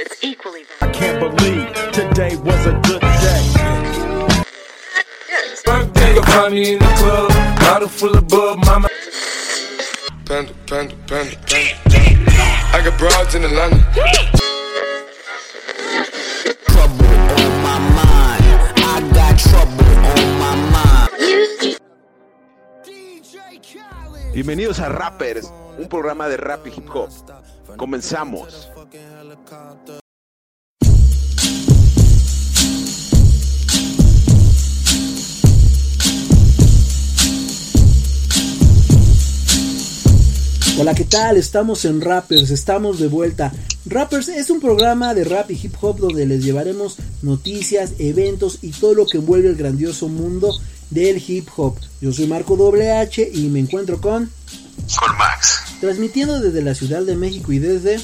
It's 0.00 0.24
equally 0.24 0.64
I 0.80 0.88
can't 0.88 1.20
believe 1.20 1.66
today 1.92 2.36
was 2.36 2.66
a 2.66 2.72
good 2.84 3.00
day. 3.00 3.44
Birthday, 5.64 6.14
you'll 6.14 6.22
find 6.22 6.54
me 6.54 6.72
in 6.72 6.78
the 6.78 6.94
club, 6.96 7.30
bottle 7.58 7.88
full 7.88 8.16
of 8.16 8.28
bub, 8.28 8.64
mama. 8.64 8.88
Panda, 10.24 10.54
panda, 10.66 10.94
panda, 11.06 11.36
panda. 11.46 11.76
I 12.72 12.80
got 12.82 12.98
broads 12.98 13.34
in 13.34 13.44
Atlanta. 13.44 14.47
Bienvenidos 24.38 24.78
a 24.78 24.88
Rappers, 24.88 25.52
un 25.80 25.88
programa 25.88 26.28
de 26.28 26.36
rap 26.36 26.64
y 26.68 26.70
hip 26.70 26.88
hop. 26.94 27.10
Comenzamos. 27.76 28.70
Hola, 40.78 40.94
¿qué 40.94 41.02
tal? 41.02 41.36
Estamos 41.36 41.84
en 41.84 42.00
Rappers, 42.00 42.50
estamos 42.50 43.00
de 43.00 43.08
vuelta. 43.08 43.52
Rappers 43.86 44.28
es 44.28 44.50
un 44.50 44.60
programa 44.60 45.14
de 45.14 45.24
rap 45.24 45.50
y 45.50 45.58
hip 45.60 45.74
hop 45.80 45.98
donde 45.98 46.26
les 46.26 46.44
llevaremos 46.44 46.98
noticias, 47.22 47.94
eventos 47.98 48.60
y 48.62 48.70
todo 48.70 48.94
lo 48.94 49.06
que 49.06 49.18
envuelve 49.18 49.48
el 49.48 49.56
grandioso 49.56 50.08
mundo 50.08 50.54
del 50.90 51.22
hip 51.26 51.48
hop. 51.56 51.76
Yo 52.00 52.12
soy 52.12 52.26
Marco 52.26 52.54
WH 52.54 53.30
y 53.32 53.48
me 53.48 53.60
encuentro 53.60 54.00
con 54.00 54.30
Con 54.98 55.16
Max, 55.18 55.60
transmitiendo 55.80 56.40
desde 56.40 56.62
la 56.62 56.74
Ciudad 56.74 57.02
de 57.02 57.16
México 57.16 57.52
y 57.52 57.58
desde 57.58 58.00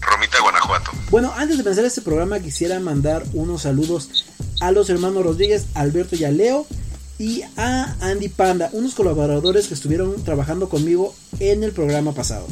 Romita, 0.00 0.40
Guanajuato. 0.40 0.90
Bueno, 1.10 1.32
antes 1.36 1.56
de 1.56 1.62
empezar 1.62 1.84
este 1.84 2.00
programa 2.02 2.40
quisiera 2.40 2.78
mandar 2.80 3.22
unos 3.34 3.62
saludos 3.62 4.08
a 4.60 4.72
los 4.72 4.90
hermanos 4.90 5.24
Rodríguez, 5.24 5.66
Alberto 5.74 6.16
y 6.16 6.24
a 6.24 6.30
Leo 6.30 6.66
y 7.18 7.42
a 7.56 7.94
Andy 8.00 8.28
Panda, 8.28 8.68
unos 8.72 8.94
colaboradores 8.94 9.68
que 9.68 9.74
estuvieron 9.74 10.22
trabajando 10.24 10.68
conmigo 10.68 11.14
en 11.38 11.62
el 11.62 11.72
programa 11.72 12.12
pasado. 12.12 12.46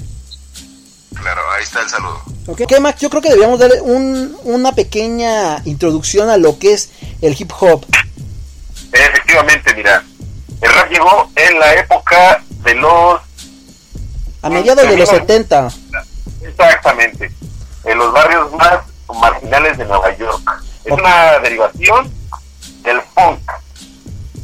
Claro, 1.15 1.41
ahí 1.55 1.63
está 1.65 1.83
el 1.83 1.89
saludo. 1.89 2.21
Ok, 2.47 2.61
Ok, 2.63 2.81
Max, 2.81 3.01
yo 3.01 3.11
creo 3.11 3.21
que 3.21 3.31
debíamos 3.31 3.59
darle 3.59 3.81
un- 3.81 4.35
una 4.45 4.75
pequeña 4.75 5.61
introducción 5.65 6.31
a 6.31 6.37
lo 6.37 6.59
que 6.59 6.73
es 6.73 6.89
el 7.21 7.35
hip 7.39 7.51
hop. 7.61 7.85
Efectivamente, 8.93 9.75
mira, 9.75 10.05
el 10.61 10.75
rap 10.75 10.91
llegó 10.91 11.31
en 11.37 11.59
la 11.59 11.75
época 11.75 12.43
de 12.63 12.75
los... 12.75 13.21
A 14.43 14.51
mediados 14.51 14.89
de 14.89 14.97
los 14.97 15.09
70. 15.09 15.71
Exactamente, 16.43 17.31
en 17.85 17.99
los 17.99 18.13
barrios 18.13 18.53
más 18.53 18.81
marginales 19.15 19.77
de 19.79 19.85
Nueva 19.85 20.17
York. 20.17 20.63
Es 20.85 20.93
una 20.93 21.39
derivación 21.41 22.11
del 22.83 23.01
funk. 23.15 23.41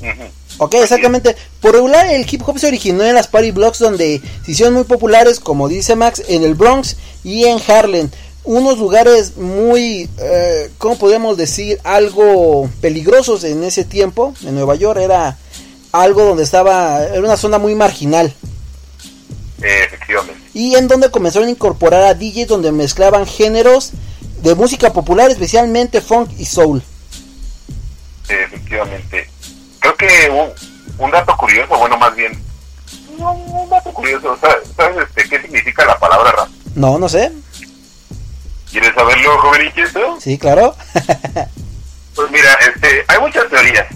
Ujú. 0.00 0.30
Ok, 0.58 0.74
exactamente. 0.74 1.36
Por 1.60 1.74
regular, 1.74 2.06
el 2.06 2.26
hip 2.30 2.42
hop 2.46 2.58
se 2.58 2.68
originó 2.68 3.04
en 3.04 3.14
las 3.14 3.26
party 3.28 3.50
blocks 3.50 3.78
donde 3.78 4.22
se 4.44 4.50
hicieron 4.50 4.74
muy 4.74 4.84
populares, 4.84 5.40
como 5.40 5.68
dice 5.68 5.96
Max, 5.96 6.22
en 6.28 6.44
el 6.44 6.54
Bronx 6.54 6.96
y 7.24 7.44
en 7.44 7.60
Harlem. 7.66 8.10
Unos 8.46 8.78
lugares 8.78 9.36
muy, 9.36 10.08
eh, 10.18 10.70
¿cómo 10.78 10.96
podríamos 10.96 11.36
decir? 11.36 11.80
Algo 11.82 12.70
peligrosos 12.80 13.42
en 13.42 13.64
ese 13.64 13.84
tiempo. 13.84 14.34
En 14.44 14.54
Nueva 14.54 14.76
York 14.76 15.00
era 15.00 15.36
algo 15.90 16.24
donde 16.24 16.44
estaba, 16.44 17.02
era 17.02 17.18
una 17.20 17.36
zona 17.36 17.58
muy 17.58 17.74
marginal. 17.74 18.32
Efectivamente. 19.60 20.40
Y 20.54 20.76
en 20.76 20.86
donde 20.86 21.10
comenzaron 21.10 21.48
a 21.48 21.50
incorporar 21.50 22.04
a 22.04 22.14
DJs 22.14 22.46
donde 22.46 22.70
mezclaban 22.70 23.26
géneros 23.26 23.90
de 24.42 24.54
música 24.54 24.92
popular, 24.92 25.28
especialmente 25.28 26.00
funk 26.00 26.30
y 26.38 26.44
soul. 26.44 26.82
Efectivamente. 28.28 29.28
Creo 29.80 29.96
que 29.96 30.30
un, 30.30 31.04
un 31.04 31.10
dato 31.10 31.36
curioso, 31.36 31.76
bueno, 31.76 31.98
más 31.98 32.14
bien, 32.14 32.32
no, 33.18 33.32
un 33.32 33.68
dato 33.68 33.92
curioso, 33.92 34.36
¿sabes, 34.40 34.68
sabes, 34.76 34.98
este, 35.08 35.28
qué 35.28 35.42
significa 35.42 35.84
la 35.84 35.98
palabra 35.98 36.32
rap? 36.32 36.48
No, 36.74 36.98
no 36.98 37.08
sé. 37.08 37.32
¿Quieres 38.76 38.94
saberlo, 38.94 39.38
jovencito? 39.38 40.20
Sí, 40.20 40.36
claro. 40.36 40.76
Pues 42.14 42.30
mira, 42.30 42.54
este, 42.54 43.04
hay 43.08 43.20
muchas 43.20 43.46
teorías. 43.50 43.86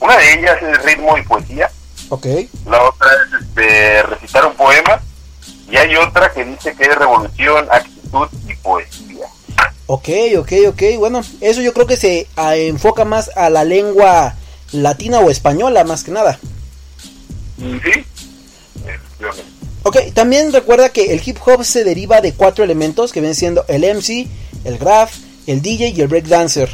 Una 0.00 0.18
de 0.18 0.34
ellas 0.34 0.62
es 0.62 0.82
ritmo 0.84 1.16
y 1.16 1.22
poesía, 1.22 1.70
ok. 2.10 2.26
la 2.66 2.82
otra 2.82 3.08
es 3.10 3.42
este, 3.42 4.02
recitar 4.02 4.44
un 4.44 4.54
poema, 4.54 5.00
y 5.70 5.76
hay 5.78 5.96
otra 5.96 6.30
que 6.30 6.44
dice 6.44 6.74
que 6.74 6.84
es 6.84 6.94
revolución, 6.94 7.66
actitud 7.70 8.28
y 8.46 8.54
poesía. 8.56 9.26
Ok, 9.86 10.08
ok, 10.36 10.52
ok. 10.68 10.82
Bueno, 10.98 11.22
eso 11.40 11.62
yo 11.62 11.72
creo 11.72 11.86
que 11.86 11.96
se 11.96 12.26
ah, 12.36 12.54
enfoca 12.54 13.06
más 13.06 13.30
a 13.34 13.48
la 13.48 13.64
lengua 13.64 14.34
latina 14.72 15.20
o 15.20 15.30
española, 15.30 15.84
más 15.84 16.04
que 16.04 16.10
nada. 16.10 16.38
¿Sí? 17.58 18.04
Ok, 19.84 19.96
también 20.14 20.52
recuerda 20.52 20.90
que 20.90 21.12
el 21.12 21.20
hip 21.24 21.38
hop 21.44 21.64
se 21.64 21.82
deriva 21.82 22.20
de 22.20 22.32
cuatro 22.34 22.62
elementos 22.62 23.12
que 23.12 23.20
vienen 23.20 23.34
siendo 23.34 23.64
el 23.66 23.82
MC, 23.82 24.28
el 24.64 24.78
graph, 24.78 25.12
el 25.46 25.60
DJ 25.60 25.88
y 25.88 26.00
el 26.00 26.08
breakdancer, 26.08 26.70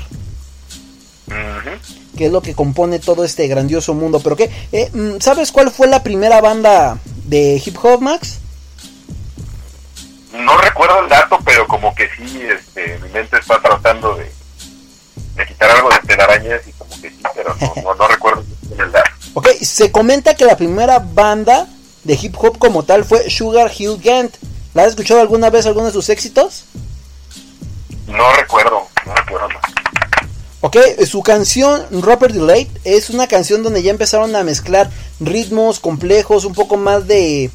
que 2.17 2.27
es 2.27 2.33
lo 2.33 2.43
que 2.43 2.55
compone 2.55 2.99
todo 2.99 3.25
este 3.25 3.47
grandioso 3.49 3.95
mundo. 3.95 4.21
Pero 4.21 4.37
qué, 4.37 4.51
eh, 4.73 4.91
mm, 4.93 5.21
¿sabes 5.21 5.53
cuál 5.53 5.71
fue 5.71 5.87
la 5.87 6.03
primera 6.03 6.43
banda 6.43 6.99
de 7.25 7.63
hip 7.65 7.77
hop, 7.83 8.03
Max? 8.03 8.41
No 10.33 10.59
recuerdo 10.59 11.01
el 11.01 11.09
dato, 11.09 11.39
pero 11.45 11.67
como 11.67 11.95
que 11.95 12.09
sí, 12.15 12.43
este, 12.43 12.99
mi 12.99 13.09
mente 13.09 13.39
está 13.39 13.59
tratando 13.63 14.17
de, 14.17 14.31
de 15.35 15.47
quitar 15.47 15.71
algo 15.71 15.89
de 15.89 15.99
telarañas 16.07 16.61
y 16.67 16.73
como 16.73 16.91
que 17.01 17.09
sí, 17.09 17.23
pero 17.35 17.57
no, 17.59 17.83
no, 17.83 17.95
no 17.95 18.07
recuerdo 18.07 18.45
el 18.79 18.93
dato. 18.93 19.11
Ok, 19.33 19.49
se 19.63 19.91
comenta 19.91 20.35
que 20.35 20.45
la 20.45 20.57
primera 20.59 20.99
banda 20.99 21.67
de 22.09 22.19
hip 22.21 22.35
hop 22.41 22.59
como 22.59 22.85
tal 22.85 23.05
fue 23.05 23.29
Sugar 23.29 23.71
Hill 23.77 23.99
Gang. 24.03 24.31
¿La 24.73 24.83
has 24.85 24.89
escuchado 24.89 25.21
alguna 25.21 25.51
vez 25.51 25.67
alguno 25.67 25.87
de 25.87 25.93
sus 25.93 26.09
éxitos? 26.09 26.65
No 28.07 28.33
recuerdo, 28.33 28.89
no 29.05 29.15
recuerdo. 29.15 29.49
Ok, 30.63 30.77
su 31.07 31.23
canción 31.23 31.85
Rapper 32.03 32.33
Delay 32.33 32.69
es 32.85 33.11
una 33.11 33.29
canción 33.29 33.63
donde 33.63 33.83
ya 33.83 33.91
empezaron 33.91 34.35
a 34.35 34.43
mezclar 34.43 34.91
ritmos 35.21 35.81
complejos, 35.81 36.47
un 36.47 36.55
poco 36.55 36.79
más 36.79 37.07
de, 37.07 37.51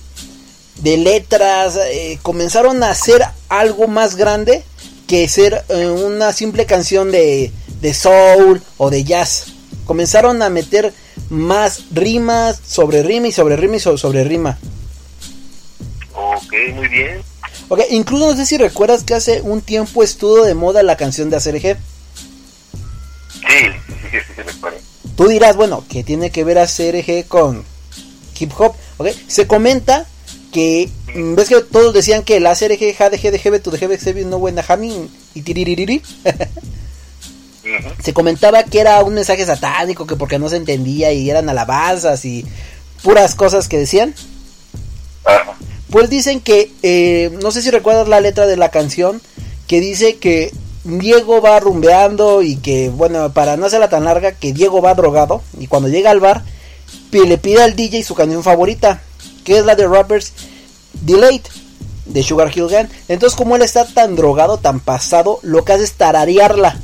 de 0.81 0.97
letras, 0.97 1.75
eh, 1.75 2.19
comenzaron 2.21 2.83
a 2.83 2.91
hacer 2.91 3.25
algo 3.49 3.87
más 3.87 4.15
grande 4.15 4.63
que 5.07 5.27
ser 5.27 5.65
eh, 5.69 5.87
una 5.87 6.31
simple 6.31 6.67
canción 6.67 7.11
de, 7.11 7.51
de 7.81 7.93
soul 7.95 8.61
o 8.77 8.91
de 8.91 9.03
jazz. 9.03 9.47
Comenzaron 9.85 10.43
a 10.43 10.49
meter 10.49 10.93
más 11.33 11.83
rimas 11.91 12.59
sobre 12.65 13.03
rima 13.03 13.27
y 13.27 13.31
sobre 13.31 13.55
rima 13.57 13.75
y 13.75 13.79
so- 13.79 13.97
sobre 13.97 14.23
rima. 14.23 14.57
Ok, 16.13 16.53
muy 16.75 16.87
bien. 16.87 17.21
Ok, 17.69 17.81
incluso 17.89 18.27
no 18.31 18.35
sé 18.37 18.45
si 18.45 18.57
recuerdas 18.57 19.03
que 19.03 19.15
hace 19.15 19.41
un 19.41 19.61
tiempo 19.61 20.03
estuvo 20.03 20.43
de 20.43 20.53
moda 20.53 20.83
la 20.83 20.95
canción 20.97 21.29
de 21.29 21.37
ACRG. 21.37 21.77
Sí, 23.33 23.65
sí, 24.11 24.17
sí, 24.35 24.41
recuerdo. 24.41 24.77
Tú 25.15 25.27
dirás, 25.27 25.55
bueno, 25.55 25.83
¿qué 25.89 26.03
tiene 26.03 26.29
que 26.31 26.43
ver 26.43 26.57
ACRG 26.59 27.25
con 27.27 27.63
hip 28.39 28.51
hop? 28.57 28.73
¿Ok? 28.97 29.07
Se 29.27 29.47
comenta 29.47 30.05
que, 30.51 30.89
mm, 31.15 31.35
¿ves 31.35 31.49
que 31.49 31.61
todos 31.61 31.93
decían 31.93 32.23
que 32.23 32.37
el 32.37 32.45
ACRG, 32.45 32.95
JDG, 32.95 33.31
DGB, 33.31 33.59
tu 33.61 33.71
DGB, 33.71 33.97
XB, 33.97 34.25
no 34.25 34.37
buena 34.39 34.61
jamming 34.63 35.09
y 35.35 35.41
Se 38.01 38.13
comentaba 38.13 38.63
que 38.63 38.79
era 38.79 39.03
un 39.03 39.13
mensaje 39.13 39.45
satánico, 39.45 40.05
que 40.05 40.15
porque 40.15 40.39
no 40.39 40.49
se 40.49 40.57
entendía 40.57 41.11
y 41.11 41.29
eran 41.29 41.49
alabanzas 41.49 42.25
y 42.25 42.45
puras 43.01 43.35
cosas 43.35 43.67
que 43.67 43.77
decían. 43.77 44.13
Pues 45.89 46.09
dicen 46.09 46.41
que, 46.41 46.71
eh, 46.81 47.37
no 47.41 47.51
sé 47.51 47.61
si 47.61 47.69
recuerdas 47.69 48.07
la 48.07 48.19
letra 48.19 48.47
de 48.47 48.57
la 48.57 48.69
canción, 48.69 49.21
que 49.67 49.79
dice 49.79 50.17
que 50.17 50.51
Diego 50.83 51.41
va 51.41 51.59
rumbeando 51.59 52.41
y 52.41 52.57
que, 52.57 52.89
bueno, 52.89 53.31
para 53.31 53.57
no 53.57 53.67
hacerla 53.67 53.89
tan 53.89 54.03
larga, 54.03 54.33
que 54.33 54.53
Diego 54.53 54.81
va 54.81 54.95
drogado 54.95 55.41
y 55.59 55.67
cuando 55.67 55.89
llega 55.89 56.11
al 56.11 56.19
bar 56.19 56.43
le 57.21 57.37
pide 57.37 57.61
al 57.61 57.75
DJ 57.75 58.03
su 58.03 58.15
canción 58.15 58.43
favorita, 58.43 59.01
que 59.43 59.57
es 59.57 59.65
la 59.65 59.75
de 59.75 59.87
Rappers 59.87 60.33
Delayed 61.01 61.41
de 62.05 62.23
Sugar 62.23 62.51
Hill 62.53 62.67
Gang. 62.67 62.87
Entonces, 63.07 63.37
como 63.37 63.55
él 63.55 63.61
está 63.61 63.85
tan 63.85 64.15
drogado, 64.15 64.57
tan 64.57 64.79
pasado, 64.79 65.39
lo 65.43 65.63
que 65.63 65.73
hace 65.73 65.83
es 65.83 65.93
tararearla. 65.93 66.77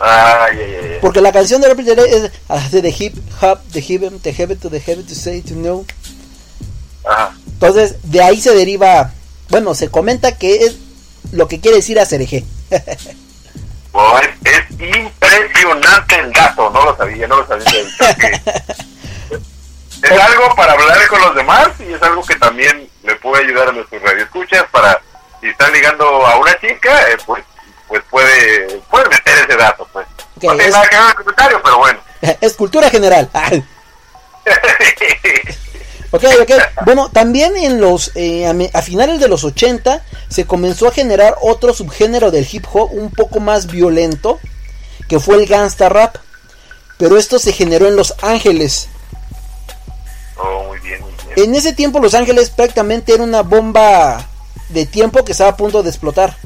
Ay, 0.00 0.58
ay, 0.58 0.60
ay, 0.60 0.90
ay. 0.92 0.98
Porque 1.00 1.20
la 1.20 1.32
canción 1.32 1.60
de 1.60 1.74
Delayed 1.74 2.24
es 2.24 2.32
ah, 2.48 2.68
de 2.70 2.82
the 2.82 2.94
hip 2.98 3.14
hop, 3.40 3.60
the 3.72 3.80
heaven, 3.80 4.20
the 4.20 4.32
heaven 4.32 4.58
to 4.58 4.70
the 4.70 4.80
heaven 4.80 5.06
to 5.06 5.14
say 5.14 5.42
to 5.42 5.54
know. 5.54 5.86
Ajá. 7.04 7.34
Entonces, 7.46 7.96
de 8.04 8.22
ahí 8.22 8.40
se 8.40 8.54
deriva, 8.54 9.12
bueno, 9.50 9.74
se 9.74 9.90
comenta 9.90 10.38
que 10.38 10.64
es 10.64 10.76
lo 11.32 11.46
que 11.46 11.60
quiere 11.60 11.76
decir 11.76 12.00
ACRG. 12.00 12.44
Oh, 13.92 14.18
es, 14.18 14.28
es 14.44 14.96
impresionante 14.96 16.20
el 16.20 16.32
dato, 16.32 16.70
no 16.70 16.84
lo 16.84 16.96
sabía, 16.96 17.26
no 17.26 17.38
lo 17.38 17.46
sabía. 17.48 17.66
Es 20.02 20.18
algo 20.18 20.54
para 20.54 20.72
hablar 20.72 21.08
con 21.08 21.20
los 21.20 21.34
demás 21.34 21.68
y 21.80 21.92
es 21.92 22.02
algo 22.02 22.22
que 22.24 22.36
también 22.36 22.88
le 23.02 23.16
puede 23.16 23.44
ayudar 23.44 23.68
a 23.68 23.72
nuestros 23.72 24.00
radioescuchas 24.00 24.64
para 24.70 25.02
si 25.40 25.48
están 25.48 25.72
ligando 25.72 26.04
a 26.26 26.38
una 26.38 26.58
chica, 26.60 27.10
eh, 27.10 27.16
pues 27.26 27.44
pues 27.90 28.02
puede 28.08 28.78
puede 28.88 29.08
meter 29.08 29.38
ese 29.48 29.56
dato, 29.58 29.86
pues. 29.92 30.06
No 30.36 30.40
tiene 30.40 30.64
es- 30.64 30.70
nada 30.72 30.88
que 30.88 30.96
ver 30.96 31.02
con 31.02 31.08
el 31.10 31.16
comentario, 31.16 31.60
pero 31.62 31.78
bueno. 31.78 31.98
Es 32.40 32.54
cultura 32.54 32.88
general. 32.88 33.28
Ok, 36.12 36.24
ok. 36.42 36.50
Bueno, 36.86 37.08
también 37.08 37.56
en 37.56 37.80
los 37.80 38.10
eh, 38.16 38.44
a, 38.74 38.82
finales 38.82 39.20
de 39.20 39.28
los 39.28 39.44
80 39.44 40.02
se 40.28 40.44
comenzó 40.44 40.88
a 40.88 40.92
generar 40.92 41.36
otro 41.40 41.72
subgénero 41.72 42.32
del 42.32 42.48
hip 42.50 42.64
hop 42.72 42.90
un 42.92 43.12
poco 43.12 43.38
más 43.38 43.68
violento, 43.68 44.40
que 45.08 45.20
fue 45.20 45.36
el 45.36 45.46
gangsta 45.46 45.88
rap. 45.88 46.16
Pero 46.98 47.16
esto 47.16 47.38
se 47.38 47.52
generó 47.52 47.86
en 47.86 47.94
Los 47.94 48.14
Ángeles. 48.22 48.88
oh, 50.36 50.64
muy 50.64 50.80
bien, 50.80 51.00
muy 51.00 51.12
bien. 51.12 51.48
En 51.48 51.54
ese 51.54 51.72
tiempo 51.74 52.00
Los 52.00 52.14
Ángeles 52.14 52.50
prácticamente 52.50 53.14
era 53.14 53.22
una 53.22 53.42
bomba 53.42 54.26
de 54.68 54.86
tiempo 54.86 55.24
que 55.24 55.30
estaba 55.30 55.50
a 55.50 55.56
punto 55.56 55.84
de 55.84 55.90
explotar. 55.90 56.36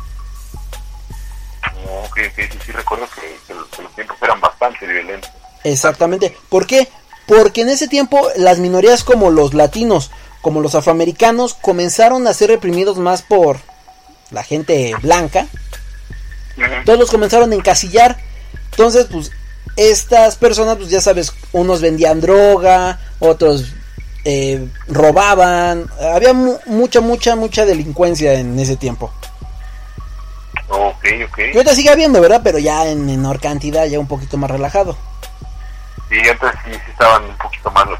No, 1.84 2.10
que, 2.14 2.32
que 2.32 2.48
sí, 2.64 2.72
recuerdo 2.72 3.06
que, 3.14 3.36
que 3.46 3.54
los, 3.54 3.68
que 3.68 3.82
los 3.82 3.94
tiempos 3.94 4.16
eran 4.22 4.40
bastante 4.40 4.86
violentos. 4.86 5.30
Exactamente. 5.64 6.36
¿Por 6.48 6.66
qué? 6.66 6.88
Porque 7.26 7.62
en 7.62 7.68
ese 7.70 7.88
tiempo 7.88 8.26
las 8.36 8.58
minorías 8.58 9.04
como 9.04 9.30
los 9.30 9.54
latinos, 9.54 10.10
como 10.42 10.60
los 10.60 10.74
afroamericanos, 10.74 11.54
comenzaron 11.54 12.26
a 12.26 12.34
ser 12.34 12.50
reprimidos 12.50 12.98
más 12.98 13.22
por 13.22 13.58
la 14.30 14.42
gente 14.42 14.94
blanca. 15.02 15.46
Todos 16.84 16.98
los 16.98 17.10
comenzaron 17.10 17.50
a 17.52 17.54
encasillar. 17.54 18.18
Entonces, 18.70 19.06
pues, 19.10 19.30
estas 19.76 20.36
personas, 20.36 20.76
pues 20.76 20.88
ya 20.90 21.00
sabes, 21.00 21.32
unos 21.52 21.80
vendían 21.80 22.20
droga, 22.20 23.00
otros 23.18 23.72
eh, 24.24 24.66
robaban. 24.86 25.90
Había 26.00 26.32
mu- 26.32 26.58
mucha, 26.66 27.00
mucha, 27.00 27.36
mucha 27.36 27.64
delincuencia 27.64 28.34
en 28.34 28.58
ese 28.58 28.76
tiempo. 28.76 29.12
Ok, 30.68 31.04
ok. 31.28 31.38
Y 31.52 31.56
ahorita 31.56 31.74
sigue 31.74 31.90
habiendo, 31.90 32.20
¿verdad? 32.20 32.40
Pero 32.42 32.58
ya 32.58 32.86
en 32.88 33.04
menor 33.06 33.40
cantidad, 33.40 33.86
ya 33.86 33.98
un 34.00 34.08
poquito 34.08 34.36
más 34.36 34.50
relajado. 34.50 34.96
Sí, 36.08 36.16
antes 36.28 36.50
sí, 36.64 36.70
sí 36.72 36.90
estaban 36.90 37.24
un 37.24 37.36
poquito 37.38 37.70
más 37.70 37.86
los 37.88 37.98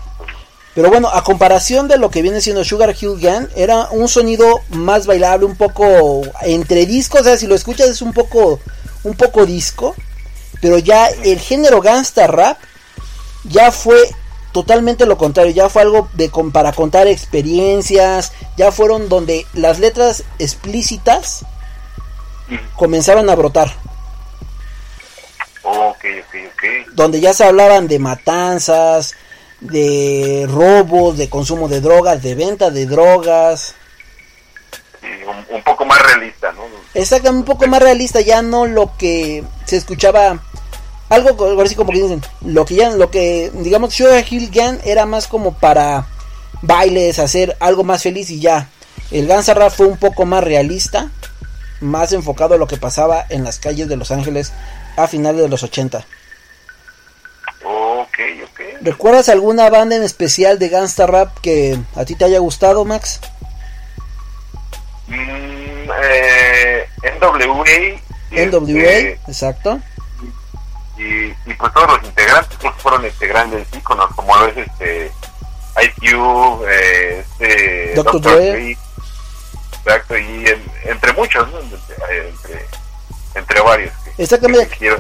Pero 0.75 0.89
bueno, 0.91 1.09
a 1.09 1.23
comparación 1.25 1.89
de 1.89 1.99
lo 1.99 2.11
que 2.11 2.23
viene 2.23 2.41
siendo 2.41 2.65
Sugar 2.65 2.95
Hill 2.99 3.19
Gang, 3.21 3.49
era 3.57 3.89
un 3.91 4.09
sonido 4.09 4.61
más 4.71 5.07
bailable, 5.07 5.47
un 5.47 5.57
poco 5.57 6.23
entre 6.43 6.87
discos, 6.87 7.21
o 7.23 7.25
sea, 7.25 7.37
si 7.37 7.47
lo 7.47 7.55
escuchas 7.55 7.89
es 7.89 8.03
un 8.03 8.13
poco 8.13 8.61
un 9.05 9.15
poco 9.15 9.45
disco, 9.47 9.95
pero 10.61 10.79
ya 10.79 11.07
el 11.09 11.39
género 11.39 11.81
gangsta 11.83 12.27
rap 12.27 12.57
ya 13.45 13.71
fue 13.71 13.97
totalmente 14.53 15.05
lo 15.05 15.19
contrario, 15.19 15.53
ya 15.53 15.69
fue 15.69 15.83
algo 15.83 16.09
de 16.15 16.31
con- 16.31 16.53
para 16.53 16.73
contar 16.73 17.07
experiencias, 17.09 18.33
ya 18.57 18.73
fueron 18.73 19.09
donde 19.09 19.47
las 19.53 19.79
letras 19.81 20.25
explícitas 20.39 21.45
comenzaron 22.77 23.29
a 23.31 23.35
brotar. 23.35 23.73
Ok, 25.63 26.05
ok, 26.21 26.35
ok. 26.53 26.93
donde 26.95 27.21
ya 27.21 27.33
se 27.33 27.45
hablaban 27.45 27.89
de 27.89 27.99
matanzas, 27.99 29.15
de 29.61 30.47
robos, 30.51 31.17
de 31.17 31.29
consumo 31.31 31.69
de 31.69 31.81
drogas, 31.81 32.23
de 32.23 32.35
venta 32.35 32.71
de 32.71 32.85
drogas. 32.87 33.75
Sí, 35.01 35.07
un, 35.27 35.57
un 35.57 35.63
poco 35.63 35.85
más 35.87 36.01
realista, 36.03 36.53
¿no? 36.53 36.63
Exactamente, 36.93 37.39
un 37.51 37.57
poco 37.57 37.67
más 37.67 37.81
realista, 37.83 38.21
ya 38.21 38.43
no 38.43 38.67
lo 38.67 38.95
que 38.99 39.43
se 39.65 39.77
escuchaba, 39.77 40.39
algo 41.09 41.37
co- 41.37 41.61
así 41.63 41.75
como 41.75 41.93
que 41.93 42.03
dicen, 42.03 42.23
lo 42.45 42.65
que 42.67 42.75
ya, 42.77 42.91
lo 42.91 43.11
que, 43.11 43.51
digamos, 43.55 43.95
Sugar 43.95 44.25
Hill 44.29 44.51
Gang 44.51 44.79
era 44.85 45.07
más 45.07 45.27
como 45.27 45.55
para 45.55 46.07
bailes, 46.63 47.19
hacer 47.19 47.57
algo 47.61 47.85
más 47.85 48.03
feliz 48.03 48.29
y 48.31 48.39
ya. 48.41 48.69
El 49.11 49.27
Guns 49.29 49.49
Rap 49.49 49.73
fue 49.73 49.87
un 49.87 49.97
poco 49.99 50.25
más 50.27 50.45
realista, 50.45 51.11
más 51.85 52.13
enfocado 52.13 52.55
a 52.55 52.59
lo 52.59 52.67
que 52.67 52.77
pasaba 52.77 53.25
en 53.29 53.45
las 53.45 53.59
calles 53.59 53.89
de 53.89 53.97
Los 53.97 54.11
Ángeles 54.11 54.53
a 54.97 55.07
finales 55.07 55.43
de 55.43 55.49
los 55.49 55.63
80. 55.63 55.99
Ok, 57.65 58.19
ok. 58.45 58.61
¿Recuerdas 58.81 59.29
alguna 59.29 59.71
banda 59.71 59.97
en 59.97 60.03
especial 60.03 60.59
de 60.59 60.69
Gangsta 60.69 61.07
Rap 61.07 61.39
que 61.41 61.79
a 61.95 62.05
ti 62.05 62.15
te 62.15 62.25
haya 62.25 62.39
gustado, 62.39 62.85
Max? 62.85 63.21
Mm, 65.07 65.91
eh, 66.03 66.89
NWA. 67.21 68.01
NWA, 68.31 68.83
este, 68.83 69.21
exacto. 69.29 69.79
y, 70.99 71.27
y 71.27 71.55
pues 71.57 71.73
todos 71.73 71.93
los 71.93 72.05
integrantes 72.05 72.59
que 72.59 72.71
fueron 72.73 73.05
este, 73.05 73.29
grandes 73.29 73.69
íconos, 73.73 74.13
como 74.15 74.37
lo 74.37 74.49
es 74.49 74.57
este 74.57 75.13
Cube, 75.99 76.67
eh, 76.69 77.21
este, 77.21 77.95
Dr. 77.95 78.21
Dre. 78.21 78.77
Exacto, 79.85 80.17
y 80.17 80.47
en- 80.47 80.63
entre 80.91 81.13
muchos, 81.13 81.47
¿no? 81.51 81.59
Entre, 81.61 81.97
varios. 83.61 83.93
que- 84.15 84.23
Exactamente. 84.23 84.77
que 84.79 84.97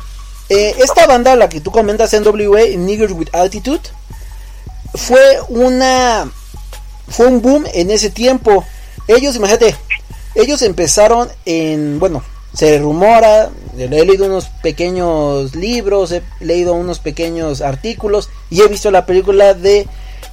Eh, 0.51 0.75
esta 0.79 1.07
banda, 1.07 1.37
la 1.37 1.49
que 1.49 1.61
tú 1.61 1.71
comentas, 1.71 2.13
NWA, 2.13 2.77
Niggers 2.77 3.13
with 3.13 3.29
Attitude, 3.33 3.81
fue 4.95 5.39
una. 5.49 6.31
Fue 7.09 7.27
un 7.27 7.43
boom 7.43 7.65
en 7.73 7.91
ese 7.91 8.11
tiempo. 8.11 8.65
Ellos, 9.09 9.37
imagínate, 9.37 9.75
ellos 10.35 10.63
empezaron 10.63 11.29
en. 11.45 11.99
Bueno, 11.99 12.23
se 12.55 12.79
rumora, 12.79 13.51
he 13.79 13.89
leído 13.89 14.27
unos 14.27 14.47
pequeños 14.63 15.55
libros, 15.55 16.13
he 16.13 16.23
leído 16.41 16.75
unos 16.75 16.99
pequeños 16.99 17.61
artículos 17.61 18.31
y 18.51 18.63
he 18.63 18.69
visto 18.69 18.91
la 18.91 19.07
película 19.07 19.55
de 19.55 19.87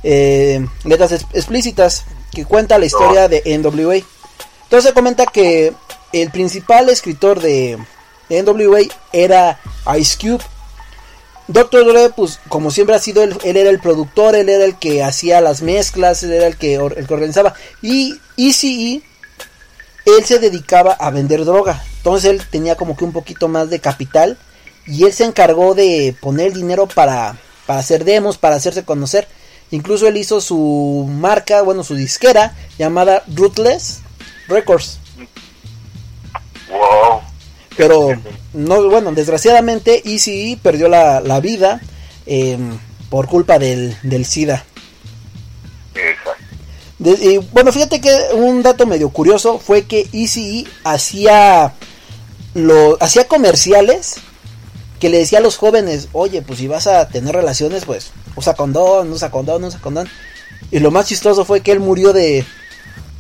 eh, 0.04 0.66
Letras 0.84 1.12
Ex- 1.14 1.26
Explícitas 1.34 2.06
que 2.32 2.46
cuenta 2.46 2.78
la 2.78 2.86
historia 2.86 3.28
de 3.28 3.42
NWA. 3.46 4.02
Entonces 4.72 4.92
se 4.92 4.94
comenta 4.94 5.26
que 5.26 5.74
el 6.14 6.32
principal 6.32 6.88
escritor 6.88 7.42
de 7.42 7.78
NWA 8.30 8.80
era 9.12 9.60
Ice 10.00 10.18
Cube. 10.18 10.42
Dr. 11.50 11.86
Dre, 11.86 12.10
pues 12.12 12.40
como 12.48 12.72
siempre 12.72 12.96
ha 12.96 13.00
sido, 13.00 13.22
él, 13.22 13.38
él 13.44 13.58
era 13.58 13.70
el 13.70 13.82
productor, 13.82 14.34
él 14.34 14.48
era 14.48 14.64
el 14.64 14.80
que 14.80 15.04
hacía 15.04 15.42
las 15.42 15.62
mezclas, 15.62 16.24
él 16.24 16.32
era 16.32 16.48
el 16.48 16.56
que, 16.56 16.76
el 16.76 17.06
que 17.06 17.14
organizaba. 17.14 17.54
Y 17.82 18.16
ECE, 18.38 19.02
él 20.06 20.24
se 20.24 20.40
dedicaba 20.40 20.94
a 20.94 21.10
vender 21.10 21.44
droga. 21.44 21.84
Entonces 21.98 22.32
él 22.32 22.42
tenía 22.50 22.78
como 22.78 22.96
que 22.96 23.04
un 23.04 23.12
poquito 23.12 23.50
más 23.50 23.70
de 23.70 23.82
capital. 23.82 24.38
Y 24.88 25.04
él 25.04 25.12
se 25.12 25.26
encargó 25.26 25.76
de 25.76 26.16
poner 26.22 26.54
dinero 26.54 26.88
para, 26.88 27.38
para 27.66 27.80
hacer 27.82 28.06
demos, 28.06 28.38
para 28.38 28.56
hacerse 28.56 28.86
conocer. 28.86 29.28
Incluso 29.70 30.08
él 30.08 30.16
hizo 30.16 30.40
su 30.40 31.10
marca, 31.12 31.62
bueno, 31.62 31.84
su 31.84 31.96
disquera 31.96 32.56
llamada 32.78 33.26
Ruthless 33.28 34.01
Records. 34.52 35.00
Wow. 36.70 37.22
Pero, 37.76 38.10
no, 38.54 38.90
bueno, 38.90 39.12
desgraciadamente 39.14 40.02
ECE 40.06 40.60
perdió 40.62 40.88
la, 40.88 41.22
la 41.22 41.40
vida 41.40 41.82
eh, 42.26 42.58
por 43.10 43.28
culpa 43.28 43.58
del, 43.60 43.98
del 44.04 44.26
SIDA. 44.26 44.64
Exacto. 45.96 46.44
De- 47.00 47.34
y, 47.34 47.38
bueno, 47.38 47.72
fíjate 47.72 48.00
que 48.00 48.16
un 48.34 48.62
dato 48.62 48.86
medio 48.86 49.10
curioso 49.10 49.58
fue 49.58 49.84
que 49.84 50.08
ECE 50.14 50.66
hacía, 50.84 51.74
lo, 52.54 52.98
hacía 53.02 53.28
comerciales 53.28 54.18
que 55.00 55.10
le 55.10 55.18
decía 55.18 55.40
a 55.40 55.42
los 55.42 55.58
jóvenes, 55.58 56.10
oye, 56.12 56.44
pues 56.44 56.60
si 56.60 56.68
vas 56.68 56.86
a 56.86 57.08
tener 57.08 57.34
relaciones, 57.34 57.86
pues 57.86 58.12
usa 58.36 58.54
condón, 58.54 59.12
usa 59.12 59.32
condón, 59.32 59.64
usa 59.64 59.80
condón. 59.82 60.08
Y 60.70 60.78
lo 60.80 60.92
más 60.92 61.08
chistoso 61.08 61.44
fue 61.44 61.62
que 61.62 61.72
él 61.72 61.80
murió 61.80 62.14
de, 62.14 62.46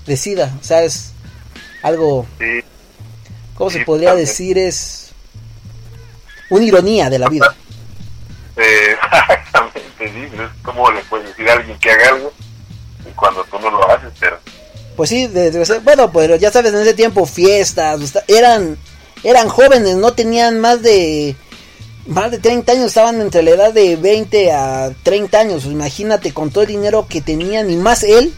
de 0.06 0.18
SIDA. 0.18 0.56
O 0.62 0.64
sea, 0.64 0.84
es 0.84 1.12
algo, 1.82 2.26
Sí, 2.40 2.62
¿cómo 3.56 3.70
se 3.70 3.80
podría 3.86 4.10
también. 4.10 4.28
decir? 4.28 4.58
Es 4.58 5.12
una 6.50 6.64
ironía 6.66 7.10
de 7.10 7.20
la 7.20 7.30
vida. 7.30 7.56
eh, 8.58 8.96
exactamente, 9.04 9.82
sí. 10.00 10.28
pero 10.32 10.46
Es 10.46 10.52
como 10.62 10.92
le 10.92 11.02
puedes 11.04 11.28
decir 11.30 11.50
a 11.50 11.54
alguien 11.54 11.78
que 11.80 11.92
haga 11.92 12.10
algo 12.10 12.32
y 13.10 13.12
cuando 13.14 13.44
tú 13.46 13.60
no 13.60 13.72
lo 13.72 13.90
haces, 13.90 14.12
pero 14.20 14.40
Pues 14.96 15.10
sí, 15.10 15.30
bueno, 15.84 16.12
pues 16.12 16.40
ya 16.40 16.52
sabes, 16.52 16.74
en 16.74 16.82
ese 16.82 16.94
tiempo 16.94 17.26
fiestas, 17.26 18.02
esta- 18.02 18.24
eran 18.28 18.78
eran 19.24 19.50
jóvenes, 19.50 19.96
no 19.98 20.14
tenían 20.14 20.60
más 20.60 20.82
de 20.82 21.36
más 22.08 22.32
de 22.32 22.40
30 22.40 22.72
años, 22.72 22.88
estaban 22.88 23.22
entre 23.22 23.44
la 23.44 23.52
edad 23.52 23.74
de 23.74 23.96
20 23.96 24.52
a 24.52 24.92
30 25.04 25.40
años. 25.40 25.66
Imagínate 25.66 26.34
con 26.34 26.50
todo 26.50 26.64
el 26.64 26.70
dinero 26.70 27.06
que 27.08 27.22
tenían 27.22 27.70
y 27.70 27.76
más 27.78 28.02
él, 28.02 28.34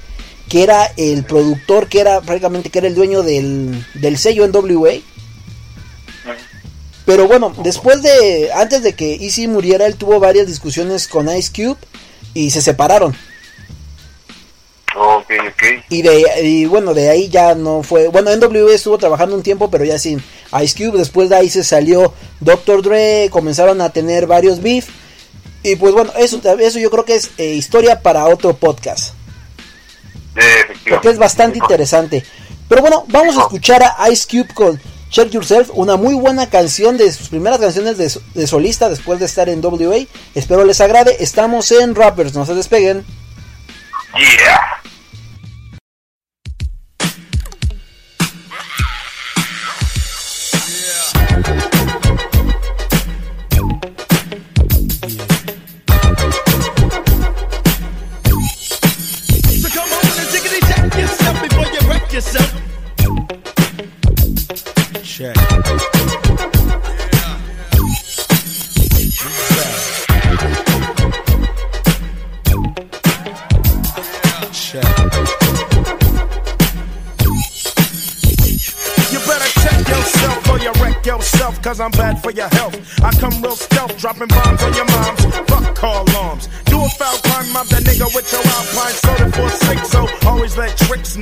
que 0.50 0.64
era 0.64 0.92
el 0.98 1.24
productor, 1.24 1.88
que 1.88 2.00
era 2.00 2.22
prácticamente 2.22 2.70
que 2.70 2.80
era 2.80 2.88
el 2.88 2.96
dueño 2.96 3.24
del, 3.24 3.86
del 3.96 4.18
sello 4.18 4.48
NWA. 4.48 4.94
Pero 7.06 7.28
bueno, 7.28 7.54
después 7.64 8.02
de 8.02 8.50
antes 8.54 8.82
de 8.82 8.94
que 8.94 9.16
Easy 9.16 9.48
muriera, 9.48 9.86
él 9.86 9.96
tuvo 9.96 10.20
varias 10.20 10.48
discusiones 10.48 11.08
con 11.08 11.28
Ice 11.36 11.52
Cube 11.54 11.78
y 12.34 12.52
se 12.52 12.62
separaron. 12.62 13.16
ok, 14.96 15.26
ok. 15.50 15.64
Y 15.90 16.02
de 16.02 16.24
y 16.44 16.66
bueno, 16.66 16.94
de 16.94 17.10
ahí 17.10 17.28
ya 17.28 17.56
no 17.56 17.84
fue. 17.84 18.08
Bueno, 18.08 18.34
NWA 18.36 18.74
estuvo 18.74 18.98
trabajando 18.98 19.36
un 19.36 19.44
tiempo, 19.44 19.70
pero 19.70 19.84
ya 19.84 20.00
sin 20.00 20.24
Ice 20.62 20.78
Cube. 20.78 20.98
Después 20.98 21.30
de 21.30 21.36
ahí 21.36 21.50
se 21.50 21.64
salió 21.64 22.14
Dr. 22.40 22.82
Dre. 22.82 23.30
Comenzaron 23.32 23.82
a 23.82 23.92
tener 23.92 24.26
varios 24.26 24.62
beef. 24.62 24.88
Y 25.62 25.76
pues 25.76 25.94
bueno, 25.94 26.12
eso, 26.18 26.42
eso 26.60 26.80
yo 26.80 26.90
creo 26.90 27.06
que 27.06 27.16
es 27.16 27.32
eh, 27.38 27.54
historia 27.54 28.02
para 28.02 28.28
otro 28.28 28.54
podcast. 28.54 29.14
Porque 30.90 31.10
es 31.10 31.18
bastante 31.18 31.60
interesante. 31.60 32.24
Pero 32.68 32.82
bueno, 32.82 33.06
vamos 33.10 33.38
a 33.38 33.42
escuchar 33.42 33.84
a 33.84 34.10
Ice 34.10 34.28
Cube 34.30 34.54
con 34.54 34.80
Check 35.10 35.30
Yourself, 35.30 35.70
una 35.74 35.96
muy 35.96 36.16
buena 36.16 36.50
canción 36.50 36.98
de 36.98 37.12
sus 37.12 37.30
primeras 37.30 37.60
canciones 37.60 37.98
de, 37.98 38.12
de 38.34 38.48
solista 38.48 38.90
después 38.90 39.20
de 39.20 39.26
estar 39.26 39.48
en 39.48 39.64
WA. 39.64 40.08
Espero 40.34 40.66
les 40.66 40.82
agrade. 40.82 41.18
Estamos 41.20 41.72
en 41.72 41.94
Rappers, 41.94 42.34
no 42.34 42.46
se 42.46 42.56
despeguen. 42.56 43.06
Yeah. 44.18 44.83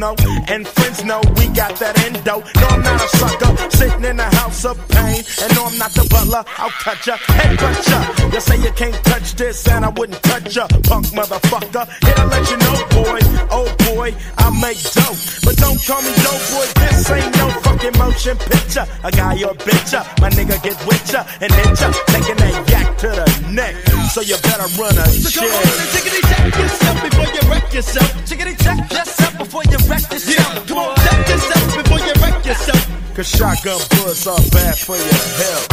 Know 0.01 0.15
and 0.49 0.67
friends 0.67 1.03
know 1.05 1.21
we 1.37 1.45
got 1.53 1.77
that 1.77 1.93
endo. 2.05 2.41
No, 2.41 2.67
I'm 2.73 2.81
not 2.81 2.99
a 3.05 3.07
sucker, 3.21 3.51
sitting 3.69 4.03
in 4.03 4.19
a 4.19 4.29
house 4.41 4.65
of 4.65 4.75
pain. 4.89 5.21
And 5.41 5.49
no, 5.55 5.69
I'm 5.69 5.77
not 5.77 5.93
the 5.93 6.05
butler, 6.09 6.43
I'll 6.57 6.73
cut 6.81 7.05
ya, 7.05 7.15
head 7.37 7.53
cut 7.59 7.77
ya. 7.85 7.99
You 8.33 8.41
say 8.41 8.57
you 8.65 8.71
can't 8.73 8.97
touch 9.05 9.35
this, 9.35 9.67
and 9.67 9.85
I 9.85 9.89
wouldn't 9.89 10.21
touch 10.23 10.55
ya, 10.55 10.65
punk 10.89 11.05
motherfucker. 11.13 11.85
Here 12.01 12.17
to 12.17 12.25
let 12.33 12.43
you 12.49 12.57
know, 12.65 12.77
boy, 12.97 13.21
oh 13.53 13.69
boy, 13.93 14.09
I 14.41 14.49
make 14.57 14.81
dope. 14.97 15.21
But 15.45 15.55
don't 15.61 15.79
call 15.85 16.01
me 16.01 16.13
dope, 16.25 16.45
boy, 16.49 16.65
this 16.81 17.11
ain't 17.11 17.37
no 17.37 17.47
fucking 17.61 17.95
motion 18.01 18.37
picture. 18.37 18.85
A 19.05 19.11
guy 19.11 19.37
or 19.45 19.53
bitch, 19.53 19.93
ya, 19.93 20.01
my 20.19 20.29
nigga 20.33 20.57
get 20.65 20.77
with 20.89 21.13
ya 21.13 21.21
and 21.39 21.53
hit 21.53 21.77
ya, 21.77 21.93
taking 22.09 22.39
that 22.41 22.55
yak 22.73 22.97
to 23.05 23.07
the 23.07 23.30
neck. 23.51 23.75
So 24.11 24.21
you 24.21 24.35
better 24.43 24.67
run 24.79 24.97
a 24.97 25.05
So 25.07 25.29
shit. 25.29 25.41
come 25.43 25.51
on 25.51 25.63
and 25.79 25.89
tickety 25.93 26.21
check 26.29 26.55
yourself 26.57 26.97
before 27.03 27.29
you 27.35 27.41
wreck 27.49 27.73
yourself. 27.73 28.09
Tickety 28.25 28.55
check 28.63 28.91
yourself 28.91 29.37
before 29.37 29.63
you 29.65 29.77
wreck 29.89 30.03
yourself. 30.11 30.55
Yeah, 30.55 30.65
come 30.67 30.77
on, 30.79 30.95
check 30.97 31.27
yourself 31.27 31.65
before 31.83 31.99
you 31.99 32.13
wreck 32.21 32.45
yourself. 32.45 33.15
Cause 33.15 33.27
shotgun 33.29 33.79
bullets 33.91 34.27
are 34.27 34.39
bad 34.51 34.77
for 34.77 34.95
your 34.95 35.25
health. 35.41 35.67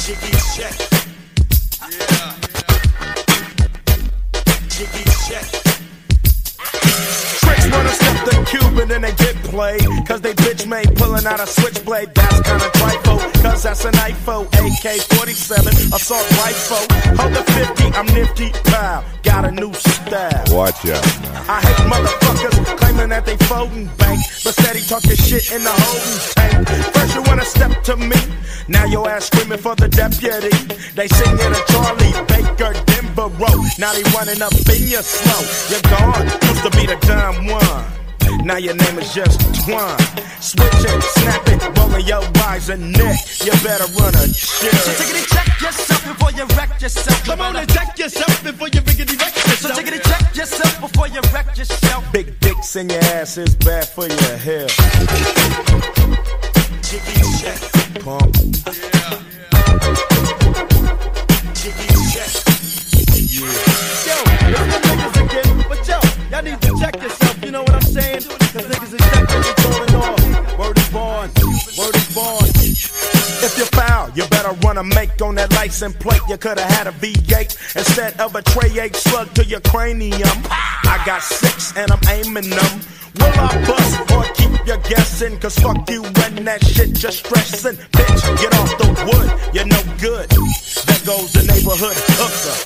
Jiggy 0.00 0.32
check. 0.54 0.76
Yeah. 1.90 2.34
Jiggy 4.68 5.04
check. 5.28 5.46
Tricks 7.40 7.66
step 7.96 8.18
the 8.28 8.34
cube 8.50 8.78
and 8.78 8.90
then 8.90 9.02
they 9.02 9.14
get 9.16 9.36
played. 9.50 9.82
Cause 10.06 10.20
they 10.20 10.34
bitch 10.34 10.66
made 10.66 10.94
pulling 10.96 11.26
out 11.26 11.40
a 11.40 11.46
switchblade. 11.46 12.14
That's 12.14 12.40
kinda 12.48 12.70
trifle. 12.80 13.18
Cause 13.42 13.62
that's 13.64 13.84
an 13.84 13.94
IFO. 13.94 14.46
AK 14.62 15.00
47 15.16 15.72
assault 15.96 16.26
rifle. 16.42 16.84
Hold 17.18 17.32
the 17.34 17.44
50, 17.52 17.84
I'm 17.98 18.06
nifty. 18.14 18.50
Pow. 18.70 19.04
Got 19.22 19.44
a 19.44 19.50
new 19.50 19.72
style. 19.74 20.44
Watch 20.50 20.86
out 20.86 21.04
now. 21.22 21.44
I 21.48 21.60
hate 21.60 21.82
motherfuckers 21.92 22.56
claiming 22.78 23.08
that 23.10 23.24
they 23.26 23.36
folding 23.48 23.86
bank, 23.98 24.20
but 24.44 24.54
steady 24.54 24.80
talking 24.80 25.16
shit 25.16 25.52
in 25.52 25.62
the 25.64 25.70
holding 25.70 26.20
tank. 26.34 26.68
First 26.94 27.14
you 27.14 27.22
wanna 27.22 27.44
step 27.44 27.82
to 27.84 27.96
me, 27.96 28.16
now 28.68 28.84
your 28.84 29.08
ass 29.08 29.26
screaming 29.26 29.58
for 29.58 29.74
the 29.74 29.88
deputy. 29.88 30.50
They 30.94 31.08
sing 31.08 31.34
it 31.34 31.52
a 31.54 31.62
Charlie 31.72 32.14
Baker 32.26 32.72
Denver 32.86 33.28
Road. 33.38 33.66
Now 33.78 33.92
they 33.92 34.02
running 34.14 34.42
up 34.42 34.54
in 34.54 34.82
your 34.88 35.02
slow. 35.02 35.42
You're 35.70 35.86
gone, 35.90 36.26
used 36.50 36.62
to 36.62 36.70
be 36.70 36.86
the 36.86 36.98
dumb 37.06 37.46
one. 37.46 37.85
Now 38.44 38.56
your 38.56 38.74
name 38.74 38.98
is 38.98 39.12
just 39.12 39.40
Twine. 39.64 39.98
Switch 40.40 40.84
it, 40.86 41.02
snap 41.02 41.48
it, 41.48 41.78
rolling 41.78 42.06
your 42.06 42.22
eyes 42.46 42.68
and 42.68 42.92
neck. 42.92 43.18
You 43.44 43.52
better 43.62 43.86
run 43.98 44.14
a 44.14 44.28
shit. 44.28 44.72
So 44.74 44.92
take 44.92 45.10
it 45.10 45.16
and 45.16 45.26
check 45.26 45.60
yourself 45.60 46.04
before 46.04 46.32
you 46.32 46.44
wreck 46.56 46.80
yourself. 46.80 47.24
Come 47.24 47.40
on 47.40 47.56
and 47.56 47.68
check 47.68 47.98
yourself 47.98 48.42
before 48.44 48.68
you 48.68 48.80
riggedy 48.80 49.18
wreck 49.18 49.34
yourself. 49.34 49.58
So 49.58 49.74
take 49.74 49.88
it 49.88 49.94
and 49.94 50.02
check 50.02 50.36
yourself 50.36 50.80
before 50.80 51.08
you 51.08 51.20
wreck 51.32 51.56
yourself. 51.56 52.12
Big 52.12 52.38
dicks 52.40 52.76
in 52.76 52.88
your 52.88 53.02
ass 53.16 53.36
is 53.38 53.54
bad 53.56 53.88
for 53.88 54.06
your 54.06 54.36
health. 54.36 54.76
Jiggy 56.82 57.20
check, 57.40 57.60
pump. 58.04 58.34
Jiggy 58.34 59.25
on 75.22 75.34
that 75.36 75.52
license 75.52 75.96
plate. 75.96 76.20
You 76.28 76.36
could 76.36 76.58
have 76.58 76.70
had 76.70 76.86
a 76.86 76.92
V8 76.92 77.76
instead 77.76 78.20
of 78.20 78.34
a 78.34 78.42
tray 78.42 78.78
8 78.78 78.96
slug 78.96 79.34
to 79.34 79.44
your 79.44 79.60
cranium. 79.60 80.38
I 80.50 81.02
got 81.04 81.22
six 81.22 81.76
and 81.76 81.90
I'm 81.90 82.00
aiming 82.08 82.50
them. 82.50 82.80
Will 83.16 83.24
I 83.24 83.64
bust 83.66 84.12
or 84.12 84.24
keep 84.34 84.66
you 84.66 84.76
guessing? 84.88 85.38
Cause 85.38 85.58
fuck 85.58 85.88
you 85.88 86.04
and 86.04 86.46
that 86.46 86.64
shit 86.64 87.02
you're 87.02 87.12
stressing. 87.12 87.76
Bitch, 87.92 88.40
get 88.40 88.54
off 88.54 88.78
the 88.78 88.88
wood, 89.06 89.54
you're 89.54 89.66
no 89.66 89.82
good. 89.98 90.95
Goes 91.06 91.30
the 91.30 91.46
neighborhood 91.46 91.94
hooker. 92.18 92.56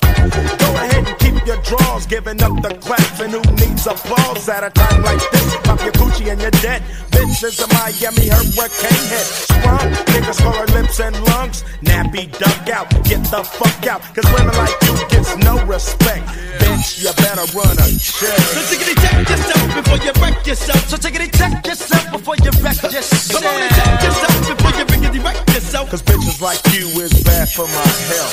Go 0.57 0.69
ahead 0.81 1.05
and 1.05 1.17
keep 1.21 1.45
your 1.45 1.61
drawers, 1.61 2.07
giving 2.07 2.41
up 2.41 2.57
the 2.65 2.73
claps. 2.81 3.21
And 3.21 3.29
who 3.37 3.41
needs 3.61 3.85
applause 3.85 4.49
at 4.49 4.63
a 4.65 4.71
time 4.73 5.03
like 5.03 5.21
this? 5.29 5.45
Pop 5.61 5.77
your 5.85 5.93
coochie 5.93 6.25
and 6.33 6.41
you're 6.41 6.57
dead. 6.57 6.81
Bitch 7.13 7.45
is 7.45 7.61
a 7.61 7.69
Miami 7.69 8.33
hurricane 8.33 9.05
head. 9.13 9.27
Sprung, 9.45 9.93
niggas 10.09 10.41
call 10.41 10.57
her 10.57 10.65
lips 10.73 10.99
and 10.99 11.13
lungs. 11.29 11.61
Nappy 11.85 12.33
duck 12.41 12.65
out, 12.73 12.89
get 13.05 13.21
the 13.29 13.45
fuck 13.45 13.85
out. 13.85 14.01
Cause 14.17 14.25
women 14.33 14.57
like 14.57 14.73
you 14.89 14.97
gets 15.13 15.37
no 15.45 15.61
respect. 15.69 16.25
Bitch, 16.57 16.97
you 16.97 17.13
better 17.21 17.45
run 17.53 17.77
a 17.77 17.87
check. 18.01 18.41
So 18.57 18.61
tickety 18.73 18.97
check 19.05 19.21
yourself 19.29 19.69
before 19.77 20.01
you 20.01 20.13
wreck 20.17 20.47
yourself. 20.47 20.81
So 20.89 20.97
tickety 20.97 21.29
check 21.29 21.61
yourself 21.61 22.09
before 22.09 22.41
you 22.41 22.49
wreck 22.65 22.81
yourself. 22.89 23.37
Come 23.37 23.45
on 23.45 23.61
and 23.61 23.69
check 23.77 24.01
yourself 24.01 24.33
before 24.49 24.73
you 24.73 24.85
wreck 25.21 25.45
yourself. 25.53 25.89
Cause 25.91 26.01
bitches 26.01 26.41
like 26.41 26.61
you 26.73 26.87
is 27.01 27.11
bad 27.23 27.49
for 27.49 27.67
my 27.67 27.91
health. 28.09 28.30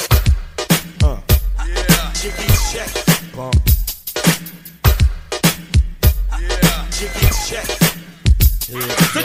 Jiggy 2.14 2.50
check. 2.70 2.90
Jiggy 6.90 7.28
check. 7.46 7.66
So 9.12 9.22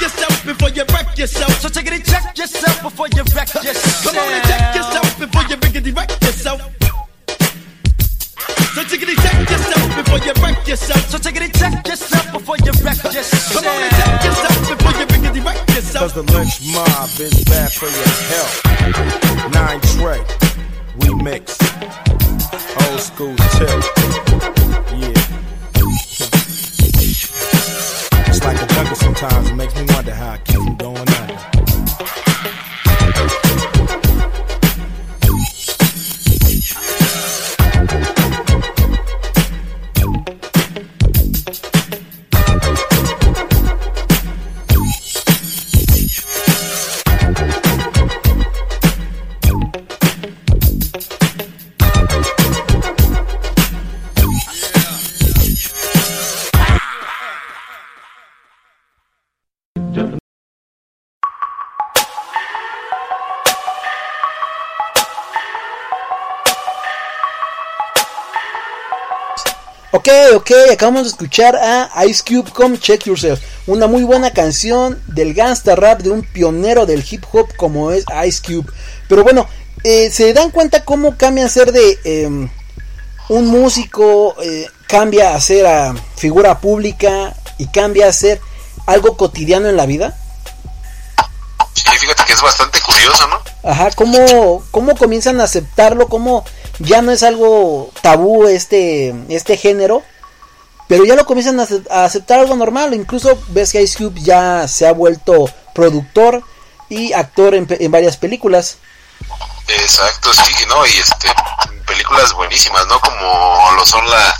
yourself 0.00 0.44
before 0.44 0.70
you 0.70 0.84
wreck 0.92 1.18
yourself. 1.18 1.52
So 1.60 1.68
check 1.68 2.36
yourself 2.38 2.82
before 2.82 3.08
you 3.08 3.22
wreck 3.34 3.52
yourself. 3.52 4.04
Come 4.04 4.18
on 4.18 4.32
and 4.32 4.44
check 4.44 4.74
yourself 4.76 5.18
before 5.18 5.42
you 5.50 5.56
wreck 5.92 6.10
yourself. 6.22 6.62
So 8.74 8.82
tickety 8.84 9.16
check 9.22 9.50
yourself 9.50 9.96
before 9.96 10.18
you 10.18 10.32
wreck 10.42 10.66
yourself. 10.66 11.08
So 11.10 11.18
tickety 11.18 11.50
check 11.58 11.86
yourself 11.86 12.32
before 12.32 12.56
you 12.64 12.72
wreck 12.84 13.02
yourself. 13.04 13.52
Come 13.52 13.66
on 13.66 13.82
and 13.82 13.92
check 13.98 14.24
yourself 14.24 14.56
before 14.68 14.94
you 15.00 15.06
wreck 15.44 15.68
yourself. 15.68 16.02
Cause 16.02 16.14
the 16.14 16.22
lynch 16.32 16.60
mob 16.72 17.10
is 17.20 17.44
bad 17.44 17.72
for 17.72 17.86
your 17.86 18.08
health. 18.32 18.54
Nine 19.54 19.80
Trey, 19.92 20.22
we 21.00 21.14
mix. 21.22 21.58
Old 22.88 23.00
school 23.00 23.36
tip. 23.56 23.84
Yeah. 24.94 25.30
It's 28.28 28.44
like 28.44 28.62
a 28.62 28.66
jungle 28.74 28.96
sometimes. 28.96 29.50
It 29.50 29.54
makes 29.54 29.74
me 29.74 29.84
wonder 29.88 30.14
how 30.14 30.30
I 30.32 30.38
keep 30.38 30.56
from 30.56 30.76
going 30.76 30.98
under. 30.98 31.19
Ok, 69.92 70.08
ok, 70.36 70.50
acabamos 70.72 71.02
de 71.02 71.08
escuchar 71.08 71.56
a 71.56 71.90
Ice 72.06 72.22
Cube 72.24 72.48
con 72.52 72.78
Check 72.78 73.06
Yourself. 73.06 73.40
Una 73.66 73.88
muy 73.88 74.04
buena 74.04 74.32
canción 74.32 75.02
del 75.08 75.34
gangsta 75.34 75.74
rap 75.74 76.00
de 76.02 76.10
un 76.10 76.22
pionero 76.22 76.86
del 76.86 77.04
hip 77.10 77.24
hop 77.32 77.48
como 77.56 77.90
es 77.90 78.04
Ice 78.24 78.40
Cube. 78.40 78.70
Pero 79.08 79.24
bueno, 79.24 79.48
eh, 79.82 80.12
se 80.12 80.32
dan 80.32 80.52
cuenta 80.52 80.84
cómo 80.84 81.16
cambia 81.16 81.44
a 81.44 81.48
ser 81.48 81.72
de 81.72 81.98
em, 82.04 82.48
un 83.30 83.46
músico, 83.46 84.36
eh, 84.40 84.68
cambia 84.86 85.34
a 85.34 85.40
ser 85.40 85.66
a 85.66 85.92
figura 86.16 86.60
pública 86.60 87.34
y 87.58 87.66
cambia 87.66 88.06
a 88.06 88.12
ser 88.12 88.40
algo 88.86 89.16
cotidiano 89.16 89.68
en 89.68 89.76
la 89.76 89.86
vida. 89.86 90.16
Sí, 91.74 91.82
fíjate 91.98 92.22
que 92.26 92.34
es 92.34 92.42
bastante 92.42 92.78
curioso, 92.80 93.26
¿no? 93.26 93.68
Ajá, 93.68 93.90
cómo, 93.96 94.62
cómo 94.70 94.94
comienzan 94.94 95.40
a 95.40 95.44
aceptarlo, 95.44 96.08
cómo 96.08 96.44
ya 96.80 97.00
no 97.02 97.12
es 97.12 97.22
algo 97.22 97.90
tabú 98.02 98.46
este, 98.46 99.14
este 99.28 99.56
género, 99.56 100.02
pero 100.88 101.04
ya 101.04 101.14
lo 101.14 101.24
comienzan 101.24 101.60
a, 101.60 101.62
ace- 101.64 101.82
a 101.90 102.04
aceptar 102.04 102.40
algo 102.40 102.56
normal. 102.56 102.92
Incluso 102.94 103.38
ves 103.48 103.72
que 103.72 103.82
Ice 103.82 103.96
Cube 103.98 104.20
ya 104.20 104.66
se 104.66 104.86
ha 104.86 104.92
vuelto 104.92 105.48
productor 105.74 106.42
y 106.88 107.12
actor 107.12 107.54
en, 107.54 107.66
en 107.70 107.90
varias 107.92 108.16
películas. 108.16 108.78
Exacto, 109.68 110.32
sí, 110.34 110.52
¿no? 110.68 110.84
Y 110.86 110.90
este, 110.90 111.28
películas 111.86 112.32
buenísimas, 112.34 112.86
¿no? 112.88 112.98
Como 113.00 113.70
lo 113.76 113.86
son 113.86 114.04
la, 114.10 114.36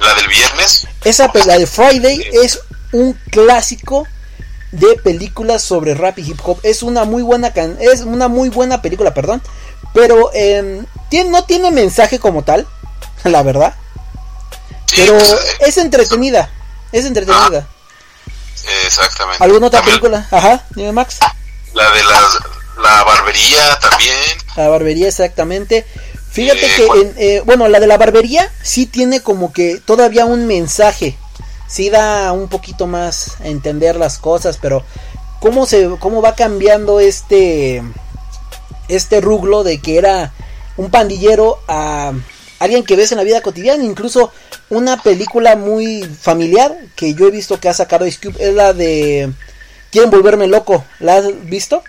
la 0.00 0.14
del 0.14 0.28
viernes. 0.28 0.86
Esa 1.04 1.30
la 1.46 1.56
de 1.58 1.66
Friday 1.66 2.28
es 2.42 2.60
un 2.92 3.14
clásico 3.30 4.06
de 4.72 4.96
películas 4.96 5.62
sobre 5.62 5.94
rap 5.94 6.18
y 6.18 6.30
hip 6.30 6.40
hop. 6.44 6.58
Es 6.62 6.82
una 6.82 7.04
muy 7.04 7.22
buena 7.22 7.52
can- 7.54 7.78
es 7.80 8.00
una 8.02 8.28
muy 8.28 8.50
buena 8.50 8.82
película, 8.82 9.14
perdón, 9.14 9.40
pero 9.96 10.30
tiene, 11.08 11.30
no 11.30 11.44
tiene 11.44 11.70
mensaje 11.70 12.18
como 12.18 12.44
tal, 12.44 12.66
la 13.24 13.42
verdad. 13.42 13.74
Pero 14.94 15.16
es 15.60 15.78
entretenida, 15.78 16.50
es 16.92 17.06
entretenida. 17.06 17.66
Exactamente. 18.84 19.42
¿Alguna 19.42 19.68
otra 19.68 19.80
También 19.80 20.00
película? 20.00 20.28
Ajá, 20.30 20.64
dime 20.74 20.92
Max. 20.92 21.18
La 21.72 21.90
de 21.90 22.04
las, 22.04 22.38
la 22.82 23.04
barbería 23.04 23.78
también. 23.80 24.14
La 24.56 24.68
barbería, 24.68 25.08
exactamente. 25.08 25.86
Fíjate 26.30 26.66
Eh, 26.66 26.72
que, 26.76 26.84
en, 26.84 27.14
eh, 27.16 27.42
bueno, 27.46 27.68
la 27.68 27.80
de 27.80 27.86
la 27.86 27.96
barbería 27.96 28.50
sí 28.62 28.86
tiene 28.86 29.20
como 29.20 29.52
que 29.52 29.80
todavía 29.84 30.26
un 30.26 30.46
mensaje. 30.46 31.16
Sí 31.68 31.88
da 31.90 32.32
un 32.32 32.48
poquito 32.48 32.86
más 32.86 33.40
a 33.40 33.46
entender 33.46 33.96
las 33.96 34.18
cosas, 34.18 34.58
pero 34.60 34.84
cómo 35.40 35.66
se, 35.66 35.88
cómo 35.98 36.22
va 36.22 36.34
cambiando 36.34 37.00
este, 37.00 37.82
este 38.88 39.20
ruglo 39.20 39.64
de 39.64 39.80
que 39.80 39.98
era 39.98 40.32
un 40.76 40.90
pandillero 40.90 41.60
a 41.68 42.12
alguien 42.58 42.84
que 42.84 42.96
ves 42.96 43.12
en 43.12 43.18
la 43.18 43.24
vida 43.24 43.40
cotidiana, 43.40 43.84
incluso 43.84 44.32
una 44.70 45.02
película 45.02 45.56
muy 45.56 46.04
familiar 46.04 46.76
que 46.94 47.14
yo 47.14 47.28
he 47.28 47.30
visto 47.30 47.60
que 47.60 47.68
ha 47.68 47.74
sacado 47.74 48.06
Ice 48.06 48.18
Cube 48.20 48.36
es 48.38 48.54
la 48.54 48.72
de 48.72 49.32
Quieren 49.90 50.10
volverme 50.10 50.46
loco, 50.46 50.84
¿la 50.98 51.16
has 51.16 51.46
visto? 51.46 51.82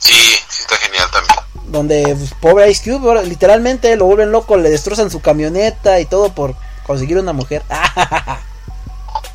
Sí, 0.00 0.14
sí 0.48 0.62
está 0.62 0.76
genial 0.76 1.08
también. 1.10 1.38
donde 1.66 2.16
pues, 2.16 2.30
pobre 2.40 2.70
Ice 2.70 2.90
Cube 2.90 3.24
literalmente 3.24 3.94
lo 3.96 4.06
vuelven 4.06 4.32
loco, 4.32 4.56
le 4.56 4.70
destrozan 4.70 5.10
su 5.10 5.20
camioneta 5.20 6.00
y 6.00 6.06
todo 6.06 6.34
por 6.34 6.56
conseguir 6.86 7.18
una 7.18 7.32
mujer. 7.32 7.62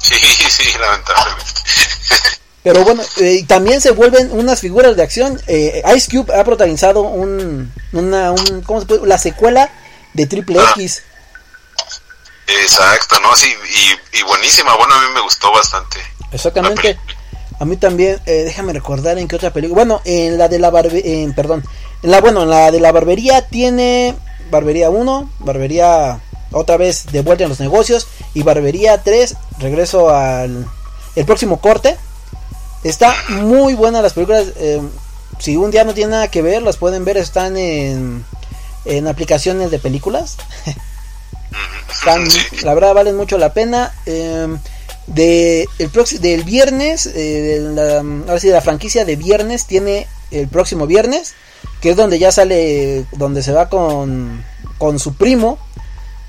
Sí, 0.04 0.16
sí, 0.50 0.78
lamentablemente. 0.80 1.62
Pero 2.64 2.84
bueno, 2.84 3.04
eh, 3.18 3.40
y 3.42 3.44
también 3.44 3.82
se 3.82 3.92
vuelven 3.92 4.32
unas 4.32 4.62
figuras 4.62 4.96
de 4.96 5.04
acción. 5.04 5.40
Eh, 5.48 5.84
Ice 5.96 6.10
Cube 6.10 6.34
ha 6.34 6.44
protagonizado 6.46 7.02
un, 7.02 7.72
una, 7.92 8.32
un, 8.32 8.62
¿cómo 8.62 8.80
se 8.80 8.86
puede? 8.86 9.06
La 9.06 9.18
secuela 9.18 9.70
de 10.14 10.26
Triple 10.26 10.60
X. 10.76 11.04
Exacto, 12.48 13.20
¿no? 13.22 13.36
Sí, 13.36 13.48
y, 13.48 14.20
y 14.20 14.24
buenísima. 14.24 14.76
Bueno, 14.78 14.94
a 14.94 15.02
mí 15.02 15.08
me 15.14 15.22
gustó 15.22 15.52
bastante. 15.52 16.00
Exactamente. 16.32 16.98
A 17.60 17.66
mí 17.66 17.78
también, 17.78 18.20
eh, 18.26 18.44
déjame 18.44 18.74
recordar 18.74 19.18
en 19.18 19.28
qué 19.28 19.36
otra 19.36 19.52
película. 19.52 19.84
Bueno, 19.84 20.02
en 20.06 20.38
la 20.38 20.48
de 20.48 20.60
la 20.60 20.70
barbe 20.70 21.22
en, 21.22 21.34
perdón, 21.34 21.64
en 22.02 22.12
la 22.12 22.22
bueno, 22.22 22.44
en 22.44 22.50
la 22.50 22.72
de 22.72 22.80
la 22.80 22.92
barbería 22.92 23.48
tiene 23.48 24.16
Barbería 24.50 24.90
1, 24.90 25.32
Barbería 25.40 26.20
otra 26.52 26.78
vez 26.78 27.06
de 27.12 27.22
vuelta 27.22 27.44
en 27.44 27.50
los 27.50 27.60
negocios 27.60 28.08
y 28.34 28.44
Barbería 28.44 29.02
3, 29.02 29.36
regreso 29.60 30.10
al 30.10 30.68
el 31.16 31.26
próximo 31.26 31.60
corte. 31.62 31.98
Está 32.84 33.16
muy 33.30 33.74
buena 33.76 34.02
las 34.02 34.14
películas. 34.14 34.48
eh, 34.58 34.82
si 35.40 35.56
un 35.58 35.72
día 35.72 35.84
no 35.84 35.94
tiene 35.94 36.12
nada 36.12 36.28
que 36.30 36.42
ver, 36.42 36.62
las 36.62 36.78
pueden 36.78 37.06
ver, 37.06 37.18
están 37.18 37.58
en 37.58 38.26
en 38.86 39.08
aplicaciones 39.08 39.72
de 39.72 39.80
películas. 39.80 40.38
Están- 41.92 42.28
la 42.64 42.74
verdad 42.74 42.94
valen 42.94 43.16
mucho 43.16 43.38
la 43.38 43.54
pena. 43.54 43.94
Eh, 44.06 44.48
de 45.08 45.68
el 45.80 45.92
del 46.22 46.44
viernes, 46.44 47.08
eh, 47.14 47.60
la, 47.62 47.98
ahora 48.00 48.40
sí, 48.40 48.48
de 48.48 48.54
la 48.54 48.62
franquicia 48.62 49.04
de 49.04 49.18
viernes 49.18 49.66
tiene 49.66 50.08
el 50.32 50.48
próximo 50.48 50.88
viernes, 50.88 51.34
que 51.82 51.90
es 51.92 51.98
donde 51.98 52.20
ya 52.20 52.32
sale, 52.32 53.06
donde 53.12 53.44
se 53.44 53.52
va 53.52 53.68
con, 53.70 54.44
con 54.78 55.00
su 55.00 55.16
primo. 55.16 55.58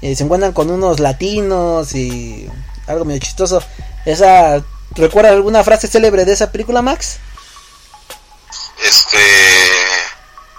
eh, 0.02 0.16
se 0.16 0.24
encuentran 0.24 0.52
con 0.52 0.70
unos 0.70 0.98
latinos 1.00 1.94
y 1.94 2.48
algo 2.88 3.04
medio 3.04 3.20
chistoso. 3.20 3.62
Esa, 4.04 4.62
¿recuerdas 4.96 5.32
alguna 5.32 5.64
frase 5.64 5.88
célebre 5.88 6.24
de 6.24 6.32
esa 6.32 6.50
película, 6.52 6.82
Max? 6.82 7.18
Este. 8.82 9.18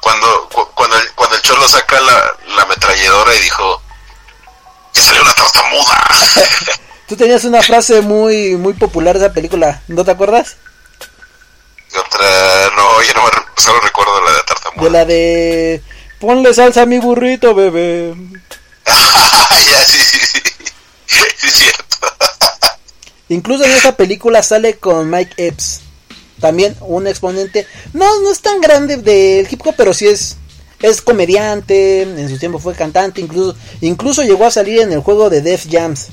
Cuando, 0.02 0.50
cu- 0.50 0.70
cuando, 0.76 0.98
el, 0.98 1.12
cuando 1.14 1.36
el 1.36 1.42
cholo 1.42 1.68
saca 1.68 2.00
la, 2.02 2.34
la 2.56 2.62
ametralladora 2.64 3.36
y 3.36 3.40
dijo. 3.42 3.82
Que 4.94 5.02
salió 5.02 5.22
una 5.22 5.34
tartamuda. 5.34 6.08
Tú 7.08 7.16
tenías 7.16 7.44
una 7.44 7.62
frase 7.62 8.02
muy 8.02 8.56
muy 8.56 8.74
popular 8.74 9.18
de 9.20 9.26
esa 9.26 9.34
película, 9.34 9.82
¿no 9.88 10.04
te 10.06 10.12
acuerdas? 10.12 10.56
Otra. 11.98 12.70
No, 12.76 13.02
yo 13.04 13.14
no 13.14 13.24
me, 13.26 13.32
solo 13.62 13.80
recuerdo 13.82 14.22
la 14.24 14.32
de 14.32 14.44
tartamuda. 14.44 14.84
De 14.84 14.90
la 14.90 15.06
de 15.06 15.84
ponle 16.20 16.54
salsa 16.54 16.82
a 16.84 16.86
mi 16.86 16.98
burrito, 17.00 17.54
bebé. 17.54 18.16
ya, 18.86 19.86
sí, 19.86 20.00
sí, 20.04 20.20
sí. 20.20 20.42
Sí, 21.08 21.48
es 21.48 21.54
cierto. 21.54 21.98
Incluso 23.30 23.64
en 23.66 23.72
esa 23.72 23.96
película 23.96 24.44
sale 24.44 24.78
con 24.78 25.10
Mike 25.10 25.34
Epps. 25.48 25.82
También 26.40 26.76
un 26.82 27.08
exponente. 27.08 27.66
No, 27.94 28.22
no 28.22 28.32
es 28.32 28.42
tan 28.42 28.62
grande 28.62 28.98
del 28.98 29.48
hip 29.50 29.62
hop, 29.66 29.74
pero 29.78 29.94
sí 29.94 30.08
es. 30.08 30.38
Es 30.82 31.02
comediante. 31.02 32.02
En 32.04 32.30
su 32.30 32.38
tiempo 32.38 32.60
fue 32.60 32.76
cantante. 32.76 33.22
Incluso, 33.22 33.56
incluso 33.82 34.22
llegó 34.24 34.46
a 34.46 34.52
salir 34.52 34.82
en 34.82 34.92
el 34.92 35.00
juego 35.00 35.30
de 35.30 35.42
Def 35.42 35.66
Jams. 35.72 36.08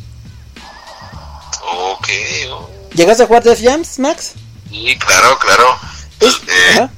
Ok. 1.93 2.09
oh. 2.51 2.71
¿Llegaste 2.95 3.23
a 3.25 3.27
jugar 3.27 3.43
Def 3.43 3.61
Jams, 3.63 3.99
Max? 3.99 4.33
Sí, 4.71 4.97
claro, 4.99 5.39
claro. 5.39 5.77
Eh, 6.21 6.89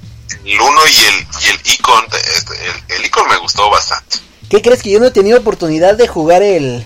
el 0.45 0.61
1 0.61 0.81
y 0.87 1.05
el, 1.07 1.27
y 1.43 1.51
el 1.51 1.73
Icon. 1.73 2.05
este, 2.35 2.55
El, 2.55 2.99
el 2.99 3.05
Icon 3.07 3.29
me 3.29 3.39
gustó 3.39 3.71
bastante. 3.71 4.19
¿Qué 4.51 4.61
crees 4.61 4.83
que 4.83 4.91
yo 4.91 5.01
no 5.01 5.07
he 5.07 5.11
tenido 5.11 5.39
oportunidad 5.39 5.97
de 5.97 6.07
jugar 6.07 6.43
el. 6.43 6.85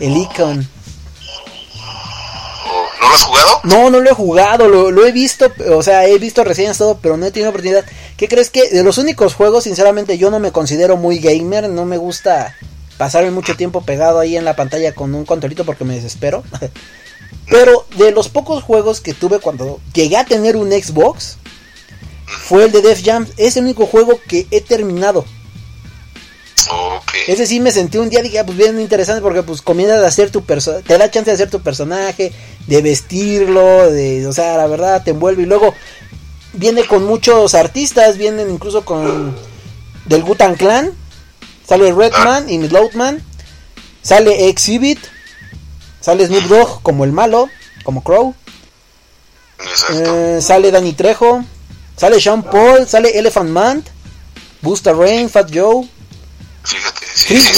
El 0.00 0.16
Icon? 0.16 0.68
¿No 3.06 3.10
lo 3.10 3.16
has 3.16 3.22
jugado? 3.22 3.60
No, 3.64 3.90
no 3.90 4.00
lo 4.00 4.10
he 4.10 4.14
jugado, 4.14 4.68
lo, 4.68 4.90
lo 4.90 5.06
he 5.06 5.12
visto, 5.12 5.52
o 5.72 5.82
sea, 5.82 6.06
he 6.06 6.18
visto 6.18 6.44
reseñas 6.44 6.78
todo, 6.78 6.98
pero 7.00 7.16
no 7.16 7.26
he 7.26 7.30
tenido 7.30 7.50
oportunidad. 7.50 7.84
¿Qué 8.16 8.28
crees 8.28 8.50
que 8.50 8.68
de 8.68 8.82
los 8.82 8.98
únicos 8.98 9.34
juegos, 9.34 9.64
sinceramente, 9.64 10.18
yo 10.18 10.30
no 10.30 10.38
me 10.38 10.52
considero 10.52 10.96
muy 10.96 11.18
gamer, 11.18 11.68
no 11.68 11.84
me 11.84 11.98
gusta 11.98 12.54
pasarme 12.98 13.30
mucho 13.30 13.56
tiempo 13.56 13.82
pegado 13.82 14.18
ahí 14.18 14.36
en 14.36 14.44
la 14.44 14.56
pantalla 14.56 14.94
con 14.94 15.14
un 15.14 15.24
controlito 15.24 15.64
porque 15.64 15.84
me 15.84 15.94
desespero. 15.94 16.42
Pero 17.48 17.86
de 17.96 18.10
los 18.10 18.28
pocos 18.28 18.62
juegos 18.62 19.00
que 19.00 19.14
tuve 19.14 19.38
cuando 19.38 19.80
llegué 19.94 20.16
a 20.16 20.24
tener 20.24 20.56
un 20.56 20.70
Xbox, 20.70 21.38
fue 22.26 22.64
el 22.64 22.72
de 22.72 22.82
Def 22.82 23.04
Jam. 23.04 23.26
Es 23.36 23.56
el 23.56 23.64
único 23.64 23.86
juego 23.86 24.18
que 24.26 24.46
he 24.50 24.60
terminado. 24.60 25.24
Ese 27.26 27.46
sí 27.46 27.58
me 27.58 27.72
sentí 27.72 27.98
un 27.98 28.08
día, 28.08 28.22
dije, 28.22 28.38
ah, 28.38 28.46
pues 28.46 28.56
bien 28.56 28.80
interesante 28.80 29.20
porque 29.20 29.42
pues 29.42 29.60
comienzas 29.60 30.02
a 30.02 30.06
hacer 30.06 30.30
tu 30.30 30.44
persona, 30.44 30.80
te 30.80 30.96
da 30.96 31.10
chance 31.10 31.30
de 31.30 31.34
hacer 31.34 31.50
tu 31.50 31.60
personaje, 31.60 32.32
de 32.68 32.82
vestirlo, 32.82 33.90
de, 33.90 34.26
o 34.28 34.32
sea, 34.32 34.56
la 34.56 34.68
verdad 34.68 35.02
te 35.02 35.10
envuelve. 35.10 35.42
Y 35.42 35.46
luego 35.46 35.74
viene 36.52 36.86
con 36.86 37.04
muchos 37.04 37.54
artistas, 37.54 38.16
vienen 38.16 38.48
incluso 38.48 38.84
con 38.84 39.34
del 40.04 40.22
Gutan 40.22 40.54
Clan, 40.54 40.92
sale 41.66 41.92
Redman 41.92 42.48
y 42.48 42.58
Midloadman, 42.58 43.20
sale 44.02 44.48
Exhibit, 44.48 45.00
sale 46.00 46.26
Snoop 46.26 46.44
Dogg 46.44 46.82
como 46.82 47.04
el 47.04 47.10
malo, 47.10 47.48
como 47.82 48.04
Crow, 48.04 48.36
eh, 49.94 50.38
sale 50.40 50.70
Danny 50.70 50.92
Trejo, 50.92 51.44
sale 51.96 52.20
Sean 52.20 52.44
Paul, 52.44 52.86
sale 52.86 53.18
Elephant 53.18 53.50
Man, 53.50 53.84
Busta 54.62 54.92
Rain, 54.92 55.28
Fat 55.28 55.50
Joe, 55.52 55.88
Fíjate, 56.66 57.06
sí, 57.14 57.40
sí, 57.40 57.54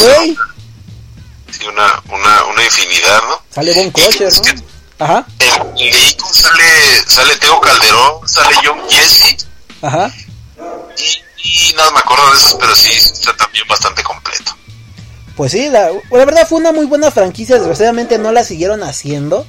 sí, 1.51 1.67
una, 1.67 2.03
una, 2.13 2.45
una 2.45 2.65
infinidad, 2.65 3.23
¿no? 3.23 3.43
sale 3.51 3.73
Bon 3.75 3.91
Crusher, 3.91 4.33
¿no? 4.33 4.63
Ajá, 5.05 5.27
El, 5.39 5.83
el 5.87 6.17
sale, 6.33 6.65
sale 7.07 7.37
Teo 7.37 7.61
Calderón, 7.61 8.29
sale 8.29 8.57
John 8.65 8.81
Jesse 8.91 9.47
ajá. 9.81 10.13
y, 10.97 11.69
y 11.71 11.75
nada 11.75 11.91
me 11.93 12.01
acuerdo 12.01 12.31
de 12.33 12.37
esos, 12.39 12.55
pero 12.61 12.75
sí 12.75 12.91
está 12.91 13.35
también 13.37 13.65
bastante 13.69 14.03
completo. 14.03 14.57
Pues 15.37 15.53
sí, 15.53 15.69
la, 15.69 15.91
la 16.11 16.25
verdad 16.25 16.47
fue 16.49 16.59
una 16.59 16.73
muy 16.73 16.85
buena 16.87 17.11
franquicia, 17.13 17.57
desgraciadamente 17.57 18.19
no 18.19 18.33
la 18.33 18.43
siguieron 18.45 18.83
haciendo. 18.83 19.47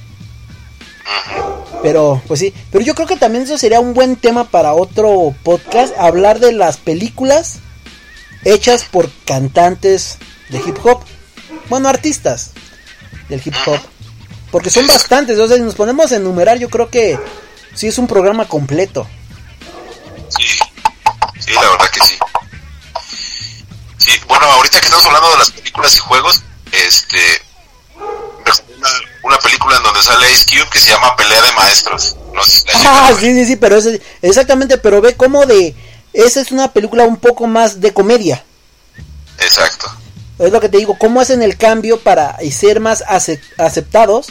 Pero, 1.82 2.22
pues 2.28 2.38
sí, 2.40 2.54
pero 2.70 2.84
yo 2.84 2.94
creo 2.94 3.08
que 3.08 3.16
también 3.16 3.44
eso 3.44 3.58
sería 3.58 3.80
un 3.80 3.94
buen 3.94 4.16
tema 4.16 4.44
para 4.50 4.74
otro 4.74 5.34
podcast, 5.42 5.92
hablar 5.98 6.38
de 6.38 6.52
las 6.52 6.76
películas 6.76 7.58
hechas 8.44 8.84
por 8.84 9.10
cantantes 9.24 10.18
de 10.48 10.58
hip 10.58 10.76
hop. 10.84 11.02
Bueno, 11.68 11.88
artistas 11.88 12.52
del 13.28 13.42
hip 13.44 13.54
hop. 13.66 13.80
Porque 14.50 14.70
son 14.70 14.86
bastantes, 14.86 15.38
o 15.38 15.46
sea, 15.46 15.56
si 15.56 15.62
nos 15.62 15.74
ponemos 15.74 16.10
a 16.10 16.16
enumerar, 16.16 16.58
yo 16.58 16.68
creo 16.68 16.90
que 16.90 17.18
sí 17.74 17.86
es 17.86 17.98
un 17.98 18.06
programa 18.08 18.46
completo. 18.46 19.06
Sí, 20.28 20.44
la 21.54 21.60
verdad 21.60 21.90
que 21.90 22.00
sí. 22.04 22.18
Sí, 23.98 24.10
bueno, 24.26 24.46
ahorita 24.46 24.80
que 24.80 24.86
estamos 24.86 25.06
hablando 25.06 25.30
de 25.30 25.38
las 25.38 25.50
películas 25.50 25.94
y 25.96 25.98
juegos, 25.98 26.42
este. 26.72 27.42
Una, 27.96 28.88
una 29.22 29.38
película 29.38 29.76
en 29.76 29.82
donde 29.82 30.02
sale 30.02 30.32
Ice 30.32 30.46
Cube 30.46 30.68
que 30.70 30.80
se 30.80 30.90
llama 30.90 31.14
Pelea 31.14 31.42
de 31.42 31.52
Maestros. 31.52 32.16
No 32.34 32.42
sé 32.42 32.60
si 32.60 32.66
Ah, 32.86 33.12
sí, 33.18 33.34
sí, 33.34 33.46
sí, 33.46 33.56
pero 33.56 33.76
es, 33.76 34.00
exactamente, 34.22 34.78
pero 34.78 35.00
ve 35.00 35.14
como 35.14 35.44
de... 35.46 35.74
Esa 36.12 36.40
es 36.40 36.50
una 36.52 36.72
película 36.72 37.04
un 37.04 37.16
poco 37.16 37.46
más 37.46 37.80
de 37.80 37.92
comedia. 37.92 38.44
Exacto. 39.38 39.86
Es 40.38 40.50
lo 40.52 40.60
que 40.60 40.68
te 40.68 40.78
digo, 40.78 40.96
cómo 40.98 41.20
hacen 41.20 41.42
el 41.42 41.56
cambio 41.56 42.00
para 42.00 42.36
ser 42.50 42.80
más 42.80 43.04
ace- 43.06 43.40
aceptados. 43.58 44.28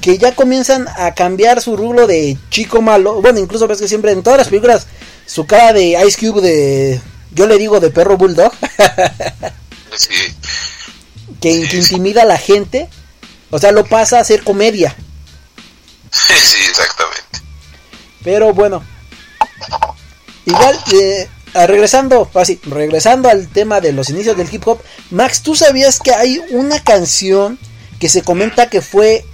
Que 0.00 0.18
ya 0.18 0.34
comienzan 0.34 0.86
a 0.98 1.14
cambiar 1.14 1.62
su 1.62 1.76
rublo 1.78 2.06
de 2.06 2.36
chico 2.50 2.82
malo. 2.82 3.22
Bueno, 3.22 3.38
incluso 3.40 3.66
ves 3.66 3.80
que 3.80 3.88
siempre 3.88 4.12
en 4.12 4.22
todas 4.22 4.38
las 4.38 4.48
películas 4.48 4.86
su 5.26 5.46
cara 5.46 5.72
de 5.72 5.98
Ice 6.06 6.18
Cube 6.20 6.42
de... 6.42 7.00
Yo 7.32 7.46
le 7.46 7.56
digo 7.56 7.80
de 7.80 7.90
perro 7.90 8.16
bulldog. 8.18 8.52
Sí, 9.96 10.08
que, 11.40 11.68
que 11.68 11.76
intimida 11.76 12.22
a 12.22 12.26
la 12.26 12.36
gente. 12.36 12.88
O 13.50 13.58
sea, 13.60 13.70
lo 13.70 13.84
pasa 13.84 14.18
a 14.18 14.24
ser 14.24 14.42
comedia. 14.42 14.94
sí, 16.10 16.58
exactamente. 16.68 17.40
Pero 18.24 18.52
bueno. 18.52 18.82
Igual, 20.46 20.78
eh, 20.92 21.28
regresando, 21.54 22.30
así, 22.34 22.60
regresando 22.64 23.28
al 23.28 23.48
tema 23.48 23.80
de 23.80 23.92
los 23.92 24.10
inicios 24.10 24.36
del 24.36 24.52
hip 24.52 24.66
hop. 24.66 24.80
Max, 25.10 25.42
¿tú 25.42 25.54
sabías 25.54 26.00
que 26.00 26.12
hay 26.12 26.40
una 26.50 26.80
canción 26.80 27.58
que 27.98 28.08
se 28.08 28.22
comenta 28.22 28.68
que 28.68 28.80
fue 28.80 29.24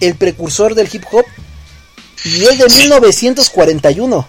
el 0.00 0.14
precursor 0.14 0.74
del 0.74 0.88
hip 0.92 1.04
hop? 1.10 1.24
Y 2.24 2.44
es 2.44 2.58
de 2.58 2.68
1941. 2.68 4.28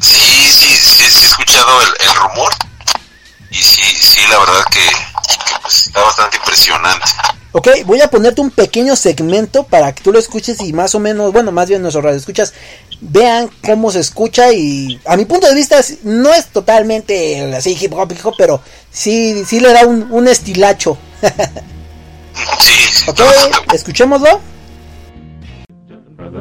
Sí, 0.00 0.14
sí, 0.14 0.76
sí, 0.76 1.04
sí 1.08 1.22
he 1.22 1.26
escuchado 1.26 1.82
el, 1.82 1.88
el 2.08 2.14
rumor. 2.14 2.52
Y 3.50 3.56
sí, 3.56 3.82
sí, 3.82 4.20
la 4.30 4.38
verdad 4.38 4.64
que, 4.70 4.80
que, 4.80 5.60
pues, 5.62 5.86
está 5.86 6.00
bastante 6.02 6.36
impresionante. 6.36 7.06
Ok, 7.52 7.68
voy 7.86 8.02
a 8.02 8.10
ponerte 8.10 8.42
un 8.42 8.50
pequeño 8.50 8.96
segmento 8.96 9.64
para 9.64 9.94
que 9.94 10.02
tú 10.02 10.12
lo 10.12 10.18
escuches 10.18 10.60
y 10.60 10.74
más 10.74 10.94
o 10.94 11.00
menos, 11.00 11.32
bueno, 11.32 11.52
más 11.52 11.68
bien 11.68 11.80
nuestros 11.80 12.04
radioescuchas 12.04 12.52
vean 13.00 13.48
cómo 13.64 13.90
se 13.90 14.00
escucha 14.00 14.52
y 14.52 15.00
a 15.06 15.16
mi 15.16 15.24
punto 15.24 15.46
de 15.46 15.54
vista 15.54 15.80
no 16.04 16.32
es 16.32 16.46
totalmente 16.46 17.54
así 17.54 17.76
hip 17.80 17.92
hop, 17.94 18.12
hip 18.12 18.24
hop, 18.24 18.34
pero 18.38 18.60
sí, 18.90 19.44
sí 19.46 19.60
le 19.60 19.72
da 19.72 19.86
un, 19.86 20.08
un 20.10 20.28
estilacho. 20.28 20.96
Sí, 22.58 22.70
sí, 22.92 23.10
ok, 23.10 23.20
escuchémoslo. 23.74 24.40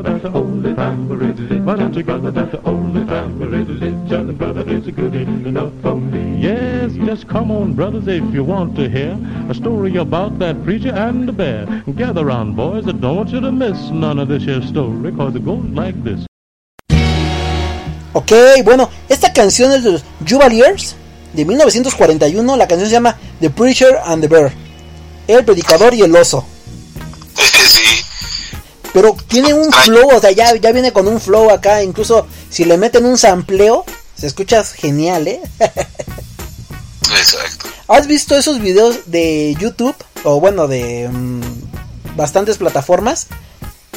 That's 0.05 0.23
the 0.23 0.31
only 0.33 0.73
time 0.75 1.07
live. 1.07 1.65
Why 1.65 1.75
don't 1.75 1.95
you 1.95 2.03
go? 2.03 2.19
That's 2.19 2.51
the 2.51 2.61
only 2.63 3.05
time 3.05 3.39
live. 3.39 4.09
Johnny 4.09 4.33
brother 4.33 4.67
is 4.69 4.87
good 4.87 5.15
enough 5.15 5.73
for 5.81 5.95
me. 5.95 6.41
Yes, 6.41 6.93
just 6.93 7.27
come 7.27 7.49
on, 7.51 7.73
brothers, 7.73 8.07
if 8.07 8.23
you 8.33 8.43
want 8.43 8.75
to 8.75 8.89
hear 8.89 9.17
a 9.49 9.53
story 9.53 9.95
about 9.95 10.37
that 10.39 10.63
preacher 10.63 10.93
and 10.93 11.27
the 11.27 11.33
bear. 11.33 11.65
Gather 11.95 12.25
round, 12.25 12.55
boys. 12.55 12.87
I 12.87 12.91
don't 12.91 13.15
want 13.15 13.29
you 13.29 13.39
to 13.39 13.51
miss 13.51 13.89
none 13.89 14.19
of 14.19 14.27
this 14.27 14.43
here 14.43 14.61
story, 14.61 15.11
cause 15.11 15.35
it 15.35 15.45
goes 15.45 15.63
like 15.65 16.03
this. 16.03 16.25
Ok, 18.17 18.31
bueno, 18.63 18.89
esta 19.09 19.33
canción 19.33 19.73
es 19.73 19.83
de 19.83 19.91
los 19.91 20.05
Juvaliers 20.25 20.95
de 21.33 21.43
1941. 21.43 22.55
La 22.55 22.65
canción 22.65 22.87
se 22.87 22.93
llama 22.93 23.17
The 23.41 23.49
Preacher 23.49 23.99
and 24.05 24.21
the 24.21 24.29
Bear. 24.29 24.53
El 25.27 25.43
predicador 25.43 25.93
y 25.93 26.01
el 26.01 26.15
oso. 26.15 26.45
sí, 27.35 27.83
Pero 28.93 29.17
tiene 29.27 29.53
un 29.53 29.69
flow, 29.69 30.15
o 30.15 30.21
sea, 30.21 30.31
ya, 30.31 30.55
ya 30.55 30.71
viene 30.71 30.93
con 30.93 31.09
un 31.09 31.19
flow 31.19 31.49
acá. 31.49 31.83
Incluso 31.83 32.25
si 32.49 32.63
le 32.63 32.77
meten 32.77 33.05
un 33.05 33.17
sampleo, 33.17 33.83
se 34.17 34.27
escucha 34.27 34.63
genial, 34.63 35.27
¿eh? 35.27 35.41
exacto. 37.19 37.67
¿Has 37.89 38.07
visto 38.07 38.37
esos 38.37 38.61
videos 38.61 39.11
de 39.11 39.57
YouTube? 39.59 39.95
O 40.23 40.39
bueno, 40.39 40.69
de 40.69 41.09
mm, 41.09 41.41
bastantes 42.15 42.59
plataformas. 42.59 43.27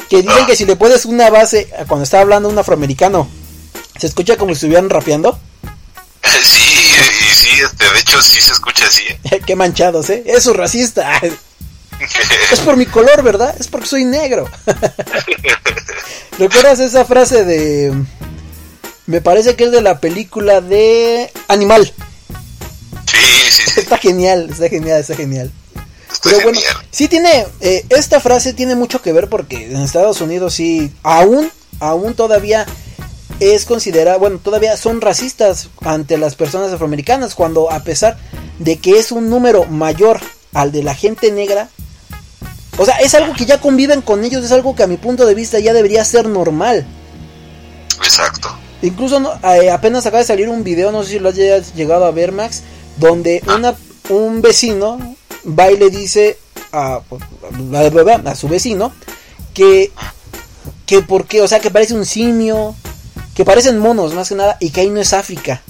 Que 0.09 0.21
dicen 0.23 0.45
que 0.45 0.57
si 0.57 0.65
le 0.65 0.75
pones 0.75 1.05
una 1.05 1.29
base 1.29 1.69
cuando 1.87 2.03
está 2.03 2.19
hablando 2.19 2.49
un 2.49 2.57
afroamericano, 2.57 3.29
se 3.99 4.07
escucha 4.07 4.37
como 4.37 4.51
si 4.51 4.57
estuvieran 4.57 4.89
rapeando. 4.89 5.39
Sí, 6.43 6.59
y 6.61 7.35
sí, 7.35 7.49
este, 7.63 7.91
de 7.91 7.99
hecho 7.99 8.21
sí 8.21 8.41
se 8.41 8.51
escucha 8.51 8.85
así. 8.85 9.03
¿eh? 9.07 9.41
Qué 9.45 9.55
manchados, 9.55 10.09
¿eh? 10.09 10.23
Eso 10.25 10.51
es 10.51 10.57
racista. 10.57 11.19
Es 12.51 12.61
por 12.61 12.77
mi 12.77 12.85
color, 12.85 13.23
¿verdad? 13.23 13.53
Es 13.59 13.67
porque 13.67 13.87
soy 13.87 14.05
negro. 14.05 14.49
¿Recuerdas 16.37 16.79
esa 16.79 17.03
frase 17.03 17.43
de... 17.43 17.93
Me 19.05 19.19
parece 19.19 19.57
que 19.57 19.65
es 19.65 19.71
de 19.71 19.81
la 19.81 19.99
película 19.99 20.61
de 20.61 21.29
Animal. 21.49 21.93
Sí, 23.05 23.17
sí, 23.49 23.63
sí, 23.67 23.79
Está 23.81 23.97
genial, 23.97 24.47
está 24.49 24.69
genial, 24.69 25.01
está 25.01 25.15
genial. 25.15 25.51
está 26.09 26.29
Pero 26.29 26.41
bueno, 26.43 26.59
sí 26.89 27.09
tiene, 27.09 27.45
eh, 27.59 27.85
esta 27.89 28.21
frase 28.21 28.53
tiene 28.53 28.75
mucho 28.75 29.01
que 29.01 29.11
ver 29.11 29.27
porque 29.27 29.65
en 29.65 29.81
Estados 29.81 30.21
Unidos 30.21 30.53
sí, 30.53 30.93
aún, 31.03 31.51
aún 31.81 32.13
todavía 32.13 32.65
es 33.39 33.65
considerada, 33.65 34.17
bueno, 34.17 34.39
todavía 34.43 34.75
son 34.77 35.01
racistas 35.01 35.69
ante 35.81 36.17
las 36.17 36.35
personas 36.35 36.71
afroamericanas 36.73 37.35
cuando 37.35 37.71
a 37.71 37.83
pesar 37.83 38.17
de 38.59 38.77
que 38.77 38.99
es 38.99 39.11
un 39.11 39.29
número 39.29 39.65
mayor 39.65 40.19
al 40.53 40.71
de 40.71 40.83
la 40.83 40.93
gente 40.95 41.31
negra, 41.31 41.69
o 42.77 42.85
sea, 42.85 42.97
es 42.97 43.13
algo 43.15 43.33
que 43.33 43.45
ya 43.45 43.59
conviven 43.61 44.01
con 44.01 44.23
ellos, 44.23 44.43
es 44.43 44.51
algo 44.51 44.75
que 44.75 44.83
a 44.83 44.87
mi 44.87 44.97
punto 44.97 45.25
de 45.25 45.35
vista 45.35 45.59
ya 45.59 45.73
debería 45.73 46.03
ser 46.05 46.27
normal. 46.27 46.85
Exacto. 48.03 48.49
Incluso 48.81 49.19
no- 49.19 49.33
eh, 49.53 49.69
apenas 49.69 50.05
acaba 50.05 50.19
de 50.21 50.27
salir 50.27 50.47
un 50.49 50.63
video, 50.63 50.91
no 50.91 51.03
sé 51.03 51.11
si 51.11 51.19
lo 51.19 51.29
hayas 51.29 51.73
llegado 51.75 52.05
a 52.05 52.11
ver, 52.11 52.31
Max, 52.31 52.61
donde 52.97 53.43
una, 53.55 53.75
un 54.09 54.41
vecino 54.41 55.15
va 55.47 55.71
y 55.71 55.77
le 55.77 55.89
dice 55.89 56.37
a, 56.71 57.01
a, 57.73 58.29
a 58.29 58.35
su 58.35 58.47
vecino 58.47 58.93
que, 59.53 59.91
que 60.85 61.01
por 61.01 61.25
qué, 61.25 61.41
o 61.41 61.47
sea, 61.47 61.59
que 61.59 61.71
parece 61.71 61.93
un 61.93 62.05
simio, 62.05 62.75
que 63.33 63.45
parecen 63.45 63.79
monos 63.79 64.13
más 64.13 64.29
que 64.29 64.35
nada, 64.35 64.57
y 64.59 64.69
que 64.69 64.81
ahí 64.81 64.89
no 64.89 64.99
es 64.99 65.13
África. 65.13 65.61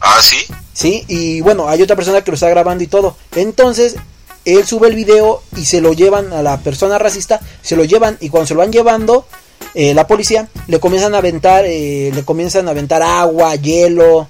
Ah, 0.00 0.20
sí. 0.22 0.38
¿Sí? 0.72 1.04
Y 1.08 1.40
bueno, 1.42 1.68
hay 1.68 1.82
otra 1.82 1.96
persona 1.96 2.22
que 2.22 2.30
lo 2.30 2.34
está 2.34 2.48
grabando 2.48 2.82
y 2.82 2.86
todo. 2.86 3.16
Entonces, 3.36 3.96
él 4.44 4.66
sube 4.66 4.88
el 4.88 4.96
video 4.96 5.42
y 5.56 5.64
se 5.64 5.80
lo 5.80 5.92
llevan 5.92 6.32
a 6.32 6.42
la 6.42 6.58
persona 6.58 6.98
racista, 6.98 7.40
se 7.62 7.76
lo 7.76 7.84
llevan 7.84 8.16
y 8.20 8.28
cuando 8.28 8.46
se 8.46 8.54
lo 8.54 8.60
van 8.60 8.72
llevando, 8.72 9.26
eh, 9.74 9.94
la 9.94 10.06
policía 10.06 10.48
le 10.66 10.80
comienzan 10.80 11.14
a 11.14 11.18
aventar, 11.18 11.64
eh, 11.66 12.10
le 12.12 12.24
comienzan 12.24 12.66
a 12.68 12.72
aventar 12.72 13.02
agua, 13.02 13.54
hielo. 13.56 14.28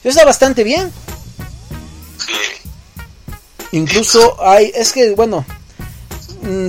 Eso 0.00 0.08
está 0.08 0.24
bastante 0.24 0.64
bien. 0.64 0.90
Incluso 3.72 4.36
hay, 4.42 4.72
es 4.74 4.92
que 4.92 5.14
bueno, 5.14 5.44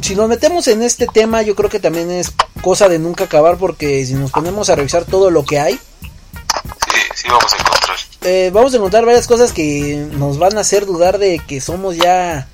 si 0.01 0.15
nos 0.15 0.27
metemos 0.27 0.67
en 0.67 0.81
este 0.83 1.07
tema, 1.07 1.41
yo 1.41 1.55
creo 1.55 1.69
que 1.69 1.79
también 1.79 2.11
es 2.11 2.31
cosa 2.61 2.89
de 2.89 2.99
nunca 2.99 3.25
acabar 3.25 3.57
porque 3.57 4.05
si 4.05 4.13
nos 4.13 4.31
ponemos 4.31 4.69
a 4.69 4.75
revisar 4.75 5.05
todo 5.05 5.29
lo 5.31 5.43
que 5.45 5.59
hay, 5.59 5.73
Sí, 5.73 6.99
sí 7.15 7.27
vamos 7.29 7.53
a 7.53 7.57
encontrar. 7.57 7.97
eh, 8.21 8.51
vamos 8.53 8.73
a 8.73 8.77
encontrar 8.77 9.05
varias 9.05 9.27
cosas 9.27 9.53
que 9.53 10.05
nos 10.11 10.37
van 10.37 10.57
a 10.57 10.61
hacer 10.61 10.85
dudar 10.85 11.17
de 11.17 11.39
que 11.47 11.61
somos 11.61 11.95
ya 11.95 12.47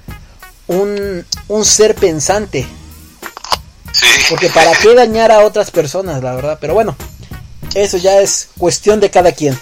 un, 0.68 1.26
un 1.48 1.66
ser 1.66 1.96
pensante. 1.96 2.68
Sí. 3.94 4.06
Porque 4.30 4.50
para 4.50 4.72
qué 4.74 4.94
dañar 4.94 5.32
a 5.32 5.40
otras 5.40 5.72
personas, 5.72 6.22
la 6.22 6.36
verdad. 6.36 6.58
Pero 6.62 6.74
bueno, 6.76 6.96
eso 7.74 7.98
ya 7.98 8.20
es 8.22 8.50
cuestión 8.58 9.00
de 9.00 9.10
cada 9.10 9.32
quien. 9.32 9.58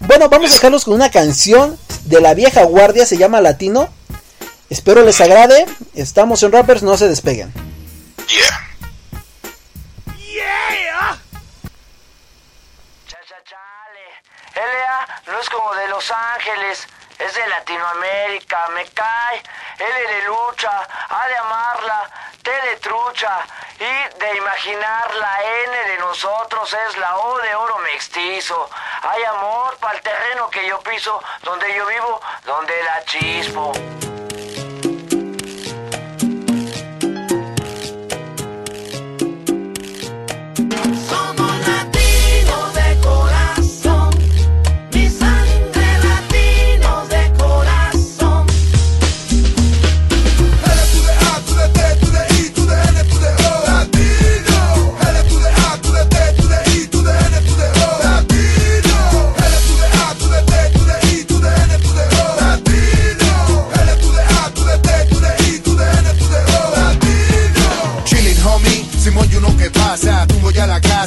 Bueno, 0.00 0.28
vamos 0.28 0.50
a 0.50 0.54
dejarlos 0.54 0.84
con 0.84 0.94
una 0.94 1.10
canción 1.10 1.76
de 2.06 2.20
la 2.20 2.34
vieja 2.34 2.64
guardia, 2.64 3.04
se 3.04 3.18
llama 3.18 3.40
Latino. 3.40 3.88
Espero 4.74 5.02
les 5.02 5.20
agrade. 5.20 5.66
Estamos 5.94 6.42
en 6.42 6.50
Rappers, 6.50 6.82
no 6.82 6.96
se 6.96 7.08
despeguen. 7.08 7.54
Yeah. 8.26 8.64
LA 14.56 15.22
no 15.28 15.40
es 15.40 15.48
como 15.48 15.72
de 15.74 15.86
Los 15.86 16.10
Ángeles, 16.10 16.88
es 17.20 17.34
de 17.34 17.46
Latinoamérica, 17.46 18.68
me 18.74 18.84
cae. 18.86 19.44
L 19.78 20.14
de 20.14 20.24
lucha, 20.24 20.72
ha 21.08 21.28
de 21.28 21.36
amarla, 21.36 22.10
De 22.44 22.76
trucha 22.76 23.46
y 23.78 24.18
de 24.18 24.36
imaginar 24.36 25.14
la 25.14 25.42
N 25.64 25.88
de 25.88 25.98
nosotros 25.98 26.76
es 26.88 26.98
la 26.98 27.16
O 27.16 27.38
de 27.38 27.54
oro 27.54 27.78
mestizo. 27.78 28.68
hay 29.02 29.24
amor 29.24 29.78
para 29.78 29.96
el 29.96 30.02
terreno 30.02 30.50
que 30.50 30.66
yo 30.68 30.78
piso, 30.80 31.22
donde 31.42 31.74
yo 31.74 31.86
vivo, 31.86 32.20
donde 32.44 32.74
la 32.82 33.02
chispo. 33.06 33.72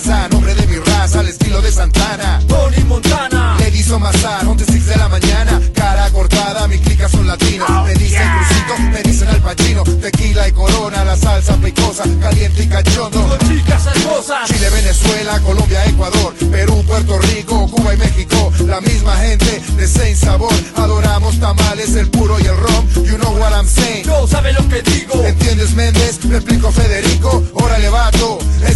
Nombre 0.05 0.53
de 0.53 0.67
mi 0.67 0.75
raza, 0.75 1.21
al 1.21 1.27
estilo 1.27 1.59
de 1.59 1.71
Santana. 1.71 2.39
Tony 2.47 2.83
Montana. 2.83 3.57
Le 3.57 3.69
hizo 3.69 3.99
Mazar, 3.99 4.45
11 4.45 4.65
de 4.65 4.95
la 4.95 5.09
mañana, 5.09 5.59
cara 5.73 6.09
cortada, 6.11 6.67
mi 6.67 6.77
clica 6.77 7.09
son 7.09 7.25
latinos. 7.25 7.67
Me 7.83 7.95
dicen 7.95 8.21
crucito, 8.37 8.91
me 8.91 9.01
dicen 9.01 9.27
al 9.29 9.41
pachino, 9.41 9.83
tequila 9.83 10.47
y 10.47 10.51
corona, 10.51 11.03
la 11.03 11.17
salsa 11.17 11.55
picosa, 11.57 12.03
caliente 12.21 12.63
y 12.63 12.67
cachondo. 12.67 13.37
chicas 13.47 13.87
hermosas. 13.87 14.47
Chile, 14.47 14.69
Venezuela, 14.69 15.39
Colombia, 15.39 15.83
Ecuador, 15.85 16.33
Perú, 16.51 16.83
Puerto 16.85 17.17
Rico, 17.17 17.67
Cuba 17.71 17.95
y 17.95 17.97
México, 17.97 18.53
la 18.67 18.79
misma 18.81 19.17
gente 19.17 19.61
de 19.77 19.87
Saint 19.87 20.15
Sabor. 20.17 20.53
Adoramos 20.75 21.39
tamales, 21.39 21.95
el 21.95 22.09
puro 22.09 22.39
y 22.39 22.43
el 22.43 22.55
rom. 22.55 22.87
You 23.03 23.17
know 23.17 23.35
what 23.39 23.51
I'm 23.51 23.67
saying. 23.67 24.05
No 24.05 24.27
sabe 24.27 24.53
lo 24.53 24.67
que 24.69 24.83
digo. 24.83 25.23
¿Entiendes, 25.25 25.73
Méndez? 25.73 26.23
Me 26.25 26.37
explico, 26.37 26.71
Federico. 26.71 26.96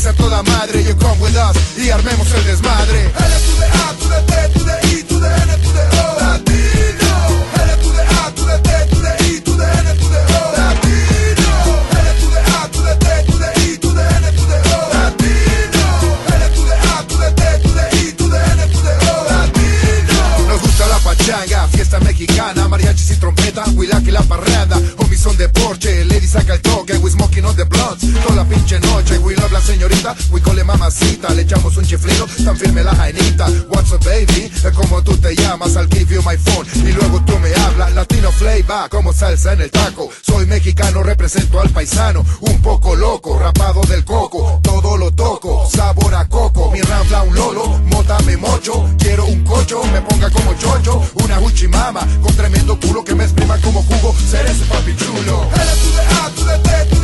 Esa 0.02 0.14
toda 0.14 0.42
madre. 0.42 0.82
You 0.82 0.96
come 0.96 1.22
with 1.22 1.38
us 1.38 1.78
y 1.78 1.92
armemos 1.92 2.34
el 2.34 2.44
desmadre. 2.44 3.12
Llamas, 35.52 35.76
I'll 35.76 35.88
give 35.88 36.14
you 36.14 36.22
my 36.22 36.38
phone. 36.38 36.66
Y 36.76 36.92
luego 36.94 37.22
tú 37.26 37.38
me 37.40 37.54
hablas, 37.54 37.94
latino 37.94 38.32
flavor, 38.32 38.90
como 38.90 39.14
salsa 39.14 39.54
en 39.54 39.62
el 39.62 39.72
taco. 39.72 40.10
Soy 40.22 40.46
mexicano, 40.46 41.04
represento 41.04 41.60
al 41.60 41.70
paisano, 41.70 42.24
un 42.42 42.62
poco 42.62 42.96
loco, 42.96 43.38
rapado 43.38 43.82
del 43.82 44.06
coco, 44.06 44.60
todo 44.64 44.98
lo 44.98 45.12
toco, 45.12 45.68
sabor 45.70 46.16
a 46.16 46.28
coco. 46.28 46.72
Mi 46.72 46.82
ranfla 46.82 47.24
un 47.24 47.36
lolo, 47.36 47.68
mota 47.86 48.18
me 48.26 48.38
mocho, 48.38 48.90
quiero 48.98 49.26
un 49.26 49.44
cocho, 49.44 49.84
me 49.92 50.02
ponga 50.02 50.30
como 50.30 50.54
chocho, 50.54 51.02
una 51.24 51.40
huchimama, 51.40 52.02
con 52.22 52.36
tremendo 52.36 52.80
culo 52.80 53.04
que 53.04 53.16
me 53.16 53.24
exprima 53.26 53.58
como 53.58 53.84
jugo, 53.84 54.16
seré 54.30 54.54
su 54.54 54.66
papi 54.66 54.96
chulo. 54.96 55.50
A 55.52 56.30
to 56.30 56.46
the 56.46 56.58
T 56.60 56.96
to 56.96 57.01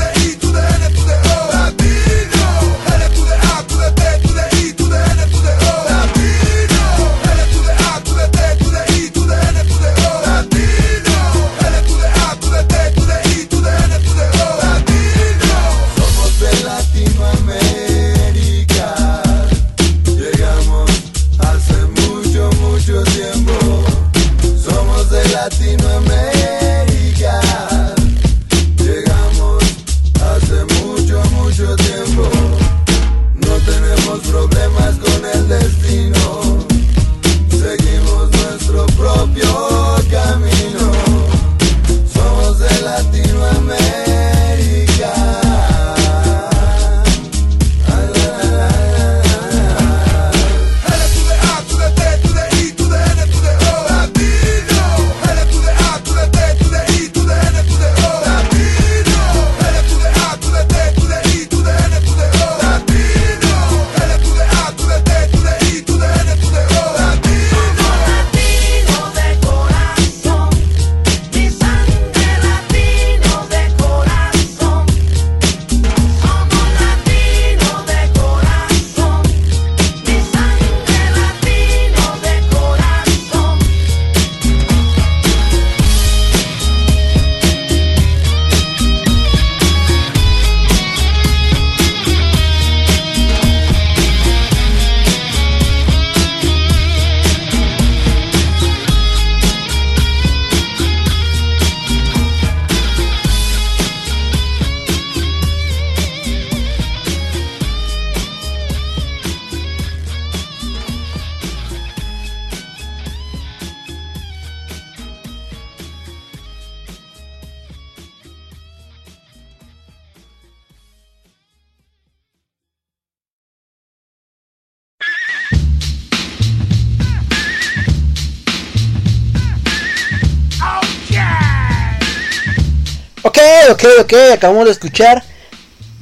ok, 134.00 134.14
ok, 134.14 134.34
acabamos 134.34 134.66
de 134.66 134.72
escuchar 134.72 135.24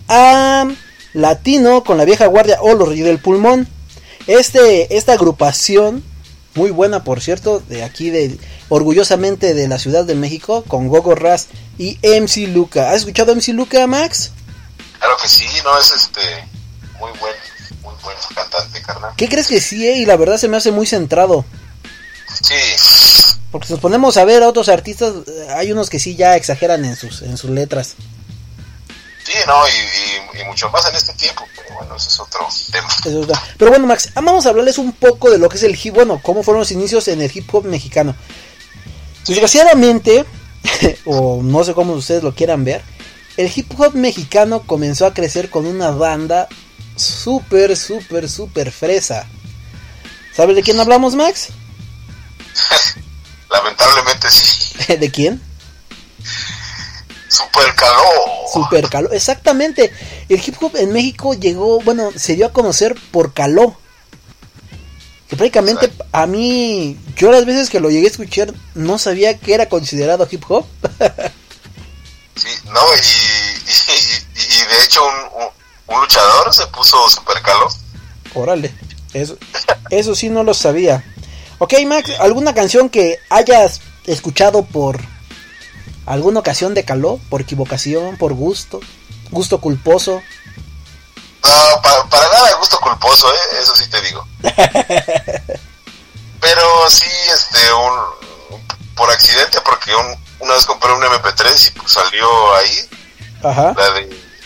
a 0.07 0.67
Latino 1.13 1.83
con 1.83 1.97
la 1.97 2.05
vieja 2.05 2.27
guardia 2.27 2.57
o 2.61 2.73
los 2.73 2.89
del 2.89 3.19
Pulmón. 3.19 3.67
Este, 4.27 4.97
esta 4.97 5.13
agrupación, 5.13 6.03
muy 6.55 6.71
buena 6.71 7.03
por 7.03 7.21
cierto, 7.21 7.59
de 7.59 7.83
aquí 7.83 8.09
de 8.09 8.37
orgullosamente 8.69 9.53
de 9.53 9.67
la 9.67 9.79
Ciudad 9.79 10.05
de 10.05 10.15
México, 10.15 10.63
con 10.67 10.87
Gogo 10.87 11.15
Raz 11.15 11.47
y 11.77 11.97
MC 12.01 12.47
Luca. 12.47 12.91
¿Has 12.91 12.97
escuchado 12.97 13.31
a 13.31 13.35
MC 13.35 13.49
Luca, 13.49 13.85
Max? 13.87 14.31
Claro 14.99 15.15
que 15.21 15.27
sí, 15.27 15.45
no 15.63 15.77
es 15.77 15.91
este 15.91 16.21
muy 16.99 17.11
buen, 17.19 17.33
muy 17.83 17.93
buen 18.03 18.17
cantante, 18.33 18.81
carnal. 18.81 19.13
¿Qué 19.15 19.29
crees 19.29 19.47
que 19.47 19.61
sí? 19.61 19.87
eh? 19.87 19.97
Y 19.97 20.05
la 20.05 20.17
verdad 20.17 20.37
se 20.37 20.47
me 20.47 20.57
hace 20.57 20.71
muy 20.71 20.85
centrado. 20.85 21.45
Sí, 22.41 22.53
Porque 23.51 23.67
si 23.67 23.73
nos 23.73 23.79
ponemos 23.81 24.17
a 24.17 24.25
ver 24.25 24.43
a 24.43 24.49
otros 24.49 24.67
artistas, 24.69 25.13
eh, 25.27 25.47
hay 25.55 25.71
unos 25.71 25.89
que 25.89 25.99
sí 25.99 26.15
ya 26.15 26.35
exageran 26.35 26.83
en 26.85 26.95
sus, 26.95 27.21
en 27.21 27.37
sus 27.37 27.49
letras. 27.49 27.95
sí, 29.23 29.33
no, 29.47 29.67
y, 29.67 30.37
y- 30.37 30.41
y 30.41 30.45
mucho 30.45 30.69
más 30.69 30.87
en 30.89 30.95
este 30.95 31.13
tiempo, 31.13 31.43
pero 31.55 31.75
bueno, 31.75 31.95
ese 31.95 32.09
es 32.09 32.19
otro 32.19 32.47
tema. 32.71 32.87
Pero 33.57 33.71
bueno, 33.71 33.87
Max, 33.87 34.09
vamos 34.15 34.45
a 34.45 34.49
hablarles 34.49 34.77
un 34.77 34.91
poco 34.91 35.31
de 35.31 35.37
lo 35.37 35.47
que 35.49 35.57
es 35.57 35.63
el 35.63 35.77
hip, 35.81 35.93
bueno, 35.95 36.19
cómo 36.21 36.43
fueron 36.43 36.59
los 36.59 36.71
inicios 36.71 37.07
en 37.07 37.21
el 37.21 37.31
hip 37.33 37.47
hop 37.53 37.65
mexicano. 37.65 38.15
Desgraciadamente, 39.27 40.25
o 41.05 41.41
no 41.41 41.63
sé 41.63 41.73
cómo 41.73 41.93
ustedes 41.93 42.21
lo 42.23 42.35
quieran 42.35 42.63
ver, 42.65 42.81
el 43.37 43.51
hip 43.53 43.71
hop 43.79 43.95
mexicano 43.95 44.61
comenzó 44.65 45.05
a 45.05 45.13
crecer 45.13 45.49
con 45.49 45.65
una 45.65 45.91
banda 45.91 46.47
súper, 46.95 47.75
súper, 47.77 48.29
súper 48.29 48.71
fresa. 48.71 49.25
¿Sabes 50.35 50.55
de 50.55 50.61
quién 50.63 50.79
hablamos, 50.79 51.15
Max? 51.15 51.49
Lamentablemente 53.49 54.29
sí, 54.31 54.95
¿De 54.97 55.11
quién? 55.11 55.41
super 57.27 57.73
caló. 57.75 58.01
Super 58.53 58.89
Caló. 58.89 59.11
Exactamente. 59.11 59.91
El 60.29 60.39
hip 60.39 60.55
hop 60.61 60.75
en 60.77 60.93
México 60.93 61.33
llegó, 61.33 61.81
bueno, 61.81 62.11
se 62.15 62.35
dio 62.35 62.45
a 62.45 62.53
conocer 62.53 62.95
por 63.11 63.33
Caló. 63.33 63.77
Que 65.27 65.35
prácticamente 65.35 65.91
a 66.11 66.25
mí, 66.27 66.97
yo 67.17 67.31
las 67.31 67.45
veces 67.45 67.69
que 67.69 67.79
lo 67.79 67.89
llegué 67.89 68.07
a 68.07 68.11
escuchar, 68.11 68.53
no 68.75 68.97
sabía 68.97 69.37
que 69.37 69.53
era 69.53 69.67
considerado 69.67 70.27
hip 70.29 70.43
hop. 70.49 70.65
Sí, 72.37 72.49
no, 72.65 72.81
y, 72.95 73.71
y, 73.71 74.41
y 74.41 74.77
de 74.77 74.83
hecho 74.83 75.01
un, 75.05 75.43
un, 75.43 75.95
un 75.95 76.01
luchador 76.01 76.53
se 76.53 76.67
puso 76.67 77.09
super 77.09 77.41
caló. 77.41 77.69
Órale, 78.33 78.73
eso, 79.13 79.37
eso 79.89 80.13
sí 80.15 80.27
no 80.29 80.43
lo 80.43 80.53
sabía. 80.53 81.01
Ok, 81.65 81.73
Max, 81.87 82.11
¿alguna 82.19 82.53
canción 82.53 82.89
que 82.89 83.19
hayas 83.31 83.81
escuchado 84.05 84.63
por 84.65 84.99
alguna 86.05 86.39
ocasión 86.41 86.75
de 86.75 86.85
Caló? 86.85 87.19
¿Por 87.27 87.41
equivocación? 87.41 88.17
¿Por 88.17 88.33
gusto? 88.33 88.81
¿Gusto 89.31 89.59
culposo? 89.59 90.21
No, 91.43 91.81
pa- 91.81 92.07
para 92.07 92.27
nada 92.29 92.53
gusto 92.59 92.79
culposo, 92.79 93.27
¿eh? 93.33 93.37
eso 93.63 93.75
sí 93.75 93.89
te 93.89 93.99
digo. 94.01 94.27
Pero 96.39 96.89
sí, 96.91 97.09
este, 97.33 97.73
un, 97.73 98.59
por 98.95 99.09
accidente, 99.09 99.57
porque 99.65 99.95
un, 99.95 100.15
una 100.41 100.53
vez 100.53 100.65
compré 100.67 100.93
un 100.93 101.01
MP3 101.01 101.67
y 101.67 101.71
pues 101.79 101.91
salió 101.91 102.55
ahí, 102.57 102.89
Ajá. 103.43 103.73
la 103.75 103.89
de, 103.91 104.01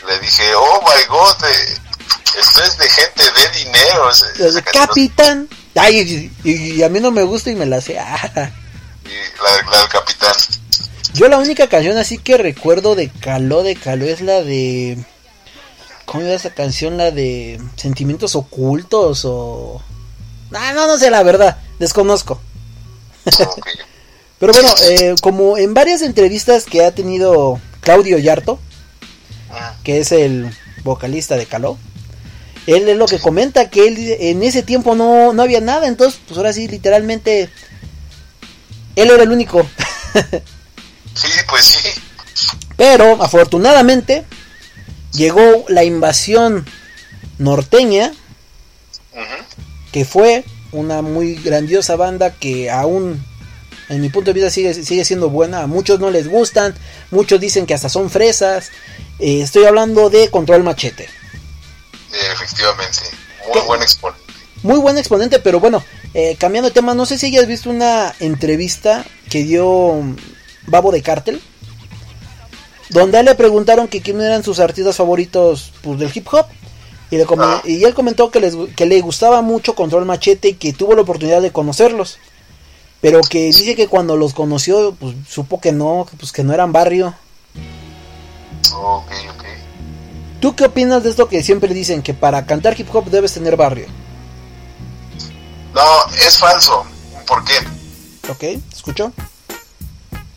le 0.07 0.19
dije, 0.19 0.55
oh 0.55 0.81
my 0.83 1.03
god, 1.09 1.35
eh, 1.43 1.77
esto 2.39 2.63
es 2.63 2.77
de 2.77 2.89
gente 2.89 3.23
de 3.23 3.49
dinero. 3.59 4.09
ese- 4.09 4.25
canción, 4.63 4.63
Capitán. 4.87 5.49
Ay, 5.79 6.31
y, 6.43 6.51
y 6.77 6.83
a 6.83 6.89
mí 6.89 6.99
no 6.99 7.11
me 7.11 7.23
gusta 7.23 7.49
y 7.51 7.55
me 7.55 7.65
la 7.65 7.81
sé. 7.81 7.97
Ah. 7.99 8.19
la, 8.33 8.41
de- 8.41 9.71
la 9.71 9.77
del 9.79 9.89
capitán. 9.89 10.33
Yo 11.13 11.27
la 11.27 11.37
única 11.37 11.67
canción 11.67 11.97
así 11.97 12.17
que 12.17 12.37
recuerdo 12.37 12.95
de 12.95 13.09
Caló, 13.09 13.63
de 13.63 13.75
Caló 13.75 14.05
es 14.05 14.21
la 14.21 14.41
de... 14.43 14.97
¿Cómo 16.05 16.23
era 16.23 16.33
esa 16.35 16.51
canción? 16.51 16.97
La 16.97 17.11
de 17.11 17.59
Sentimientos 17.75 18.35
Ocultos 18.35 19.23
o... 19.25 19.81
Ah, 20.53 20.71
no, 20.73 20.87
no 20.87 20.97
sé 20.97 21.09
la 21.11 21.23
verdad, 21.23 21.57
desconozco. 21.79 22.39
Pero 24.39 24.53
bueno, 24.53 24.69
eh, 24.89 25.15
como 25.21 25.57
en 25.57 25.73
varias 25.73 26.01
entrevistas 26.01 26.65
que 26.65 26.85
ha 26.85 26.91
tenido 26.91 27.59
Claudio 27.81 28.17
Yarto, 28.17 28.59
que 29.83 29.99
es 29.99 30.11
el 30.11 30.49
vocalista 30.83 31.35
de 31.35 31.45
Caló, 31.45 31.77
él 32.67 32.87
es 32.87 32.97
lo 32.97 33.07
que 33.07 33.19
comenta 33.19 33.69
que 33.69 33.87
él 33.87 33.97
en 34.19 34.43
ese 34.43 34.63
tiempo 34.63 34.95
no, 34.95 35.33
no 35.33 35.43
había 35.43 35.61
nada, 35.61 35.87
entonces 35.87 36.19
pues 36.27 36.37
ahora 36.37 36.53
sí 36.53 36.67
literalmente 36.67 37.49
él 38.95 39.09
era 39.11 39.23
el 39.23 39.31
único. 39.31 39.65
Sí, 41.15 41.27
pues 41.49 41.65
sí. 41.65 41.89
Pero 42.77 43.21
afortunadamente 43.21 44.23
llegó 45.11 45.65
la 45.67 45.83
invasión 45.83 46.65
norteña, 47.37 48.13
que 49.91 50.05
fue 50.05 50.45
una 50.71 51.01
muy 51.01 51.35
grandiosa 51.35 51.95
banda 51.95 52.31
que 52.31 52.69
aún 52.69 53.21
en 53.89 54.01
mi 54.01 54.09
punto 54.09 54.29
de 54.29 54.35
vista 54.35 54.49
sigue, 54.49 54.73
sigue 54.73 55.03
siendo 55.03 55.29
buena. 55.29 55.63
A 55.63 55.67
muchos 55.67 55.99
no 55.99 56.11
les 56.11 56.29
gustan, 56.29 56.75
muchos 57.11 57.39
dicen 57.39 57.65
que 57.65 57.73
hasta 57.73 57.89
son 57.89 58.09
fresas. 58.09 58.69
Eh, 59.19 59.41
estoy 59.41 59.65
hablando 59.65 60.09
de 60.09 60.29
Control 60.29 60.63
Machete. 60.63 61.09
Efectivamente, 62.33 62.99
muy 63.53 63.61
buen 63.65 63.81
exponente. 63.81 64.23
Muy 64.63 64.77
buen 64.79 64.97
exponente, 64.97 65.39
pero 65.39 65.59
bueno, 65.59 65.83
eh, 66.13 66.35
cambiando 66.37 66.69
de 66.69 66.73
tema, 66.73 66.93
no 66.93 67.05
sé 67.05 67.17
si 67.17 67.27
hayas 67.27 67.47
visto 67.47 67.69
una 67.69 68.13
entrevista 68.19 69.05
que 69.29 69.43
dio 69.43 69.93
mm, 70.01 70.15
Babo 70.67 70.91
de 70.91 71.01
Cártel, 71.01 71.41
donde 72.89 73.17
a 73.17 73.19
él 73.21 73.27
le 73.27 73.35
preguntaron 73.35 73.87
que 73.87 74.01
quién 74.01 74.19
eran 74.19 74.43
sus 74.43 74.59
artistas 74.59 74.97
favoritos 74.97 75.71
pues, 75.81 75.99
del 75.99 76.11
hip 76.13 76.27
hop. 76.31 76.45
Y, 77.11 77.17
le 77.17 77.25
come- 77.25 77.43
y 77.65 77.83
él 77.85 77.93
comentó 77.95 78.29
que, 78.29 78.39
les, 78.39 78.53
que 78.75 78.85
le 78.85 79.01
gustaba 79.01 79.41
mucho 79.41 79.73
Control 79.73 80.05
Machete 80.05 80.49
y 80.49 80.53
que 80.55 80.73
tuvo 80.73 80.93
la 80.93 81.01
oportunidad 81.01 81.41
de 81.41 81.51
conocerlos. 81.51 82.19
Pero 83.01 83.21
que 83.21 83.45
dice 83.45 83.75
que 83.75 83.87
cuando 83.87 84.15
los 84.17 84.33
conoció, 84.33 84.93
pues 84.99 85.15
supo 85.27 85.59
que 85.61 85.71
no, 85.71 86.05
pues 86.19 86.31
que 86.31 86.43
no 86.43 86.53
eran 86.53 86.71
barrio. 86.71 87.15
Ok, 88.75 89.11
ok. 89.35 89.43
¿Tú 90.41 90.55
qué 90.55 90.65
opinas 90.65 91.03
de 91.03 91.09
esto 91.09 91.27
que 91.27 91.43
siempre 91.43 91.73
dicen 91.73 92.01
que 92.01 92.13
para 92.13 92.45
cantar 92.45 92.79
hip 92.79 92.93
hop 92.93 93.05
debes 93.09 93.33
tener 93.33 93.57
barrio? 93.57 93.87
No, 95.73 96.13
es 96.25 96.37
falso. 96.37 96.85
¿Por 97.27 97.43
qué? 97.43 97.53
¿Ok? 98.29 98.39
¿Te 98.39 98.61
escucho? 98.75 99.11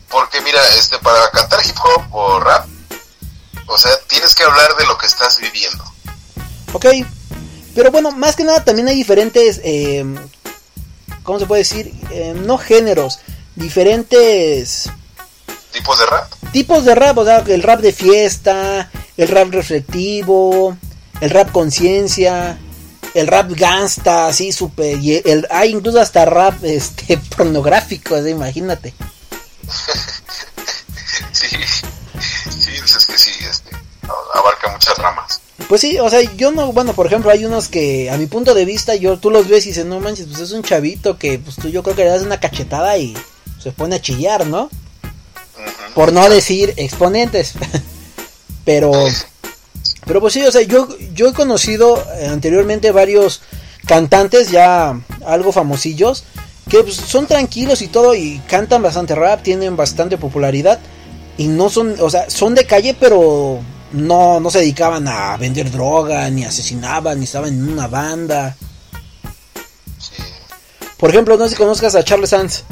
Porque 0.09 0.41
mira, 0.41 0.59
este, 0.77 0.97
para 0.99 1.29
cantar 1.31 1.59
hip 1.65 1.75
hop 1.83 2.03
o 2.11 2.39
rap, 2.39 2.67
o 3.67 3.77
sea, 3.77 3.91
tienes 4.07 4.35
que 4.35 4.43
hablar 4.43 4.75
de 4.77 4.85
lo 4.85 4.97
que 4.97 5.07
estás 5.07 5.39
viviendo. 5.39 5.83
Ok, 6.73 6.85
pero 7.75 7.91
bueno, 7.91 8.11
más 8.11 8.35
que 8.35 8.43
nada 8.43 8.63
también 8.63 8.87
hay 8.87 8.95
diferentes, 8.95 9.61
eh, 9.63 10.03
¿cómo 11.23 11.39
se 11.39 11.45
puede 11.45 11.61
decir? 11.61 11.93
Eh, 12.11 12.33
no 12.35 12.57
géneros, 12.57 13.19
diferentes 13.55 14.89
Tipos 15.71 15.97
de 15.99 16.05
rap. 16.05 16.31
tipos 16.51 16.85
de 16.85 16.93
rap, 16.95 17.17
o 17.17 17.25
sea, 17.25 17.39
el 17.47 17.63
rap 17.63 17.79
de 17.79 17.93
fiesta, 17.93 18.91
el 19.17 19.27
rap 19.27 19.51
reflectivo, 19.51 20.77
el 21.21 21.29
rap 21.29 21.51
conciencia, 21.51 22.57
el 23.13 23.27
rap 23.27 23.51
gangsta, 23.51 24.27
así 24.27 24.51
súper, 24.51 24.97
y 24.99 25.21
el, 25.25 25.47
hay 25.49 25.71
incluso 25.71 25.99
hasta 25.99 26.25
rap 26.25 26.55
este 26.63 27.17
pornográfico, 27.35 28.15
así, 28.15 28.29
imagínate. 28.29 28.93
Sí, 31.31 31.47
sí, 31.47 32.71
pues 32.79 32.95
es 32.95 33.05
que 33.05 33.17
sí, 33.17 33.31
este, 33.49 33.75
abarca 34.33 34.71
muchas 34.71 34.97
ramas. 34.97 35.41
Pues 35.67 35.81
sí, 35.81 35.99
o 35.99 36.09
sea, 36.09 36.21
yo 36.35 36.51
no, 36.51 36.71
bueno, 36.71 36.93
por 36.93 37.07
ejemplo, 37.07 37.31
hay 37.31 37.45
unos 37.45 37.67
que 37.67 38.09
a 38.09 38.17
mi 38.17 38.25
punto 38.25 38.53
de 38.53 38.65
vista, 38.65 38.95
yo 38.95 39.17
tú 39.17 39.29
los 39.29 39.47
ves 39.47 39.65
y 39.65 39.69
dices, 39.69 39.85
no 39.85 39.99
manches, 39.99 40.27
pues 40.27 40.39
es 40.39 40.51
un 40.51 40.63
chavito 40.63 41.17
que 41.17 41.39
pues 41.39 41.55
tú 41.55 41.69
yo 41.69 41.83
creo 41.83 41.95
que 41.95 42.03
le 42.03 42.09
das 42.09 42.23
una 42.23 42.39
cachetada 42.39 42.97
y 42.97 43.15
se 43.61 43.71
pone 43.71 43.95
a 43.95 44.01
chillar, 44.01 44.47
¿no? 44.47 44.69
Por 45.93 46.13
no 46.13 46.27
decir 46.29 46.73
exponentes. 46.77 47.53
pero 48.65 48.91
pero 50.05 50.19
pues 50.19 50.33
sí, 50.33 50.43
o 50.43 50.51
sea, 50.51 50.61
yo 50.61 50.87
yo 51.13 51.29
he 51.29 51.33
conocido 51.33 52.03
eh, 52.15 52.27
anteriormente 52.27 52.91
varios 52.91 53.41
cantantes 53.85 54.51
ya 54.51 54.99
algo 55.25 55.51
famosillos 55.51 56.23
que 56.69 56.83
pues, 56.83 56.95
son 56.95 57.27
tranquilos 57.27 57.81
y 57.81 57.87
todo 57.87 58.15
y 58.15 58.41
cantan 58.47 58.81
bastante 58.81 59.15
rap, 59.15 59.43
tienen 59.43 59.75
bastante 59.75 60.17
popularidad 60.17 60.79
y 61.37 61.47
no 61.47 61.69
son, 61.69 61.95
o 61.99 62.09
sea, 62.09 62.29
son 62.29 62.55
de 62.55 62.65
calle, 62.65 62.95
pero 62.99 63.59
no, 63.91 64.39
no 64.39 64.51
se 64.51 64.59
dedicaban 64.59 65.07
a 65.07 65.35
vender 65.37 65.71
droga, 65.71 66.29
ni 66.29 66.45
asesinaban, 66.45 67.19
ni 67.19 67.25
estaban 67.25 67.49
en 67.49 67.71
una 67.71 67.87
banda. 67.87 68.55
Por 70.97 71.09
ejemplo, 71.09 71.37
no 71.37 71.45
sé 71.45 71.51
si 71.51 71.55
conozcas 71.55 71.95
a 71.95 72.03
Charles 72.03 72.29
Sands. 72.29 72.63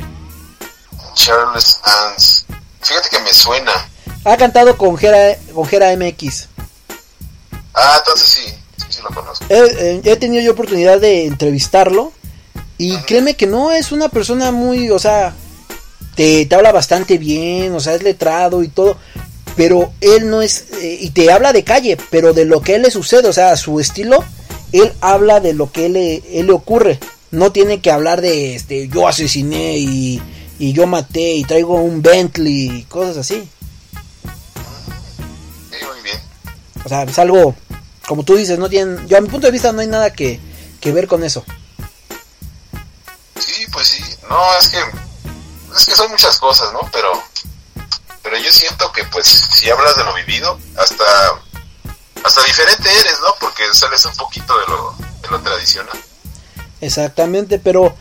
Charles 1.15 1.80
Ans. 1.84 2.45
Fíjate 2.82 3.10
que 3.10 3.19
me 3.19 3.34
suena. 3.34 3.89
Ha 4.24 4.38
cantado 4.38 4.78
con 4.78 4.98
Gera, 4.98 5.38
con 5.54 5.66
Gera 5.66 5.96
MX. 5.96 6.48
Ah, 7.74 7.96
entonces 8.00 8.28
sí, 8.28 8.54
sí, 8.78 8.86
sí 8.90 9.00
lo 9.02 9.10
conozco. 9.10 9.46
He, 9.50 9.56
eh, 9.56 10.02
he 10.04 10.16
tenido 10.18 10.44
yo 10.44 10.52
oportunidad 10.52 11.00
de 11.00 11.26
entrevistarlo. 11.26 12.12
Y 12.78 12.98
créeme 13.02 13.36
que 13.36 13.46
no 13.46 13.72
es 13.72 13.92
una 13.92 14.10
persona 14.10 14.52
muy, 14.52 14.90
o 14.90 14.98
sea, 14.98 15.36
te, 16.15 16.46
te 16.46 16.56
habla 16.56 16.72
bastante 16.72 17.19
bien, 17.19 17.74
o 17.76 17.80
sea, 17.80 17.94
es 17.94 18.04
letrado 18.04 18.63
y 18.63 18.69
todo. 18.69 18.98
Pero 19.56 19.92
él 20.02 20.30
no 20.30 20.42
es, 20.42 20.65
eh, 20.82 20.98
y 21.00 21.12
te 21.12 21.32
habla 21.32 21.54
de 21.54 21.63
calle, 21.63 21.98
pero 22.10 22.34
de 22.34 22.46
lo 22.46 22.62
que 22.62 22.74
a 22.74 22.76
él 22.78 22.82
le 22.84 22.92
sucede, 22.92 23.28
o 23.28 23.34
sea, 23.34 23.56
su 23.58 23.80
estilo, 23.80 24.24
él 24.72 24.94
habla 25.02 25.40
de 25.40 25.54
lo 25.54 25.72
que 25.72 25.88
él 25.88 25.94
le, 25.94 26.40
él 26.40 26.48
le 26.48 26.54
ocurre. 26.54 27.00
No 27.32 27.52
tiene 27.52 27.82
que 27.82 27.92
hablar 27.92 28.22
de, 28.22 28.56
este, 28.56 28.88
yo 28.88 29.08
asesiné 29.08 29.78
y, 29.78 30.22
y 30.58 30.74
yo 30.74 30.88
maté 30.88 31.34
y 31.34 31.44
traigo 31.44 31.76
un 31.76 32.02
Bentley 32.02 32.80
y 32.80 32.84
cosas 32.84 33.17
así. 33.17 33.48
O 36.84 36.90
sea, 36.90 37.04
es 37.04 37.19
algo, 37.19 37.56
como 38.08 38.23
tú 38.23 38.36
dices, 38.36 38.58
no 38.60 38.69
tienen, 38.69 39.08
yo 39.08 39.17
a 39.17 39.21
mi 39.21 39.29
punto 39.29 39.48
de 39.48 39.52
vista 39.52 39.71
no 39.71 39.82
hay 39.82 39.88
nada 39.88 40.12
que, 40.12 40.40
que 40.79 40.92
ver 40.92 41.08
con 41.08 41.23
eso. 41.23 41.46
Sí, 43.40 43.65
pues 43.71 43.88
sí. 43.88 44.04
No, 44.29 44.58
es 44.60 44.69
que 44.69 44.77
es 45.75 45.86
que 45.86 45.96
son 45.96 46.12
muchas 46.12 46.38
cosas, 46.38 46.71
¿no? 46.73 46.82
Pero 46.92 47.12
pero 48.23 48.38
yo 48.38 48.52
siento 48.52 48.92
que 48.92 49.04
pues 49.06 49.25
si 49.27 49.69
hablas 49.69 49.96
de 49.96 50.04
lo 50.04 50.13
vivido, 50.13 50.60
hasta 50.77 51.04
hasta 52.23 52.44
diferente 52.44 52.90
eres, 52.90 53.17
¿no? 53.21 53.34
Porque 53.40 53.63
sales 53.73 54.06
un 54.06 54.15
poquito 54.15 54.58
de 54.60 54.67
lo, 54.67 54.96
de 55.21 55.27
lo 55.29 55.42
tradicional. 55.42 56.00
Exactamente, 56.82 57.60
pero 57.60 57.96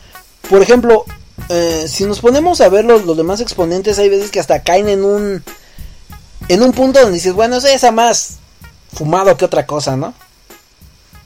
por 0.49 0.63
ejemplo, 0.63 1.05
eh, 1.49 1.87
si 1.89 2.05
nos 2.05 2.21
ponemos 2.21 2.61
a 2.61 2.69
ver 2.69 2.85
los, 2.85 3.05
los 3.05 3.17
demás 3.17 3.41
exponentes, 3.41 3.99
hay 3.99 4.09
veces 4.09 4.31
que 4.31 4.41
hasta 4.41 4.63
caen 4.63 4.89
en 4.89 5.05
un 5.05 5.45
en 6.49 6.63
un 6.63 6.73
punto 6.73 7.01
donde 7.01 7.15
dices, 7.15 7.33
bueno, 7.33 7.57
es 7.57 7.85
a 7.85 7.93
más 7.93 8.39
fumado 8.93 9.37
que 9.37 9.45
otra 9.45 9.67
cosa, 9.67 9.97
¿no? 9.97 10.15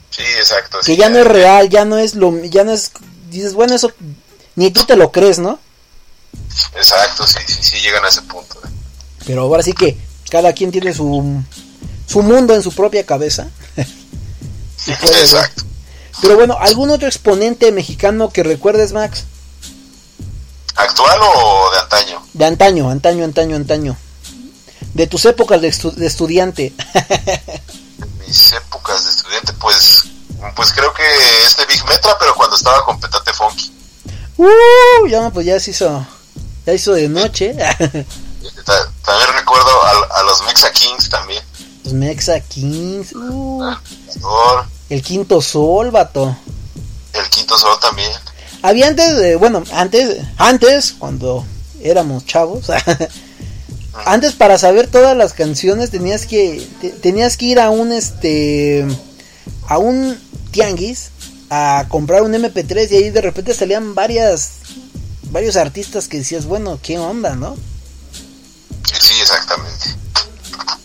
Sí, 0.09 0.23
exacto. 0.37 0.79
Que 0.79 0.85
sí, 0.85 0.97
ya 0.97 1.09
no 1.09 1.19
es 1.19 1.27
real, 1.27 1.69
ya 1.69 1.85
no 1.85 1.97
es 1.97 2.15
lo, 2.15 2.43
ya 2.43 2.63
no 2.63 2.71
es, 2.71 2.91
dices, 3.29 3.53
bueno, 3.53 3.75
eso 3.75 3.91
ni 4.55 4.71
tú 4.71 4.85
te 4.85 4.95
lo 4.95 5.11
crees, 5.11 5.39
¿no? 5.39 5.59
Exacto, 6.75 7.27
sí, 7.27 7.39
sí, 7.47 7.59
sí, 7.61 7.79
llegan 7.81 8.05
a 8.05 8.09
ese 8.09 8.21
punto. 8.23 8.59
¿eh? 8.65 8.69
Pero 9.25 9.43
ahora 9.43 9.63
sí 9.63 9.73
que 9.73 9.97
cada 10.29 10.53
quien 10.53 10.71
tiene 10.71 10.93
su 10.93 11.43
su 12.07 12.21
mundo 12.21 12.53
en 12.53 12.63
su 12.63 12.71
propia 12.71 13.05
cabeza. 13.05 13.47
Y 14.87 14.93
puede 14.97 15.13
ver. 15.13 15.21
Exacto. 15.23 15.63
Pero 16.21 16.35
bueno, 16.35 16.57
¿algún 16.59 16.91
otro 16.91 17.07
exponente 17.07 17.71
mexicano 17.71 18.29
que 18.29 18.43
recuerdes, 18.43 18.93
Max? 18.93 19.23
¿Actual 20.75 21.19
o 21.23 21.71
de 21.71 21.79
antaño? 21.79 22.23
De 22.33 22.45
antaño, 22.45 22.89
antaño, 22.91 23.23
antaño, 23.23 23.55
antaño. 23.55 23.97
De 24.95 25.05
tus 25.07 25.25
épocas 25.25 25.61
de, 25.61 25.69
estu- 25.69 25.93
de 25.93 26.07
estudiante. 26.07 26.73
Mis 28.25 28.53
épocas 28.53 29.03
de 29.05 29.11
estudiante, 29.11 29.53
pues, 29.59 30.03
pues 30.55 30.71
creo 30.71 30.93
que 30.93 31.03
este 31.45 31.65
Big 31.65 31.83
Metra, 31.85 32.15
pero 32.17 32.33
cuando 32.35 32.55
estaba 32.55 32.83
con 32.85 32.99
Petate 32.99 33.33
Funky. 33.33 33.71
Uh, 34.37 35.07
ya, 35.07 35.29
pues 35.31 35.45
ya 35.45 35.59
se 35.59 35.71
hizo, 35.71 36.05
ya 36.65 36.73
hizo 36.73 36.93
de 36.93 37.07
noche. 37.09 37.53
Ta- 37.55 38.91
También 39.05 39.29
recuerdo 39.37 39.67
a, 39.83 40.19
a 40.19 40.23
los 40.23 40.41
Mexa 40.43 40.71
Kings 40.71 41.09
también. 41.09 41.43
Los 41.83 41.93
Mexa 41.93 42.39
Kings. 42.39 43.13
uh, 43.13 43.75
el 44.89 45.01
quinto 45.01 45.41
sol, 45.41 45.91
vato. 45.91 46.35
el 47.13 47.29
Quinto 47.29 47.57
Sol 47.57 47.77
también. 47.81 48.11
Había 48.61 48.87
antes, 48.87 49.15
de, 49.17 49.35
bueno, 49.35 49.63
antes, 49.73 50.17
antes, 50.37 50.95
cuando 50.97 51.45
éramos 51.81 52.25
chavos, 52.25 52.65
antes 54.05 54.33
para 54.33 54.57
saber 54.57 54.87
todas 54.87 55.15
las 55.15 55.33
canciones 55.33 55.89
tenías 55.91 56.25
que, 56.25 56.65
te- 56.81 56.89
tenías 56.89 57.37
que 57.37 57.45
ir 57.45 57.59
a 57.59 57.69
un, 57.69 57.91
este, 57.91 58.85
a 59.67 59.77
un 59.77 60.17
tianguis 60.51 61.09
a 61.49 61.85
comprar 61.89 62.23
un 62.23 62.33
MP3 62.33 62.91
y 62.91 62.95
ahí 62.95 63.09
de 63.09 63.21
repente 63.21 63.53
salían 63.53 63.95
varias, 63.95 64.49
varios 65.31 65.55
artistas 65.55 66.07
que 66.07 66.17
decías, 66.17 66.45
bueno, 66.45 66.79
qué 66.81 66.97
onda, 66.99 67.35
¿no? 67.35 67.55
Sí, 68.99 69.13
exactamente. 69.21 69.95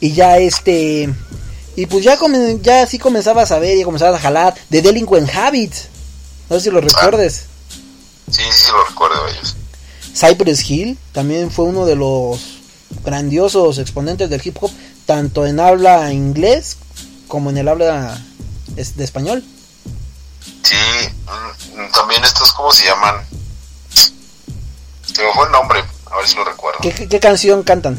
Y 0.00 0.12
ya 0.12 0.38
este, 0.38 1.12
y 1.76 1.86
pues 1.86 2.04
ya, 2.04 2.18
comen- 2.18 2.60
ya 2.62 2.82
así 2.82 2.98
comenzabas 2.98 3.50
a 3.52 3.58
ver 3.58 3.76
y 3.78 3.82
comenzabas 3.84 4.18
a 4.20 4.22
jalar 4.22 4.54
de 4.68 4.82
Delinquent 4.82 5.34
Habits, 5.34 5.88
no 6.48 6.56
sé 6.56 6.64
si 6.64 6.70
lo 6.70 6.80
recuerdes. 6.80 7.44
Sí, 8.30 8.42
sí, 8.42 8.48
sí, 8.52 8.70
lo 8.72 8.84
recuerdo 8.86 9.26
ellos. 9.28 9.56
Cypress 10.14 10.68
Hill 10.70 10.98
también 11.12 11.50
fue 11.50 11.64
uno 11.66 11.86
de 11.86 11.96
los 11.96 12.40
grandiosos 13.04 13.78
exponentes 13.78 14.28
del 14.30 14.40
hip 14.44 14.56
hop, 14.60 14.70
tanto 15.06 15.46
en 15.46 15.60
habla 15.60 16.12
inglés 16.12 16.76
como 17.28 17.50
en 17.50 17.58
el 17.58 17.68
habla 17.68 18.20
de 18.74 19.04
español. 19.04 19.44
Sí, 20.62 20.76
mm, 20.76 21.92
también 21.92 22.22
estos, 22.24 22.52
¿cómo 22.52 22.70
se 22.72 22.84
llaman? 22.86 23.16
Se 25.12 25.22
me 25.22 25.32
fue 25.34 25.46
el 25.46 25.52
nombre, 25.52 25.80
a 26.10 26.16
ver 26.16 26.26
si 26.28 26.36
lo 26.36 26.44
recuerdo. 26.44 26.78
¿Qué, 26.82 26.92
qué- 26.92 27.08
qué 27.08 27.20
canción 27.20 27.62
cantan? 27.62 27.98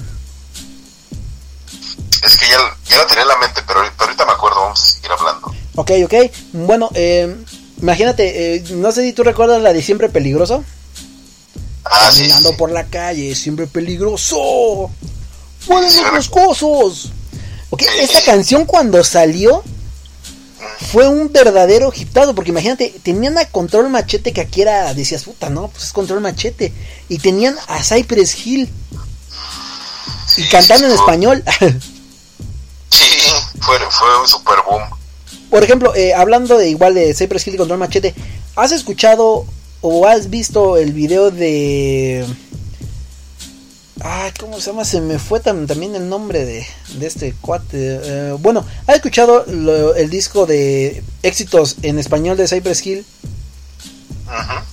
Es 2.23 2.37
que 2.37 2.45
ya, 2.47 2.57
ya 2.87 2.97
lo 2.97 3.05
tenía 3.07 3.23
en 3.23 3.27
la 3.29 3.37
mente, 3.37 3.61
pero, 3.67 3.81
pero 3.97 4.05
ahorita 4.05 4.25
me 4.25 4.31
acuerdo, 4.31 4.61
vamos 4.61 4.79
a 4.81 4.85
seguir 4.93 5.11
hablando. 5.11 5.53
Ok, 5.75 5.91
ok. 6.05 6.13
Bueno, 6.53 6.89
eh, 6.93 7.35
imagínate, 7.81 8.55
eh, 8.55 8.63
no 8.75 8.91
sé 8.91 9.01
si 9.03 9.13
tú 9.13 9.23
recuerdas 9.23 9.61
la 9.61 9.73
de 9.73 9.81
Siempre 9.81 10.07
Peligroso. 10.09 10.63
Ah, 11.91 12.09
sí, 12.09 12.21
Caminando 12.21 12.55
por 12.55 12.71
la 12.71 12.85
calle, 12.85 13.35
siempre 13.35 13.67
peligroso. 13.67 14.89
Mueren 15.67 15.95
los 15.95 16.13
moscosos. 16.13 17.11
Ok, 17.69 17.83
esta 17.99 18.21
canción 18.23 18.65
cuando 18.65 19.03
salió 19.03 19.63
fue 20.91 21.07
un 21.07 21.31
verdadero 21.31 21.91
hitazo, 21.95 22.33
porque 22.33 22.51
imagínate, 22.51 22.95
tenían 23.03 23.37
a 23.37 23.45
Control 23.45 23.89
Machete 23.89 24.33
que 24.33 24.41
aquí 24.41 24.61
era, 24.61 24.93
decías, 24.93 25.25
puta, 25.25 25.49
no, 25.49 25.67
pues 25.67 25.85
es 25.85 25.93
Control 25.93 26.21
Machete. 26.21 26.73
Y 27.09 27.19
tenían 27.19 27.55
a 27.67 27.83
Cypress 27.83 28.45
Hill. 28.45 28.69
y 30.37 30.49
cantando 30.49 30.87
en 30.87 30.93
español. 30.93 31.43
Sí, 32.93 33.05
fue, 33.61 33.77
fue 33.89 34.21
un 34.21 34.27
super 34.27 34.55
boom. 34.69 34.83
Por 35.49 35.63
ejemplo, 35.63 35.95
eh, 35.95 36.13
hablando 36.13 36.57
de 36.57 36.69
igual 36.69 36.93
de 36.93 37.13
Cypress 37.13 37.47
Hill 37.47 37.55
y 37.55 37.57
Control 37.57 37.79
Machete, 37.79 38.13
¿has 38.57 38.73
escuchado 38.73 39.45
o 39.81 40.07
has 40.07 40.29
visto 40.29 40.77
el 40.77 40.93
video 40.93 41.31
de... 41.31 42.25
Ay, 44.03 44.31
¿cómo 44.39 44.59
se 44.59 44.71
llama? 44.71 44.83
Se 44.83 44.99
me 44.99 45.19
fue 45.19 45.41
tam- 45.43 45.67
también 45.67 45.95
el 45.95 46.09
nombre 46.09 46.43
de, 46.43 46.65
de 46.95 47.05
este 47.07 47.33
cuate. 47.39 47.99
Eh, 48.03 48.35
bueno, 48.39 48.65
¿has 48.87 48.95
escuchado 48.95 49.45
lo- 49.47 49.93
el 49.95 50.09
disco 50.09 50.45
de 50.47 51.03
éxitos 51.21 51.75
en 51.83 51.99
español 51.99 52.35
de 52.37 52.47
Cypress 52.47 52.85
Hill? 52.85 53.05
Ajá. 54.27 54.65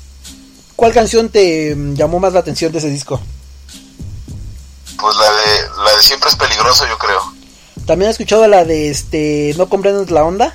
¿Cuál 0.76 0.92
canción 0.94 1.28
te 1.28 1.74
mm, 1.74 1.94
llamó 1.94 2.20
más 2.20 2.32
la 2.32 2.40
atención 2.40 2.72
de 2.72 2.78
ese 2.78 2.88
disco? 2.88 3.20
Pues 4.98 5.16
la 5.16 5.24
de, 5.24 5.82
la 5.84 5.96
de 5.96 6.02
siempre 6.02 6.30
es 6.30 6.36
peligroso, 6.36 6.86
yo 6.88 6.96
creo. 6.96 7.20
¿También 7.86 8.08
has 8.08 8.14
escuchado 8.14 8.46
la 8.48 8.64
de 8.64 8.88
este 8.90 9.54
No 9.58 9.68
comprendes 9.68 10.10
la 10.10 10.24
onda? 10.24 10.54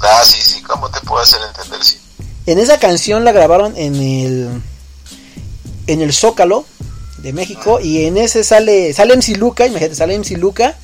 Ah, 0.00 0.22
sí, 0.26 0.40
sí, 0.42 0.62
¿cómo 0.62 0.90
te 0.90 1.00
puedo 1.00 1.22
hacer 1.22 1.40
entender? 1.42 1.82
Sí. 1.82 1.96
En 2.46 2.58
esa 2.58 2.78
canción 2.78 3.24
la 3.24 3.32
grabaron 3.32 3.76
en 3.76 3.94
el 3.96 4.62
en 5.88 6.00
el 6.00 6.12
Zócalo 6.12 6.64
de 7.18 7.32
México 7.32 7.80
y 7.80 8.04
en 8.04 8.18
ese 8.18 8.44
sale 8.44 8.92
sale 8.92 9.16
MC 9.16 9.36
Luca, 9.36 9.66
imagínate, 9.66 9.94
sale 9.96 10.18
MC 10.18 10.32
Luca 10.38 10.76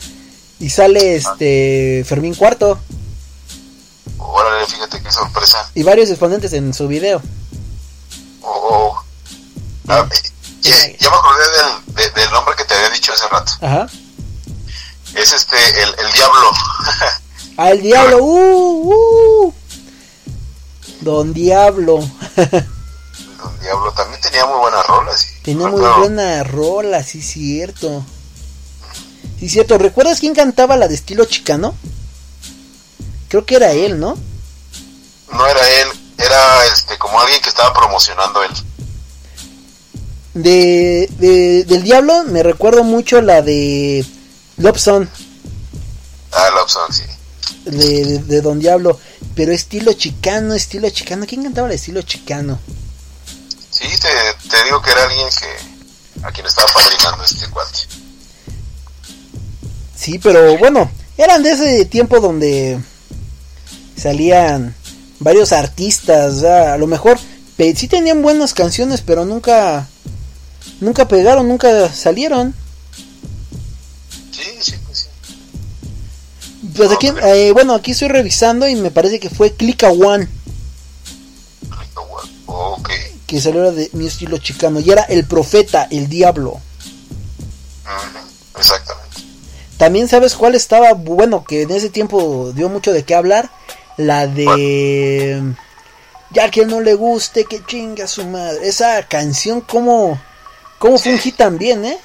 y 0.61 0.71
sale 0.71 1.17
este 1.17 2.05
Fermín 2.07 2.35
Cuarto 2.35 2.79
Órale, 4.19 4.67
fíjate 4.67 5.01
qué 5.03 5.11
sorpresa. 5.13 5.71
y 5.75 5.83
varios 5.83 6.09
exponentes 6.11 6.53
en 6.53 6.73
su 6.73 6.89
video. 6.89 7.21
Oh, 8.41 8.49
oh. 8.71 9.05
Ah, 9.89 10.09
ya, 10.63 10.75
ya 10.99 11.11
me 11.11 11.17
acordé 11.17 11.45
del, 11.51 11.95
de- 11.97 12.21
del 12.21 12.31
nombre 12.31 12.55
que 12.57 12.65
te 12.65 12.75
había 12.75 12.91
dicho 12.91 13.13
hace 13.13 13.29
rato. 13.29 13.53
Ajá. 13.61 13.89
Es 15.15 15.33
este, 15.33 15.57
el, 15.83 15.89
el 16.07 16.13
Diablo. 16.13 16.51
Al 17.59 17.83
diablo, 17.83 18.19
uh, 18.25 18.95
uh. 19.47 19.52
Don 21.03 21.33
Diablo. 21.35 21.99
El 22.37 23.61
Diablo 23.61 23.93
también 23.93 24.21
tenía 24.21 24.47
muy 24.47 24.59
buenas 24.59 24.87
rolas. 24.87 25.29
Tenía 25.43 25.67
muy 25.69 25.81
Pero- 25.81 25.99
buena 25.99 26.45
rola, 26.45 27.03
sí 27.03 27.21
cierto. 27.23 28.05
Sí 29.39 29.49
cierto, 29.49 29.79
¿recuerdas 29.79 30.21
quién 30.21 30.35
cantaba 30.35 30.77
la 30.77 30.87
de 30.89 30.95
estilo 30.95 31.25
chicano? 31.25 31.75
Creo 33.29 33.45
que 33.45 33.57
era 33.57 33.73
él, 33.73 33.99
¿no? 33.99 34.17
No 35.33 35.47
era 35.47 35.69
él, 35.81 35.89
era 36.19 36.67
este 36.67 36.97
como 36.99 37.19
alguien 37.21 37.41
que 37.41 37.49
estaba 37.49 37.73
promocionando 37.73 38.43
él. 38.45 38.51
De, 40.35 41.09
de- 41.19 41.65
del 41.65 41.83
Diablo 41.83 42.25
me 42.25 42.43
recuerdo 42.43 42.85
mucho 42.85 43.21
la 43.21 43.43
de 43.43 44.07
Lobson, 44.57 45.11
Ah, 46.33 46.49
Lobson, 46.55 46.91
sí. 46.93 47.03
De, 47.65 48.05
de, 48.05 48.19
de 48.19 48.41
Don 48.41 48.59
Diablo, 48.59 48.99
pero 49.35 49.53
estilo 49.53 49.93
chicano, 49.93 50.55
estilo 50.55 50.91
chicano. 50.91 51.27
¿Quién 51.27 51.43
cantaba 51.43 51.69
el 51.69 51.75
estilo 51.75 52.03
chicano? 52.03 52.59
Sí, 53.71 53.89
te, 54.01 54.49
te 54.49 54.65
digo 54.65 54.81
que 54.83 54.91
era 54.91 55.05
alguien 55.05 55.29
que 55.29 56.27
a 56.27 56.31
quien 56.31 56.47
estaba 56.47 56.69
padrinando 56.73 57.25
este 57.25 57.49
cuate. 57.49 57.79
Sí, 59.97 60.19
pero 60.19 60.59
bueno, 60.59 60.91
eran 61.17 61.43
de 61.43 61.53
ese 61.53 61.85
tiempo 61.85 62.21
donde 62.21 62.81
salían 63.97 64.75
varios 65.21 65.53
artistas, 65.53 66.43
a 66.43 66.77
lo 66.77 66.87
mejor 66.87 67.19
sí 67.77 67.87
tenían 67.87 68.23
buenas 68.23 68.55
canciones, 68.55 69.03
pero 69.03 69.25
nunca 69.25 69.87
nunca 70.81 71.07
pegaron, 71.07 71.47
nunca 71.47 71.93
salieron. 71.93 72.55
Sí, 74.33 74.59
sí, 74.61 74.75
pues 76.77 76.91
aquí, 76.91 77.13
eh, 77.23 77.51
bueno, 77.53 77.75
aquí 77.75 77.93
estoy 77.93 78.09
revisando 78.09 78.69
y 78.69 78.77
me 78.77 78.91
parece 78.91 79.21
que 79.21 79.31
fue 79.31 79.53
Click 79.53 79.85
a 79.85 79.91
One 79.91 80.29
Ok. 82.47 82.91
que 83.27 83.41
salió 83.41 83.73
de 83.73 83.89
mi 83.93 84.07
estilo 84.07 84.39
chicano 84.39 84.81
y 84.81 84.91
era 84.91 85.03
el 85.03 85.25
profeta, 85.25 85.87
el 85.91 86.09
diablo. 86.09 86.61
Exactamente. 88.59 89.03
También 89.79 90.09
sabes 90.09 90.35
cuál 90.35 90.55
estaba 90.55 90.93
bueno 90.93 91.45
que 91.45 91.63
en 91.63 91.71
ese 91.71 91.89
tiempo 91.91 92.53
dio 92.55 92.69
mucho 92.69 92.93
de 92.93 93.05
qué 93.05 93.15
hablar, 93.15 93.51
la 93.97 94.27
de 94.27 95.43
ya 96.31 96.51
que 96.51 96.65
no 96.67 96.81
le 96.81 96.95
guste 96.95 97.45
que 97.45 97.65
chinga 97.65 98.07
su 98.07 98.25
madre. 98.27 98.69
Esa 98.69 99.03
canción 99.09 99.61
como 99.61 100.21
cómo 100.79 100.99
fue 100.99 101.13
un 101.13 101.19
hit 101.19 101.37
también, 101.37 101.85
¿eh? 101.85 101.99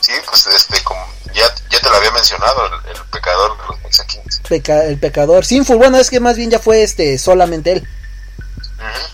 Sí, 0.00 0.12
pues 0.28 0.46
este, 0.46 0.82
como 0.84 1.00
ya, 1.34 1.42
ya 1.70 1.80
te 1.80 1.88
lo 1.88 1.96
había 1.96 2.10
mencionado, 2.12 2.66
el, 2.66 2.72
el 2.90 3.82
Mexa 3.82 4.06
Kings. 4.06 4.40
Peca- 4.48 4.84
el 4.84 4.98
pecador. 4.98 5.44
Sinful, 5.44 5.76
bueno, 5.76 5.98
es 5.98 6.10
que 6.10 6.20
más 6.20 6.36
bien 6.36 6.50
ya 6.50 6.58
fue 6.58 6.82
este 6.82 7.18
solamente 7.18 7.72
él. 7.72 7.88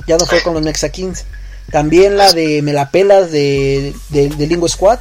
Ya 0.06 0.16
no 0.18 0.26
fue 0.26 0.42
con 0.42 0.54
los 0.54 0.62
Mexa 0.62 0.90
Kings. 0.90 1.24
También 1.72 2.16
la 2.16 2.32
de 2.32 2.60
Me 2.62 2.72
la 2.72 2.90
pelas 2.90 3.30
de, 3.30 3.94
de, 4.10 4.28
de 4.28 4.46
Lingo 4.46 4.68
Squad. 4.68 4.98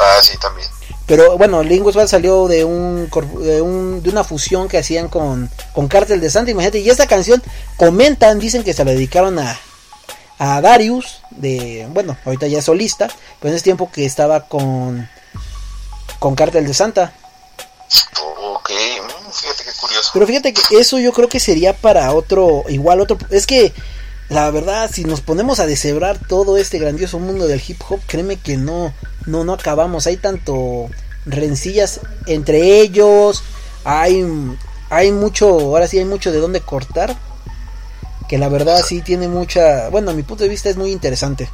Ah, 0.00 0.20
sí, 0.22 0.38
también. 0.38 0.68
Pero 1.06 1.36
bueno, 1.36 1.62
Lingo 1.62 1.90
Squad 1.90 2.06
salió 2.06 2.46
de 2.46 2.64
un, 2.64 3.10
de 3.40 3.60
un 3.60 4.02
de 4.02 4.08
una 4.08 4.22
fusión 4.24 4.68
que 4.68 4.78
hacían 4.78 5.08
con, 5.08 5.50
con 5.74 5.88
Cártel 5.88 6.20
de 6.20 6.30
Santa, 6.30 6.52
imagínate. 6.52 6.78
Y 6.78 6.88
esta 6.88 7.06
canción 7.08 7.42
comentan, 7.76 8.38
dicen 8.38 8.62
que 8.62 8.72
se 8.72 8.84
la 8.84 8.92
dedicaron 8.92 9.38
a, 9.38 9.58
a 10.38 10.60
Darius, 10.60 11.20
de, 11.30 11.86
bueno, 11.90 12.16
ahorita 12.24 12.46
ya 12.46 12.58
es 12.58 12.64
solista, 12.64 13.08
pero 13.40 13.50
en 13.50 13.56
ese 13.56 13.64
tiempo 13.64 13.90
que 13.90 14.04
estaba 14.04 14.48
con, 14.48 15.08
con 16.18 16.34
Cártel 16.34 16.66
de 16.66 16.74
Santa. 16.74 17.12
Ok, 18.40 18.70
mm, 18.70 19.30
fíjate 19.32 19.64
qué 19.64 19.70
curioso. 19.80 20.10
Pero 20.12 20.26
fíjate 20.26 20.52
que 20.52 20.78
eso 20.78 20.98
yo 20.98 21.12
creo 21.12 21.28
que 21.28 21.40
sería 21.40 21.74
para 21.74 22.12
otro, 22.12 22.64
igual 22.68 23.00
otro, 23.00 23.18
es 23.30 23.46
que 23.46 23.72
la 24.28 24.50
verdad 24.50 24.90
si 24.92 25.04
nos 25.04 25.20
ponemos 25.20 25.60
a 25.60 25.66
deshebrar 25.66 26.18
todo 26.18 26.56
este 26.56 26.78
grandioso 26.78 27.18
mundo 27.18 27.46
del 27.46 27.62
hip 27.66 27.80
hop, 27.88 28.00
créeme 28.06 28.36
que 28.36 28.56
no, 28.56 28.92
no, 29.26 29.44
no 29.44 29.52
acabamos, 29.52 30.06
hay 30.06 30.16
tanto 30.16 30.88
rencillas 31.26 32.00
entre 32.26 32.80
ellos, 32.80 33.42
hay, 33.84 34.24
hay 34.90 35.12
mucho, 35.12 35.48
ahora 35.48 35.86
sí 35.86 35.98
hay 35.98 36.04
mucho 36.04 36.32
de 36.32 36.38
dónde 36.38 36.60
cortar, 36.60 37.16
que 38.28 38.38
la 38.38 38.48
verdad 38.48 38.82
sí 38.84 39.02
tiene 39.02 39.28
mucha, 39.28 39.88
bueno 39.90 40.10
a 40.10 40.14
mi 40.14 40.22
punto 40.22 40.44
de 40.44 40.50
vista 40.50 40.68
es 40.68 40.76
muy 40.76 40.90
interesante. 40.92 41.50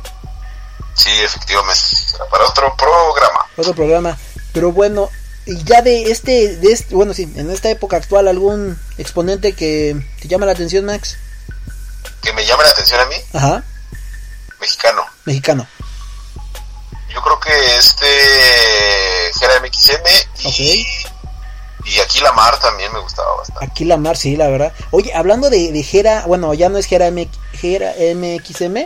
Sí, 0.94 1.10
efectivamente. 1.22 1.80
Para 2.30 2.44
otro 2.46 2.74
programa. 2.76 3.46
otro 3.56 3.74
programa. 3.74 4.18
Pero 4.52 4.72
bueno, 4.72 5.08
y 5.46 5.62
ya 5.64 5.80
de 5.82 6.10
este, 6.10 6.56
de 6.56 6.72
este, 6.72 6.94
bueno, 6.94 7.14
sí, 7.14 7.30
en 7.36 7.50
esta 7.50 7.70
época 7.70 7.96
actual, 7.96 8.26
algún 8.28 8.78
exponente 8.98 9.52
que 9.52 9.96
te 10.20 10.28
llama 10.28 10.46
la 10.46 10.52
atención, 10.52 10.84
Max. 10.84 11.16
Que 12.22 12.32
me 12.32 12.44
llame 12.44 12.64
la 12.64 12.70
atención 12.70 13.00
a 13.00 13.06
mí, 13.06 13.16
Ajá, 13.32 13.62
mexicano. 14.60 15.04
mexicano. 15.24 15.66
Yo 17.14 17.22
creo 17.22 17.40
que 17.40 17.76
este 17.78 18.06
Jera 19.38 19.60
MXM 19.60 20.48
y, 20.48 20.86
y 21.88 21.98
aquí 22.00 22.20
la 22.20 22.32
Mar 22.32 22.58
también 22.60 22.92
me 22.92 23.00
gustaba 23.00 23.36
bastante. 23.36 23.64
Aquí 23.64 23.84
la 23.84 23.96
Mar, 23.96 24.16
sí, 24.16 24.36
la 24.36 24.48
verdad. 24.48 24.72
Oye, 24.90 25.12
hablando 25.14 25.48
de, 25.50 25.72
de 25.72 25.82
Jera, 25.82 26.24
bueno, 26.26 26.52
ya 26.54 26.68
no 26.68 26.78
es 26.78 26.86
Jera, 26.86 27.06
M, 27.06 27.28
Jera 27.52 27.94
MXM, 28.14 28.76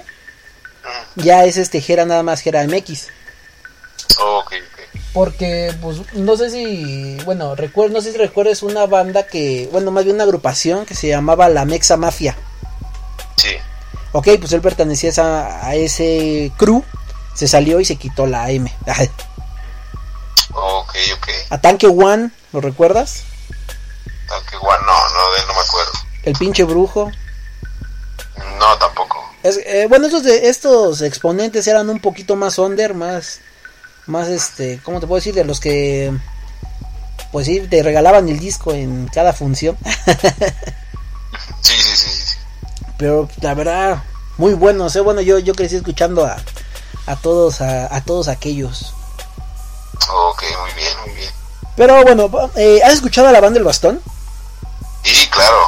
ya 1.16 1.44
es 1.44 1.57
este 1.57 1.80
Jera 1.80 2.05
nada 2.05 2.22
más 2.22 2.40
Jera 2.40 2.64
MX. 2.66 3.09
Ok, 4.18 4.53
Porque, 5.12 5.74
pues, 5.80 5.98
no 6.14 6.36
sé 6.36 6.50
si, 6.50 7.16
bueno, 7.24 7.55
recuerdo, 7.55 7.94
no 7.94 8.00
sé 8.00 8.12
si 8.12 8.18
recuerdas 8.18 8.62
una 8.62 8.86
banda 8.86 9.26
que, 9.26 9.68
bueno, 9.72 9.90
más 9.90 10.05
bien 10.05 10.16
una 10.16 10.24
agrupación 10.24 10.86
que 10.86 10.94
se 10.94 11.09
llamaba 11.09 11.48
La 11.48 11.64
Mexa 11.64 11.96
Mafia. 11.96 12.36
Sí. 13.36 13.50
Ok, 14.12 14.28
pues 14.38 14.53
él 14.53 14.61
pertenecía 14.61 15.11
a, 15.18 15.66
a 15.66 15.74
ese 15.74 16.53
crew, 16.57 16.84
se 17.34 17.48
salió 17.48 17.80
y 17.80 17.84
se 17.84 17.96
quitó 17.96 18.26
la 18.26 18.50
M. 18.50 18.72
Ok, 20.55 20.94
ok. 21.16 21.28
a 21.50 21.61
Tanque 21.61 21.86
One, 21.86 22.30
¿lo 22.53 22.61
recuerdas? 22.61 23.22
Tanque 24.28 24.57
One, 24.57 24.78
no, 24.86 24.92
no, 24.92 25.32
de 25.34 25.40
él 25.40 25.46
no 25.48 25.55
me 25.55 25.61
acuerdo. 25.61 25.92
El 26.24 26.34
pinche 26.34 26.64
brujo. 26.64 27.11
No, 28.59 28.78
tampoco. 28.78 29.18
Es- 29.42 29.59
eh, 29.64 29.86
bueno, 29.88 30.07
estos, 30.07 30.22
de, 30.24 30.48
estos 30.48 31.03
exponentes 31.03 31.66
eran 31.66 31.88
un 31.90 32.00
poquito 32.00 32.36
más 32.36 32.59
under, 32.59 32.94
más, 32.94 33.40
más 34.07 34.28
este, 34.28 34.80
¿cómo 34.84 35.00
te 35.00 35.07
puedo 35.07 35.18
decir? 35.18 35.34
De 35.34 35.44
los 35.44 35.59
que, 35.59 36.12
pues 37.32 37.46
sí, 37.46 37.61
te 37.61 37.82
regalaban 37.82 38.28
el 38.28 38.38
disco 38.38 38.72
en 38.72 39.09
cada 39.09 39.32
función. 39.32 39.76
Sí, 41.62 41.74
sí, 41.80 41.96
sí, 41.96 42.09
sí. 42.11 42.36
Pero 42.98 43.28
la 43.40 43.55
verdad, 43.55 44.03
muy 44.36 44.53
buenos, 44.55 44.94
¿eh? 44.96 45.00
Bueno, 45.00 45.20
yo, 45.20 45.38
yo 45.38 45.55
crecí 45.55 45.76
escuchando 45.76 46.26
a, 46.26 46.36
a 47.07 47.16
todos, 47.16 47.61
a, 47.61 47.94
a 47.94 48.00
todos 48.03 48.26
aquellos. 48.28 48.92
Ok, 50.11 50.42
muy 50.62 50.72
bien, 50.74 50.92
muy 51.07 51.14
bien. 51.14 51.30
Pero 51.76 52.03
bueno, 52.03 52.30
eh, 52.57 52.80
¿has 52.84 52.92
escuchado 52.94 53.28
a 53.28 53.32
la 53.32 53.40
banda 53.40 53.55
del 53.55 53.64
bastón? 53.64 54.00
Y 55.05 55.26
claro, 55.28 55.59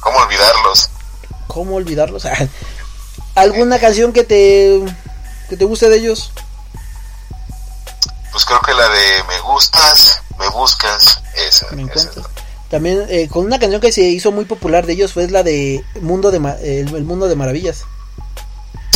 ¿cómo 0.00 0.18
olvidarlos? 0.18 0.90
¿Cómo 1.46 1.76
olvidarlos? 1.76 2.24
¿Alguna 3.34 3.78
canción 3.78 4.12
que 4.12 4.24
te, 4.24 4.80
que 5.48 5.56
te 5.56 5.64
guste 5.64 5.88
de 5.88 5.96
ellos? 5.96 6.32
Pues 8.32 8.44
creo 8.44 8.60
que 8.60 8.72
la 8.74 8.88
de 8.88 9.24
Me 9.28 9.40
gustas, 9.40 10.22
me 10.38 10.48
buscas, 10.50 11.20
esa. 11.34 11.66
Me 11.72 11.82
esa. 11.92 12.10
También 12.70 13.04
eh, 13.08 13.28
con 13.28 13.44
una 13.44 13.58
canción 13.58 13.80
que 13.80 13.90
se 13.90 14.02
hizo 14.02 14.30
muy 14.30 14.44
popular 14.44 14.86
de 14.86 14.92
ellos 14.92 15.12
fue 15.12 15.26
la 15.28 15.42
de 15.42 15.84
Mundo 16.00 16.30
de 16.30 16.38
Ma- 16.38 16.56
el, 16.62 16.94
el 16.94 17.04
Mundo 17.04 17.26
de 17.28 17.34
Maravillas. 17.34 17.84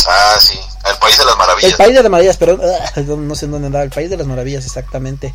Ah, 0.07 0.37
sí, 0.39 0.59
El 0.89 0.97
País 0.99 1.17
de 1.17 1.25
las 1.25 1.37
Maravillas. 1.37 1.71
El 1.71 1.77
País 1.77 1.95
de 1.95 2.03
las 2.03 2.11
Maravillas, 2.11 2.37
perdón, 2.37 2.61
ah, 2.63 3.01
no, 3.01 3.35
sé 3.35 3.45
en 3.45 3.51
dónde 3.51 3.67
andaba, 3.67 3.83
El 3.83 3.89
País 3.89 4.09
de 4.09 4.17
las 4.17 4.27
Maravillas, 4.27 4.65
exactamente. 4.65 5.33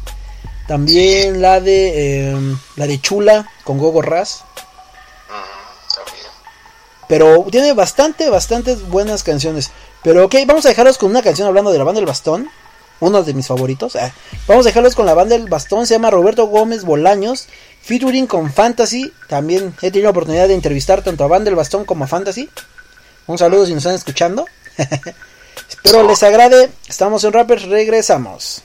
También 0.68 1.42
la 1.42 1.60
de 1.60 2.30
eh, 2.30 2.56
la 2.76 2.86
de 2.86 3.00
Chula 3.00 3.48
con 3.64 3.78
Gogo 3.78 4.02
Raz. 4.02 4.44
Pero 7.08 7.44
tiene 7.50 7.72
bastante, 7.72 8.30
bastantes 8.30 8.88
buenas 8.88 9.24
canciones. 9.24 9.72
Pero 10.04 10.26
ok, 10.26 10.36
vamos 10.46 10.64
a 10.64 10.68
dejarlos 10.68 10.96
con 10.96 11.10
una 11.10 11.22
canción 11.22 11.48
hablando 11.48 11.72
de 11.72 11.78
la 11.78 11.82
banda 11.82 11.98
del 11.98 12.06
bastón. 12.06 12.48
Uno 13.00 13.24
de 13.24 13.34
mis 13.34 13.48
favoritos. 13.48 13.96
Ah, 13.96 14.12
vamos 14.46 14.64
a 14.64 14.68
dejarlos 14.68 14.94
con 14.94 15.06
la 15.06 15.14
banda 15.14 15.36
del 15.36 15.48
bastón. 15.48 15.88
Se 15.88 15.94
llama 15.94 16.10
Roberto 16.10 16.46
Gómez 16.46 16.84
Bolaños. 16.84 17.48
Featuring 17.82 18.28
con 18.28 18.52
Fantasy. 18.52 19.12
También 19.26 19.74
he 19.82 19.90
tenido 19.90 20.04
la 20.04 20.10
oportunidad 20.10 20.46
de 20.46 20.54
entrevistar 20.54 21.02
tanto 21.02 21.24
a 21.24 21.26
banda 21.26 21.46
del 21.46 21.56
bastón 21.56 21.84
como 21.84 22.04
a 22.04 22.06
Fantasy. 22.06 22.48
Un 23.26 23.38
saludo 23.38 23.66
si 23.66 23.74
nos 23.74 23.82
están 23.82 23.96
escuchando. 23.96 24.46
Espero 25.68 26.06
les 26.06 26.22
agrade. 26.22 26.70
Estamos 26.88 27.24
en 27.24 27.32
Rappers. 27.32 27.64
Regresamos. 27.64 28.62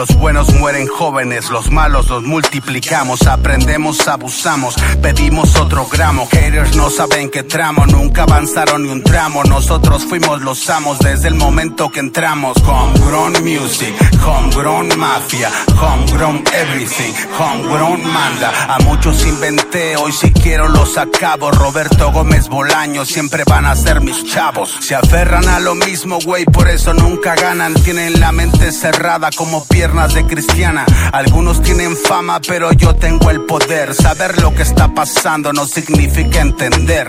Los 0.00 0.16
buenos 0.16 0.54
mueren 0.54 0.86
jóvenes, 0.86 1.50
los 1.50 1.70
malos 1.70 2.08
los 2.08 2.22
multiplicamos, 2.22 3.26
aprendemos, 3.26 4.08
abusamos, 4.08 4.74
pedimos 5.02 5.56
otro 5.56 5.86
gramo. 5.92 6.26
Haters 6.32 6.74
no 6.74 6.88
saben 6.88 7.28
qué 7.28 7.42
tramo, 7.42 7.84
nunca 7.84 8.22
avanzaron 8.22 8.84
ni 8.84 8.88
un 8.88 9.02
tramo. 9.02 9.44
Nosotros 9.44 10.06
fuimos 10.06 10.40
los 10.40 10.70
amos 10.70 11.00
desde 11.00 11.28
el 11.28 11.34
momento 11.34 11.90
que 11.90 12.00
entramos. 12.00 12.56
Homegrown 12.66 13.44
music, 13.44 13.94
homegrown 14.24 14.88
mafia, 14.98 15.50
homegrown 15.78 16.44
everything, 16.54 17.12
homegrown 17.38 18.02
manda. 18.02 18.74
A 18.74 18.78
muchos 18.78 19.26
inventé, 19.26 19.98
hoy 19.98 20.12
si 20.12 20.32
quiero 20.32 20.68
los 20.68 20.96
acabo. 20.96 21.50
Roberto 21.50 22.10
Gómez 22.10 22.48
Bolaño, 22.48 23.04
siempre 23.04 23.44
van 23.46 23.66
a 23.66 23.76
ser 23.76 24.00
mis 24.00 24.24
chavos. 24.24 24.78
Se 24.80 24.94
aferran 24.94 25.46
a 25.46 25.60
lo 25.60 25.74
mismo, 25.74 26.20
güey, 26.24 26.46
por 26.46 26.70
eso 26.70 26.94
nunca 26.94 27.34
ganan. 27.34 27.74
Tienen 27.74 28.18
la 28.18 28.32
mente 28.32 28.72
cerrada 28.72 29.28
como 29.36 29.62
piernas 29.66 29.89
de 29.90 30.24
cristiana. 30.24 30.86
Algunos 31.12 31.62
tienen 31.62 31.96
fama, 31.96 32.40
pero 32.46 32.72
yo 32.72 32.94
tengo 32.94 33.28
el 33.28 33.40
poder. 33.42 33.92
Saber 33.92 34.40
lo 34.40 34.54
que 34.54 34.62
está 34.62 34.94
pasando 34.94 35.52
no 35.52 35.66
significa 35.66 36.40
entender. 36.40 37.08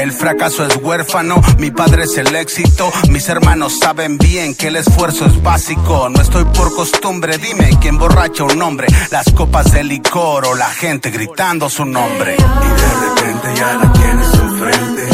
El 0.00 0.12
fracaso 0.12 0.64
es 0.66 0.76
huérfano, 0.76 1.40
mi 1.58 1.70
padre 1.70 2.04
es 2.04 2.16
el 2.16 2.34
éxito. 2.34 2.90
Mis 3.10 3.28
hermanos 3.28 3.78
saben 3.78 4.16
bien 4.16 4.54
que 4.54 4.68
el 4.68 4.76
esfuerzo 4.76 5.26
es 5.26 5.42
básico. 5.42 6.08
No 6.08 6.22
estoy 6.22 6.44
por 6.46 6.74
costumbre, 6.74 7.36
dime 7.36 7.78
quién 7.80 7.98
borracha 7.98 8.44
un 8.44 8.60
hombre. 8.62 8.88
Las 9.10 9.30
copas 9.32 9.70
de 9.70 9.84
licor 9.84 10.46
o 10.46 10.54
la 10.54 10.70
gente 10.70 11.10
gritando 11.10 11.68
su 11.68 11.84
nombre. 11.84 12.34
Y 12.34 12.80
de 12.80 13.08
repente 13.08 13.60
ya 13.60 13.74
la 13.74 13.92
tienes 13.92 14.34
enfrente. 14.34 15.08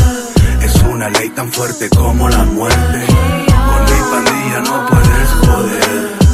Es 0.63 0.83
una 0.85 1.11
ley 1.11 1.31
tan 1.31 1.53
fuerte 1.53 1.89
como 1.91 2.29
la 2.29 2.45
muerte. 2.45 3.07
Con 3.07 3.85
mi 3.85 4.11
pandilla 4.11 4.61
no 4.61 4.87
puedes 4.87 5.31
joder. 5.31 6.28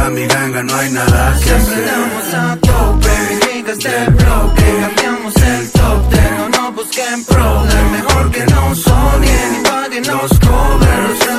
Contra 0.00 0.14
mi 0.14 0.26
ganga 0.26 0.62
no 0.62 0.74
hay 0.76 0.90
nada 0.92 1.38
que 1.44 1.50
hacer. 1.50 1.90
a 2.34 2.56
tope, 2.56 3.10
niggas 3.52 3.78
del 3.78 4.14
bloque. 4.14 4.64
Cambiamos 4.80 5.36
el 5.36 5.70
top 5.72 6.10
ten, 6.10 6.36
no 6.38 6.48
nos 6.48 6.74
busquen 6.74 7.24
problem 7.26 7.92
Mejor 7.92 8.30
que 8.30 8.46
no 8.46 8.74
sonien 8.74 9.60
y 9.60 9.68
paguen 9.68 10.06
los 10.06 10.30
covers 10.38 11.29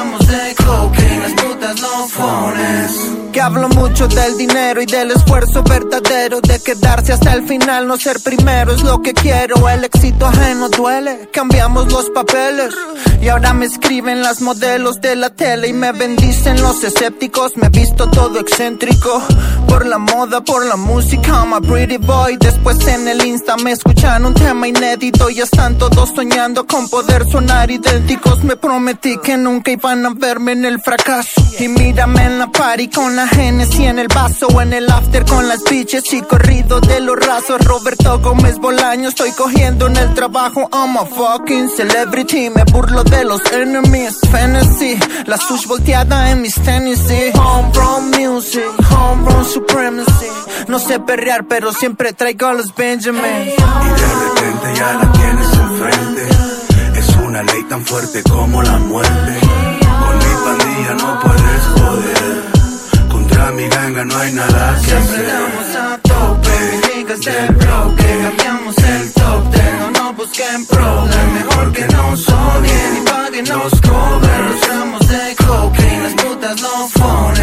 Que 3.31 3.39
hablo 3.39 3.69
mucho 3.69 4.07
del 4.07 4.37
dinero 4.37 4.81
y 4.81 4.85
del 4.85 5.11
esfuerzo 5.11 5.63
verdadero 5.63 6.41
de 6.41 6.61
quedarse 6.61 7.13
hasta 7.13 7.33
el 7.33 7.47
final, 7.47 7.87
no 7.87 7.95
ser 7.97 8.19
primero 8.21 8.73
es 8.73 8.83
lo 8.83 9.01
que 9.01 9.13
quiero. 9.13 9.69
El 9.69 9.85
éxito 9.85 10.25
ajeno 10.25 10.67
duele, 10.69 11.29
cambiamos 11.31 11.91
los 11.91 12.09
papeles 12.09 12.73
y 13.21 13.29
ahora 13.29 13.53
me 13.53 13.65
escriben 13.65 14.21
las 14.21 14.41
modelos 14.41 14.99
de 14.99 15.15
la 15.15 15.29
tele 15.29 15.69
y 15.69 15.73
me 15.73 15.91
bendicen 15.93 16.61
los 16.61 16.83
escépticos. 16.83 17.55
Me 17.55 17.67
he 17.67 17.69
visto 17.69 18.09
todo 18.09 18.39
excéntrico, 18.39 19.21
por 19.71 19.85
la 19.85 19.97
moda, 19.97 20.41
por 20.41 20.65
la 20.65 20.75
música, 20.75 21.31
I'm 21.31 21.53
a 21.53 21.61
pretty 21.61 21.95
boy. 21.95 22.35
Después 22.37 22.85
en 22.87 23.07
el 23.07 23.25
Insta 23.25 23.55
me 23.55 23.71
escuchan 23.71 24.25
un 24.25 24.33
tema 24.33 24.67
inédito 24.67 25.29
y 25.29 25.39
están 25.39 25.77
todos 25.77 26.09
soñando 26.13 26.67
con 26.67 26.89
poder 26.89 27.25
sonar 27.31 27.71
idénticos. 27.71 28.43
Me 28.43 28.57
prometí 28.57 29.17
que 29.23 29.37
nunca 29.37 29.71
iban 29.71 30.05
a 30.05 30.09
verme 30.13 30.51
en 30.51 30.65
el 30.65 30.81
fracaso. 30.81 31.41
Y 31.57 31.69
mírame 31.69 32.25
en 32.25 32.39
la 32.39 32.47
party 32.47 32.89
con 32.89 33.15
la 33.15 33.27
Genesis 33.27 33.79
en 33.79 33.99
el 33.99 34.07
vaso 34.09 34.47
en 34.61 34.73
el 34.73 34.91
after 34.91 35.23
con 35.25 35.47
las 35.47 35.63
bitches 35.63 36.11
y 36.13 36.21
corrido 36.21 36.81
de 36.81 36.99
los 36.99 37.15
rasos. 37.17 37.63
Roberto 37.63 38.19
Gómez 38.19 38.57
Bolaño, 38.57 39.07
estoy 39.07 39.31
cogiendo 39.31 39.87
en 39.87 39.95
el 39.95 40.13
trabajo. 40.13 40.67
I'm 40.73 40.97
a 40.97 41.05
fucking 41.05 41.69
celebrity, 41.69 42.49
me 42.49 42.65
burlo 42.65 43.05
de 43.05 43.23
los 43.23 43.41
enemies. 43.53 44.19
Fantasy, 44.31 44.99
la 45.27 45.37
sush 45.37 45.65
volteada 45.65 46.31
en 46.31 46.41
mis 46.41 46.55
tenis. 46.55 46.99
sí. 47.07 47.31
Homegrown 47.35 48.11
music, 48.11 48.65
homegrown 48.89 49.45
supremacy. 49.61 50.27
No 50.67 50.79
sé 50.79 50.99
perrear, 50.99 51.45
pero 51.47 51.73
siempre 51.73 52.13
traigo 52.13 52.47
a 52.47 52.53
los 52.53 52.73
Benjamins. 52.75 53.23
repente 53.23 54.67
ya 54.75 54.93
la 54.93 55.11
tienes 55.11 55.53
enfrente. 55.53 56.27
Es 56.99 57.15
una 57.17 57.43
ley 57.43 57.63
tan 57.69 57.85
fuerte 57.85 58.23
como 58.23 58.61
la 58.61 58.77
muerte. 58.77 59.39
Con 60.01 60.17
mi 60.17 60.33
pandilla 60.45 60.93
no 60.99 61.19
puedes 61.19 61.63
joder. 61.75 63.09
Contra 63.09 63.51
mi 63.51 63.67
ganga 63.67 64.05
no 64.05 64.17
hay 64.17 64.33
nada 64.33 64.75
que 64.81 64.87
Siempre 64.87 65.15
hacer. 65.15 65.27
damos 65.27 65.75
a 65.75 65.97
tope, 65.97 66.95
niggas 66.95 67.19
del 67.21 67.55
bloque, 67.55 68.19
cambiamos 68.23 68.77
el 68.77 69.13
top 69.13 69.51
ten, 69.51 69.79
no 69.79 69.91
nos 69.91 70.15
busquen 70.15 70.65
problem, 70.65 71.33
mejor 71.33 71.71
que 71.73 71.87
nos 71.87 72.29
odien 72.29 72.97
y 72.97 73.09
paguen 73.09 73.49
los 73.49 73.81
covers, 73.81 74.67
ramos 74.69 75.07
de 75.07 75.35
coke, 75.45 75.99
las 76.03 76.13
putas 76.13 76.61
no 76.61 76.87
phones. 76.89 77.40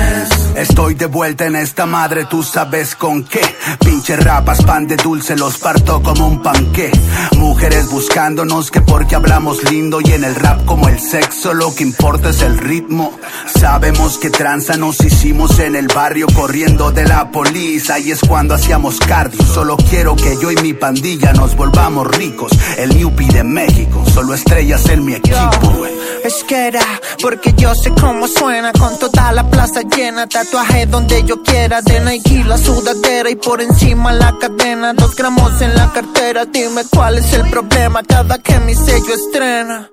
Estoy 0.59 0.95
de 0.95 1.07
vuelta 1.07 1.47
en 1.47 1.55
esta 1.55 1.87
madre, 1.87 2.25
tú 2.25 2.43
sabes 2.43 2.97
con 2.97 3.23
qué. 3.23 3.41
Pinche 3.79 4.17
rapas, 4.17 4.61
pan 4.65 4.89
de 4.89 4.97
dulce, 4.97 5.37
los 5.37 5.57
parto 5.59 6.03
como 6.03 6.27
un 6.27 6.43
panqué. 6.43 6.91
Mujeres 7.37 7.89
buscándonos 7.89 8.73
que 8.73 8.81
porque 8.81 9.15
hablamos 9.15 9.63
lindo 9.71 10.01
y 10.01 10.13
en 10.13 10.25
el 10.25 10.35
rap 10.35 10.65
como 10.65 10.89
el 10.89 10.99
sexo 10.99 11.55
lo 11.55 11.73
que 11.77 11.85
importa 11.85 12.31
es 12.31 12.43
el 12.43 12.59
ritmo. 12.59 13.17
Sabemos 13.47 14.19
que 14.19 14.31
tranza 14.31 14.77
nos 14.77 15.01
hicimos 15.01 15.61
en 15.61 15.77
el 15.77 15.87
barrio 15.87 16.27
corriendo 16.35 16.91
de 16.91 17.05
la 17.05 17.31
policía. 17.31 17.95
Ahí 17.95 18.11
es 18.11 18.21
cuando 18.21 18.55
hacíamos 18.55 18.99
cardio. 18.99 19.41
Solo 19.45 19.77
quiero 19.77 20.17
que 20.17 20.37
yo 20.43 20.51
y 20.51 20.57
mi 20.57 20.73
pandilla 20.73 21.33
nos 21.35 21.55
volvamos 21.55 22.07
ricos. 22.09 22.51
El 22.77 22.99
Yupi 22.99 23.27
de 23.29 23.45
México, 23.45 24.05
solo 24.13 24.35
estrellas 24.35 24.89
en 24.89 25.05
mi 25.05 25.15
equipo. 25.15 25.71
güey. 25.77 25.93
Es 26.25 26.43
que 26.45 26.67
era, 26.67 26.83
porque 27.23 27.55
yo 27.57 27.73
sé 27.75 27.91
cómo 27.91 28.27
suena 28.27 28.73
Con 28.73 28.99
toda 28.99 29.33
la 29.33 29.49
plaza 29.49 29.83
llena, 29.83 30.27
tatuaje 30.49 30.87
donde 30.87 31.25
yo 31.25 31.43
quiera 31.43 31.83
De 31.83 32.01
Nike 32.01 32.45
sudadera 32.59 33.31
y 33.31 33.37
por 33.37 33.61
encima 33.61 34.13
la 34.13 34.35
cadena 34.39 34.93
Dos 34.95 35.15
gramos 35.17 35.61
en 35.61 35.75
la 35.75 35.93
cartera, 35.93 36.45
dime 36.47 36.83
cuál 36.91 37.19
es 37.19 37.33
el 37.33 37.49
problema 37.51 38.03
Cada 38.03 38.39
que 38.39 38.59
mi 38.61 38.75
sello 38.75 39.15
estrena 39.15 39.91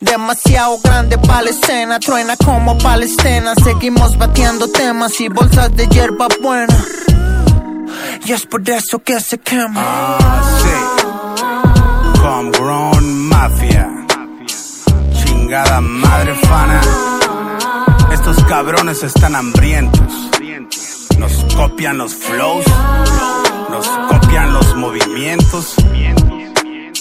Demasiado 0.00 0.78
grande 0.82 1.16
para 1.18 1.42
la 1.42 1.50
escena, 1.50 2.00
truena 2.00 2.36
como 2.36 2.76
palestina 2.78 3.54
Seguimos 3.62 4.18
batiendo 4.18 4.68
temas 4.68 5.20
y 5.20 5.28
bolsas 5.28 5.74
de 5.76 5.86
hierba 5.86 6.28
buena 6.42 6.76
Y 8.24 8.32
es 8.32 8.46
por 8.46 8.68
eso 8.68 8.98
que 8.98 9.20
se 9.20 9.38
quema 9.38 9.74
Ah, 9.76 10.42
sí. 10.62 12.18
Homegrown 12.24 13.28
Mafia. 13.28 13.90
Chingada 15.12 15.80
madre 15.80 16.34
fana. 16.36 17.11
Estos 18.12 18.44
cabrones 18.44 19.02
están 19.02 19.34
hambrientos. 19.34 20.30
Nos 21.18 21.32
copian 21.54 21.96
los 21.96 22.14
flows. 22.14 22.64
Nos 23.70 23.88
copian 23.88 24.52
los 24.52 24.76
movimientos. 24.76 25.74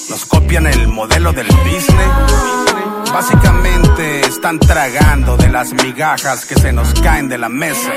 Nos 0.10 0.26
copian 0.26 0.68
el 0.68 0.88
modelo 0.88 1.34
del 1.34 1.48
business. 1.48 3.12
Básicamente 3.14 4.22
están 4.22 4.58
tragando 4.58 5.36
de 5.36 5.50
las 5.50 5.74
migajas 5.74 6.46
que 6.46 6.56
se 6.56 6.72
nos 6.72 6.94
caen 7.02 7.28
de 7.28 7.38
la 7.38 7.50
mesa. 7.50 7.92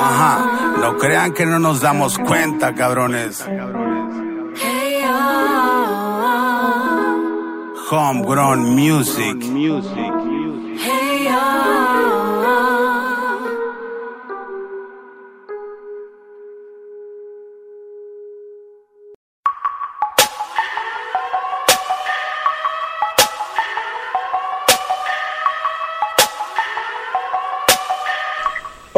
Ajá, 0.00 0.74
no 0.80 0.96
crean 0.98 1.32
que 1.32 1.46
no 1.46 1.60
nos 1.60 1.80
damos 1.80 2.18
cuenta, 2.18 2.74
cabrones. 2.74 3.44
Homegrown 7.90 8.74
music. 8.74 9.36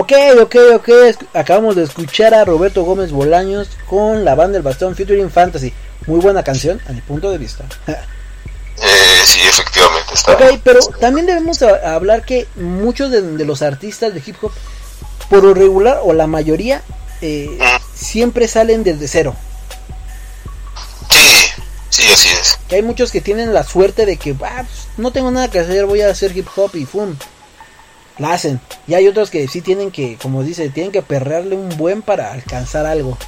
Ok, 0.01 0.13
ok, 0.41 0.57
ok. 0.75 0.89
Acabamos 1.35 1.77
de 1.77 1.85
escuchar 1.85 2.35
a 2.35 2.45
Roberto 2.45 2.85
Gómez 2.85 3.13
Bolaños 3.13 3.69
con 3.87 4.25
la 4.25 4.35
banda 4.35 4.57
El 4.57 4.65
Bastón 4.65 4.97
featuring 4.97 5.31
Fantasy. 5.31 5.73
Muy 6.07 6.21
buena 6.21 6.43
canción, 6.43 6.81
a 6.89 6.93
mi 6.93 7.01
punto 7.01 7.31
de 7.31 7.39
vista. 7.39 7.65
Eh, 8.79 9.23
sí, 9.27 9.41
efectivamente 9.43 10.15
está. 10.15 10.33
ok, 10.33 10.43
pero 10.65 10.81
también 11.01 11.27
debemos 11.27 11.61
a- 11.63 11.95
hablar 11.95 12.25
que 12.25 12.47
muchos 12.57 13.11
de, 13.11 13.21
de 13.23 13.45
los 13.45 13.63
artistas 13.63 14.15
de 14.15 14.23
hip 14.25 14.37
hop, 14.43 14.53
por 15.29 15.43
lo 15.45 15.53
regular 15.55 16.01
o 16.03 16.13
la 16.13 16.27
mayoría, 16.27 16.83
eh, 17.21 17.59
siempre 17.95 18.49
salen 18.49 18.83
desde 18.85 19.07
cero. 19.09 19.37
Sí, 21.91 22.05
así 22.13 22.29
es. 22.29 22.59
Que 22.69 22.77
hay 22.77 22.83
muchos 22.83 23.11
que 23.11 23.21
tienen 23.21 23.53
la 23.53 23.65
suerte 23.65 24.07
de 24.07 24.17
que 24.17 24.31
"Ah, 24.45 24.63
pues, 24.65 24.87
no 24.97 25.13
tengo 25.13 25.31
nada 25.31 25.51
que 25.51 25.59
hacer, 25.59 25.87
voy 25.87 26.01
a 26.03 26.09
hacer 26.11 26.37
hip 26.37 26.47
hop 26.57 26.71
y 26.75 26.87
¡fum! 26.87 27.17
La 28.19 28.33
hacen. 28.35 28.61
Y 28.87 28.95
hay 28.95 29.09
otros 29.09 29.29
que 29.31 29.49
sí 29.49 29.61
tienen 29.61 29.91
que, 29.91 30.17
como 30.23 30.43
dice, 30.45 30.69
tienen 30.71 30.93
que 30.93 31.03
perrearle 31.03 31.57
un 31.57 31.77
buen 31.77 32.03
para 32.03 32.33
alcanzar 32.33 32.87
algo. 32.87 33.19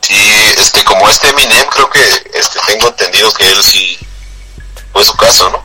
Sí, 0.00 0.14
este, 0.58 0.82
como 0.84 1.08
este 1.08 1.28
Eminem, 1.28 1.66
creo 1.72 1.88
que 1.90 2.00
este, 2.34 2.58
tengo 2.66 2.88
entendido 2.88 3.32
que 3.34 3.44
él 3.44 3.62
sí 3.62 3.96
fue 4.96 5.04
su 5.04 5.14
caso, 5.14 5.50
¿no? 5.50 5.58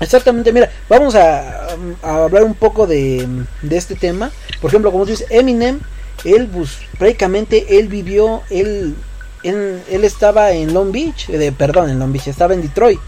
Exactamente, 0.00 0.50
mira, 0.50 0.70
vamos 0.88 1.14
a, 1.14 1.74
a 2.02 2.24
hablar 2.24 2.42
un 2.42 2.54
poco 2.54 2.86
de, 2.86 3.28
de 3.60 3.76
este 3.76 3.96
tema. 3.96 4.30
Por 4.62 4.70
ejemplo, 4.70 4.90
como 4.90 5.04
tú 5.04 5.10
dices, 5.10 5.26
Eminem, 5.28 5.80
él 6.24 6.48
pues, 6.48 6.78
prácticamente 6.98 7.78
él 7.78 7.88
vivió, 7.88 8.40
él, 8.48 8.96
él, 9.42 9.82
él 9.90 10.04
estaba 10.04 10.52
en 10.52 10.72
Long 10.72 10.90
Beach, 10.90 11.28
eh, 11.28 11.36
de, 11.36 11.52
perdón, 11.52 11.90
en 11.90 11.98
Long 11.98 12.12
Beach, 12.12 12.28
estaba 12.28 12.54
en 12.54 12.62
Detroit. 12.62 12.98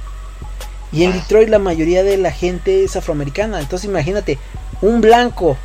Y 0.93 1.05
en 1.05 1.13
Detroit 1.15 1.49
la 1.49 1.59
mayoría 1.59 2.03
de 2.03 2.19
la 2.19 2.31
gente 2.31 2.85
es 2.85 2.95
afroamericana. 2.97 3.59
Entonces 3.59 3.89
imagínate, 3.89 4.39
un 4.83 5.01
blanco 5.01 5.57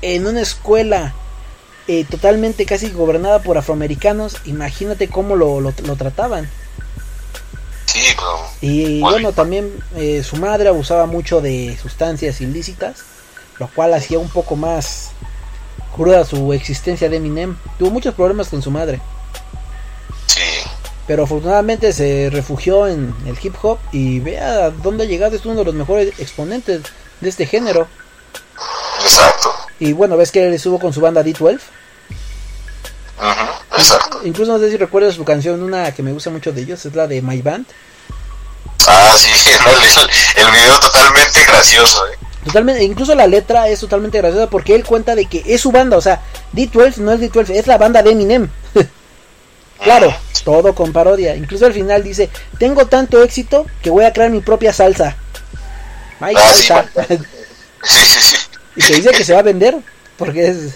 en 0.00 0.26
una 0.26 0.40
escuela 0.40 1.12
eh, 1.88 2.06
totalmente 2.08 2.64
casi 2.64 2.88
gobernada 2.90 3.42
por 3.42 3.58
afroamericanos, 3.58 4.38
imagínate 4.46 5.08
cómo 5.08 5.36
lo, 5.36 5.60
lo, 5.60 5.74
lo 5.84 5.96
trataban. 5.96 6.48
Sí, 7.94 8.00
pero 8.16 8.50
Y 8.60 9.00
bueno, 9.00 9.32
también 9.32 9.72
eh, 9.94 10.24
su 10.24 10.34
madre 10.36 10.68
abusaba 10.68 11.06
mucho 11.06 11.40
de 11.40 11.78
sustancias 11.80 12.40
ilícitas, 12.40 13.04
lo 13.60 13.68
cual 13.68 13.94
hacía 13.94 14.18
un 14.18 14.28
poco 14.28 14.56
más 14.56 15.10
cruda 15.94 16.24
su 16.24 16.52
existencia 16.52 17.08
de 17.08 17.18
Eminem. 17.18 17.56
Tuvo 17.78 17.90
muchos 17.90 18.12
problemas 18.14 18.48
con 18.48 18.62
su 18.62 18.72
madre. 18.72 19.00
Pero 21.06 21.22
afortunadamente 21.22 21.92
se 21.92 22.30
refugió 22.32 22.88
en 22.88 23.14
el 23.26 23.38
hip 23.40 23.54
hop 23.62 23.78
y 23.92 24.18
vea 24.18 24.70
dónde 24.70 25.04
ha 25.04 25.06
llegado, 25.06 25.36
es 25.36 25.46
uno 25.46 25.60
de 25.60 25.64
los 25.66 25.74
mejores 25.74 26.18
exponentes 26.18 26.82
de 27.20 27.28
este 27.28 27.46
género. 27.46 27.86
Exacto. 29.02 29.50
Y 29.78 29.92
bueno, 29.92 30.16
ves 30.16 30.32
que 30.32 30.44
él 30.44 30.52
estuvo 30.52 30.80
con 30.80 30.92
su 30.92 31.00
banda 31.00 31.22
D12. 31.22 31.60
Exacto. 33.76 34.20
Incluso 34.24 34.52
no 34.52 34.58
sé 34.58 34.70
si 34.70 34.76
recuerdas 34.76 35.14
su 35.14 35.24
canción, 35.24 35.62
una 35.62 35.92
que 35.92 36.02
me 36.02 36.12
gusta 36.12 36.30
mucho 36.30 36.52
de 36.52 36.62
ellos, 36.62 36.84
es 36.84 36.94
la 36.94 37.06
de 37.06 37.22
My 37.22 37.42
Band. 37.42 37.66
Ah, 38.86 39.14
sí, 39.18 39.28
el, 40.36 40.44
el 40.46 40.52
video 40.52 40.78
totalmente 40.80 41.44
gracioso, 41.46 42.06
¿eh? 42.08 42.18
Totalmente, 42.44 42.84
incluso 42.84 43.14
la 43.14 43.26
letra 43.26 43.68
es 43.68 43.80
totalmente 43.80 44.18
graciosa 44.18 44.50
porque 44.50 44.74
él 44.74 44.84
cuenta 44.84 45.14
de 45.14 45.24
que 45.24 45.42
es 45.46 45.62
su 45.62 45.72
banda, 45.72 45.96
o 45.96 46.00
sea, 46.02 46.20
D12 46.52 46.98
no 46.98 47.12
es 47.12 47.20
D12, 47.20 47.50
es 47.54 47.66
la 47.66 47.78
banda 47.78 48.02
de 48.02 48.10
Eminem. 48.10 48.50
claro, 49.82 50.14
todo 50.44 50.74
con 50.74 50.92
parodia. 50.92 51.36
Incluso 51.36 51.64
al 51.64 51.72
final 51.72 52.02
dice, 52.02 52.28
tengo 52.58 52.86
tanto 52.86 53.22
éxito 53.22 53.66
que 53.82 53.88
voy 53.88 54.04
a 54.04 54.12
crear 54.12 54.30
mi 54.30 54.40
propia 54.40 54.74
salsa. 54.74 55.16
Ay, 56.20 56.34
Ah, 56.36 56.52
sí, 56.54 56.64
salsa. 56.64 57.06
y 58.76 58.82
que 58.82 58.94
dice 58.94 59.10
que 59.10 59.24
se 59.24 59.32
va 59.32 59.38
a 59.38 59.42
vender 59.42 59.76
porque 60.18 60.48
es... 60.48 60.74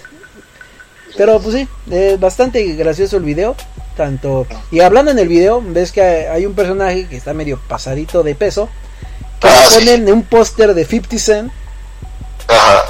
Pero 1.18 1.38
pues 1.40 1.54
sí, 1.56 1.68
es 1.90 2.18
bastante 2.18 2.62
gracioso 2.74 3.18
el 3.18 3.24
video. 3.24 3.54
Tanto... 3.96 4.46
Y 4.70 4.80
hablando 4.80 5.10
en 5.10 5.18
el 5.18 5.28
video, 5.28 5.60
ves 5.62 5.90
que 5.92 6.00
hay 6.02 6.46
un 6.46 6.54
personaje 6.54 7.06
que 7.08 7.16
está 7.16 7.34
medio 7.34 7.58
pasadito 7.68 8.22
de 8.22 8.34
peso. 8.36 8.68
Que 9.40 9.48
Ah, 9.48 9.66
le 9.70 9.78
ponen 9.78 10.12
un 10.12 10.22
póster 10.22 10.72
de 10.74 10.84
50 10.86 11.18
Cent 11.18 11.52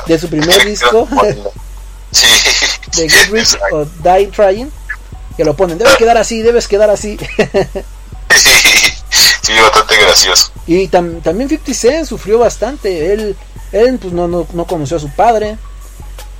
de 0.07 0.19
su 0.19 0.29
primer 0.29 0.65
disco. 0.67 1.09
de 2.97 3.09
Get 3.09 3.31
Rich 3.31 3.57
o 3.73 3.85
Die 3.85 4.27
Trying, 4.27 4.71
que 5.37 5.45
lo 5.45 5.55
ponen, 5.55 5.79
debes 5.79 5.97
quedar 5.97 6.17
así, 6.19 6.41
debes 6.43 6.69
quedar 6.69 6.91
así. 6.91 7.19
Sí, 9.43 9.53
bastante 9.63 9.97
gracioso. 9.97 10.53
Y 10.67 10.89
tam- 10.89 11.23
también 11.23 11.49
50 11.49 11.73
Cent 11.75 12.07
sufrió 12.07 12.39
bastante. 12.39 13.13
Él, 13.15 13.35
él 13.73 13.99
pues, 13.99 14.13
no, 14.13 14.29
no, 14.29 14.47
no 14.53 14.67
conoció 14.67 14.99
a 14.99 15.01
su 15.01 15.09
padre. 15.09 15.57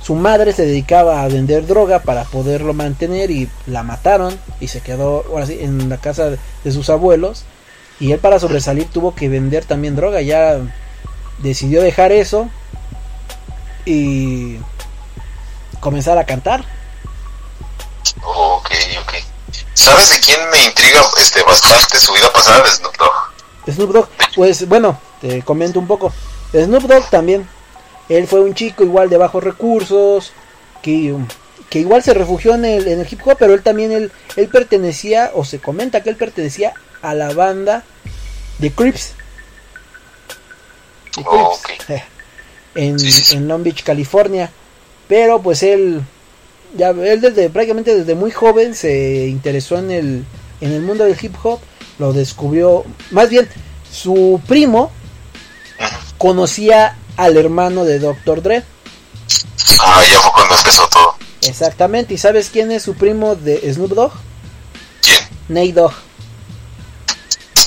Su 0.01 0.15
madre 0.15 0.53
se 0.53 0.65
dedicaba 0.65 1.23
a 1.23 1.27
vender 1.27 1.67
droga 1.67 1.99
para 1.99 2.23
poderlo 2.23 2.73
mantener 2.73 3.31
y 3.31 3.49
la 3.67 3.83
mataron. 3.83 4.39
Y 4.59 4.67
se 4.67 4.81
quedó 4.81 5.25
ahora 5.29 5.45
sí, 5.45 5.59
en 5.61 5.89
la 5.89 5.97
casa 5.97 6.29
de, 6.29 6.71
sus 6.71 6.89
abuelos. 6.89 7.43
Y 7.99 8.11
él 8.13 8.19
para 8.19 8.39
sobresalir 8.39 8.87
tuvo 8.89 9.13
que 9.13 9.29
vender 9.29 9.65
también 9.65 9.95
droga. 9.95 10.21
Ya 10.21 10.57
decidió 11.39 11.81
dejar 11.81 12.11
eso 12.11 12.49
y 13.85 14.57
comenzar 15.79 16.17
a 16.17 16.25
cantar. 16.25 16.63
Ok, 18.23 18.69
ok. 19.01 19.13
¿Sabes 19.73 20.09
de 20.11 20.19
quién 20.19 20.39
me 20.51 20.63
intriga 20.65 21.01
este 21.17 21.43
bastante 21.43 21.99
su 21.99 22.13
vida 22.13 22.31
pasada? 22.31 22.63
De 22.63 22.71
Snoop 22.71 22.97
Dogg. 22.97 23.73
Snoop 23.73 23.91
Dogg, 23.91 24.09
pues 24.35 24.67
bueno, 24.67 24.99
te 25.21 25.41
comento 25.41 25.79
un 25.79 25.87
poco. 25.87 26.13
Snoop 26.53 26.83
Dogg 26.83 27.09
también. 27.09 27.47
Él 28.09 28.27
fue 28.27 28.41
un 28.41 28.55
chico 28.55 28.83
igual 28.83 29.09
de 29.09 29.17
bajos 29.17 29.43
recursos, 29.43 30.33
que, 30.81 31.15
que 31.69 31.79
igual 31.79 32.03
se 32.03 32.13
refugió 32.13 32.55
en 32.55 32.65
el, 32.65 32.87
en 32.87 32.99
el 32.99 33.07
hip 33.09 33.21
hop, 33.25 33.37
pero 33.37 33.53
él 33.53 33.61
también, 33.61 33.91
él, 33.91 34.11
él 34.35 34.47
pertenecía, 34.47 35.31
o 35.35 35.45
se 35.45 35.59
comenta 35.59 36.01
que 36.01 36.09
él 36.09 36.15
pertenecía 36.15 36.73
a 37.01 37.13
la 37.13 37.33
banda 37.33 37.83
de 38.57 38.71
Crips. 38.71 39.13
De 41.15 41.23
Crips. 41.23 42.03
En, 42.75 42.97
en 43.31 43.47
Long 43.47 43.63
Beach, 43.63 43.83
California. 43.83 44.51
Pero 45.07 45.41
pues 45.41 45.63
él, 45.63 46.01
ya 46.75 46.89
él 46.89 47.21
desde 47.21 47.49
prácticamente 47.49 47.95
desde 47.95 48.15
muy 48.15 48.31
joven 48.31 48.75
se 48.75 49.27
interesó 49.27 49.79
en 49.79 49.91
el, 49.91 50.25
en 50.61 50.71
el 50.71 50.81
mundo 50.81 51.03
del 51.03 51.17
hip 51.19 51.35
hop. 51.43 51.59
Lo 51.97 52.13
descubrió, 52.13 52.85
más 53.11 53.29
bien, 53.29 53.49
su 53.91 54.39
primo 54.47 54.91
conocía 56.17 56.95
al 57.19 57.35
hermano 57.35 57.83
de 57.83 57.99
Dr. 57.99 58.41
Dre. 58.41 58.63
Ah, 59.81 60.01
ya 60.09 60.19
fue 60.21 60.31
cuando 60.33 60.55
empezó 60.55 60.87
todo. 60.87 61.15
Exactamente. 61.41 62.13
¿Y 62.13 62.17
sabes 62.17 62.49
quién 62.49 62.71
es 62.71 62.83
su 62.83 62.95
primo 62.95 63.35
de 63.35 63.71
Snoop 63.73 63.91
Dogg? 63.91 64.13
¿Quién? 65.01 65.17
Nate 65.49 65.73
Dogg. 65.73 65.93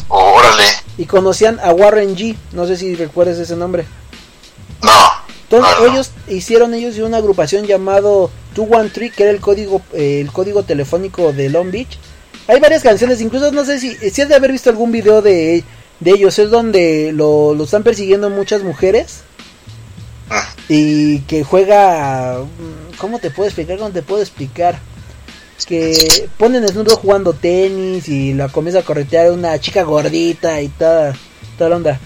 Órale. 0.09 0.65
Y 0.97 1.05
conocían 1.05 1.61
a 1.61 1.73
Warren 1.73 2.17
G. 2.17 2.35
No 2.53 2.67
sé 2.67 2.79
si 2.79 2.95
recuerdas 2.95 3.39
ese 3.39 3.55
nombre. 3.55 3.85
No. 4.83 4.91
Entonces 5.43 5.75
ellos 5.87 6.11
hicieron 6.29 6.73
ellos 6.73 6.97
una 6.99 7.19
agrupación 7.19 7.67
llamado 7.67 8.31
213 8.55 9.15
que 9.15 9.23
era 9.23 9.33
el 9.33 9.41
código 9.41 9.83
eh, 9.93 10.21
el 10.23 10.33
código 10.33 10.63
telefónico 10.63 11.35
de 11.35 11.51
Long 11.51 11.71
Beach. 11.71 11.99
Hay 12.49 12.59
varias 12.59 12.83
canciones, 12.83 13.21
incluso 13.21 13.53
no 13.53 13.67
sé 13.67 13.79
si 13.79 13.95
si 13.97 14.23
has 14.23 14.29
de 14.29 14.35
haber 14.35 14.51
visto 14.51 14.71
algún 14.71 14.91
video 14.93 15.21
de, 15.21 15.63
de 16.01 16.11
ellos 16.11 16.39
es 16.39 16.51
donde 16.51 17.13
lo, 17.13 17.55
lo 17.55 17.65
están 17.65 17.83
persiguiendo 17.83 18.31
muchas 18.31 18.63
mujeres 18.63 19.25
y 20.69 21.21
que 21.21 21.45
juega 21.45 22.39
mm, 22.39 22.97
¿cómo 22.97 23.19
te 23.19 23.31
puedo 23.31 23.49
explicar? 23.49 23.79
¿Cómo 23.79 23.91
te 23.91 24.03
puedo 24.03 24.23
explicar? 24.23 24.79
Que 25.67 26.29
ponen 26.39 26.67
Snoop 26.67 26.89
Dogg 26.89 27.01
jugando 27.01 27.33
tenis 27.33 28.09
y 28.09 28.33
la 28.33 28.49
comienza 28.49 28.81
a 28.81 28.85
corretear 28.85 29.31
una 29.31 29.59
chica 29.61 29.83
gordita 29.83 30.61
y 30.61 30.69
toda, 30.69 31.15
toda 31.57 31.71
la 31.71 31.77
onda. 31.77 32.01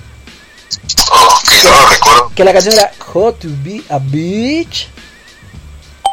Que 1.49 1.57
no 1.63 1.71
lo 1.71 1.89
recuerdo. 1.89 2.33
Que 2.35 2.45
la 2.45 2.53
canción 2.53 2.75
era 2.75 2.93
Hot 2.99 3.39
to 3.39 3.49
be 3.65 3.83
a 3.89 3.99
bitch. 3.99 4.89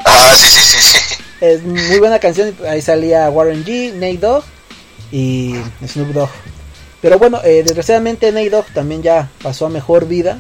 Ah, 0.06 0.34
sí, 0.38 0.50
sí, 0.50 0.62
sí, 0.62 0.80
sí. 0.80 1.16
Es 1.42 1.64
muy 1.64 2.00
buena 2.00 2.20
canción. 2.20 2.56
Ahí 2.68 2.82
salía 2.82 3.30
Warren 3.30 3.66
G, 3.66 3.94
Nate 3.94 4.18
Dogg 4.18 4.44
y 5.12 5.56
Snoop 5.86 6.10
Dogg. 6.10 6.30
Pero 7.02 7.20
bueno, 7.20 7.42
eh, 7.44 7.64
desgraciadamente 7.64 8.32
Nate 8.32 8.50
Dogg 8.50 8.68
también 8.74 9.02
ya 9.02 9.30
pasó 9.42 9.66
a 9.66 9.70
mejor 9.70 10.08
vida. 10.08 10.40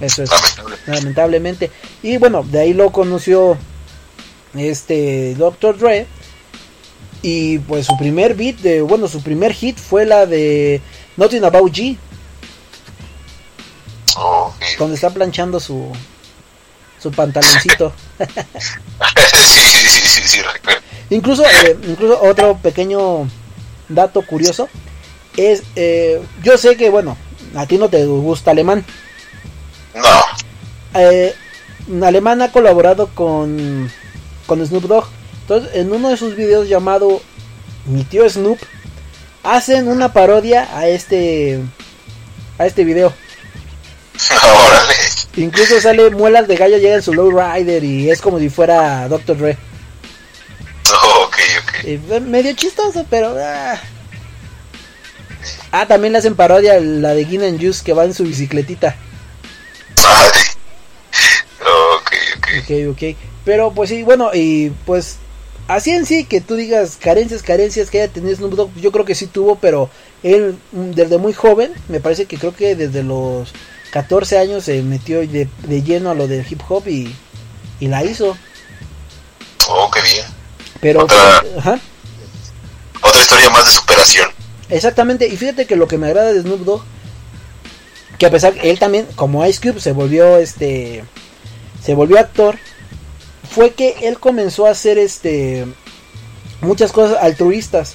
Eso 0.00 0.22
es 0.22 0.30
lamentablemente. 0.86 1.70
Y 2.02 2.18
bueno, 2.18 2.42
de 2.42 2.60
ahí 2.60 2.74
lo 2.74 2.92
conoció 2.92 3.56
este 4.54 5.34
Dr. 5.34 5.78
Dre. 5.78 6.06
Y 7.22 7.58
pues 7.60 7.86
su 7.86 7.96
primer 7.96 8.34
beat, 8.34 8.56
de, 8.58 8.82
bueno, 8.82 9.08
su 9.08 9.22
primer 9.22 9.52
hit 9.52 9.78
fue 9.78 10.04
la 10.04 10.26
de 10.26 10.80
Nothing 11.16 11.44
About 11.44 11.72
G. 11.72 11.96
Donde 14.78 14.94
está 14.94 15.10
planchando 15.10 15.58
su 15.58 15.92
su 16.98 17.10
pantaloncito. 17.12 17.92
sí, 18.18 18.26
sí, 19.36 19.88
sí, 19.88 20.00
sí, 20.08 20.22
sí, 20.28 20.42
recuerdo. 20.42 20.80
incluso, 21.10 21.44
eh, 21.44 21.76
incluso 21.86 22.20
otro 22.22 22.56
pequeño 22.58 23.28
dato 23.88 24.22
curioso 24.22 24.68
es, 25.36 25.62
eh, 25.76 26.20
yo 26.42 26.56
sé 26.56 26.76
que 26.76 26.90
bueno, 26.90 27.16
a 27.54 27.66
ti 27.66 27.78
no 27.78 27.88
te 27.88 28.04
gusta 28.04 28.50
alemán. 28.50 28.84
No. 29.96 31.00
Eh, 31.00 31.34
alemán 32.02 32.42
ha 32.42 32.52
colaborado 32.52 33.08
con 33.08 33.90
con 34.46 34.64
Snoop 34.64 34.84
Dogg. 34.84 35.06
Entonces, 35.42 35.74
en 35.74 35.92
uno 35.92 36.08
de 36.08 36.16
sus 36.16 36.36
videos 36.36 36.68
llamado 36.68 37.20
Mi 37.86 38.04
tío 38.04 38.28
Snoop 38.28 38.58
hacen 39.42 39.88
una 39.88 40.12
parodia 40.12 40.68
a 40.76 40.88
este 40.88 41.60
a 42.58 42.66
este 42.66 42.84
video. 42.84 43.12
Incluso 45.36 45.80
sale 45.80 46.10
muelas 46.10 46.48
de 46.48 46.56
gallo, 46.56 46.78
llega 46.78 46.96
en 46.96 47.02
su 47.02 47.12
low 47.12 47.30
rider 47.30 47.84
y 47.84 48.10
es 48.10 48.22
como 48.22 48.38
si 48.38 48.48
fuera 48.48 49.06
Dr. 49.08 49.36
Dre. 49.36 49.58
Eh, 51.84 52.00
fue 52.06 52.20
medio 52.20 52.52
chistoso, 52.54 53.04
pero. 53.08 53.36
Ah. 53.38 53.78
Ah, 55.70 55.86
también 55.86 56.12
le 56.12 56.18
hacen 56.18 56.34
parodia 56.34 56.80
la 56.80 57.14
de 57.14 57.24
Gin 57.26 57.42
and 57.42 57.60
Juice 57.60 57.84
que 57.84 57.92
va 57.92 58.04
en 58.04 58.14
su 58.14 58.24
bicicletita. 58.24 58.96
Ok, 62.66 62.90
ok. 62.90 63.16
Pero 63.44 63.72
pues 63.72 63.90
sí, 63.90 64.02
bueno, 64.02 64.30
y 64.34 64.70
pues 64.84 65.16
así 65.68 65.90
en 65.92 66.04
sí 66.06 66.24
que 66.24 66.40
tú 66.40 66.56
digas 66.56 66.96
carencias, 67.00 67.42
carencias 67.42 67.90
que 67.90 68.02
haya 68.02 68.12
tenido 68.12 68.34
Snoop 68.36 68.54
Dogg, 68.54 68.74
yo 68.76 68.90
creo 68.92 69.04
que 69.04 69.14
sí 69.14 69.26
tuvo, 69.26 69.56
pero 69.56 69.88
él 70.22 70.56
mm, 70.72 70.90
desde 70.92 71.18
muy 71.18 71.32
joven, 71.32 71.72
me 71.88 72.00
parece 72.00 72.26
que 72.26 72.38
creo 72.38 72.54
que 72.54 72.74
desde 72.74 73.02
los 73.02 73.52
14 73.92 74.38
años 74.38 74.64
se 74.64 74.82
metió 74.82 75.20
de, 75.20 75.48
de 75.66 75.82
lleno 75.82 76.10
a 76.10 76.14
lo 76.14 76.26
del 76.26 76.44
hip 76.50 76.60
hop 76.68 76.88
y, 76.88 77.14
y 77.80 77.86
la 77.88 78.04
hizo. 78.04 78.36
Oh, 79.68 79.90
qué 79.92 80.00
bien. 80.02 80.26
Pero, 80.80 81.04
Otra- 81.04 81.44
ajá, 81.58 81.80
Otra 83.02 83.20
historia 83.20 83.48
más 83.50 83.64
de 83.66 83.72
superación. 83.72 84.28
exactamente. 84.68 85.26
Y 85.28 85.36
fíjate 85.36 85.66
que 85.66 85.76
lo 85.76 85.86
que 85.88 85.98
me 85.98 86.06
agrada 86.08 86.32
de 86.32 86.42
Snoop 86.42 86.60
Dogg, 86.64 86.82
que 88.18 88.26
a 88.26 88.30
pesar 88.30 88.54
que 88.54 88.70
él 88.70 88.78
también, 88.78 89.06
como 89.14 89.44
Ice 89.46 89.60
Cube, 89.60 89.80
se 89.80 89.92
volvió 89.92 90.38
este, 90.38 91.04
se 91.86 91.94
volvió 91.94 92.18
actor, 92.18 92.58
fue 93.48 93.70
que 93.74 93.94
él 94.02 94.18
comenzó 94.18 94.66
a 94.66 94.70
hacer 94.72 94.98
este, 94.98 95.64
muchas 96.60 96.90
cosas 96.90 97.16
altruistas. 97.22 97.94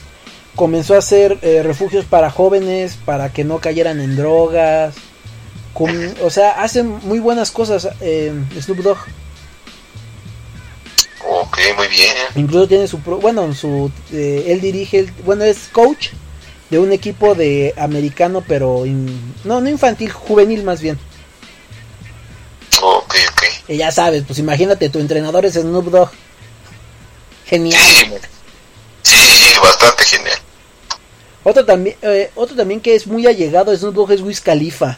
Comenzó 0.56 0.96
a 0.96 1.00
hacer 1.00 1.38
eh, 1.42 1.62
refugios 1.62 2.06
para 2.06 2.30
jóvenes, 2.32 2.98
para 3.06 3.32
que 3.34 3.44
no 3.44 3.60
cayeran 3.60 4.00
en 4.00 4.16
drogas. 4.16 4.96
O 6.24 6.30
sea, 6.30 6.62
hace 6.64 6.84
muy 6.84 7.20
buenas 7.20 7.52
cosas 7.52 7.89
eh, 8.02 8.32
Snoop 8.62 8.80
Dogg. 8.80 8.98
Ok, 11.28 11.58
muy 11.78 11.88
bien. 11.88 12.16
Incluso 12.36 12.68
tiene 12.68 12.88
su, 12.88 13.00
pro- 13.00 13.20
bueno, 13.20 13.54
su, 13.54 13.92
eh, 14.12 14.46
él 14.48 14.62
dirige, 14.62 15.12
bueno, 15.26 15.44
es 15.44 15.70
coach 15.72 16.10
de 16.70 16.80
un 16.80 16.92
equipo 16.92 17.36
de 17.36 17.74
americano, 17.78 18.44
pero 18.48 18.86
in- 18.86 19.34
no, 19.44 19.62
no 19.62 19.70
infantil, 19.70 20.12
juvenil 20.12 20.64
más 20.64 20.82
bien. 20.82 20.98
Ok, 22.82 23.16
ya 23.78 23.91
sabes, 23.91 24.24
pues 24.26 24.39
imagínate, 24.39 24.89
tu 24.89 24.99
entrenador 24.99 25.45
es 25.45 25.53
Snoop 25.53 25.86
Dogg. 25.86 26.09
Genial. 27.45 27.82
Sí, 29.03 29.15
bastante 29.61 30.03
genial. 30.05 30.38
Otro 31.43 31.65
también, 31.65 31.97
eh, 32.01 32.32
otro 32.36 32.55
también 32.55 32.80
que 32.82 32.95
es 32.95 33.07
muy 33.07 33.26
allegado 33.28 33.72
a 33.72 33.76
Snoop 33.76 33.95
Dogg 33.95 34.11
es 34.11 34.22
Wiz 34.22 34.41
Khalifa. 34.41 34.97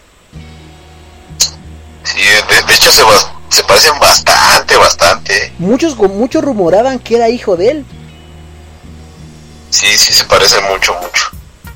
Sí, 2.03 2.19
de, 2.19 2.63
de 2.67 2.73
hecho 2.73 2.91
se, 2.91 3.01
se 3.49 3.63
parecen 3.63 3.97
bastante, 3.99 4.75
bastante. 4.75 5.53
Muchos, 5.57 5.97
muchos 5.97 6.43
rumoraban 6.43 6.99
que 6.99 7.15
era 7.15 7.29
hijo 7.29 7.55
de 7.55 7.71
él. 7.71 7.85
Sí, 9.69 9.87
sí 9.97 10.13
se 10.13 10.25
parecen 10.25 10.63
mucho, 10.65 10.93
mucho. 10.95 11.31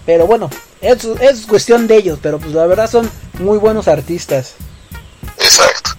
Pero 0.05 0.27
bueno, 0.27 0.49
es, 0.81 1.03
es 1.03 1.45
cuestión 1.47 1.87
de 1.87 1.97
ellos, 1.97 2.19
pero 2.21 2.39
pues 2.39 2.53
la 2.53 2.65
verdad 2.67 2.89
son 2.89 3.09
muy 3.39 3.57
buenos 3.57 3.87
artistas. 3.87 4.53
Exacto. 5.39 5.96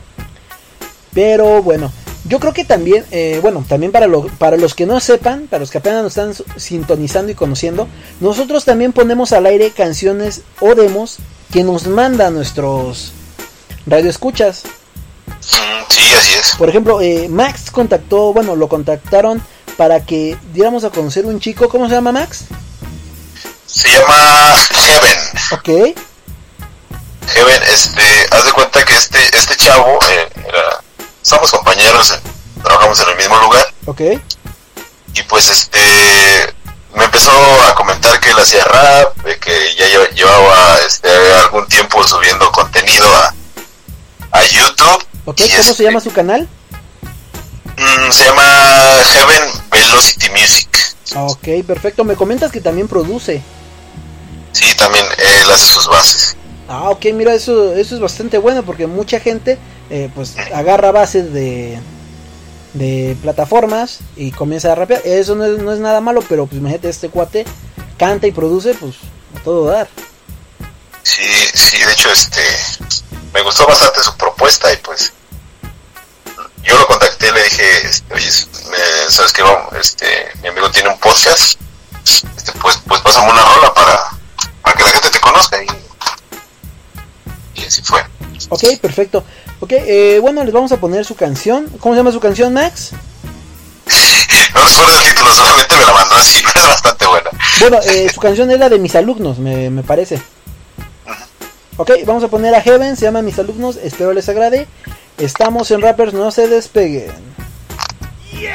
Pero 1.19 1.65
bueno, 1.65 1.91
yo 2.27 2.39
creo 2.39 2.53
que 2.53 2.65
también, 2.65 3.05
eh, 3.11 3.41
bueno, 3.43 3.65
también 3.69 3.91
para, 3.91 4.07
lo- 4.07 4.29
para 4.39 4.57
los 4.57 4.77
que 4.77 4.87
no 4.87 5.01
sepan, 5.01 5.49
para 5.49 5.59
los 5.59 5.73
que 5.73 5.79
apenas 5.79 6.05
nos 6.05 6.17
están 6.17 6.33
sintonizando 6.57 7.33
y 7.33 7.35
conociendo, 7.35 7.89
nosotros 8.21 8.65
también 8.65 8.93
ponemos 8.93 9.33
al 9.33 9.47
aire 9.47 9.73
canciones 9.73 10.43
o 10.61 10.77
demos 10.77 11.17
que 11.53 11.65
nos 11.65 11.89
mandan 11.89 12.35
nuestros 12.35 13.11
radioescuchas. 13.85 14.63
Sí, 15.41 16.03
así 16.17 16.35
es. 16.35 16.55
Por 16.57 16.69
ejemplo, 16.69 17.01
eh, 17.01 17.27
Max 17.29 17.73
contactó, 17.73 18.33
bueno, 18.33 18.55
lo 18.55 18.69
contactaron 18.69 19.43
para 19.77 20.07
que 20.07 20.39
diéramos 20.55 20.85
a 20.85 20.91
conocer 20.91 21.27
un 21.27 21.41
chico. 21.41 21.69
¿Cómo 21.69 21.89
se 21.89 21.97
llama 21.97 22.13
Max? 22.13 22.45
Se 23.67 23.89
llama 23.89 24.55
Heaven. 24.71 25.19
Ok. 25.51 25.99
Heaven, 27.35 27.63
este, 27.75 28.03
haz 28.31 28.45
de 28.45 28.53
cuenta 28.53 28.85
que 28.85 28.95
este, 28.95 29.19
este 29.37 29.57
chavo, 29.57 29.99
eh, 30.13 30.29
era, 30.49 30.83
somos 31.29 31.51
compañeros, 31.51 32.15
trabajamos 32.63 32.99
en 33.01 33.09
el 33.11 33.17
mismo 33.17 33.37
lugar, 33.39 33.75
Ok. 33.87 34.01
y 35.15 35.23
pues 35.25 35.49
este, 35.49 35.79
me 36.95 37.05
empezó 37.05 37.31
a 37.69 37.75
comentar 37.75 38.19
que 38.21 38.31
él 38.31 38.39
hacía 38.39 38.65
rap, 38.65 39.15
que 39.41 39.75
ya 39.77 39.87
lle- 39.89 40.15
llevaba 40.15 40.79
este, 40.87 41.09
algún 41.45 41.67
tiempo 41.69 42.03
subiendo 42.03 42.51
contenido 42.51 43.07
a, 43.15 43.35
a 44.33 44.43
YouTube, 44.45 45.05
Ok, 45.27 45.43
¿cómo 45.59 45.75
se 45.75 45.83
llama 45.83 46.01
su 46.01 46.11
canal? 46.13 46.49
Mm, 47.77 48.11
se 48.11 48.25
llama 48.25 48.43
Heaven 49.13 49.51
Velocity 49.71 50.31
Music, 50.31 50.69
Ok, 51.17 51.49
perfecto. 51.67 52.05
Me 52.05 52.17
comentas 52.17 52.51
que 52.51 52.61
también 52.61 52.89
produce. 52.89 53.43
sí, 54.53 54.75
también 54.77 55.05
él 55.19 55.51
hace 55.51 55.67
sus 55.67 55.87
bases. 55.87 56.37
Ah, 56.69 56.91
ok, 56.91 57.07
mira, 57.15 57.35
eso, 57.35 57.75
eso 57.75 57.95
es 57.95 58.01
bastante 58.01 58.37
bueno 58.39 58.63
porque 58.63 58.87
mucha 58.87 59.21
gente 59.21 59.59
eh, 59.91 60.11
pues 60.15 60.37
agarra 60.53 60.93
bases 60.93 61.33
de, 61.33 61.79
de 62.75 63.17
plataformas 63.23 64.01
y 64.17 64.31
comienza 64.33 64.73
a 64.73 64.75
rapear. 64.75 65.01
Eso 65.05 65.35
no 65.35 65.45
es, 65.47 65.59
no 65.59 65.73
es 65.73 65.79
nada 65.81 66.01
malo, 66.01 66.21
pero 66.29 66.47
pues 66.47 66.59
imagínate, 66.61 66.91
este 66.91 67.09
cuate 67.09 67.47
canta 67.99 68.27
y 68.27 68.33
produce, 68.33 68.75
pues 68.75 68.97
a 69.35 69.43
todo 69.43 69.65
dar. 69.67 69.89
Sí, 71.03 71.23
sí, 71.55 71.79
de 71.83 71.93
hecho, 71.93 72.11
este, 72.13 72.43
me 73.33 73.41
gustó 73.43 73.67
bastante 73.67 74.03
su 74.03 74.15
propuesta 74.17 74.71
y 74.73 74.77
pues 74.77 75.13
yo 76.63 76.79
lo 76.79 76.87
contacté, 76.87 77.33
le 77.33 77.45
dije, 77.45 77.87
este, 77.87 78.13
oye, 78.15 78.29
me- 78.71 79.11
sabes 79.11 79.33
que 79.33 79.41
vamos, 79.43 79.73
este, 79.81 80.07
mi 80.43 80.49
amigo 80.49 80.71
tiene 80.71 80.91
un 80.91 80.99
podcast, 80.99 81.59
este, 82.05 82.53
pues, 82.61 82.79
pues 82.87 83.01
pásame 83.01 83.33
una 83.33 83.43
rola 83.55 83.73
para, 83.73 84.11
para 84.63 84.77
que 84.77 84.83
la 84.85 84.91
gente 84.91 85.09
te 85.11 85.21
conozca 85.21 85.63
y, 85.63 85.67
y 87.59 87.65
así 87.65 87.83
fue. 87.83 88.01
Ok, 88.49 88.79
perfecto. 88.81 89.25
Ok, 89.61 89.73
eh, 89.73 90.19
bueno, 90.21 90.45
les 90.45 90.53
vamos 90.53 90.73
a 90.73 90.79
poner 90.79 91.05
su 91.05 91.17
canción. 91.17 91.67
¿Cómo 91.81 91.95
se 91.95 91.99
llama 91.99 92.13
su 92.13 92.21
canción, 92.21 92.53
Max? 92.55 92.93
No 94.55 94.65
recuerdo 94.65 94.97
el 94.99 95.05
título, 95.05 95.35
solamente 95.35 95.75
me 95.77 95.85
la 95.85 95.93
mandó 95.93 96.15
así, 96.17 96.43
pero 96.53 96.61
es 96.61 96.69
bastante 96.69 97.07
buena. 97.07 97.31
Bueno, 97.61 97.79
eh, 97.85 98.09
su 98.13 98.21
canción 98.21 98.51
es 98.51 98.59
la 98.59 98.69
de 98.69 98.79
mis 98.79 98.95
alumnos, 98.95 99.39
me, 99.39 99.71
me 99.71 99.83
parece. 99.83 100.21
Ok, 101.77 101.91
vamos 102.07 102.25
a 102.25 102.29
poner 102.29 102.55
a 102.55 102.61
Heaven, 102.61 102.97
se 102.97 103.05
llama 103.05 103.23
Mis 103.23 103.39
alumnos, 103.39 103.77
espero 103.77 104.13
les 104.13 104.29
agrade. 104.29 104.67
Estamos 105.17 105.71
en 105.71 105.81
Rappers, 105.81 106.13
no 106.13 106.31
se 106.31 106.49
despeguen. 106.49 107.13
Yo. 108.33 108.49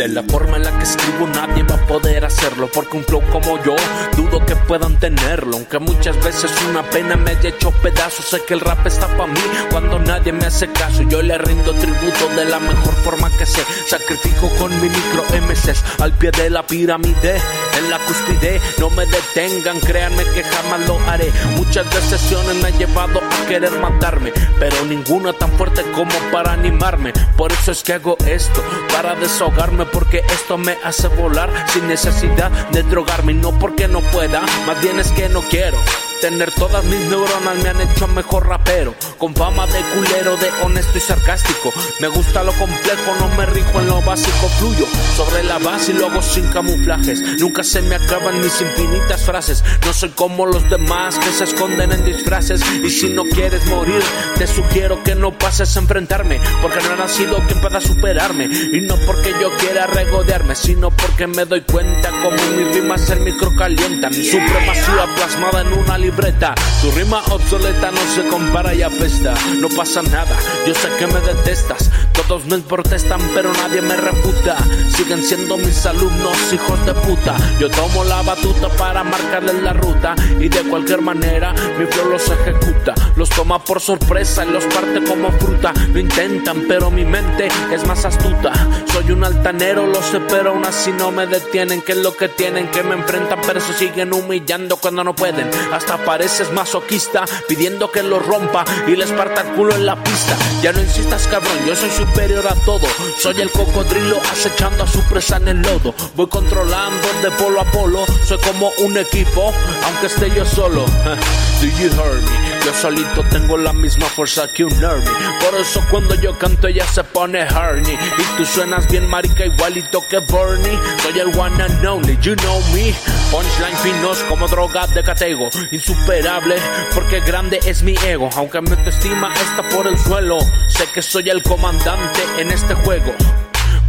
De 0.00 0.08
la 0.08 0.22
forma 0.22 0.56
en 0.56 0.62
la 0.62 0.78
que 0.78 0.84
escribo 0.84 1.26
nadie 1.26 1.62
va 1.62 1.74
a 1.74 1.86
poder 1.86 2.24
hacerlo 2.24 2.70
Porque 2.72 2.96
un 2.96 3.04
flow 3.04 3.20
como 3.30 3.62
yo 3.62 3.76
dudo 4.16 4.46
que 4.46 4.56
puedan 4.56 4.98
tenerlo 4.98 5.58
Aunque 5.58 5.78
muchas 5.78 6.16
veces 6.24 6.50
una 6.70 6.82
pena 6.84 7.16
me 7.16 7.32
haya 7.32 7.50
hecho 7.50 7.70
pedazos 7.70 8.24
Sé 8.24 8.42
que 8.48 8.54
el 8.54 8.60
rap 8.60 8.86
está 8.86 9.14
pa' 9.18 9.26
mí 9.26 9.42
cuando 9.70 9.98
nadie 9.98 10.32
me 10.32 10.46
hace 10.46 10.72
caso 10.72 11.02
Yo 11.02 11.20
le 11.20 11.36
rindo 11.36 11.74
tributo 11.74 12.28
de 12.34 12.46
la 12.46 12.58
mejor 12.58 12.94
forma 13.04 13.30
que 13.36 13.44
sé 13.44 13.62
Sacrifico 13.86 14.48
con 14.58 14.70
mi 14.80 14.88
micro 14.88 15.22
MCs 15.46 16.00
al 16.00 16.14
pie 16.14 16.30
de 16.30 16.48
la 16.48 16.66
pirámide 16.66 17.36
En 17.76 17.90
la 17.90 17.98
cúspide 17.98 18.58
no 18.78 18.88
me 18.88 19.04
detengan 19.04 19.80
Créanme 19.80 20.24
que 20.32 20.42
jamás 20.42 20.80
lo 20.88 20.98
haré 21.10 21.30
Muchas 21.56 21.84
decisiones 21.90 22.56
me 22.62 22.68
han 22.68 22.78
llevado 22.78 23.20
a 23.20 23.46
querer 23.46 23.72
matarme 23.72 24.32
Pero 24.58 24.82
ninguna 24.86 25.34
tan 25.34 25.52
fuerte 25.58 25.82
como 25.92 26.14
para 26.32 26.54
animarme 26.54 27.12
Por 27.36 27.52
eso 27.52 27.72
es 27.72 27.82
que 27.82 27.92
hago 27.92 28.16
esto 28.26 28.64
Para 28.94 29.14
desahogarme 29.14 29.89
porque 29.92 30.22
esto 30.32 30.58
me 30.58 30.76
hace 30.84 31.08
volar. 31.08 31.50
Sin 31.72 31.86
necesidad 31.88 32.50
de 32.70 32.82
drogarme 32.82 33.32
Y 33.32 33.34
no 33.34 33.58
porque 33.58 33.88
no 33.88 34.00
pueda 34.00 34.42
Más 34.66 34.80
bien 34.82 34.98
es 34.98 35.10
que 35.12 35.28
no 35.28 35.42
quiero 35.42 35.78
Tener 36.20 36.50
todas 36.52 36.84
mis 36.84 37.00
neuronas 37.00 37.56
me 37.62 37.70
han 37.70 37.80
hecho 37.80 38.06
mejor 38.06 38.46
rapero. 38.46 38.94
Con 39.18 39.34
fama 39.34 39.66
de 39.66 39.80
culero, 39.94 40.36
de 40.36 40.50
honesto 40.62 40.98
y 40.98 41.00
sarcástico. 41.00 41.72
Me 42.00 42.08
gusta 42.08 42.44
lo 42.44 42.52
complejo, 42.52 43.14
no 43.18 43.28
me 43.36 43.46
rijo 43.46 43.80
en 43.80 43.86
lo 43.86 44.02
básico. 44.02 44.48
Fluyo 44.58 44.86
sobre 45.16 45.42
la 45.44 45.58
base 45.58 45.92
y 45.92 45.94
lo 45.94 46.08
hago 46.08 46.20
sin 46.20 46.46
camuflajes. 46.48 47.20
Nunca 47.38 47.64
se 47.64 47.80
me 47.82 47.94
acaban 47.94 48.40
mis 48.40 48.60
infinitas 48.60 49.22
frases. 49.22 49.64
No 49.86 49.92
soy 49.92 50.10
como 50.10 50.44
los 50.44 50.68
demás 50.68 51.18
que 51.18 51.30
se 51.30 51.44
esconden 51.44 51.92
en 51.92 52.04
disfraces. 52.04 52.60
Y 52.82 52.90
si 52.90 53.08
no 53.08 53.24
quieres 53.24 53.64
morir, 53.66 54.02
te 54.36 54.46
sugiero 54.46 55.02
que 55.02 55.14
no 55.14 55.36
pases 55.38 55.76
a 55.76 55.80
enfrentarme. 55.80 56.40
Porque 56.60 56.80
no 56.82 56.94
he 56.94 56.96
nacido 56.98 57.42
quien 57.46 57.60
pueda 57.60 57.80
superarme. 57.80 58.44
Y 58.44 58.82
no 58.82 58.96
porque 59.06 59.32
yo 59.40 59.50
quiera 59.56 59.86
regodearme 59.86 60.54
Sino 60.54 60.90
porque 60.90 61.26
me 61.26 61.44
doy 61.44 61.62
cuenta 61.62 62.10
como 62.10 62.36
mis 62.56 62.74
rimas 62.74 63.08
el 63.10 63.20
micro 63.20 63.54
calienta 63.56 64.10
Mi 64.10 64.24
supremacía 64.24 65.06
plasmada 65.16 65.62
en 65.62 65.72
una 65.72 65.98
libreta. 66.10 66.54
Tu 66.82 66.90
rima 66.92 67.22
obsoleta 67.30 67.90
no 67.90 68.00
se 68.14 68.26
compara 68.28 68.74
y 68.74 68.82
apesta. 68.82 69.34
No 69.60 69.68
pasa 69.68 70.02
nada, 70.02 70.36
yo 70.66 70.74
sé 70.74 70.88
que 70.98 71.06
me 71.06 71.20
detestas. 71.20 71.90
Todos 72.12 72.44
me 72.46 72.58
protestan 72.58 73.20
pero 73.34 73.52
nadie 73.52 73.80
me 73.80 73.96
reputa 73.96 74.56
Siguen 74.90 75.22
siendo 75.22 75.56
mis 75.56 75.84
alumnos 75.86 76.36
hijos 76.52 76.86
de 76.86 76.94
puta. 76.94 77.36
Yo 77.58 77.70
tomo 77.70 78.04
la 78.04 78.22
batuta 78.22 78.68
para 78.76 79.02
marcarles 79.02 79.62
la 79.62 79.72
ruta. 79.72 80.14
Y 80.38 80.48
de 80.48 80.62
cualquier 80.62 81.00
manera 81.00 81.52
mi 81.78 81.86
flow 81.86 82.10
los 82.10 82.28
ejecuta. 82.28 82.94
Los 83.16 83.28
toma 83.30 83.62
por 83.64 83.80
sorpresa 83.80 84.44
y 84.44 84.50
los 84.50 84.64
parte 84.66 85.02
como 85.04 85.30
fruta. 85.32 85.72
Lo 85.92 85.98
intentan 85.98 86.64
pero 86.68 86.90
mi 86.90 87.04
mente 87.04 87.48
es 87.72 87.86
más 87.86 88.04
astuta. 88.04 88.52
Soy 88.92 89.10
un 89.12 89.24
altanero, 89.24 89.86
lo 89.86 90.02
sé 90.02 90.20
pero 90.28 90.50
aún 90.50 90.64
así 90.64 90.92
no 90.92 91.10
me 91.10 91.26
detienen. 91.26 91.82
Que 91.82 91.92
es 91.92 91.98
lo 91.98 92.16
que 92.16 92.28
tienen 92.28 92.70
que 92.70 92.82
me 92.82 92.94
enfrentan 92.94 93.40
pero 93.46 93.60
se 93.60 93.72
siguen 93.74 94.12
humillando 94.12 94.76
cuando 94.76 95.04
no 95.04 95.14
pueden. 95.14 95.50
Hasta 95.72 95.99
pareces 96.00 96.52
masoquista 96.52 97.24
pidiendo 97.48 97.90
que 97.90 98.02
lo 98.02 98.18
rompa 98.18 98.64
y 98.86 98.96
les 98.96 99.10
parta 99.12 99.42
el 99.42 99.54
culo 99.54 99.74
en 99.74 99.86
la 99.86 100.02
pista. 100.02 100.36
Ya 100.62 100.72
no 100.72 100.80
insistas 100.80 101.26
cabrón, 101.28 101.56
yo 101.66 101.74
soy 101.76 101.90
superior 101.90 102.46
a 102.46 102.54
todo. 102.66 102.86
Soy 103.18 103.40
el 103.40 103.50
cocodrilo 103.50 104.20
acechando 104.30 104.84
a 104.84 104.86
su 104.86 105.00
presa 105.04 105.36
en 105.36 105.48
el 105.48 105.62
lodo. 105.62 105.94
Voy 106.16 106.28
controlando 106.28 107.08
de 107.22 107.30
polo 107.32 107.60
a 107.60 107.64
polo 107.64 108.04
Soy 108.26 108.38
como 108.38 108.70
un 108.78 108.96
equipo, 108.98 109.52
aunque 109.84 110.06
esté 110.06 110.30
yo 110.34 110.44
solo 110.44 110.84
Do 111.60 111.66
you 111.66 111.90
hear 111.90 112.14
me? 112.14 112.64
Yo 112.64 112.72
solito 112.74 113.22
tengo 113.30 113.58
la 113.58 113.72
misma 113.72 114.06
fuerza 114.06 114.48
que 114.54 114.64
un 114.64 114.84
army 114.84 115.04
Por 115.04 115.60
eso 115.60 115.84
cuando 115.90 116.14
yo 116.14 116.38
canto 116.38 116.68
ella 116.68 116.86
se 116.86 117.04
pone 117.04 117.42
horny 117.42 117.92
Y 117.92 118.36
tú 118.36 118.46
suenas 118.46 118.86
bien 118.88 119.06
marica 119.06 119.44
igualito 119.44 120.02
que 120.08 120.20
Bernie. 120.20 120.78
Soy 121.02 121.18
el 121.18 121.38
one 121.38 121.62
and 121.62 121.84
only, 121.86 122.16
you 122.22 122.34
know 122.36 122.60
me. 122.72 122.94
Punchline 123.30 123.76
finos 123.82 124.18
como 124.28 124.48
droga 124.48 124.86
de 124.86 125.02
catego. 125.02 125.50
Insuperable 125.70 126.56
porque 126.94 127.20
grande 127.20 127.60
es 127.66 127.82
mi 127.82 127.94
ego. 128.06 128.30
Aunque 128.36 128.60
mi 128.62 128.70
autoestima 128.70 129.32
está 129.34 129.68
por 129.68 129.86
el 129.86 129.98
suelo 129.98 130.38
Sé 130.68 130.86
que 130.94 131.02
soy 131.02 131.28
el 131.28 131.42
comandante 131.42 132.20
en 132.38 132.50
este 132.50 132.74
juego 132.74 133.14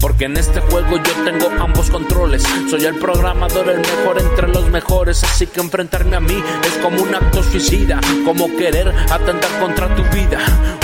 porque 0.01 0.25
en 0.25 0.35
este 0.35 0.59
juego 0.61 0.97
yo 0.97 1.13
tengo 1.23 1.49
ambos 1.59 1.91
controles. 1.91 2.43
Soy 2.69 2.85
el 2.85 2.97
programador, 2.97 3.69
el 3.69 3.79
mejor 3.79 4.19
entre 4.19 4.47
los 4.47 4.69
mejores. 4.69 5.23
Así 5.23 5.45
que 5.45 5.61
enfrentarme 5.61 6.15
a 6.15 6.19
mí 6.19 6.43
es 6.65 6.73
como 6.81 7.03
un 7.03 7.13
acto 7.13 7.43
suicida. 7.43 8.01
Como 8.25 8.47
querer 8.57 8.89
atentar 9.11 9.59
contra 9.59 9.95
tu 9.95 10.03
vida. 10.15 10.39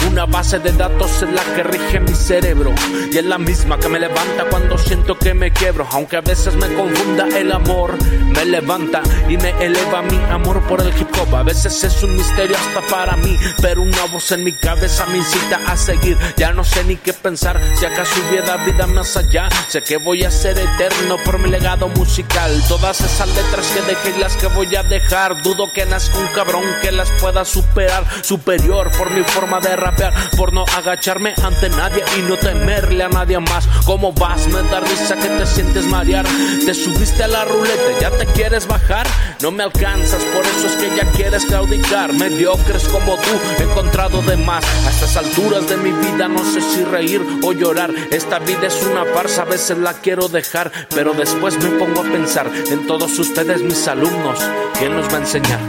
Una 0.10 0.26
base 0.26 0.60
de 0.60 0.72
datos 0.72 1.24
es 1.24 1.30
la 1.32 1.44
que 1.56 1.64
rige 1.64 2.00
mi 2.00 2.14
cerebro. 2.14 2.74
Y 3.12 3.18
es 3.18 3.26
la 3.26 3.40
misma 3.40 3.80
que 3.80 3.90
me 3.90 4.00
levanta 4.00 4.46
cuando 4.50 4.78
siento 4.78 5.18
que 5.18 5.34
me 5.34 5.52
quiebro. 5.52 5.88
Aunque 5.92 6.18
a 6.18 6.22
veces 6.22 6.56
me 6.56 6.72
confunda 6.76 7.28
el 7.36 7.52
amor. 7.52 7.98
Me 8.28 8.46
levanta 8.46 9.02
y 9.28 9.38
me 9.38 9.50
eleva 9.66 10.04
mi 10.04 10.18
amor 10.30 10.62
por 10.68 10.82
el 10.82 10.90
hip 10.90 11.10
hop. 11.20 11.36
A 11.36 11.44
veces 11.44 11.84
es 11.84 12.04
un 12.04 12.16
misterio 12.16 12.56
hasta 12.56 12.82
para 12.88 13.18
mí. 13.18 13.36
Pero 13.62 13.82
una 13.82 14.06
voz 14.12 14.32
en 14.32 14.44
mi 14.44 14.52
cabeza 14.54 15.08
me 15.08 15.18
incita 15.18 15.60
a 15.66 15.76
seguir. 15.76 16.18
Ya 16.38 16.52
no 16.52 16.64
sé 16.64 16.84
ni 16.84 16.98
qué 16.98 17.14
pensar. 17.14 17.60
Si 17.76 17.86
acaso 17.86 18.14
hubiera 18.30 18.58
vida 18.58 18.86
más 18.86 19.07
allá. 19.16 19.48
Sé 19.70 19.82
que 19.82 19.98
voy 19.98 20.24
a 20.24 20.32
ser 20.32 20.58
eterno 20.58 21.18
por 21.24 21.40
mi 21.40 21.50
legado 21.50 21.88
musical. 21.90 22.52
Todas 22.68 23.00
esas 23.02 23.28
letras 23.30 23.68
que 23.68 23.82
dejé 23.82 24.18
y 24.18 24.20
las 24.20 24.36
que 24.36 24.48
voy 24.48 24.76
a 24.76 24.84
dejar. 24.84 25.42
Dudo 25.42 25.72
que 25.72 25.86
nazca 25.86 26.18
un 26.18 26.28
cabrón 26.28 26.64
que 26.82 26.92
las 26.92 27.12
pueda 27.12 27.46
superar. 27.46 28.04
Superior 28.24 28.92
por 28.98 29.12
mi 29.12 29.24
forma 29.24 29.60
de 29.60 29.76
rapear. 29.76 30.14
Por 30.36 30.52
no 30.52 30.66
agacharme 30.76 31.34
ante 31.44 31.70
nadie 31.70 32.04
y 32.18 32.22
no 32.24 32.38
temerle 32.38 33.04
a 33.04 33.10
nadie 33.10 33.40
más. 33.40 33.68
¿Cómo 33.86 34.12
vas? 34.14 34.48
Me 34.48 34.64
da 34.64 34.80
risa 34.82 35.16
que 35.16 35.30
te 35.30 35.46
sientes 35.46 35.86
marear. 35.86 36.26
Te 36.66 36.74
subiste 36.74 37.24
a 37.24 37.28
la 37.28 37.46
ruleta, 37.46 38.00
ya 38.02 38.12
te 38.12 38.26
quieres 38.26 38.68
bajar. 38.68 39.08
No 39.42 39.52
me 39.52 39.64
alcanzas, 39.64 40.24
por 40.26 40.46
eso 40.46 40.68
es 40.68 40.76
que 40.76 40.96
ya 40.96 41.10
quieres 41.12 41.46
claudicar. 41.46 42.14
Mediocres 42.14 42.88
como 42.88 43.16
tú, 43.18 43.40
he 43.60 43.64
encontrado 43.64 44.22
de 44.24 44.38
más. 44.38 44.66
A 44.86 44.90
estas 44.90 45.16
alturas 45.18 45.70
de 45.70 45.78
mi 45.78 45.92
vida 45.92 46.28
no 46.28 46.44
sé 46.44 46.62
si 46.62 46.84
reír 46.84 47.22
o 47.44 47.54
llorar. 47.54 47.92
Esta 48.12 48.40
vida 48.40 48.68
es 48.68 48.84
una 48.84 48.97
farsa, 49.06 49.44
a 49.44 49.46
veces 49.46 49.78
la 49.78 49.94
quiero 49.94 50.28
dejar. 50.28 50.72
Pero 50.94 51.14
después 51.14 51.58
me 51.64 51.70
pongo 51.72 52.02
a 52.02 52.12
pensar 52.12 52.50
en 52.72 52.88
todos 52.88 53.18
ustedes, 53.20 53.62
mis 53.62 53.88
alumnos. 53.88 54.40
¿Quién 54.78 54.96
nos 54.96 55.08
va 55.12 55.18
a 55.18 55.22
enseñar? 55.22 55.60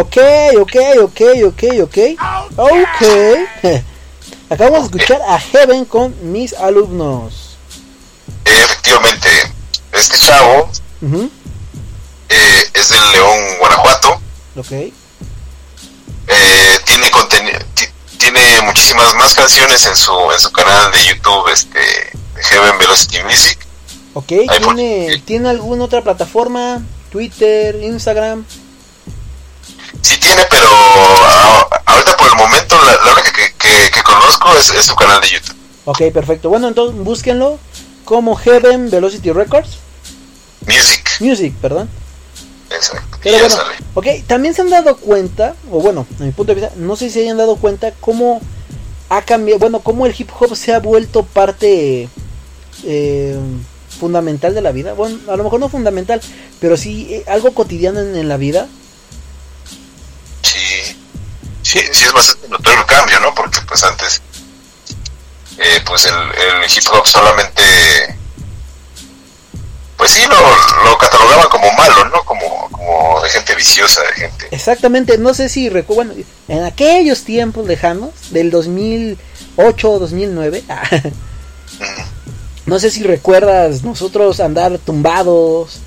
Ok, 0.00 0.16
ok, 0.60 0.76
ok, 1.02 1.20
ok, 1.46 1.62
ok. 1.82 1.98
Ok. 2.56 3.02
Acabamos 4.50 4.90
de 4.92 4.98
escuchar 4.98 5.20
a 5.28 5.40
Heaven 5.40 5.84
con 5.86 6.14
mis 6.32 6.52
alumnos. 6.52 7.56
Efectivamente, 8.44 9.28
este 9.92 10.16
chavo 10.18 10.70
eh, 12.28 12.64
es 12.74 12.88
del 12.90 13.10
León, 13.12 13.40
Guanajuato. 13.58 14.20
Ok. 14.56 14.70
Eh, 14.70 14.92
tiene 16.84 17.10
tiene 18.18 18.62
muchísimas 18.62 19.14
más 19.16 19.34
canciones 19.34 19.84
en 19.86 19.96
su 19.96 20.12
en 20.32 20.38
su 20.38 20.52
canal 20.52 20.92
de 20.92 21.04
YouTube, 21.06 21.48
este 21.52 21.80
Heaven 22.36 22.78
Velocity 22.78 23.22
Music. 23.24 23.58
Ok, 24.14 24.30
Ahí 24.48 24.60
por- 24.62 24.76
¿tiene, 24.76 25.22
¿tiene 25.24 25.48
alguna 25.48 25.84
otra 25.84 26.02
plataforma? 26.02 26.82
Twitter, 27.10 27.74
Instagram. 27.82 28.44
Sí 30.02 30.18
tiene, 30.20 30.42
pero 30.50 30.68
a- 30.68 31.68
ahorita 31.86 32.16
por 32.16 32.28
el 32.28 32.36
momento 32.36 32.76
la, 32.84 32.92
la 33.04 33.12
única 33.12 33.32
que, 33.32 33.52
que- 33.58 33.90
que 33.90 34.02
conozco 34.02 34.54
es, 34.56 34.70
es 34.70 34.86
su 34.86 34.94
canal 34.94 35.20
de 35.20 35.28
YouTube. 35.28 35.56
Ok, 35.84 36.02
perfecto. 36.12 36.48
Bueno, 36.48 36.68
entonces 36.68 36.98
búsquenlo 37.02 37.58
como 38.04 38.36
Heaven 38.36 38.90
Velocity 38.90 39.32
Records. 39.32 39.78
Music. 40.66 41.08
Music, 41.20 41.54
perdón. 41.60 41.88
Exacto. 42.70 43.18
Pero 43.22 43.38
bueno, 43.38 43.54
sale. 43.54 43.74
ok, 43.94 44.06
también 44.26 44.54
se 44.54 44.60
han 44.62 44.70
dado 44.70 44.96
cuenta, 44.98 45.54
o 45.70 45.80
bueno, 45.80 46.06
a 46.20 46.22
mi 46.22 46.30
punto 46.32 46.54
de 46.54 46.60
vista, 46.60 46.74
no 46.76 46.96
sé 46.96 47.08
si 47.10 47.20
hayan 47.20 47.38
dado 47.38 47.56
cuenta 47.56 47.92
cómo 48.00 48.40
ha 49.08 49.22
cambiado, 49.22 49.58
bueno, 49.58 49.80
cómo 49.80 50.04
el 50.06 50.14
hip 50.16 50.28
hop 50.38 50.54
se 50.54 50.74
ha 50.74 50.78
vuelto 50.78 51.22
parte 51.24 52.08
eh, 52.84 53.36
fundamental 53.98 54.54
de 54.54 54.60
la 54.60 54.70
vida. 54.72 54.92
Bueno, 54.92 55.18
a 55.32 55.36
lo 55.36 55.44
mejor 55.44 55.60
no 55.60 55.68
fundamental, 55.70 56.20
pero 56.60 56.76
sí 56.76 57.08
eh, 57.10 57.24
algo 57.26 57.52
cotidiano 57.54 58.00
en, 58.00 58.14
en 58.16 58.28
la 58.28 58.36
vida. 58.36 58.68
Sí, 61.68 61.80
sí, 61.92 62.04
es 62.06 62.12
bastante 62.14 62.48
notorio 62.48 62.80
el 62.80 62.86
cambio, 62.86 63.20
¿no? 63.20 63.34
Porque 63.34 63.58
pues 63.68 63.84
antes, 63.84 64.22
eh, 65.58 65.82
pues 65.84 66.06
el, 66.06 66.14
el 66.14 66.64
hip 66.64 66.82
hop 66.90 67.06
solamente, 67.06 67.62
pues 69.98 70.12
sí, 70.12 70.22
lo, 70.30 70.84
lo 70.88 70.96
catalogaban 70.96 71.46
como 71.50 71.70
malo, 71.72 72.06
¿no? 72.06 72.24
Como, 72.24 72.70
como 72.70 73.20
de 73.20 73.28
gente 73.28 73.54
viciosa, 73.54 74.00
de 74.00 74.12
gente. 74.14 74.48
Exactamente, 74.50 75.18
no 75.18 75.34
sé 75.34 75.50
si 75.50 75.68
recuerdan, 75.68 76.16
en 76.48 76.64
aquellos 76.64 77.24
tiempos 77.24 77.66
lejanos, 77.66 78.12
del 78.30 78.50
2008 78.50 79.90
o 79.90 79.98
2009, 79.98 80.64
no 82.64 82.78
sé 82.78 82.90
si 82.90 83.02
recuerdas 83.02 83.82
nosotros 83.82 84.40
andar 84.40 84.78
tumbados 84.78 85.80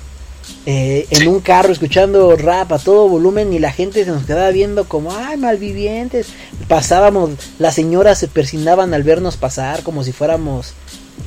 eh, 0.64 1.08
en 1.10 1.26
un 1.26 1.40
carro 1.40 1.72
escuchando 1.72 2.36
rap 2.36 2.72
a 2.72 2.78
todo 2.78 3.08
volumen 3.08 3.52
y 3.52 3.58
la 3.58 3.72
gente 3.72 4.04
se 4.04 4.10
nos 4.10 4.24
quedaba 4.24 4.50
viendo 4.50 4.84
como, 4.84 5.12
ay, 5.12 5.36
malvivientes. 5.36 6.28
Pasábamos, 6.68 7.30
las 7.58 7.74
señoras 7.74 8.18
se 8.18 8.28
persinaban 8.28 8.94
al 8.94 9.02
vernos 9.02 9.36
pasar 9.36 9.82
como 9.82 10.04
si 10.04 10.12
fuéramos 10.12 10.74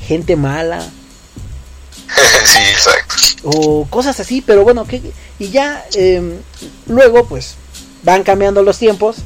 gente 0.06 0.36
mala. 0.36 0.80
sí, 2.44 2.58
exacto. 2.70 3.14
o 3.44 3.86
cosas 3.90 4.18
así, 4.20 4.40
pero 4.40 4.64
bueno, 4.64 4.86
que, 4.86 5.02
y 5.38 5.48
ya 5.50 5.84
eh, 5.94 6.38
luego 6.86 7.26
pues 7.26 7.56
van 8.04 8.22
cambiando 8.22 8.62
los 8.62 8.78
tiempos. 8.78 9.16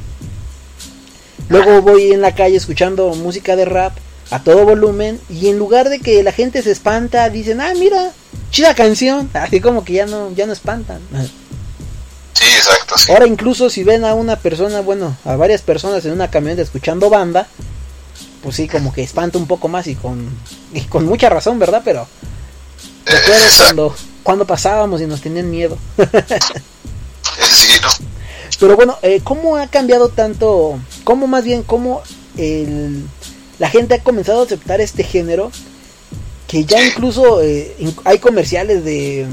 Luego 1.47 1.81
voy 1.81 2.11
en 2.11 2.21
la 2.21 2.33
calle 2.33 2.57
escuchando 2.57 3.13
música 3.15 3.55
de 3.55 3.65
rap 3.65 3.93
a 4.31 4.43
todo 4.43 4.65
volumen 4.65 5.19
y 5.29 5.49
en 5.49 5.59
lugar 5.59 5.89
de 5.89 5.99
que 5.99 6.23
la 6.23 6.31
gente 6.31 6.63
se 6.63 6.71
espanta, 6.71 7.29
dicen, 7.29 7.61
"Ah, 7.61 7.73
mira, 7.77 8.11
chida 8.49 8.73
canción." 8.73 9.29
Así 9.33 9.61
como 9.61 9.85
que 9.85 9.93
ya 9.93 10.05
no 10.05 10.31
ya 10.33 10.47
no 10.47 10.53
espantan. 10.53 10.99
Sí, 12.33 12.45
exacto. 12.45 12.97
Sí. 12.97 13.11
Ahora 13.11 13.27
incluso 13.27 13.69
si 13.69 13.83
ven 13.83 14.03
a 14.05 14.13
una 14.13 14.37
persona, 14.37 14.81
bueno, 14.81 15.15
a 15.25 15.35
varias 15.35 15.61
personas 15.61 16.03
en 16.05 16.13
una 16.13 16.31
camioneta 16.31 16.63
escuchando 16.63 17.09
banda, 17.09 17.47
pues 18.41 18.55
sí, 18.55 18.67
como 18.67 18.91
que 18.91 19.03
espanta 19.03 19.37
un 19.37 19.47
poco 19.47 19.67
más 19.67 19.85
y 19.87 19.95
con, 19.95 20.29
y 20.73 20.81
con 20.81 21.05
mucha 21.05 21.29
razón, 21.29 21.59
¿verdad? 21.59 21.81
Pero 21.85 22.07
recuerdo 23.05 23.45
cuando, 23.57 23.95
cuando 24.23 24.47
pasábamos 24.47 25.01
y 25.01 25.05
nos 25.05 25.21
tenían 25.21 25.49
miedo. 25.49 25.77
Sí, 27.49 27.67
¿no? 27.81 27.87
Pero 28.59 28.75
bueno, 28.75 28.97
eh, 29.01 29.21
¿cómo 29.23 29.57
ha 29.57 29.67
cambiado 29.67 30.09
tanto? 30.09 30.79
¿Cómo 31.03 31.27
más 31.27 31.43
bien, 31.43 31.63
cómo 31.63 32.01
el, 32.37 33.03
la 33.61 33.69
gente 33.69 33.93
ha 33.93 33.99
comenzado 34.03 34.41
a 34.41 34.45
aceptar 34.45 34.81
este 34.81 35.03
género? 35.03 35.51
Que 36.47 36.65
ya 36.65 36.83
incluso 36.83 37.43
eh, 37.43 37.75
hay 38.05 38.17
comerciales 38.17 38.83
de, 38.83 39.27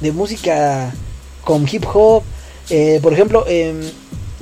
de 0.00 0.12
música 0.12 0.92
con 1.44 1.66
hip 1.66 1.86
hop. 1.94 2.22
Eh, 2.68 3.00
por 3.02 3.14
ejemplo, 3.14 3.46
em, 3.48 3.80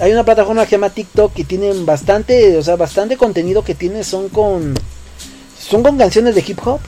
hay 0.00 0.10
una 0.10 0.24
plataforma 0.24 0.64
que 0.64 0.70
se 0.70 0.76
llama 0.76 0.90
TikTok 0.90 1.32
que 1.32 1.44
tienen 1.44 1.86
bastante, 1.86 2.56
o 2.56 2.62
sea, 2.64 2.74
bastante 2.74 3.16
contenido 3.16 3.62
que 3.62 3.76
tiene 3.76 4.02
son 4.02 4.28
con 4.28 4.74
son 5.56 5.84
con 5.84 5.96
canciones 5.96 6.34
de 6.34 6.44
hip 6.44 6.58
hop. 6.66 6.80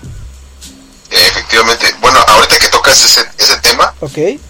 Efectivamente. 1.09 1.87
Bueno, 2.01 2.19
ahorita 2.27 2.59
que 2.59 2.69
tocas 2.69 3.01
ese, 3.01 3.21
ese 3.39 3.57
tema, 3.61 3.95
Ok. 4.01 4.19
eh, 4.19 4.41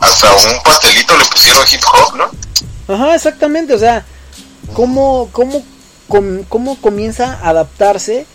hasta 0.00 0.32
un 0.34 0.62
pastelito 0.64 1.16
le 1.16 1.24
pusieron 1.26 1.62
hip 1.72 1.80
hop, 1.94 2.16
¿no? 2.16 2.92
Ajá, 2.92 3.14
exactamente, 3.14 3.72
o 3.72 3.78
sea, 3.78 4.04
cómo, 4.74 5.28
cómo, 5.30 5.62
com- 6.08 6.42
cómo 6.48 6.76
comienza 6.80 7.34
a 7.34 7.50
adaptarse, 7.50 8.26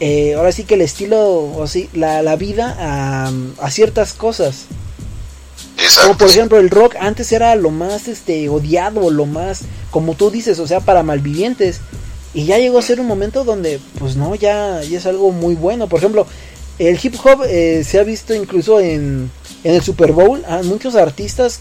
eh, 0.00 0.34
ahora 0.34 0.52
sí 0.52 0.64
que 0.64 0.74
el 0.74 0.80
estilo, 0.80 1.18
o 1.54 1.66
sí, 1.66 1.88
la, 1.92 2.22
la 2.22 2.36
vida 2.36 2.76
a, 2.78 3.30
a 3.60 3.70
ciertas 3.70 4.12
cosas. 4.12 4.66
Como 6.02 6.18
por 6.18 6.28
ejemplo 6.28 6.58
el 6.58 6.70
rock 6.70 6.96
antes 7.00 7.32
era 7.32 7.54
lo 7.54 7.70
más 7.70 8.08
este 8.08 8.48
odiado, 8.48 9.10
lo 9.10 9.26
más, 9.26 9.60
como 9.90 10.14
tú 10.14 10.30
dices, 10.30 10.58
o 10.58 10.66
sea, 10.66 10.80
para 10.80 11.02
malvivientes. 11.02 11.80
Y 12.34 12.44
ya 12.44 12.58
llegó 12.58 12.78
a 12.78 12.82
ser 12.82 13.00
un 13.00 13.06
momento 13.06 13.42
donde, 13.42 13.80
pues 13.98 14.16
no, 14.16 14.34
ya, 14.34 14.82
ya 14.82 14.98
es 14.98 15.06
algo 15.06 15.30
muy 15.32 15.54
bueno. 15.54 15.88
Por 15.88 15.98
ejemplo, 15.98 16.26
el 16.78 16.98
hip 17.02 17.14
hop 17.24 17.42
eh, 17.46 17.82
se 17.84 17.98
ha 17.98 18.04
visto 18.04 18.34
incluso 18.34 18.80
en, 18.80 19.30
en 19.64 19.74
el 19.74 19.82
Super 19.82 20.12
Bowl. 20.12 20.44
Hay 20.46 20.64
muchos 20.64 20.94
artistas 20.94 21.60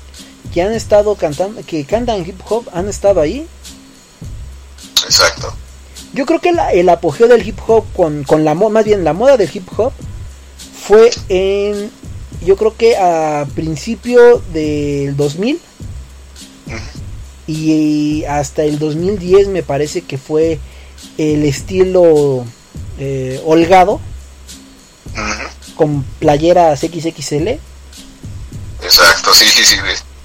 que 0.53 0.61
han 0.61 0.73
estado 0.73 1.15
cantando, 1.15 1.61
que 1.65 1.85
cantan 1.85 2.27
hip 2.27 2.39
hop, 2.49 2.65
han 2.73 2.89
estado 2.89 3.21
ahí. 3.21 3.47
Yo 6.17 6.25
creo 6.25 6.39
que 6.41 6.51
la- 6.51 6.71
el 6.73 6.89
apogeo 6.89 7.27
del 7.27 7.47
hip 7.47 7.59
hop 7.67 7.85
con, 7.95 8.23
con 8.23 8.43
la 8.43 8.55
mo- 8.55 8.69
más 8.71 8.83
bien 8.85 9.03
la 9.03 9.13
moda 9.13 9.37
del 9.37 9.49
hip 9.53 9.67
hop 9.77 9.93
fue 10.87 11.11
en 11.29 11.91
yo 12.43 12.55
creo 12.57 12.75
que 12.75 12.97
a 12.97 13.45
principio 13.55 14.41
del 14.53 15.15
2000 15.15 15.59
y 17.47 18.23
hasta 18.25 18.63
el 18.63 18.77
2010 18.79 19.47
me 19.47 19.63
parece 19.63 20.01
que 20.01 20.17
fue 20.17 20.59
el 21.17 21.43
estilo 21.45 22.45
eh, 22.99 23.41
holgado 23.45 23.99
con 25.75 26.03
playeras 26.19 26.79
XXL 26.79 27.59
Exacto, 28.83 29.33
sí, 29.33 29.45
sí, 29.53 29.63
sí. 29.63 29.75
De, 29.77 29.81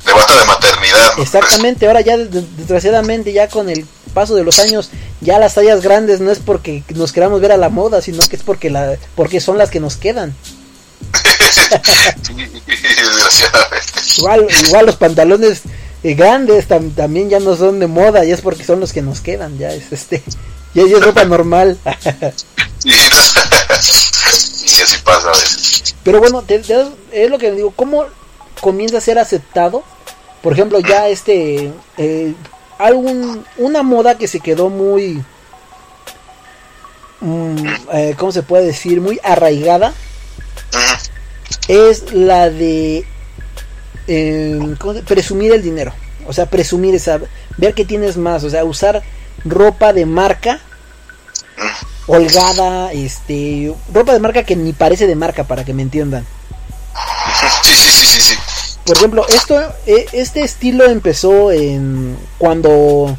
de 0.07 0.13
bata 0.13 0.39
de 0.39 0.45
maternidad. 0.47 1.17
¿no? 1.17 1.23
Exactamente, 1.23 1.87
ahora 1.87 2.01
ya 2.01 2.17
des- 2.17 2.57
desgraciadamente 2.57 3.33
ya 3.33 3.49
con 3.49 3.69
el 3.69 3.87
paso 4.15 4.35
de 4.35 4.45
los 4.45 4.59
años 4.59 4.91
ya 5.23 5.39
las 5.39 5.55
tallas 5.55 5.81
grandes 5.83 6.21
no 6.21 6.31
es 6.31 6.39
porque 6.41 6.83
nos 6.95 7.13
queramos 7.13 7.41
ver 7.41 7.53
a 7.53 7.57
la 7.57 7.71
moda, 7.71 8.03
sino 8.03 8.23
que 8.29 8.37
es 8.37 8.43
porque 8.43 8.69
la 8.71 8.97
porque 9.15 9.41
son 9.41 9.57
las 9.57 9.71
que 9.71 9.81
nos 9.81 9.97
quedan. 9.97 10.35
Desgraciadamente. 12.67 13.93
Igual, 14.19 14.47
igual 14.67 14.87
los 14.87 14.97
pantalones 14.97 15.63
eh, 16.03 16.15
grandes 16.15 16.69
tam- 16.69 16.95
también 16.95 17.31
ya 17.31 17.41
no 17.41 17.57
son 17.57 17.79
de 17.81 17.87
moda, 17.87 18.25
ya 18.25 18.35
es 18.35 18.41
porque 18.41 18.65
son 18.65 18.81
los 18.81 18.93
que 18.93 19.03
nos 19.03 19.21
quedan, 19.21 19.59
ya 19.59 19.73
es 19.73 19.93
este, 19.93 20.23
ya, 20.75 20.85
ya 20.87 20.97
es 20.99 21.03
ropa 21.05 21.25
normal. 21.25 21.79
Y, 22.85 22.91
y 22.91 22.95
así 24.83 24.97
pasa 25.05 25.29
a 25.29 25.31
veces. 25.31 25.95
Pero 26.03 26.19
bueno, 26.19 26.43
te- 26.43 26.59
te- 26.59 26.89
es 27.13 27.31
lo 27.31 27.39
que 27.39 27.53
digo, 27.53 27.71
¿cómo 27.77 28.07
comienza 28.61 28.99
a 28.99 29.01
ser 29.01 29.21
aceptado? 29.21 29.85
Por 30.43 30.53
ejemplo, 30.55 30.81
ya 30.81 31.07
este, 31.09 31.71
eh, 31.97 32.35
algún, 32.85 33.45
una 33.59 33.83
moda 33.83 34.17
que 34.19 34.29
se 34.29 34.41
quedó 34.41 34.69
muy, 34.69 35.23
mm, 37.21 37.67
eh, 37.93 38.15
¿cómo 38.19 38.33
se 38.33 38.43
puede 38.43 38.67
decir? 38.67 39.01
Muy 39.01 39.21
arraigada. 39.23 39.93
Es 41.69 42.13
la 42.13 42.51
de 42.51 43.05
eh, 44.09 44.75
¿cómo 44.79 44.95
se- 44.95 45.03
presumir 45.03 45.53
el 45.53 45.63
dinero. 45.63 45.93
O 46.27 46.33
sea, 46.33 46.47
presumir 46.47 46.95
esa, 46.95 47.21
ver 47.57 47.75
que 47.75 47.85
tienes 47.85 48.17
más, 48.17 48.45
o 48.45 48.51
sea, 48.51 48.65
usar 48.65 49.03
ropa 49.45 49.93
de 49.93 50.07
marca 50.07 50.61
holgada, 52.07 52.93
este, 52.93 53.73
ropa 53.93 54.13
de 54.13 54.19
marca 54.21 54.43
que 54.45 54.57
ni 54.57 54.73
parece 54.73 55.07
de 55.07 55.15
marca 55.15 55.45
para 55.45 55.65
que 55.65 55.73
me 55.73 55.83
entiendan. 55.83 56.27
Sí, 57.63 57.75
sí, 57.75 57.91
sí, 57.91 58.07
sí, 58.07 58.21
sí. 58.21 58.35
Por 58.85 58.97
ejemplo, 58.97 59.25
esto, 59.29 59.61
eh, 59.87 60.07
este 60.13 60.43
estilo 60.43 60.85
empezó 60.85 61.53
en 61.53 62.19
cuando 62.39 63.17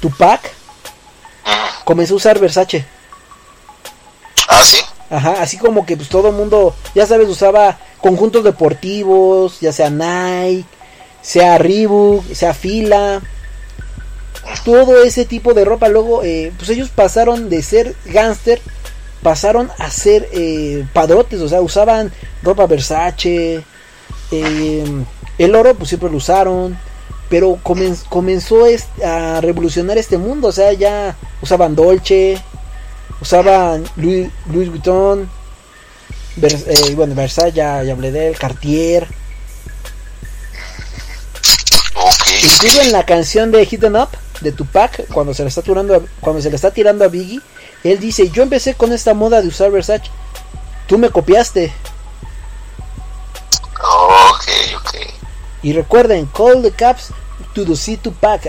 Tupac 0.00 0.40
comenzó 1.84 2.14
a 2.14 2.16
usar 2.18 2.38
Versace. 2.38 2.84
Ah, 4.48 4.62
sí. 4.64 4.78
Ajá, 5.10 5.42
así 5.42 5.56
como 5.58 5.84
que 5.84 5.96
pues 5.96 6.08
todo 6.08 6.28
el 6.28 6.36
mundo, 6.36 6.74
ya 6.94 7.06
sabes, 7.06 7.28
usaba 7.28 7.78
conjuntos 8.00 8.44
deportivos, 8.44 9.58
ya 9.60 9.72
sea 9.72 9.90
Nike, 9.90 10.64
sea 11.20 11.58
Reebok, 11.58 12.24
sea 12.32 12.54
Fila, 12.54 13.20
todo 14.64 15.02
ese 15.02 15.24
tipo 15.24 15.54
de 15.54 15.64
ropa. 15.64 15.88
Luego, 15.88 16.22
eh, 16.22 16.52
pues 16.56 16.70
ellos 16.70 16.90
pasaron 16.90 17.50
de 17.50 17.62
ser 17.62 17.96
gangster, 18.06 18.60
pasaron 19.22 19.70
a 19.78 19.90
ser 19.90 20.28
eh, 20.32 20.86
padrotes, 20.92 21.40
o 21.40 21.48
sea, 21.48 21.60
usaban 21.60 22.12
ropa 22.44 22.66
Versace, 22.66 23.64
eh, 24.30 24.84
el 25.38 25.54
oro 25.54 25.74
pues 25.74 25.88
siempre 25.88 26.10
lo 26.10 26.16
usaron, 26.16 26.78
pero 27.28 27.58
comen- 27.62 27.98
comenzó 28.08 28.64
a 29.04 29.40
revolucionar 29.40 29.98
este 29.98 30.18
mundo, 30.18 30.48
o 30.48 30.52
sea, 30.52 30.72
ya 30.72 31.16
usaban 31.42 31.74
Dolce, 31.76 32.40
usaban 33.20 33.84
Louis, 33.96 34.28
Louis 34.52 34.68
Vuitton, 34.68 35.30
Vers- 36.36 36.64
eh, 36.66 36.94
bueno, 36.94 37.14
Versace, 37.14 37.52
ya, 37.52 37.82
ya 37.82 37.92
hablé 37.92 38.12
de 38.12 38.28
él, 38.28 38.38
Cartier. 38.38 39.06
Incluso 42.42 42.80
en 42.82 42.92
la 42.92 43.04
canción 43.04 43.50
de 43.50 43.64
Hidden 43.64 43.96
Up 43.96 44.08
de 44.40 44.52
Tupac, 44.52 45.06
cuando 45.12 45.34
se 45.34 45.42
le 45.42 45.48
está 45.48 45.62
tirando 45.62 45.94
a, 45.94 46.00
cuando 46.20 46.40
se 46.40 46.48
le 46.50 46.56
está 46.56 46.70
tirando 46.70 47.04
a 47.04 47.08
Biggie, 47.08 47.40
él 47.84 47.98
dice, 48.00 48.30
yo 48.30 48.42
empecé 48.42 48.74
con 48.74 48.92
esta 48.92 49.12
moda 49.14 49.42
de 49.42 49.48
usar 49.48 49.70
Versace, 49.70 50.04
tú 50.86 50.98
me 50.98 51.10
copiaste. 51.10 51.72
Ok, 54.40 54.76
ok. 54.76 54.94
Y 55.62 55.72
recuerden, 55.72 56.26
Call 56.26 56.62
the 56.62 56.70
Caps 56.70 57.12
to 57.54 57.64
the 57.64 57.76
Sea 57.76 57.98
Tupac. 57.98 58.42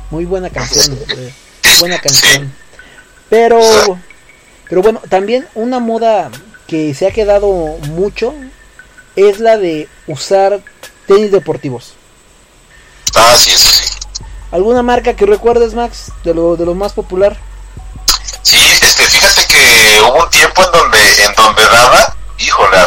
Muy 0.10 0.24
buena 0.24 0.50
canción. 0.50 0.98
eh, 1.16 1.32
buena 1.78 2.00
canción. 2.00 2.52
Pero, 3.30 3.60
pero 4.68 4.82
bueno, 4.82 5.00
también 5.08 5.46
una 5.54 5.78
moda 5.78 6.30
que 6.66 6.94
se 6.94 7.06
ha 7.06 7.10
quedado 7.10 7.48
mucho 7.88 8.34
es 9.16 9.38
la 9.38 9.58
de 9.58 9.88
usar 10.06 10.60
tenis 11.06 11.30
deportivos. 11.30 11.94
Ah, 13.14 13.36
sí, 13.38 13.50
eso 13.50 13.68
sí. 13.70 13.84
¿Alguna 14.50 14.82
marca 14.82 15.14
que 15.14 15.26
recuerdes, 15.26 15.74
Max, 15.74 16.10
de 16.24 16.34
lo, 16.34 16.56
de 16.56 16.64
lo 16.64 16.74
más 16.74 16.92
popular? 16.92 17.36
Sí, 18.42 18.56
este, 18.56 19.04
fíjate 19.04 19.46
que 19.46 20.00
hubo 20.02 20.24
un 20.24 20.30
tiempo 20.30 20.62
en 20.64 20.72
donde, 20.72 21.24
en 21.24 21.34
donde 21.34 21.62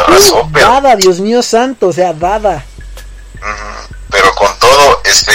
Arrasó, 0.06 0.42
Uh, 0.44 0.50
pero, 0.52 0.66
Dada, 0.68 0.96
Dios 0.96 1.20
mío 1.20 1.42
santo, 1.42 1.88
o 1.88 1.92
sea, 1.92 2.12
Dada. 2.12 2.64
pero 4.10 4.34
con 4.34 4.58
todo, 4.58 5.00
este, 5.04 5.32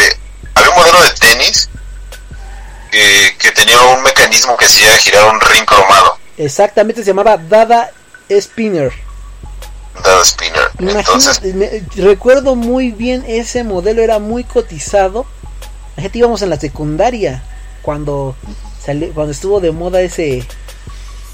había 0.56 0.70
un 0.72 0.76
modelo 0.78 1.02
de 1.04 1.10
tenis 1.12 1.70
que, 2.92 3.36
que 3.40 3.52
tenía 3.52 3.80
un 3.82 4.04
mecanismo 4.04 4.56
que 4.58 4.66
hacía 4.66 4.96
girar 4.98 5.34
un 5.34 5.40
ring 5.42 5.66
cromado, 5.66 6.18
Exactamente, 6.38 7.02
se 7.02 7.08
llamaba 7.08 7.38
Dada 7.38 7.92
Spinner. 8.30 8.92
Dada 10.04 10.24
Spinner. 10.24 10.70
Entonces, 10.80 11.42
me- 11.56 11.84
recuerdo 11.96 12.56
muy 12.56 12.92
bien 12.92 13.24
ese 13.28 13.64
modelo, 13.64 14.04
era 14.04 14.20
muy 14.20 14.44
cotizado. 14.44 15.26
La 15.96 16.04
gente 16.04 16.20
íbamos 16.20 16.44
en 16.44 16.52
la 16.52 16.60
secundaria 16.60 17.42
cuando 17.82 18.36
salió, 18.86 19.12
cuando 19.14 19.32
estuvo 19.32 19.60
de 19.60 19.72
moda 19.72 20.02
ese 20.02 20.46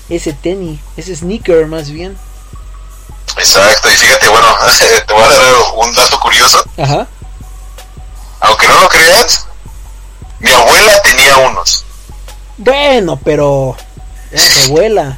ese 0.10 0.32
tenis, 0.34 0.80
ese 0.96 1.16
sneaker 1.18 1.68
más 1.68 1.90
bien. 1.90 2.18
Exacto, 3.44 3.90
y 3.90 3.96
fíjate, 3.96 4.28
bueno, 4.30 4.48
te 5.08 5.14
voy 5.14 5.24
a 5.24 5.28
dar 5.30 5.54
un 5.76 5.94
dato 5.94 6.20
curioso, 6.20 6.64
Ajá. 6.78 7.08
aunque 8.42 8.68
no 8.68 8.80
lo 8.82 8.90
creas, 8.90 9.46
mi 10.40 10.50
abuela 10.52 11.02
tenía 11.02 11.38
unos, 11.38 11.86
Bueno, 12.58 13.20
pero 13.24 13.76
era 14.32 14.44
tu 14.44 14.60
abuela, 14.72 15.18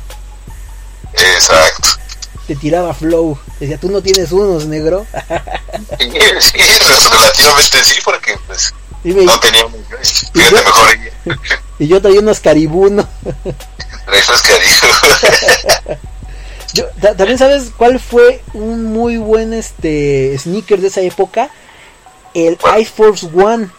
exacto. 1.13 1.89
te 2.47 2.55
tiraba 2.55 2.93
flow. 2.93 3.37
Decía, 3.59 3.79
tú 3.79 3.89
no 3.89 4.01
tienes 4.01 4.31
unos, 4.31 4.65
negro. 4.65 5.05
Sí, 5.99 6.09
relativamente 7.11 7.83
sí, 7.83 7.99
porque 8.03 8.37
pues 8.47 8.73
me- 9.03 9.23
no 9.25 9.39
tenía 9.39 9.63
fíjate 10.33 10.63
mejor 10.63 10.89
ella. 10.91 11.11
y 11.79 11.87
yo 11.87 12.01
traía 12.01 12.19
unos 12.19 12.39
caribuno. 12.39 13.07
Traes 14.05 14.29
cariño. 14.41 15.99
Yo- 16.75 16.87
También 17.15 17.37
sabes 17.37 17.71
cuál 17.77 17.99
fue 17.99 18.41
un 18.53 18.83
muy 18.91 19.17
buen 19.17 19.53
este 19.53 20.37
sneaker 20.37 20.81
de 20.81 20.87
esa 20.87 21.01
época, 21.01 21.49
el 22.33 22.57
Air 22.75 22.85
Force 22.87 23.25
One. 23.33 23.69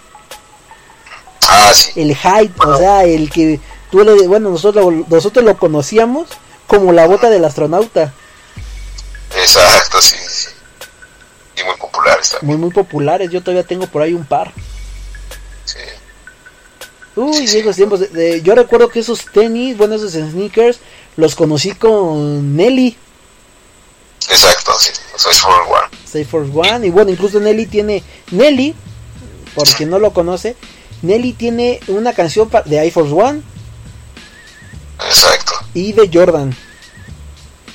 Ah, 1.49 1.73
sí. 1.75 2.01
El 2.01 2.17
hype, 2.17 2.55
o 2.65 2.79
sea, 2.79 3.05
el 3.05 3.31
que 3.31 3.61
tú 3.91 3.99
le, 4.03 4.27
bueno, 4.27 4.51
nosotros 4.51 4.85
lo- 4.93 5.07
nosotros 5.09 5.45
lo 5.45 5.57
conocíamos 5.59 6.29
como 6.67 6.93
la 6.93 7.07
bota 7.07 7.29
del 7.31 7.45
astronauta, 7.45 8.13
Exacto, 9.39 10.01
sí, 10.01 10.17
sí. 10.29 10.49
Y 11.61 11.65
muy 11.65 11.77
populares 11.77 12.31
también. 12.31 12.47
muy 12.49 12.57
muy 12.67 12.71
populares. 12.75 13.31
Yo 13.31 13.41
todavía 13.43 13.63
tengo 13.65 13.87
por 13.87 14.03
ahí 14.03 14.15
un 14.15 14.25
par. 14.25 14.53
Uy, 17.15 17.47
viejos 17.47 17.77
tiempos. 17.77 18.01
de- 18.01 18.09
de- 18.09 18.43
yo 18.43 18.55
recuerdo 18.55 18.89
que 18.89 19.01
esos 19.01 19.25
tenis, 19.27 19.77
bueno, 19.77 19.95
esos 19.95 20.13
sneakers, 20.13 20.79
los 21.17 21.35
conocí 21.35 21.73
con 21.73 22.57
Nelly, 22.57 22.97
Exacto, 24.29 24.73
sí. 24.79 24.91
Soy 25.17 25.35
for 25.35 25.53
one. 25.53 25.97
Safe 26.05 26.25
Force 26.25 26.53
One. 26.53 26.87
Y 26.87 26.91
bueno, 26.91 27.11
incluso 27.11 27.41
Nelly 27.41 27.67
tiene. 27.67 28.03
Nelly, 28.31 28.75
por 29.55 29.69
quien 29.69 29.91
no 29.91 29.99
lo 29.99 30.13
conoce, 30.13 30.57
Nelly 31.03 31.33
tiene 31.33 31.81
una 31.89 32.13
canción 32.13 32.51
de 32.65 32.79
Air 32.79 32.93
Force 32.93 33.13
One 33.13 33.43
Exacto. 35.05 35.53
y 35.75 35.93
de 35.93 36.11
Jordan. 36.13 36.57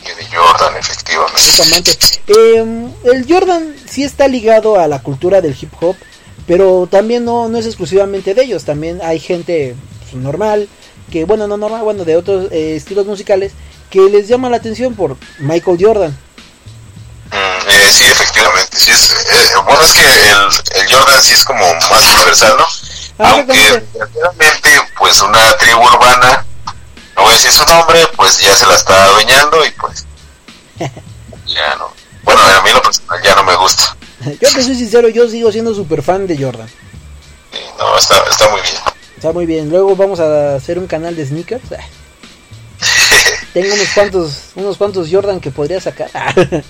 Y 0.04 0.24
de 0.24 0.36
Jordan, 0.36 0.76
efectivamente. 0.78 1.42
Exactamente. 1.42 1.92
Eh, 2.28 2.92
el 3.04 3.26
Jordan 3.28 3.76
sí 3.90 4.04
está 4.04 4.28
ligado 4.28 4.80
a 4.80 4.88
la 4.88 5.02
cultura 5.02 5.42
del 5.42 5.56
hip 5.60 5.72
hop, 5.80 5.96
pero 6.48 6.88
también 6.90 7.24
no, 7.26 7.48
no 7.48 7.58
es 7.58 7.66
exclusivamente 7.66 8.34
de 8.34 8.44
ellos. 8.44 8.66
También 8.66 9.00
hay 9.04 9.20
gente 9.20 9.76
pues, 10.02 10.16
normal, 10.16 10.68
que 11.12 11.26
bueno, 11.26 11.48
no 11.48 11.58
normal, 11.58 11.84
bueno, 11.84 12.06
de 12.06 12.16
otros 12.16 12.52
eh, 12.52 12.76
estilos 12.76 13.06
musicales, 13.06 13.52
que 13.90 14.00
les 14.02 14.28
llama 14.28 14.50
la 14.50 14.58
atención 14.58 14.96
por 14.96 15.18
Michael 15.40 15.78
Jordan. 15.80 16.18
Mm, 17.32 17.70
eh, 17.70 17.92
sí, 17.92 18.06
efectivamente. 18.06 18.78
Sí 18.78 18.92
es, 18.92 19.12
eh, 19.12 19.52
bueno, 19.64 19.82
es 19.82 19.94
que 19.94 20.02
el, 20.02 20.82
el 20.82 20.92
Jordan 20.92 21.22
sí 21.22 21.34
es 21.34 21.44
como 21.44 21.62
más 21.74 22.14
universal, 22.16 22.56
¿no? 22.58 22.66
Ah, 23.20 23.32
Aunque 23.34 23.54
desgraciadamente, 23.54 24.70
pues 24.98 25.22
una 25.22 25.58
tribu 25.58 25.82
urbana, 25.82 26.46
no 27.16 27.22
voy 27.22 27.32
a 27.32 27.34
decir 27.34 27.52
su 27.52 27.64
nombre, 27.66 28.08
pues 28.16 28.40
ya 28.40 28.56
se 28.56 28.66
la 28.66 28.74
está 28.74 29.04
adueñando 29.06 29.64
y 29.66 29.72
pues 29.72 30.06
ya 31.46 31.76
no. 31.76 31.94
Bueno, 32.24 32.42
a 32.42 32.62
mí 32.64 32.72
lo 32.72 32.82
personal 32.82 33.22
ya 33.22 33.36
no 33.36 33.44
me 33.44 33.56
gusta. 33.56 33.96
Yo 34.26 34.50
te 34.50 34.64
soy 34.64 34.76
sincero, 34.76 35.10
yo 35.10 35.28
sigo 35.28 35.52
siendo 35.52 35.74
super 35.74 36.02
fan 36.02 36.28
de 36.28 36.38
Jordan. 36.38 36.70
No, 37.78 37.98
está, 37.98 38.24
está 38.30 38.50
muy 38.50 38.62
bien. 38.62 38.76
Está 39.22 39.34
muy 39.34 39.46
bien. 39.46 39.70
Luego 39.70 39.96
vamos 39.96 40.20
a 40.20 40.56
hacer 40.56 40.80
un 40.80 40.88
canal 40.88 41.16
de 41.16 41.24
sneakers. 41.24 41.74
Ah. 41.74 41.86
Tengo 43.54 43.72
unos 43.76 43.90
cuantos, 43.94 44.46
unos 44.56 44.78
cuantos 44.78 45.10
Jordan 45.12 45.40
que 45.40 45.52
podría 45.52 45.80
sacar. 45.80 46.10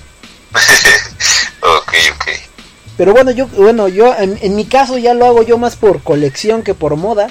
Ok, 1.63 1.93
ok. 2.15 2.25
Pero 2.97 3.13
bueno, 3.13 3.31
yo, 3.31 3.47
bueno, 3.47 3.87
yo 3.87 4.13
en, 4.17 4.37
en 4.41 4.55
mi 4.55 4.65
caso 4.65 4.97
ya 4.97 5.13
lo 5.13 5.25
hago 5.27 5.43
yo 5.43 5.57
más 5.57 5.75
por 5.77 6.01
colección 6.01 6.63
que 6.63 6.73
por 6.73 6.97
moda. 6.97 7.29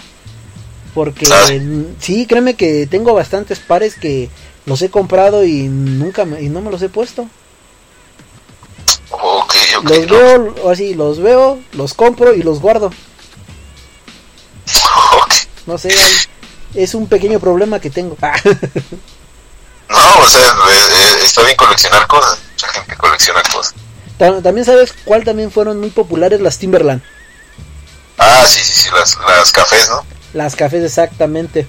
Porque 0.94 1.26
mm, 1.26 1.96
sí, 2.00 2.26
créeme 2.26 2.54
que 2.54 2.86
tengo 2.86 3.12
bastantes 3.12 3.58
pares 3.58 3.96
que 3.96 4.30
los 4.64 4.80
he 4.80 4.88
comprado 4.88 5.44
y 5.44 5.64
nunca 5.64 6.24
me, 6.24 6.40
y 6.40 6.48
no 6.48 6.62
me 6.62 6.70
los 6.70 6.80
he 6.80 6.88
puesto. 6.88 7.28
los 9.82 10.06
veo, 10.06 10.70
así, 10.70 10.94
los 10.94 11.20
veo, 11.20 11.58
los 11.72 11.92
compro 11.92 12.34
y 12.34 12.42
los 12.42 12.60
guardo. 12.60 12.90
No 15.66 15.78
sé, 15.78 15.90
es 16.74 16.94
un 16.94 17.06
pequeño 17.08 17.38
problema 17.40 17.80
que 17.80 17.90
tengo. 17.90 18.16
No, 19.88 19.96
o 20.22 20.28
sea, 20.28 20.40
eh, 20.40 20.86
eh, 20.92 21.24
está 21.24 21.42
bien 21.42 21.56
coleccionar 21.56 22.06
cosas. 22.06 22.38
Mucha 22.52 22.68
gente 22.68 22.96
colecciona 22.96 23.42
cosas. 23.52 23.74
Ta- 24.18 24.40
También 24.40 24.64
sabes 24.64 24.94
cuál 25.04 25.24
también 25.24 25.50
fueron 25.50 25.80
muy 25.80 25.90
populares 25.90 26.40
las 26.40 26.58
Timberland. 26.58 27.02
Ah, 28.16 28.44
sí, 28.46 28.60
sí, 28.62 28.72
sí, 28.82 28.88
las, 28.96 29.18
las 29.18 29.50
cafés, 29.50 29.88
¿no? 29.88 30.04
Las 30.32 30.54
cafés 30.54 30.84
exactamente. 30.84 31.66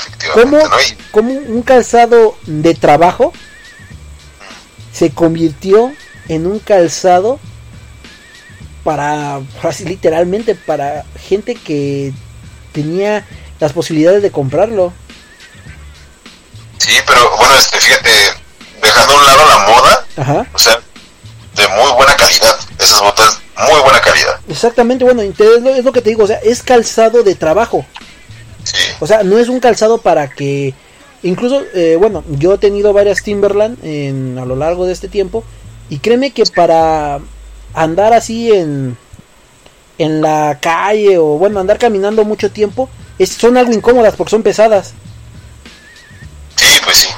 Efectivamente, 0.00 0.42
¿Cómo, 0.58 0.68
¿no? 0.68 0.80
Y- 0.80 0.96
cómo 1.12 1.32
un 1.54 1.62
calzado 1.62 2.36
de 2.46 2.74
trabajo 2.74 3.32
se 4.92 5.10
convirtió 5.12 5.92
en 6.28 6.48
un 6.48 6.58
calzado 6.58 7.38
para, 8.82 9.40
así 9.62 9.84
literalmente, 9.84 10.56
para 10.56 11.04
gente 11.28 11.54
que 11.54 12.12
tenía 12.72 13.24
las 13.60 13.72
posibilidades 13.72 14.22
de 14.22 14.30
comprarlo? 14.30 14.92
Sí, 16.78 16.92
pero 17.06 17.36
bueno, 17.36 17.54
este, 17.54 17.78
fíjate, 17.78 18.10
dejando 18.82 19.12
a 19.12 19.16
un 19.16 19.24
lado 19.24 19.48
la 19.48 19.58
moda, 19.68 20.06
Ajá. 20.16 20.46
o 20.52 20.58
sea, 20.58 20.80
de 21.54 21.68
muy 21.68 21.92
buena 21.92 22.16
calidad. 22.16 22.58
Esas 22.78 23.00
botas, 23.00 23.40
muy 23.56 23.80
buena 23.82 24.00
calidad. 24.00 24.40
Exactamente, 24.48 25.04
bueno, 25.04 25.22
es 25.22 25.38
lo, 25.38 25.70
es 25.70 25.84
lo 25.84 25.92
que 25.92 26.02
te 26.02 26.10
digo, 26.10 26.24
o 26.24 26.26
sea, 26.26 26.38
es 26.38 26.62
calzado 26.62 27.22
de 27.22 27.34
trabajo. 27.34 27.86
O 29.00 29.06
sea, 29.06 29.22
no 29.22 29.38
es 29.38 29.48
un 29.48 29.60
calzado 29.60 29.98
para 29.98 30.28
que... 30.28 30.74
Incluso, 31.22 31.62
eh, 31.74 31.96
bueno, 31.98 32.24
yo 32.28 32.54
he 32.54 32.58
tenido 32.58 32.92
varias 32.92 33.22
Timberland 33.22 33.78
en, 33.84 34.38
a 34.38 34.44
lo 34.44 34.56
largo 34.56 34.86
de 34.86 34.92
este 34.92 35.06
tiempo 35.06 35.44
y 35.88 35.98
créeme 35.98 36.32
que 36.32 36.42
para 36.46 37.20
andar 37.74 38.12
así 38.12 38.50
en, 38.50 38.96
en 40.02 40.20
la 40.22 40.58
calle 40.60 41.18
o 41.18 41.38
bueno, 41.38 41.60
andar 41.60 41.78
caminando 41.78 42.24
mucho 42.24 42.50
tiempo, 42.50 42.88
es- 43.18 43.30
son 43.30 43.56
algo 43.56 43.72
incómodas 43.72 44.14
porque 44.16 44.30
son 44.30 44.42
pesadas. 44.42 44.94
Sí, 46.56 46.66
pues 46.84 46.96
sí. 46.98 47.08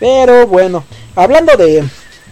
Pero 0.00 0.46
bueno, 0.46 0.84
hablando 1.16 1.56
de, 1.56 1.84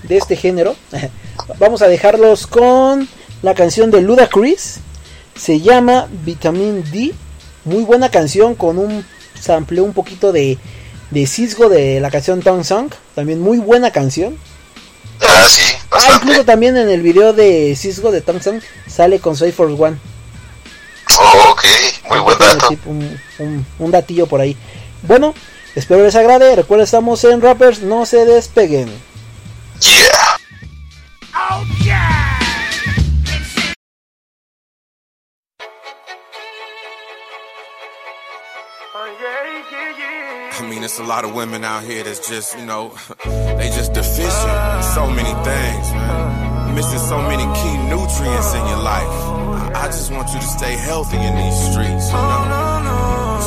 de 0.05 0.17
este 0.17 0.37
género, 0.37 0.77
vamos 1.59 1.83
a 1.83 1.89
dejarlos 1.89 2.47
con 2.47 3.09
la 3.43 3.55
canción 3.55 3.91
de 3.91 4.01
Ludacris. 4.03 4.79
Se 5.35 5.61
llama 5.61 6.09
Vitamin 6.25 6.83
D. 6.91 7.13
Muy 7.65 7.83
buena 7.85 8.09
canción 8.11 8.55
con 8.55 8.79
un 8.79 9.05
sampleo 9.39 9.85
un 9.85 9.93
poquito 9.93 10.33
de, 10.33 10.57
de 11.11 11.27
Cisco 11.27 11.69
de 11.69 12.01
la 12.01 12.11
canción 12.11 12.41
Tongue 12.41 12.65
Song. 12.65 12.91
También 13.15 13.41
muy 13.41 13.59
buena 13.59 13.91
canción. 13.91 14.39
Ah, 15.21 15.47
sí, 15.49 15.66
Ah, 15.93 16.13
incluso 16.17 16.45
también 16.45 16.77
en 16.77 16.89
el 16.91 17.01
video 17.03 17.33
de 17.33 17.75
Cisco 17.77 18.11
de 18.11 18.23
Song 18.41 18.61
sale 18.87 19.19
con 19.21 19.37
Soy 19.37 19.53
Force 19.53 19.75
One. 19.81 19.97
Oh, 21.19 21.51
ok, 21.53 21.65
muy 22.11 22.19
buen 22.21 22.39
dato. 22.39 22.77
Un, 22.87 23.21
un- 23.39 23.67
un 23.79 23.91
datillo 23.91 24.27
por 24.27 24.41
ahí. 24.41 24.57
Bueno, 25.03 25.35
espero 25.75 26.03
les 26.03 26.15
agrade. 26.17 26.57
Recuerden, 26.57 26.85
estamos 26.85 27.23
en 27.25 27.41
Rappers. 27.41 27.81
No 27.81 28.05
se 28.07 28.25
despeguen. 28.25 28.91
Yeah. 29.81 30.39
I 40.67 40.69
mean, 40.69 40.83
it's 40.83 40.99
a 40.99 41.05
lot 41.05 41.25
of 41.25 41.33
women 41.33 41.63
out 41.63 41.85
here 41.85 42.03
that's 42.03 42.29
just, 42.29 42.59
you 42.59 42.67
know, 42.67 42.89
they 43.25 43.71
just 43.71 43.93
deficient 43.93 44.59
in 44.75 44.83
so 44.83 45.07
many 45.07 45.31
things, 45.47 45.87
man. 45.95 46.75
Missing 46.75 46.99
so 46.99 47.23
many 47.23 47.47
key 47.55 47.77
nutrients 47.87 48.53
in 48.53 48.67
your 48.67 48.83
life. 48.83 49.07
I, 49.07 49.85
I 49.85 49.87
just 49.87 50.11
want 50.11 50.27
you 50.35 50.41
to 50.41 50.47
stay 50.59 50.75
healthy 50.75 51.19
in 51.19 51.37
these 51.37 51.55
streets, 51.71 52.11
you 52.11 52.19
know. 52.19 53.39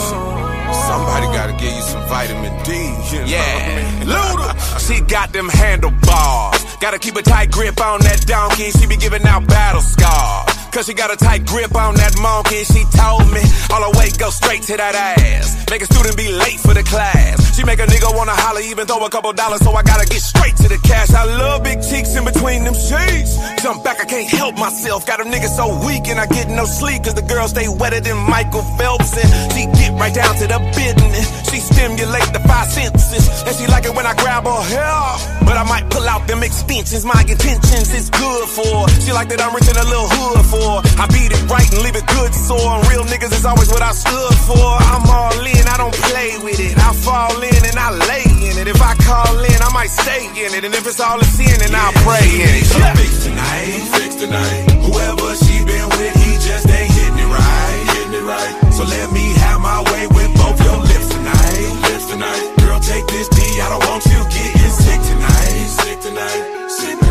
Somebody 0.88 1.28
gotta 1.36 1.52
give 1.60 1.76
you 1.76 1.82
some 1.82 2.08
vitamin 2.08 2.56
D, 2.64 2.72
you 3.12 3.20
know? 3.20 3.28
Yeah, 3.28 4.04
Luda. 4.16 4.88
She 4.88 5.02
got 5.02 5.34
them 5.34 5.50
handlebars. 5.50 6.64
Gotta 6.80 7.00
keep 7.00 7.18
a 7.18 7.22
tight 7.22 7.52
grip 7.52 7.82
on 7.82 8.00
that 8.00 8.24
donkey. 8.28 8.72
She 8.72 8.88
be 8.88 8.96
giving 8.96 9.26
out 9.26 9.46
battle 9.46 9.82
scars. 9.82 10.59
Cause 10.72 10.86
she 10.86 10.94
got 10.94 11.12
a 11.12 11.18
tight 11.18 11.46
grip 11.46 11.74
on 11.76 11.96
that 11.96 12.14
monkey. 12.22 12.64
She 12.64 12.86
told 12.94 13.26
me 13.34 13.42
all 13.74 13.82
her 13.82 13.94
weight 13.98 14.18
go 14.20 14.30
straight 14.30 14.62
to 14.70 14.78
that 14.78 14.94
ass. 14.94 15.66
Make 15.70 15.82
a 15.82 15.90
student 15.90 16.16
be 16.16 16.30
late 16.32 16.60
for 16.62 16.74
the 16.74 16.84
class. 16.84 17.58
She 17.58 17.66
make 17.66 17.80
a 17.80 17.88
nigga 17.90 18.16
wanna 18.16 18.38
holler, 18.38 18.62
even 18.62 18.86
throw 18.86 19.04
a 19.04 19.10
couple 19.10 19.34
dollars. 19.34 19.62
So 19.62 19.74
I 19.74 19.82
gotta 19.82 20.06
get 20.06 20.22
straight 20.22 20.56
to 20.58 20.68
the 20.70 20.78
cash. 20.86 21.10
I 21.10 21.26
love 21.26 21.64
big 21.64 21.82
cheeks 21.82 22.16
in 22.16 22.24
between 22.24 22.64
them 22.64 22.76
sheets. 22.78 23.34
Jump 23.64 23.84
back, 23.84 24.00
I 24.00 24.06
can't 24.06 24.30
help 24.30 24.58
myself. 24.58 25.06
Got 25.06 25.22
a 25.22 25.26
nigga 25.26 25.50
so 25.50 25.74
weak 25.86 26.08
and 26.08 26.20
I 26.20 26.28
get 26.28 26.50
no 26.50 26.66
sleep. 26.66 27.04
Cause 27.04 27.16
the 27.16 27.26
girl 27.26 27.48
stay 27.48 27.68
wetter 27.68 28.00
than 28.00 28.18
Michael 28.30 28.64
Phelps. 28.78 29.18
And 29.18 29.30
she 29.54 29.66
get 29.74 29.98
right 29.98 30.14
down 30.14 30.36
to 30.38 30.46
the 30.46 30.60
business. 30.78 31.28
She 31.50 31.60
stimulate 31.60 32.30
the 32.30 32.42
five 32.46 32.70
senses. 32.70 33.26
And 33.42 33.56
she 33.58 33.66
like 33.68 33.86
it 33.86 33.96
when 33.96 34.06
I 34.06 34.14
grab 34.14 34.46
her 34.46 34.62
hair. 34.70 35.02
But 35.50 35.58
I 35.58 35.66
might 35.66 35.90
pull 35.90 36.08
out 36.08 36.28
them 36.28 36.44
extensions. 36.44 37.04
My 37.06 37.26
intentions 37.26 37.90
is 37.94 38.10
good 38.12 38.46
for. 38.48 38.86
her. 38.86 39.02
She 39.02 39.12
like 39.12 39.30
that 39.30 39.42
I'm 39.42 39.54
rich 39.56 39.68
in 39.68 39.76
a 39.76 39.84
little 39.84 40.08
hood 40.08 40.46
for. 40.46 40.59
Her. 40.60 40.84
I 41.00 41.08
beat 41.08 41.32
it 41.32 41.44
right 41.48 41.68
and 41.72 41.82
leave 41.82 41.96
it 41.96 42.06
good 42.08 42.34
sore. 42.36 42.80
Real 42.92 43.04
niggas 43.08 43.34
is 43.34 43.46
always 43.46 43.70
what 43.70 43.82
I 43.82 43.92
stood 43.92 44.36
for. 44.48 44.68
I'm 44.92 45.06
all 45.08 45.40
in, 45.40 45.66
I 45.68 45.78
don't 45.78 45.96
play 46.12 46.38
with 46.44 46.60
it. 46.60 46.78
I 46.78 46.92
fall 46.94 47.40
in 47.42 47.62
and 47.66 47.78
I 47.78 47.92
lay 47.92 48.28
in 48.50 48.58
it. 48.60 48.68
If 48.68 48.82
I 48.82 48.96
call 49.06 49.40
in, 49.40 49.60
I 49.62 49.70
might 49.74 49.92
stay 49.92 50.28
in 50.28 50.54
it. 50.54 50.64
And 50.64 50.74
if 50.74 50.86
it's 50.86 51.00
all 51.00 51.20
a 51.20 51.26
sin, 51.26 51.56
then 51.60 51.74
I'll 51.76 51.96
pray 52.04 52.26
in 52.44 52.52
it. 52.60 52.68
Yeah. 52.76 52.94
Fix 52.96 53.24
tonight, 53.26 53.84
fix 53.96 54.16
tonight. 54.16 54.64
Whoever 54.84 55.36
she 55.36 55.64
been 55.66 55.88
with, 55.98 56.14
he 56.24 56.32
just 56.44 56.68
ain't 56.68 56.92
hitting 56.92 57.20
it 57.20 57.30
right, 57.30 57.80
hitting 57.96 58.14
it 58.20 58.26
right. 58.26 58.54
So 58.74 58.84
let 58.84 59.12
me 59.12 59.34
have 59.44 59.60
my 59.62 59.82
way 59.92 60.08
with 60.08 60.32
both 60.36 60.60
your 60.64 60.80
lips 60.80 61.10
tonight, 61.10 61.72
lips 61.90 62.08
tonight. 62.12 62.44
Girl, 62.60 62.80
take 62.80 63.06
this 63.08 63.28
D, 63.30 63.40
I 63.62 63.70
don't 63.70 63.86
want 63.88 64.06
you 64.06 64.20
getting 64.32 64.72
sick 64.72 65.02
tonight, 65.08 65.68
sick 65.68 66.00
tonight, 66.02 66.70
sick 66.70 67.00
tonight. 67.00 67.09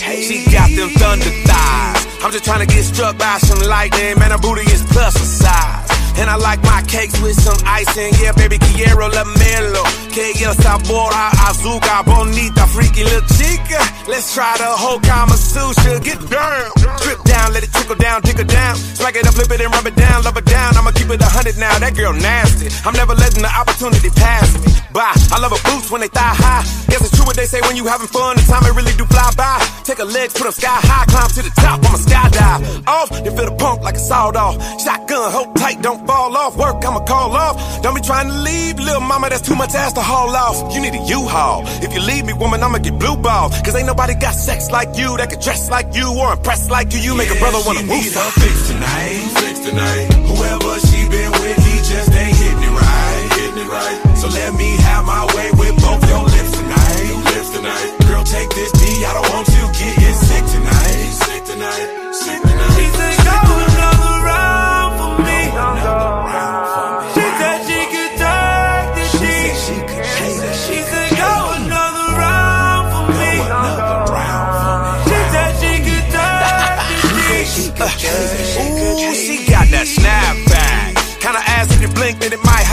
D. 0.00 0.22
She 0.22 0.50
got 0.50 0.70
them 0.70 0.88
thunder 0.96 1.30
thighs. 1.44 2.24
I'm 2.24 2.32
just 2.32 2.44
trying 2.44 2.66
to 2.66 2.74
get 2.74 2.84
struck 2.84 3.18
by 3.18 3.38
some 3.38 3.68
lightning. 3.68 4.18
Man, 4.18 4.30
her 4.30 4.38
booty 4.38 4.62
is 4.62 4.82
plus 4.84 5.14
a 5.16 5.24
size. 5.24 5.79
And 6.20 6.28
I 6.28 6.36
like 6.36 6.62
my 6.62 6.82
cakes 6.84 7.16
with 7.22 7.40
some 7.40 7.56
icing. 7.64 8.12
Yeah, 8.20 8.32
baby, 8.32 8.58
quiero 8.58 9.08
la 9.08 9.24
melo. 9.24 9.82
Que 10.12 10.36
el 10.44 10.54
sabor 10.54 11.08
a 11.16 11.32
azúcar. 11.48 12.04
Bonita, 12.04 12.66
freaky 12.68 13.04
little 13.04 13.24
chica. 13.40 13.80
Let's 14.06 14.34
try 14.34 14.52
the 14.58 14.68
whole 14.68 15.00
Kama 15.00 15.36
Sutra. 15.36 15.98
Get 16.00 16.20
down. 16.28 16.70
Drip 17.00 17.24
down, 17.24 17.54
let 17.54 17.64
it 17.64 17.72
trickle 17.72 17.96
down, 17.96 18.20
tickle 18.20 18.44
down. 18.44 18.76
Smack 18.76 19.16
it 19.16 19.26
up, 19.26 19.32
flip 19.32 19.50
it 19.50 19.60
and 19.64 19.72
rub 19.72 19.86
it 19.86 19.96
down, 19.96 20.22
love 20.22 20.36
it 20.36 20.44
down. 20.44 20.76
I'ma 20.76 20.90
keep 20.92 21.08
it 21.08 21.22
a 21.22 21.24
hundred 21.24 21.56
now. 21.56 21.72
That 21.78 21.96
girl 21.96 22.12
nasty. 22.12 22.68
I'm 22.84 22.92
never 22.92 23.14
letting 23.14 23.40
the 23.40 23.52
opportunity 23.56 24.10
pass 24.10 24.52
me. 24.60 24.76
Bye. 24.92 25.16
I 25.32 25.40
love 25.40 25.56
her 25.56 25.62
boots 25.72 25.90
when 25.90 26.02
they 26.02 26.08
thigh 26.08 26.36
high. 26.36 26.62
Guess 26.92 27.00
it's 27.00 27.16
true 27.16 27.24
what 27.24 27.36
they 27.36 27.46
say 27.46 27.60
when 27.62 27.76
you 27.76 27.86
having 27.86 28.08
fun. 28.08 28.36
The 28.36 28.42
time 28.44 28.66
it 28.68 28.74
really 28.76 28.92
do 29.00 29.06
fly 29.06 29.30
by. 29.40 29.56
Take 29.84 30.00
a 30.00 30.04
legs, 30.04 30.34
put 30.34 30.44
them 30.44 30.52
sky 30.52 30.68
high, 30.68 31.06
climb 31.06 31.30
to 31.32 31.40
the 31.40 31.54
top. 31.56 31.80
I'ma 31.80 31.96
skydive. 31.96 32.60
Off, 32.86 33.08
then 33.08 33.32
feel 33.32 33.48
the 33.48 33.56
pump 33.56 33.82
like 33.82 33.96
a 33.96 34.02
sawed 34.02 34.36
off. 34.36 34.58
Shotgun, 34.82 35.32
hold 35.32 35.56
tight, 35.56 35.80
don't 35.80 36.04
fall 36.10 36.36
off. 36.36 36.56
Work, 36.56 36.84
I'ma 36.84 37.02
call 37.12 37.30
off. 37.36 37.54
Don't 37.82 37.94
be 37.94 38.02
trying 38.10 38.28
to 38.32 38.36
leave, 38.48 38.76
little 38.78 39.06
mama. 39.10 39.28
That's 39.30 39.46
too 39.46 39.54
much 39.62 39.72
ass 39.74 39.92
to 39.98 40.02
haul 40.10 40.34
off. 40.34 40.56
You 40.74 40.80
need 40.84 40.94
a 41.00 41.02
U-Haul. 41.16 41.62
If 41.84 41.90
you 41.94 42.00
leave 42.10 42.24
me, 42.26 42.34
woman, 42.42 42.62
I'ma 42.62 42.78
get 42.78 42.98
blue 42.98 43.16
balls. 43.16 43.50
Cause 43.64 43.74
ain't 43.78 43.86
nobody 43.86 44.14
got 44.14 44.34
sex 44.34 44.70
like 44.70 44.90
you 44.98 45.08
that 45.18 45.30
can 45.30 45.40
dress 45.40 45.70
like 45.70 45.94
you 45.94 46.06
or 46.20 46.32
impress 46.32 46.68
like 46.76 46.92
you. 46.92 47.00
You 47.06 47.12
make 47.14 47.30
a 47.30 47.38
brother 47.42 47.60
wanna 47.66 47.80
she 47.80 47.86
move. 47.86 48.02
need 48.02 48.14
her 48.20 48.30
fix 48.42 48.56
tonight, 48.70 49.22
fix 49.40 49.56
tonight. 49.68 50.06
Whoever 50.30 50.72
she 50.88 50.98
been 51.14 51.30
with, 51.40 51.58
he 51.66 51.74
just 51.92 52.10
ain't 52.22 52.36
hitting 52.42 52.64
it 52.68 52.74
right, 52.82 53.22
hitting 53.38 53.60
it 53.64 53.70
right. 53.78 53.98
So 54.20 54.26
let 54.28 54.50
me 54.60 54.70
have 54.90 55.04
my 55.14 55.24
way 55.34 55.48
with 55.62 55.74
both 55.84 56.02
your 56.10 56.24
lips 56.34 56.52
tonight, 56.58 57.06
lips 57.34 57.50
tonight. 57.56 57.88
Girl, 58.08 58.24
take 58.24 58.50
this 58.58 58.72
D, 58.80 58.82
I 59.06 59.10
don't 59.14 59.28
want 59.30 59.46
you 59.54 59.64
getting 59.78 60.18
sick 60.28 60.44
tonight, 60.54 61.06
sick 61.24 61.42
tonight, 61.52 61.86
sick 62.18 62.40
tonight. 62.42 62.49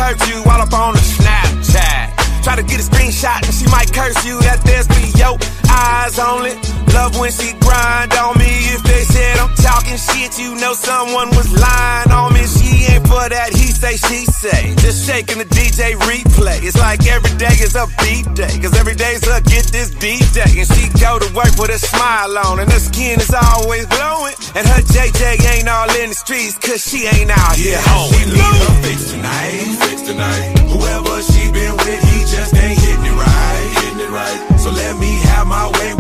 Hurt 0.07 0.29
you 0.29 0.41
while 0.43 0.61
up 0.61 0.71
on 0.71 0.93
the 0.93 0.99
Snapchat. 0.99 2.43
Try 2.43 2.55
to 2.55 2.63
get 2.63 2.79
a 2.79 2.84
screenshot 2.84 3.43
and 3.43 3.53
she 3.53 3.67
might 3.67 3.91
curse 3.91 4.23
you. 4.23 4.39
That 4.39 4.63
there's 4.63 4.88
be 4.88 5.11
yo. 5.19 5.35
Eyes 5.67 6.17
only. 6.19 6.55
Love 6.95 7.19
when 7.19 7.31
she 7.31 7.51
grind 7.59 8.13
on 8.13 8.38
me. 8.39 8.71
If 8.71 8.84
they 8.84 9.03
I'm 9.47 9.55
talking 9.55 9.95
shit, 9.95 10.35
you 10.39 10.59
know 10.59 10.73
someone 10.73 11.29
was 11.31 11.47
lying 11.55 12.11
on 12.11 12.33
me. 12.33 12.43
She 12.43 12.83
ain't 12.91 13.07
for 13.07 13.23
that. 13.31 13.55
He 13.55 13.71
say, 13.71 13.95
she 13.95 14.27
say. 14.27 14.75
Just 14.83 15.07
shaking 15.07 15.39
the 15.39 15.47
DJ 15.47 15.95
replay. 16.03 16.59
It's 16.67 16.75
like 16.75 17.07
every 17.07 17.31
day 17.39 17.55
is 17.63 17.75
a 17.79 17.87
beat 18.03 18.27
day. 18.35 18.51
Cause 18.59 18.75
every 18.75 18.95
day's 18.95 19.23
a 19.23 19.39
get 19.47 19.71
this 19.71 19.95
beat 19.95 20.27
day. 20.35 20.51
And 20.51 20.67
she 20.67 20.91
go 20.99 21.15
to 21.15 21.29
work 21.31 21.55
with 21.55 21.71
a 21.71 21.79
smile 21.79 22.35
on. 22.43 22.59
And 22.59 22.67
her 22.67 22.83
skin 22.83 23.23
is 23.23 23.31
always 23.31 23.87
glowing. 23.87 24.35
And 24.51 24.67
her 24.67 24.83
JJ 24.83 25.39
ain't 25.47 25.69
all 25.71 25.87
in 25.95 26.11
the 26.11 26.17
streets. 26.19 26.59
Cause 26.59 26.83
she 26.83 27.07
ain't 27.07 27.31
out 27.31 27.55
here 27.55 27.79
home. 27.87 28.11
She 28.11 28.27
need 28.27 28.59
a 28.67 28.71
fix 28.83 29.15
tonight, 29.15 29.63
fix 29.79 30.01
tonight. 30.03 30.59
Whoever 30.67 31.23
she 31.23 31.47
been 31.55 31.71
with, 31.87 32.01
he 32.03 32.19
just 32.27 32.51
ain't 32.51 32.75
hitting 32.83 33.07
it 33.07 33.15
right, 33.15 33.63
hitting 33.79 34.01
it 34.03 34.11
right. 34.11 34.59
So 34.59 34.75
let 34.75 34.99
me 34.99 35.15
have 35.31 35.47
my 35.47 35.71
way 35.79 35.96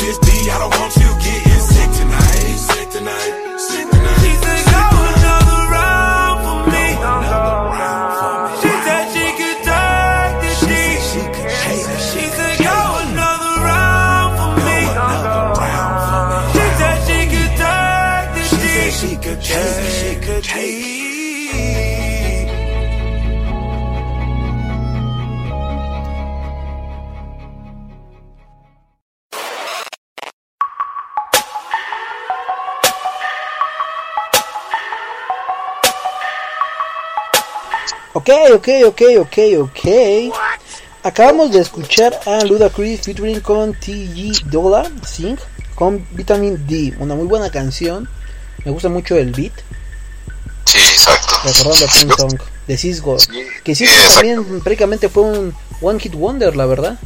this 0.00 0.18
D, 0.18 0.50
I 0.50 0.58
don't 0.58 0.70
want 0.78 0.96
you 0.96 1.08
getting 1.20 1.49
Ok, 38.12 38.28
ok, 38.52 38.68
ok, 38.86 39.02
ok, 39.20 39.38
ok. 39.60 40.34
Acabamos 41.04 41.52
de 41.52 41.60
escuchar 41.60 42.18
a 42.26 42.44
Ludacris 42.44 43.02
featuring 43.02 43.40
con 43.40 43.72
TG 43.72 44.50
Dolla 44.50 44.90
Sing 45.06 45.38
con 45.76 46.04
Vitamin 46.10 46.66
D, 46.66 46.94
una 46.98 47.14
muy 47.14 47.26
buena 47.26 47.50
canción. 47.50 48.08
Me 48.64 48.72
gusta 48.72 48.88
mucho 48.88 49.16
el 49.16 49.30
beat. 49.30 49.52
Sí, 50.66 50.78
exacto. 50.78 51.34
Recordando 51.44 51.86
a 51.86 51.88
King 51.88 52.10
Song 52.18 52.40
de 52.66 52.76
Cisco. 52.76 53.16
Que 53.62 53.76
Cisco 53.76 53.96
también 54.14 54.60
prácticamente 54.60 55.08
fue 55.08 55.22
un 55.22 55.54
One 55.80 56.00
Hit 56.00 56.14
Wonder, 56.14 56.56
la 56.56 56.66
verdad. 56.66 56.98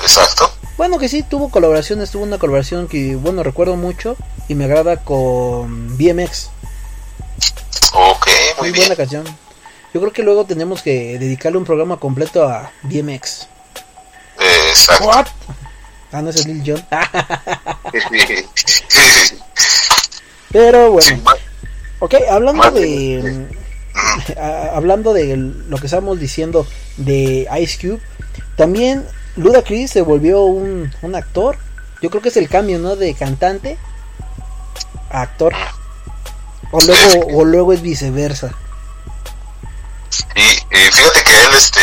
Exacto. 0.00 0.52
Bueno, 0.76 0.98
que 0.98 1.08
sí, 1.08 1.22
tuvo 1.22 1.48
colaboraciones, 1.48 2.10
tuvo 2.10 2.24
una 2.24 2.38
colaboración 2.38 2.88
que, 2.88 3.14
bueno, 3.14 3.44
recuerdo 3.44 3.76
mucho 3.76 4.16
y 4.48 4.56
me 4.56 4.64
agrada 4.64 4.96
con 4.96 5.96
BMX. 5.96 6.50
Ok, 7.94 8.26
muy 8.58 8.72
buena 8.72 8.96
canción. 8.96 9.24
Yo 9.94 10.00
creo 10.00 10.12
que 10.12 10.22
luego 10.22 10.44
tenemos 10.46 10.82
que 10.82 11.18
dedicarle 11.18 11.58
un 11.58 11.64
programa 11.64 11.98
completo 11.98 12.48
a 12.48 12.70
BMX. 12.82 13.46
Exacto. 14.70 15.04
What? 15.06 15.26
Ah, 16.12 16.22
no 16.22 16.30
es 16.30 16.36
el 16.44 16.46
Lil 16.60 16.62
Jon. 16.66 16.84
Pero 20.50 20.92
bueno. 20.92 21.22
Ok, 22.00 22.14
hablando 22.30 22.70
de. 22.70 23.46
a- 24.38 24.76
hablando 24.76 25.12
de 25.12 25.36
lo 25.36 25.78
que 25.78 25.86
estábamos 25.86 26.18
diciendo 26.20 26.66
de 26.96 27.48
Ice 27.60 27.78
Cube, 27.80 28.00
también 28.56 29.06
Ludacris 29.36 29.90
se 29.90 30.02
volvió 30.02 30.42
un, 30.44 30.92
un 31.02 31.14
actor. 31.14 31.56
Yo 32.02 32.10
creo 32.10 32.20
que 32.22 32.28
es 32.30 32.36
el 32.36 32.48
cambio, 32.48 32.78
¿no? 32.78 32.96
De 32.96 33.14
cantante 33.14 33.78
a 35.10 35.22
actor. 35.22 35.54
O 36.70 36.80
luego, 36.80 37.26
o 37.38 37.44
luego 37.44 37.72
es 37.72 37.82
viceversa. 37.82 38.54
Y, 40.72 40.76
y 40.78 40.90
fíjate 40.92 41.22
que 41.24 41.32
él, 41.44 41.50
este, 41.56 41.80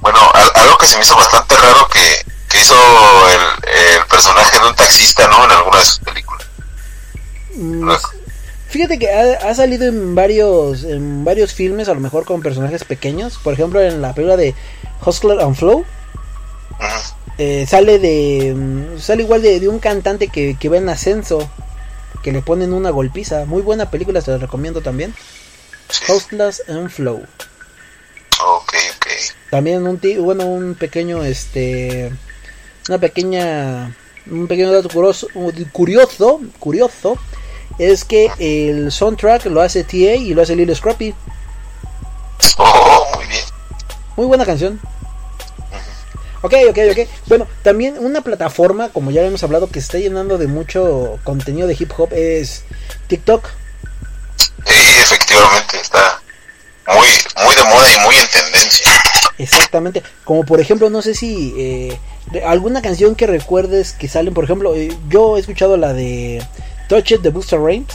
bueno, 0.00 0.18
al- 0.34 0.52
algo 0.62 0.78
que 0.78 0.86
se 0.86 0.96
me 0.96 1.02
hizo 1.02 1.16
bastante 1.16 1.56
raro 1.56 1.88
que, 1.88 2.00
que 2.48 2.60
hizo 2.60 2.74
el, 3.28 3.96
el 3.98 4.06
personaje 4.06 4.58
de 4.58 4.66
un 4.68 4.74
taxista, 4.74 5.26
¿no? 5.28 5.44
En 5.44 5.50
alguna 5.50 5.78
de 5.78 5.84
sus 5.84 5.98
películas. 6.00 6.46
Mm, 7.54 7.90
Fíjate 8.68 8.98
que 8.98 9.10
ha, 9.10 9.48
ha 9.50 9.54
salido 9.54 9.86
en 9.86 10.14
varios 10.14 10.84
en 10.84 11.24
varios 11.24 11.54
filmes, 11.54 11.88
a 11.88 11.94
lo 11.94 12.00
mejor 12.00 12.24
con 12.24 12.42
personajes 12.42 12.84
pequeños. 12.84 13.38
Por 13.42 13.54
ejemplo, 13.54 13.80
en 13.80 14.02
la 14.02 14.12
película 14.12 14.36
de 14.36 14.54
Hustler 15.04 15.40
and 15.40 15.54
Flow. 15.56 15.84
eh, 17.38 17.66
sale 17.68 17.98
de 17.98 18.54
mm, 18.56 18.98
sale 18.98 19.22
igual 19.22 19.42
de, 19.42 19.60
de 19.60 19.68
un 19.68 19.78
cantante 19.78 20.28
que, 20.28 20.56
que 20.58 20.68
va 20.68 20.78
en 20.78 20.88
ascenso 20.88 21.48
que 22.22 22.32
le 22.32 22.42
ponen 22.42 22.72
una 22.72 22.90
golpiza 22.90 23.44
muy 23.44 23.62
buena 23.62 23.90
película 23.90 24.20
se 24.20 24.30
la 24.32 24.38
recomiendo 24.38 24.80
también 24.80 25.14
Hustlers 26.08 26.62
and 26.68 26.88
Flow 26.90 27.24
Ok, 28.44 28.74
ok. 28.96 29.06
también 29.50 29.86
un 29.86 30.00
bueno 30.20 30.44
un 30.46 30.74
pequeño 30.74 31.24
este 31.24 32.12
una 32.88 32.98
pequeña 32.98 33.94
un 34.30 34.46
pequeño 34.46 34.72
dato 34.72 34.88
curioso 34.88 35.28
curioso 35.72 36.40
curioso 36.58 37.18
es 37.78 38.04
que 38.04 38.30
el 38.38 38.90
soundtrack 38.92 39.46
lo 39.46 39.60
hace 39.60 39.84
TA 39.84 40.14
y 40.14 40.34
lo 40.34 40.42
hace 40.42 40.56
Lil 40.56 40.74
Scrappy 40.74 41.14
Oh, 42.58 43.06
muy 43.16 43.26
bien. 43.26 43.44
muy 44.16 44.26
buena 44.26 44.44
canción 44.44 44.80
Ok, 46.42 46.54
ok, 46.70 46.78
ok. 46.92 47.08
Bueno, 47.26 47.48
también 47.62 47.98
una 47.98 48.20
plataforma, 48.20 48.90
como 48.90 49.10
ya 49.10 49.22
hemos 49.26 49.42
hablado, 49.42 49.66
que 49.68 49.80
se 49.80 49.86
está 49.86 49.98
llenando 49.98 50.38
de 50.38 50.46
mucho 50.46 51.18
contenido 51.24 51.66
de 51.66 51.74
hip 51.76 51.90
hop 51.96 52.10
es 52.12 52.62
TikTok. 53.08 53.48
Sí, 54.66 54.98
efectivamente, 55.00 55.80
está 55.80 56.20
muy, 56.88 57.06
muy 57.44 57.54
de 57.54 57.62
moda 57.64 57.92
y 57.92 57.98
muy 58.00 58.16
en 58.16 58.28
tendencia. 58.28 58.92
Exactamente. 59.38 60.02
Como 60.24 60.44
por 60.44 60.60
ejemplo, 60.60 60.90
no 60.90 61.02
sé 61.02 61.14
si 61.14 61.54
eh, 61.58 62.00
alguna 62.46 62.82
canción 62.82 63.14
que 63.14 63.26
recuerdes 63.26 63.92
que 63.92 64.08
salen, 64.08 64.34
por 64.34 64.44
ejemplo, 64.44 64.74
eh, 64.74 64.96
yo 65.08 65.36
he 65.36 65.40
escuchado 65.40 65.76
la 65.76 65.92
de 65.92 66.44
Touch 66.88 67.12
It 67.12 67.20
de 67.20 67.30
Busta 67.30 67.56
Rhymes. 67.56 67.94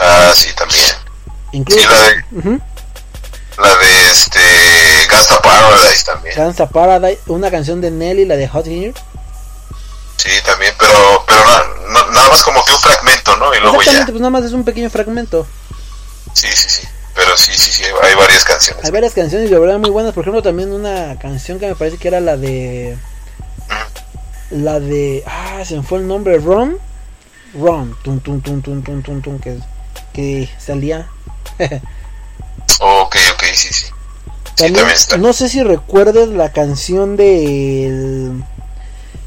Ah, 0.00 0.32
sí, 0.34 0.48
también. 0.56 0.84
Incluso 1.52 1.80
Sí, 1.82 1.86
la 1.86 2.00
de, 2.02 2.24
Ujú. 2.38 2.60
la 3.58 3.76
de 3.76 4.06
este, 4.10 4.40
Gangsta 5.10 5.40
Paradise 5.42 6.04
también. 6.04 6.34
Gangsta 6.34 6.66
Paradise, 6.68 7.20
una 7.26 7.50
canción 7.50 7.80
de 7.82 7.90
Nelly, 7.90 8.24
la 8.24 8.36
de 8.36 8.48
Hot 8.48 8.66
Here. 8.66 8.94
Sí, 10.22 10.30
también, 10.46 10.72
pero, 10.78 11.24
pero 11.26 11.40
na- 11.44 11.92
na- 12.00 12.10
nada 12.12 12.28
más 12.28 12.42
como 12.44 12.64
que 12.64 12.72
un 12.72 12.78
fragmento, 12.78 13.36
¿no? 13.38 13.52
Y 13.54 13.58
luego 13.60 13.76
ya. 13.76 13.80
Exactamente, 13.80 14.12
pues 14.12 14.20
nada 14.20 14.30
más 14.30 14.44
es 14.44 14.52
un 14.52 14.64
pequeño 14.64 14.88
fragmento. 14.90 15.46
Sí, 16.32 16.46
sí, 16.54 16.68
sí. 16.68 16.82
Pero 17.14 17.36
sí, 17.36 17.50
sí, 17.56 17.70
sí, 17.72 17.82
hay 18.02 18.14
varias 18.14 18.44
canciones. 18.44 18.84
Hay 18.84 18.90
varias 18.90 19.12
canciones 19.14 19.50
de 19.50 19.58
verdad 19.58 19.78
muy 19.78 19.90
buenas. 19.90 20.14
Por 20.14 20.22
ejemplo, 20.22 20.42
también 20.42 20.72
una 20.72 21.18
canción 21.18 21.58
que 21.58 21.66
me 21.66 21.74
parece 21.74 21.98
que 21.98 22.08
era 22.08 22.20
la 22.20 22.36
de. 22.36 22.96
La 24.50 24.78
de. 24.80 25.22
Ah, 25.26 25.62
se 25.66 25.76
me 25.76 25.82
fue 25.82 25.98
el 25.98 26.06
nombre. 26.06 26.38
Rom. 26.38 26.76
Rom. 27.54 27.94
Tum, 28.02 28.20
tum, 28.20 28.40
tum, 28.40 28.62
tum, 28.62 28.82
tum, 28.82 29.02
tum, 29.02 29.20
tum. 29.20 29.38
Que, 29.40 29.58
que 30.12 30.48
salía. 30.58 31.08
Ok, 32.80 33.16
ok, 33.34 33.42
sí, 33.54 33.68
sí. 33.72 33.86
También, 34.56 34.86
no 35.18 35.32
sé 35.32 35.48
si 35.48 35.62
recuerdes 35.62 36.28
la 36.28 36.52
canción 36.52 37.16
de. 37.16 38.32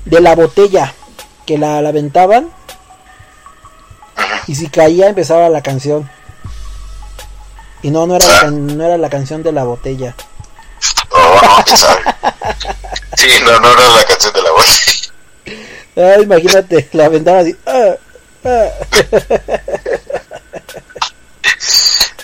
De 0.06 0.19
la 0.22 0.36
botella. 0.36 0.94
Que 1.45 1.57
la, 1.57 1.82
la 1.82 1.90
aventaban. 1.90 2.49
Y 4.48 4.56
si 4.56 4.69
caía, 4.69 5.07
empezaba 5.10 5.49
la 5.49 5.61
canción. 5.61 6.10
Y 7.82 7.91
no, 7.91 8.07
no 8.07 8.15
era, 8.15 8.26
la, 8.27 8.40
can- 8.41 8.77
no 8.77 8.84
era 8.86 8.98
la 8.98 9.10
canción 9.10 9.44
de 9.44 9.52
la 9.52 9.64
botella. 9.64 10.15
No, 11.11 11.77
sabe. 11.77 12.02
Sí, 13.18 13.27
no, 13.44 13.60
no 13.60 13.72
era 13.72 13.90
la 13.90 14.03
canción 14.06 14.34
de 14.34 14.41
la 14.41 14.52
voz. 14.52 15.11
Ah, 15.98 16.22
imagínate, 16.22 16.90
la 16.94 17.06
aventaba 17.06 17.40
así. 17.40 17.56
ah, 17.65 17.95
ah. 18.45 18.69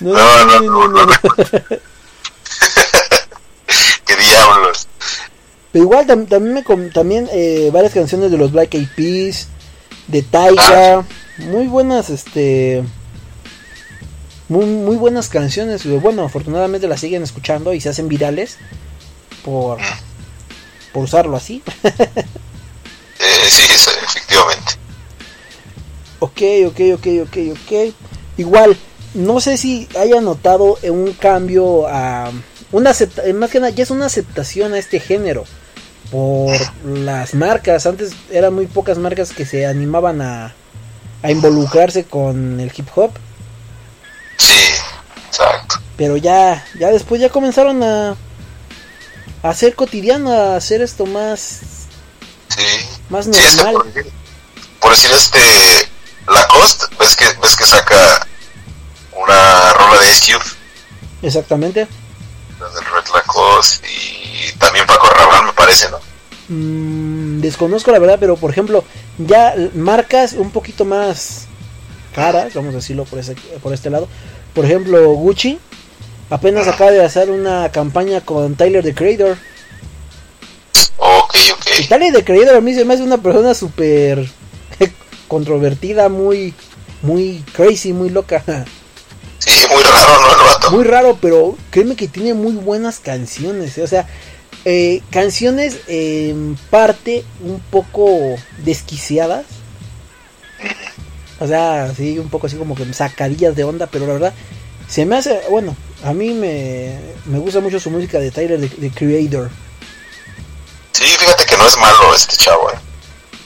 No, 0.01 0.13
No, 0.13 0.45
no, 0.45 0.59
no, 0.61 0.87
no, 0.87 1.05
no. 1.05 1.13
¿Qué 4.05 4.15
diablos? 4.15 4.87
Pero 5.71 5.85
igual 5.85 6.05
tam- 6.05 6.27
también 6.27 6.53
me 6.53 6.89
también 6.91 7.29
eh, 7.31 7.69
varias 7.71 7.93
canciones 7.93 8.29
de 8.31 8.37
los 8.37 8.51
Black 8.51 8.73
Eyed 8.73 8.87
Peas, 8.95 9.47
de 10.07 10.21
Taiga, 10.21 11.05
muy 11.37 11.67
buenas 11.67 12.09
este 12.09 12.83
muy, 14.49 14.65
muy 14.65 14.97
buenas 14.97 15.29
canciones, 15.29 15.85
bueno, 16.01 16.23
afortunadamente 16.25 16.87
las 16.89 16.99
siguen 16.99 17.23
escuchando 17.23 17.73
y 17.73 17.79
se 17.79 17.87
hacen 17.89 18.09
virales 18.09 18.57
por 19.45 19.77
por 20.93 21.03
usarlo 21.03 21.37
así. 21.37 21.63
Eh, 23.23 23.49
sí, 23.51 23.61
efectivamente. 24.03 24.73
Ok, 26.19 26.41
ok, 26.67 26.79
ok, 26.95 27.07
ok, 27.27 27.37
ok. 27.51 27.93
Igual, 28.37 28.75
no 29.13 29.39
sé 29.39 29.57
si 29.57 29.87
haya 29.99 30.21
notado 30.21 30.79
un 30.81 31.13
cambio 31.13 31.87
a, 31.87 32.31
una 32.71 32.89
acepta- 32.89 33.31
más 33.35 33.51
que 33.51 33.59
nada 33.59 33.69
ya 33.71 33.83
es 33.83 33.91
una 33.91 34.07
aceptación 34.07 34.73
a 34.73 34.79
este 34.79 34.99
género 34.99 35.43
por 36.11 36.55
las 36.85 37.33
marcas. 37.33 37.85
Antes 37.85 38.11
eran 38.29 38.53
muy 38.53 38.67
pocas 38.67 38.97
marcas 38.97 39.31
que 39.31 39.45
se 39.45 39.65
animaban 39.65 40.21
a, 40.21 40.53
a 41.23 41.31
involucrarse 41.31 42.03
con 42.03 42.59
el 42.59 42.71
hip 42.75 42.87
hop. 42.95 43.11
Exacto. 45.27 45.75
Pero 45.97 46.17
ya, 46.17 46.65
ya 46.79 46.89
después 46.89 47.21
ya 47.21 47.29
comenzaron 47.29 47.81
a, 47.83 48.09
a 49.43 49.49
hacer 49.49 49.75
cotidiano, 49.75 50.31
a 50.31 50.55
hacer 50.55 50.81
esto 50.81 51.05
más, 51.05 51.59
más 53.09 53.25
Sí, 53.25 53.31
es 53.31 53.37
que 53.37 53.55
normal. 53.63 53.73
por, 53.75 53.93
decir- 53.93 54.11
por 54.79 54.91
decir 54.91 55.11
este 55.11 55.89
Lacoste, 56.27 56.85
ves 56.99 57.15
que 57.15 57.25
ves 57.41 57.55
que 57.55 57.65
saca 57.65 58.27
una 59.13 59.73
rola 59.73 60.01
de 60.01 60.11
Ice 60.11 60.33
Cube, 60.33 60.45
Exactamente. 61.21 61.87
la 62.59 62.67
del 62.69 62.85
Red 62.85 63.13
Lacoste 63.13 63.87
y 63.91 64.20
parece, 65.71 65.89
¿no? 65.89 65.99
Mm, 66.49 67.41
desconozco 67.41 67.91
la 67.91 67.99
verdad, 67.99 68.17
pero 68.19 68.35
por 68.35 68.51
ejemplo, 68.51 68.83
ya 69.17 69.55
marcas 69.73 70.33
un 70.33 70.51
poquito 70.51 70.83
más 70.85 71.45
caras, 72.13 72.53
vamos 72.53 72.73
a 72.73 72.77
decirlo 72.77 73.05
por, 73.05 73.19
ese, 73.19 73.35
por 73.63 73.73
este 73.73 73.89
lado. 73.89 74.07
Por 74.53 74.65
ejemplo, 74.65 75.13
Gucci 75.13 75.59
apenas 76.29 76.67
acaba 76.67 76.91
de 76.91 77.03
hacer 77.03 77.29
una 77.29 77.71
campaña 77.71 78.21
con 78.21 78.55
Tyler 78.55 78.83
the 78.83 78.93
Creator. 78.93 79.37
Ok, 80.97 81.35
ok. 81.53 81.79
Y 81.79 81.87
Tyler 81.87 82.13
the 82.13 82.23
Creator 82.25 82.55
a 82.55 82.61
mí 82.61 82.73
se 82.73 82.83
me 82.83 82.93
hace 82.93 83.03
una 83.03 83.17
persona 83.17 83.53
súper 83.53 84.27
controvertida, 85.29 86.09
muy, 86.09 86.53
muy 87.01 87.45
crazy, 87.53 87.93
muy 87.93 88.09
loca. 88.09 88.43
Sí, 89.37 89.65
muy 89.73 89.81
raro, 89.81 90.21
¿no? 90.21 90.31
El 90.33 90.53
vato. 90.53 90.71
Muy 90.71 90.83
raro, 90.83 91.17
pero 91.21 91.57
créeme 91.69 91.95
que 91.95 92.09
tiene 92.09 92.33
muy 92.33 92.53
buenas 92.53 92.99
canciones. 92.99 93.77
eh, 93.77 93.83
O 93.83 93.87
sea, 93.87 94.05
eh, 94.65 95.01
canciones 95.09 95.79
en 95.87 96.57
parte 96.69 97.23
un 97.41 97.59
poco 97.59 98.35
desquiciadas. 98.59 99.45
O 101.39 101.47
sea, 101.47 101.91
sí, 101.95 102.19
un 102.19 102.29
poco 102.29 102.47
así 102.47 102.55
como 102.55 102.75
que 102.75 102.93
sacadillas 102.93 103.55
de 103.55 103.63
onda, 103.63 103.87
pero 103.87 104.05
la 104.05 104.13
verdad 104.13 104.33
se 104.87 105.05
me 105.05 105.15
hace, 105.15 105.41
bueno, 105.49 105.75
a 106.03 106.13
mí 106.13 106.33
me, 106.33 106.99
me 107.25 107.39
gusta 107.39 107.61
mucho 107.61 107.79
su 107.79 107.89
música 107.89 108.19
de 108.19 108.29
Tyler, 108.29 108.59
the 108.69 108.91
Creator. 108.91 109.49
Sí, 110.91 111.05
fíjate 111.05 111.45
que 111.45 111.57
no 111.57 111.67
es 111.67 111.77
malo 111.77 112.15
este 112.15 112.35
chavo, 112.35 112.69
eh. 112.71 112.75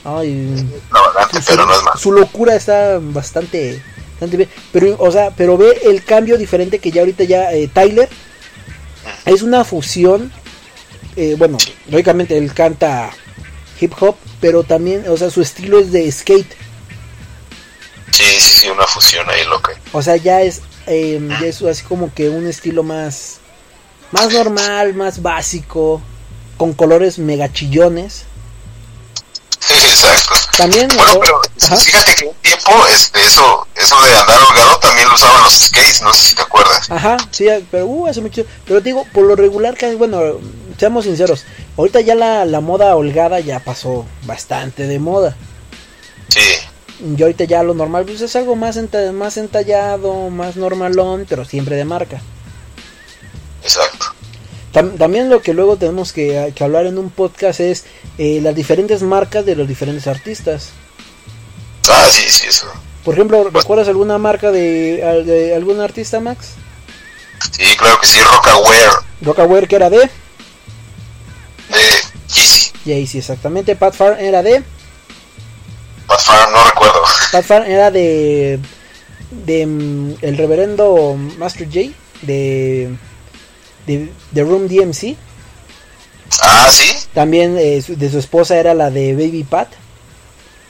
Ay, 0.04 0.68
Extravagante, 0.76 1.40
pero 1.48 1.66
no 1.66 1.74
es 1.74 1.84
malo. 1.84 1.98
su 1.98 2.12
locura 2.12 2.56
está 2.56 3.00
bastante, 3.00 3.82
bastante 4.12 4.38
bien. 4.38 4.50
Pero, 4.72 4.96
o 5.00 5.12
sea, 5.12 5.32
pero 5.32 5.58
ve 5.58 5.82
el 5.86 6.04
cambio 6.04 6.38
diferente 6.38 6.80
que 6.80 6.92
ya 6.92 7.02
ahorita 7.02 7.24
ya 7.24 7.52
eh, 7.54 7.70
Tyler 7.72 8.10
es 9.26 9.42
una 9.42 9.64
fusión. 9.64 10.32
Eh, 11.16 11.36
bueno, 11.38 11.58
lógicamente 11.90 12.38
él 12.38 12.54
canta 12.54 13.12
hip 13.80 13.94
hop, 14.00 14.16
pero 14.40 14.64
también, 14.64 15.06
o 15.08 15.18
sea, 15.18 15.30
su 15.30 15.42
estilo 15.42 15.80
es 15.80 15.92
de 15.92 16.12
skate. 16.12 16.54
Sí, 18.12 18.24
sí, 18.24 18.50
sí, 18.62 18.70
una 18.70 18.86
fusión 18.86 19.30
ahí 19.30 19.46
loca. 19.46 19.74
O 19.92 20.02
sea, 20.02 20.16
ya 20.16 20.42
es, 20.42 20.62
eh, 20.88 21.20
ya 21.42 21.48
es 21.48 21.62
así 21.62 21.84
como 21.84 22.14
que 22.14 22.30
un 22.30 22.48
estilo 22.48 22.84
más, 22.84 23.40
más 24.12 24.32
normal, 24.32 24.94
más 24.94 25.22
básico, 25.22 26.02
con 26.58 26.74
colores 26.74 27.20
mega 27.20 27.52
chillones. 27.52 28.24
Exacto. 29.70 30.45
También, 30.58 30.88
Bueno, 30.88 31.14
o- 31.16 31.20
pero 31.20 31.42
ajá. 31.62 31.76
fíjate 31.78 32.16
que 32.16 32.26
un 32.28 32.36
tiempo 32.36 32.72
este, 32.94 33.22
eso, 33.24 33.68
eso 33.76 34.02
de 34.02 34.16
andar 34.18 34.42
holgado 34.42 34.80
también 34.80 35.08
lo 35.10 35.16
usaban 35.16 35.44
los 35.44 35.54
skates, 35.54 36.02
no 36.02 36.14
sé 36.14 36.30
si 36.30 36.36
te 36.36 36.42
acuerdas. 36.44 36.90
Ajá, 36.90 37.18
sí, 37.32 37.48
pero 37.70 37.86
uh, 37.88 38.08
hace 38.08 38.22
mucho. 38.22 38.44
Pero 38.66 38.80
te 38.82 38.90
digo, 38.90 39.06
por 39.14 39.24
lo 39.26 39.36
regular, 39.36 39.76
casi, 39.78 39.96
bueno, 39.96 40.22
seamos 40.78 41.04
sinceros, 41.06 41.44
ahorita 41.78 42.00
ya 42.02 42.16
la, 42.16 42.46
la 42.46 42.62
moda 42.62 42.96
holgada 42.96 43.40
ya 43.42 43.60
pasó 43.60 44.06
bastante 44.24 44.88
de 44.88 45.00
moda. 45.00 45.36
Sí. 46.30 46.40
Y 47.18 47.22
ahorita 47.22 47.44
ya 47.44 47.62
lo 47.62 47.74
normal 47.74 48.06
pues 48.06 48.22
es 48.22 48.36
algo 48.38 48.56
más, 48.56 48.78
enta- 48.78 49.12
más 49.12 49.36
entallado, 49.36 50.30
más 50.30 50.56
normalón, 50.56 51.26
pero 51.28 51.44
siempre 51.44 51.76
de 51.76 51.84
marca. 51.84 52.22
Exacto. 53.62 54.15
Tam- 54.76 54.98
también 54.98 55.30
lo 55.30 55.42
que 55.42 55.54
luego 55.54 55.78
tenemos 55.78 56.12
que, 56.12 56.52
que 56.54 56.64
hablar 56.66 56.86
en 56.86 56.98
un 56.98 57.10
podcast 57.10 57.62
es 57.62 57.86
eh, 58.18 58.40
las 58.44 58.54
diferentes 58.54 59.02
marcas 59.02 59.46
de 59.46 59.56
los 59.56 59.68
diferentes 59.68 60.06
artistas. 60.06 60.72
Ah, 61.90 62.06
sí, 62.12 62.24
sí, 62.28 62.48
eso. 62.48 62.68
Por 63.06 63.14
ejemplo, 63.14 63.50
¿recuerdas 63.52 63.88
alguna 63.88 64.18
marca 64.18 64.52
de, 64.52 65.02
al- 65.04 65.26
de 65.26 65.56
algún 65.56 65.80
artista, 65.80 66.20
Max? 66.20 66.50
Sí, 67.52 67.64
claro 67.78 68.00
que 68.02 68.08
sí, 68.08 68.20
Rockaware. 68.20 68.92
Rockaware 69.22 69.68
que 69.68 69.76
era 69.78 69.90
de 69.90 69.98
De. 70.00 70.10
Jay-Z, 72.86 73.18
exactamente. 73.18 73.76
Pat 73.76 73.94
Farm 73.96 74.18
era 74.20 74.44
de 74.44 74.62
Pat 76.08 76.20
Farm, 76.22 76.52
no 76.52 76.64
recuerdo. 76.66 77.00
Pat 77.32 77.46
Farm 77.46 77.66
era 77.72 77.92
de 77.92 78.60
de 79.46 79.66
mm, 79.66 80.16
el 80.22 80.38
reverendo 80.38 81.16
Master 81.38 81.68
J 81.68 81.92
de 82.24 82.90
de, 83.86 84.12
de 84.32 84.44
Room 84.44 84.68
DMC. 84.68 85.16
Ah, 86.42 86.70
sí. 86.72 87.08
También 87.14 87.58
eh, 87.58 87.84
de 87.86 88.10
su 88.10 88.20
esposa 88.20 88.58
era 88.58 88.74
la 88.74 88.90
de 88.90 89.14
Baby 89.14 89.44
Pat, 89.44 89.70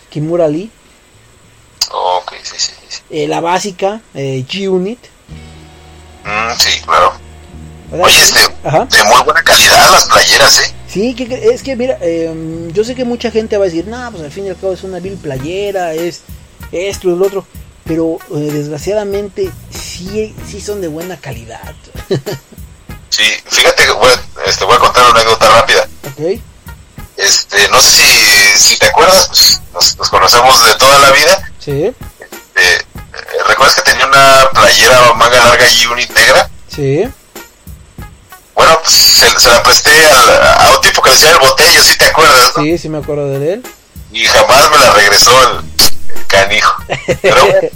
Kimura 0.10 0.48
Lee. 0.48 0.70
Ok, 1.92 2.34
sí, 2.44 2.56
sí. 2.58 2.74
sí. 2.88 3.02
Eh, 3.10 3.28
la 3.28 3.42
básica, 3.42 4.02
eh, 4.14 4.46
G-Unit. 4.48 5.00
Mm, 6.24 6.60
sí, 6.60 6.82
claro. 6.82 7.14
Oye, 7.92 8.20
este, 8.20 8.40
de 8.40 9.04
muy 9.04 9.24
buena 9.24 9.44
calidad 9.44 9.92
las 9.92 10.06
playeras, 10.06 10.60
¿eh? 10.60 10.74
Sí, 10.88 11.14
que, 11.14 11.50
es 11.54 11.62
que 11.62 11.76
mira, 11.76 11.98
eh, 12.02 12.70
yo 12.74 12.84
sé 12.84 12.96
que 12.96 13.06
mucha 13.06 13.30
gente 13.30 13.58
va 13.58 13.66
a 13.66 13.68
decir, 13.68 13.88
no, 13.88 14.12
pues 14.12 14.24
al 14.24 14.32
fin 14.32 14.46
y 14.46 14.50
al 14.50 14.56
cabo 14.56 14.74
es 14.74 14.84
una 14.84 15.00
vil 15.00 15.18
playera, 15.18 15.94
es 15.94 16.22
esto 16.72 17.10
y 17.10 17.16
lo 17.16 17.26
otro. 17.26 17.46
Pero 17.84 18.18
eh, 18.34 18.52
desgraciadamente 18.52 19.52
sí, 19.70 20.34
sí 20.48 20.62
son 20.62 20.82
de 20.82 20.88
buena 20.88 21.18
calidad. 21.18 21.76
Sí, 23.16 23.24
fíjate 23.50 23.86
que 23.86 23.92
voy, 23.92 24.10
a- 24.10 24.50
este, 24.50 24.66
voy 24.66 24.76
a 24.76 24.80
contar 24.80 25.04
una 25.06 25.20
anécdota 25.22 25.50
rápida. 25.50 25.88
¿Ok? 26.04 26.42
Este, 27.18 27.68
no 27.70 27.82
sé 27.82 27.92
si, 27.92 28.70
si 28.70 28.78
te 28.78 28.88
acuerdas, 28.88 29.28
pues, 29.30 29.62
nos, 29.74 29.98
nos 29.98 30.10
conocemos 30.10 30.66
de 30.66 30.74
toda 30.76 31.00
la 31.00 31.12
vida. 31.12 31.52
Sí, 31.60 31.72
Eh, 31.72 31.96
eh, 32.56 32.86
¿Recuerdas 33.48 33.76
que 33.76 33.82
tenía 33.84 34.06
una 34.08 34.50
playera 34.54 35.14
manga 35.14 35.40
larga 35.46 35.66
y 35.68 35.86
unit 35.88 36.10
negra? 36.12 36.50
sí. 36.70 37.08
Bueno, 38.54 38.80
pues 38.84 38.94
se, 38.96 39.30
se 39.40 39.50
la 39.50 39.62
presté 39.64 39.92
al- 40.12 40.48
a 40.48 40.72
un 40.76 40.82
tipo 40.82 41.02
que 41.02 41.10
le 41.10 41.16
decía 41.16 41.32
el 41.32 41.40
botello, 41.40 41.84
si 41.84 41.98
te 41.98 42.06
acuerdas, 42.06 42.54
¿no? 42.56 42.64
Sí, 42.64 42.78
sí 42.78 42.88
me 42.90 43.00
acuerdo 43.00 43.28
de 43.38 43.54
él. 43.54 43.64
Y 44.14 44.26
jamás 44.26 44.70
me 44.72 44.78
la 44.78 44.92
regresó 44.94 45.32
el, 45.52 45.58
el 46.16 46.26
canijo. 46.28 46.74
Pero 47.22 47.46
bueno, 47.46 47.68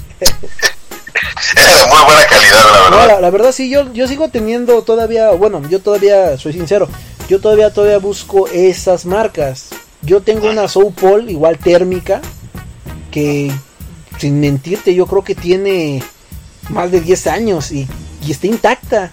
de 1.56 1.88
muy 1.90 2.04
buena 2.06 2.26
calidad, 2.28 2.64
la 2.72 2.90
No, 2.90 2.98
verdad. 2.98 3.08
la, 3.16 3.22
la 3.22 3.30
verdad 3.30 3.52
sí, 3.52 3.70
yo, 3.70 3.92
yo 3.94 4.08
sigo 4.08 4.30
teniendo 4.30 4.82
todavía, 4.84 5.32
bueno, 5.32 5.62
yo 5.70 5.80
todavía, 5.82 6.38
soy 6.38 6.54
sincero, 6.54 6.88
yo 7.30 7.40
todavía 7.40 7.72
todavía 7.74 7.98
busco 8.00 8.48
esas 8.48 9.06
marcas. 9.06 9.68
Yo 10.02 10.22
tengo 10.22 10.50
una 10.50 10.68
Soul 10.68 10.94
Paul, 10.94 11.30
igual 11.30 11.58
térmica, 11.58 12.22
que 13.12 13.52
sin 14.18 14.40
mentirte 14.40 14.94
yo 14.96 15.06
creo 15.08 15.24
que 15.24 15.36
tiene 15.36 16.02
más 16.70 16.92
de 16.92 17.02
10 17.02 17.28
años 17.28 17.72
y, 17.72 17.88
y 18.26 18.32
está 18.32 18.48
intacta. 18.48 19.12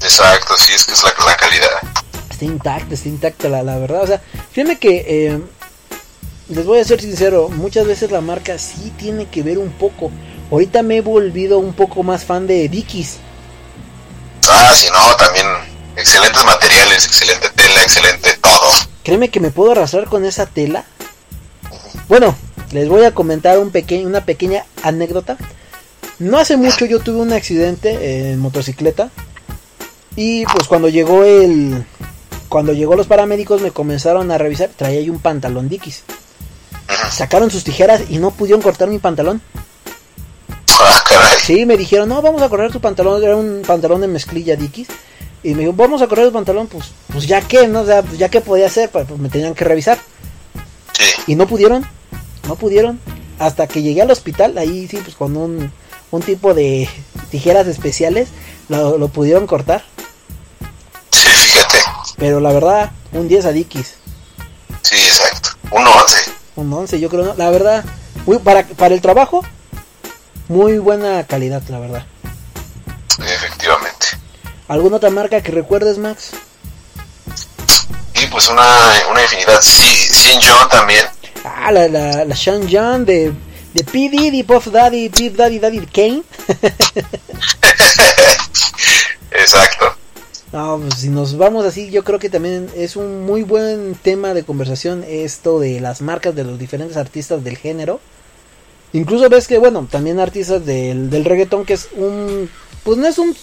Exacto, 0.00 0.54
sí, 0.56 0.72
es 0.74 0.84
que 0.84 0.92
es 0.94 1.02
la, 1.02 1.14
la 1.26 1.36
calidad. 1.36 1.68
Está 2.30 2.44
intacta, 2.44 2.94
está 2.94 3.08
intacta 3.08 3.48
la, 3.48 3.62
la 3.62 3.78
verdad. 3.78 4.02
O 4.02 4.06
sea, 4.06 4.22
fíjate 4.52 4.78
que 4.78 5.04
eh, 5.06 5.40
les 6.48 6.66
voy 6.66 6.78
a 6.80 6.84
ser 6.84 7.00
sincero, 7.00 7.48
muchas 7.48 7.86
veces 7.86 8.10
la 8.10 8.20
marca 8.20 8.58
sí 8.58 8.92
tiene 8.98 9.26
que 9.28 9.42
ver 9.42 9.58
un 9.58 9.70
poco. 9.70 10.10
Ahorita 10.54 10.84
me 10.84 10.98
he 10.98 11.00
volvido 11.00 11.58
un 11.58 11.72
poco 11.72 12.04
más 12.04 12.24
fan 12.24 12.46
de 12.46 12.68
Dickies. 12.68 13.16
Ah, 14.48 14.70
sí, 14.72 14.86
no, 14.92 15.16
también 15.16 15.46
excelentes 15.96 16.44
materiales, 16.44 17.06
excelente 17.06 17.48
tela, 17.56 17.82
excelente 17.82 18.38
todo. 18.40 18.70
Créeme 19.02 19.30
que 19.30 19.40
me 19.40 19.50
puedo 19.50 19.72
arrastrar 19.72 20.04
con 20.04 20.24
esa 20.24 20.46
tela. 20.46 20.84
Bueno, 22.08 22.36
les 22.70 22.88
voy 22.88 23.02
a 23.02 23.12
comentar 23.12 23.58
un 23.58 23.72
pequeño, 23.72 24.06
una 24.06 24.24
pequeña 24.24 24.64
anécdota. 24.84 25.36
No 26.20 26.38
hace 26.38 26.56
mucho 26.56 26.84
yo 26.84 27.00
tuve 27.00 27.20
un 27.20 27.32
accidente 27.32 28.30
en 28.30 28.38
motocicleta. 28.38 29.10
Y 30.14 30.46
pues 30.46 30.68
cuando 30.68 30.88
llegó 30.88 31.24
el. 31.24 31.84
Cuando 32.48 32.72
llegó 32.72 32.94
los 32.94 33.08
paramédicos 33.08 33.60
me 33.60 33.72
comenzaron 33.72 34.30
a 34.30 34.38
revisar. 34.38 34.70
Traía 34.70 35.00
yo 35.00 35.12
un 35.12 35.18
pantalón 35.18 35.68
Dickies. 35.68 36.04
Sacaron 37.10 37.50
sus 37.50 37.64
tijeras 37.64 38.02
y 38.08 38.18
no 38.18 38.30
pudieron 38.30 38.62
cortar 38.62 38.86
mi 38.86 39.00
pantalón. 39.00 39.42
Sí, 41.44 41.66
me 41.66 41.76
dijeron, 41.76 42.08
no, 42.08 42.22
vamos 42.22 42.40
a 42.40 42.48
correr 42.48 42.72
tu 42.72 42.80
pantalón. 42.80 43.22
Era 43.22 43.36
un 43.36 43.62
pantalón 43.66 44.00
de 44.00 44.08
mezclilla 44.08 44.56
Dickies. 44.56 44.88
Y 45.42 45.52
me 45.54 45.60
dijo, 45.60 45.74
vamos 45.74 46.00
a 46.00 46.06
correr 46.06 46.24
el 46.24 46.32
pantalón. 46.32 46.68
Pues, 46.68 46.92
pues 47.12 47.26
ya 47.26 47.42
que, 47.42 47.68
¿no? 47.68 47.82
O 47.82 47.86
sea, 47.86 48.02
pues, 48.02 48.16
ya 48.16 48.30
que 48.30 48.40
podía 48.40 48.64
hacer, 48.64 48.88
pues 48.88 49.06
me 49.18 49.28
tenían 49.28 49.52
que 49.52 49.64
revisar. 49.64 49.98
Y 51.26 51.34
no 51.34 51.46
pudieron, 51.46 51.86
no 52.48 52.56
pudieron. 52.56 52.98
Hasta 53.38 53.66
que 53.66 53.82
llegué 53.82 54.00
al 54.00 54.10
hospital, 54.10 54.56
ahí 54.56 54.88
sí, 54.88 54.96
pues 55.04 55.16
con 55.16 55.36
un, 55.36 55.70
un 56.12 56.22
tipo 56.22 56.54
de 56.54 56.88
tijeras 57.30 57.66
especiales, 57.66 58.28
lo, 58.70 58.96
lo 58.96 59.08
pudieron 59.08 59.46
cortar. 59.46 59.84
Pero 62.16 62.40
la 62.40 62.52
verdad, 62.52 62.92
un 63.12 63.28
10 63.28 63.44
a 63.44 63.52
Dickies. 63.52 63.96
Sí, 64.80 64.96
exacto. 64.96 65.50
Un 65.70 65.86
11. 65.86 66.16
Un 66.56 66.72
11, 66.72 67.00
yo 67.00 67.10
creo. 67.10 67.24
¿no? 67.24 67.34
La 67.34 67.50
verdad, 67.50 67.84
muy, 68.24 68.38
para, 68.38 68.66
para 68.66 68.94
el 68.94 69.02
trabajo, 69.02 69.44
muy 70.48 70.78
buena 70.78 71.24
calidad, 71.26 71.62
la 71.68 71.78
verdad. 71.78 72.06
Efectivamente. 73.18 74.06
¿Alguna 74.68 74.96
otra 74.96 75.10
marca 75.10 75.40
que 75.42 75.52
recuerdes, 75.52 75.98
Max? 75.98 76.30
Y 78.22 78.26
pues 78.26 78.48
una, 78.48 78.62
una 79.10 79.22
infinidad. 79.22 79.60
Sí, 79.60 79.82
Sin 79.82 80.40
John 80.40 80.68
también. 80.70 81.04
Ah, 81.44 81.70
la, 81.70 81.88
la, 81.88 82.24
la 82.24 82.36
Sean 82.36 82.66
John 82.70 83.04
de, 83.04 83.32
de 83.74 83.84
P. 83.84 84.08
Diddy, 84.08 84.42
Puff 84.42 84.68
Daddy, 84.68 85.08
P. 85.10 85.30
Daddy, 85.30 85.58
Daddy 85.58 85.86
Kane. 85.86 86.22
Exacto. 89.30 89.96
No, 90.52 90.78
pues 90.78 91.00
si 91.00 91.08
nos 91.08 91.36
vamos 91.36 91.66
así, 91.66 91.90
yo 91.90 92.04
creo 92.04 92.20
que 92.20 92.30
también 92.30 92.70
es 92.76 92.94
un 92.94 93.26
muy 93.26 93.42
buen 93.42 93.96
tema 93.96 94.34
de 94.34 94.44
conversación 94.44 95.04
esto 95.06 95.58
de 95.58 95.80
las 95.80 96.00
marcas 96.00 96.34
de 96.34 96.44
los 96.44 96.58
diferentes 96.58 96.96
artistas 96.96 97.42
del 97.42 97.56
género. 97.58 98.00
Incluso 98.94 99.28
ves 99.28 99.48
que, 99.48 99.58
bueno, 99.58 99.86
también 99.90 100.20
artistas 100.20 100.64
del, 100.64 101.10
del 101.10 101.24
reggaetón, 101.24 101.64
que 101.64 101.74
es 101.74 101.88
un... 101.96 102.48
Pues 102.84 102.96
no 102.96 103.08
es 103.08 103.18
un, 103.18 103.34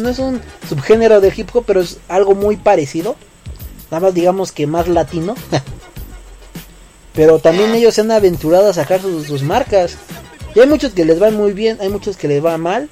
no 0.00 0.08
es 0.08 0.18
un 0.18 0.40
subgénero 0.68 1.20
del 1.20 1.32
hip 1.34 1.48
hop, 1.54 1.64
pero 1.66 1.80
es 1.80 1.98
algo 2.08 2.34
muy 2.34 2.56
parecido. 2.56 3.16
Nada 3.90 4.06
más 4.06 4.14
digamos 4.14 4.52
que 4.52 4.66
más 4.66 4.88
latino. 4.88 5.34
pero 7.14 7.38
también 7.38 7.74
ellos 7.74 7.94
se 7.94 8.02
han 8.02 8.10
aventurado 8.10 8.68
a 8.68 8.74
sacar 8.74 9.00
sus, 9.00 9.26
sus 9.26 9.42
marcas. 9.42 9.96
Y 10.54 10.60
hay 10.60 10.66
muchos 10.66 10.92
que 10.92 11.06
les 11.06 11.18
van 11.18 11.36
muy 11.36 11.52
bien, 11.52 11.78
hay 11.80 11.88
muchos 11.88 12.18
que 12.18 12.28
les 12.28 12.44
va 12.44 12.58
mal. 12.58 12.90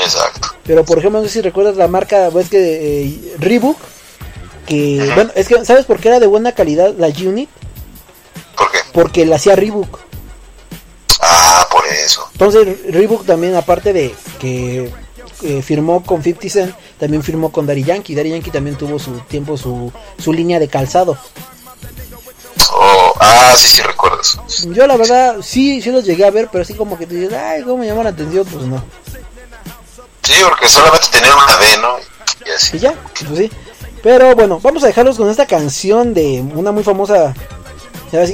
Exacto. 0.00 0.48
Pero 0.64 0.84
por 0.84 0.98
ejemplo, 0.98 1.20
no 1.20 1.26
sé 1.26 1.32
si 1.32 1.40
recuerdas 1.40 1.76
la 1.76 1.88
marca, 1.88 2.30
ves 2.30 2.48
que 2.48 3.04
eh, 3.04 3.34
Reebok, 3.38 3.78
que 4.66 5.10
bueno, 5.14 5.32
es 5.34 5.48
que 5.48 5.64
¿sabes 5.64 5.86
por 5.86 5.98
qué 5.98 6.08
era 6.08 6.20
de 6.20 6.26
buena 6.28 6.52
calidad 6.52 6.94
la 6.96 7.08
Unit? 7.08 7.48
¿Por 8.56 8.70
qué? 8.70 8.78
Porque 8.92 9.26
la 9.26 9.36
hacía 9.36 9.56
Reebok. 9.56 10.00
Ah, 11.20 11.66
por 11.70 11.86
eso. 11.86 12.28
Entonces 12.32 12.92
Reebok 12.92 13.24
también 13.24 13.54
aparte 13.56 13.92
de 13.92 14.14
que 14.38 14.92
eh, 15.42 15.62
firmó 15.62 16.02
con 16.02 16.22
50 16.22 16.48
Cent, 16.48 16.74
también 16.98 17.22
firmó 17.22 17.50
con 17.50 17.66
Daddy 17.66 17.84
Yankee. 17.84 18.14
Daddy 18.14 18.30
Yankee 18.30 18.50
también 18.50 18.76
tuvo 18.76 18.98
su 18.98 19.18
tiempo 19.20 19.56
su, 19.56 19.92
su 20.18 20.32
línea 20.32 20.58
de 20.58 20.68
calzado. 20.68 21.18
Oh, 22.72 23.14
ah, 23.20 23.54
sí, 23.56 23.68
sí, 23.68 23.82
recuerdo 23.82 24.20
eso. 24.20 24.44
Yo 24.72 24.86
la 24.86 24.96
verdad 24.96 25.36
sí, 25.42 25.82
sí 25.82 25.90
los 25.90 26.04
llegué 26.04 26.24
a 26.24 26.30
ver, 26.30 26.48
pero 26.50 26.62
así 26.62 26.74
como 26.74 26.98
que 26.98 27.06
te 27.06 27.14
dices, 27.14 27.32
ay, 27.32 27.62
¿cómo 27.62 27.78
me 27.78 27.86
llama 27.86 28.04
la 28.04 28.10
atención? 28.10 28.46
Pues 28.46 28.64
no. 28.64 28.82
Sí, 30.22 30.32
porque 30.48 30.68
solamente 30.68 31.06
tener 31.10 31.30
una 31.32 31.56
D, 31.58 31.78
¿no? 31.82 31.96
Y 32.46 32.50
así. 32.50 32.76
Y 32.76 32.80
ya, 32.80 32.94
pues 33.26 33.38
sí. 33.38 33.50
Pero 34.02 34.34
bueno, 34.34 34.60
vamos 34.62 34.82
a 34.84 34.86
dejarlos 34.86 35.16
con 35.16 35.28
esta 35.30 35.46
canción 35.46 36.14
de 36.14 36.40
una 36.54 36.72
muy 36.72 36.82
famosa, 36.82 37.34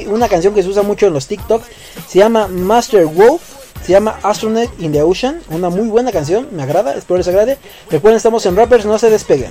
una 0.07 0.29
canción 0.29 0.55
que 0.55 0.63
se 0.63 0.69
usa 0.69 0.83
mucho 0.83 1.07
en 1.07 1.13
los 1.13 1.27
TikToks. 1.27 1.67
Se 2.09 2.19
llama 2.19 2.47
Master 2.49 3.07
Wolf, 3.07 3.43
se 3.85 3.93
llama 3.93 4.19
Astronaut 4.23 4.71
in 4.79 4.93
the 4.93 5.03
Ocean. 5.03 5.41
Una 5.51 5.71
muy 5.71 5.89
buena 5.89 6.13
canción, 6.13 6.49
me 6.53 6.63
agrada, 6.63 6.95
espero 6.95 7.19
les 7.19 7.29
agrade. 7.29 7.59
Recuerden, 7.91 8.17
estamos 8.17 8.45
en 8.47 8.57
Rappers, 8.57 8.85
no 8.85 8.99
se 8.99 9.11
despeguen. 9.11 9.51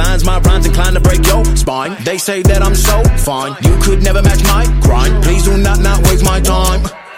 My 0.01 0.39
rhymes 0.39 0.65
inclined 0.65 0.95
to 0.95 1.01
break 1.01 1.25
your 1.27 1.45
spine. 1.55 1.95
They 2.03 2.17
say 2.17 2.41
that 2.43 2.61
I'm 2.61 2.75
so 2.75 3.03
fine, 3.23 3.55
you 3.61 3.77
could 3.81 4.03
never 4.03 4.21
match 4.21 4.43
my 4.43 4.65
grind. 4.81 5.23
Please 5.23 5.43
do 5.43 5.57
not 5.57 5.79
not 5.79 6.01
waste 6.07 6.23
my 6.23 6.39
time. 6.39 7.00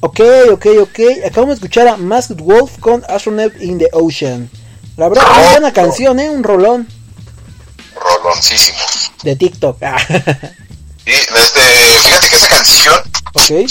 Ok, 0.00 0.20
ok, 0.52 0.66
ok. 0.82 0.98
Acabamos 1.26 1.48
de 1.60 1.66
escuchar 1.66 1.88
a 1.88 1.96
Masked 1.96 2.36
Wolf 2.40 2.78
con 2.78 3.04
Astronaut 3.08 3.52
in 3.60 3.78
the 3.78 3.88
Ocean. 3.92 4.50
La 4.96 5.08
verdad, 5.08 5.24
muy 5.36 5.48
buena 5.52 5.72
canción, 5.72 6.18
¿eh? 6.20 6.30
Un 6.30 6.42
rolón 6.42 6.88
Roloncísimo. 7.94 8.78
de 9.22 9.36
TikTok. 9.36 9.78
Ah, 9.82 9.98
Y 11.06 11.10
desde, 11.12 11.98
fíjate 12.04 12.28
que 12.28 12.36
esa 12.36 12.48
canción 12.48 12.94
ok. 13.34 13.68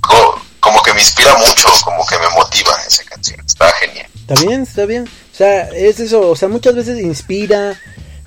co- 0.00 0.40
como 0.60 0.82
que 0.82 0.92
me 0.94 1.00
inspira 1.00 1.34
mucho, 1.36 1.68
como 1.84 2.06
que 2.06 2.16
me 2.18 2.28
motiva 2.36 2.70
esa 2.86 3.02
canción. 3.04 3.40
Está 3.44 3.70
genial. 3.80 4.06
Está 4.14 4.34
bien, 4.46 4.62
está 4.62 4.84
bien. 4.86 5.04
O 5.04 5.36
sea, 5.36 5.68
es 5.70 5.98
eso. 5.98 6.30
O 6.30 6.36
sea, 6.36 6.48
muchas 6.48 6.74
veces 6.74 6.98
inspira. 7.00 7.78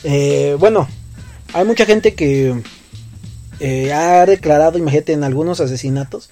eh, 0.03 0.55
bueno, 0.59 0.87
hay 1.53 1.63
mucha 1.65 1.85
gente 1.85 2.13
que 2.15 2.61
eh, 3.59 3.93
ha 3.93 4.25
declarado, 4.25 4.77
imagínate, 4.77 5.13
en 5.13 5.23
algunos 5.23 5.59
asesinatos, 5.61 6.29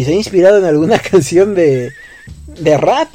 ha 0.00 0.10
inspirado 0.10 0.58
en 0.58 0.64
alguna 0.64 0.98
canción 1.10 1.54
de, 1.54 1.92
de 2.46 2.78
rap. 2.78 3.14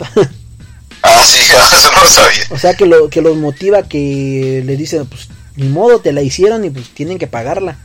Ah, 1.01 1.23
sí, 1.25 1.39
eso 1.75 1.91
no 1.91 2.03
lo 2.03 2.09
sabía. 2.09 2.43
O 2.51 2.57
sea, 2.57 2.75
que, 2.75 2.85
lo, 2.85 3.09
que 3.09 3.21
los 3.21 3.35
motiva, 3.37 3.83
que 3.83 4.61
le 4.65 4.77
dicen, 4.77 5.05
pues, 5.05 5.29
ni 5.55 5.67
modo, 5.69 5.99
te 5.99 6.13
la 6.13 6.21
hicieron 6.21 6.65
y 6.65 6.69
pues 6.69 6.89
tienen 6.89 7.17
que 7.17 7.27
pagarla. 7.27 7.77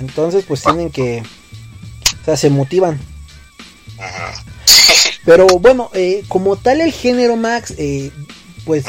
Entonces, 0.00 0.44
pues 0.46 0.62
tienen 0.62 0.90
que... 0.90 1.22
O 2.22 2.24
sea, 2.24 2.36
se 2.36 2.50
motivan. 2.50 2.98
Pero 5.24 5.46
bueno, 5.46 5.90
eh, 5.94 6.22
como 6.28 6.56
tal 6.56 6.80
el 6.80 6.92
género 6.92 7.36
Max, 7.36 7.74
eh, 7.78 8.10
pues, 8.64 8.84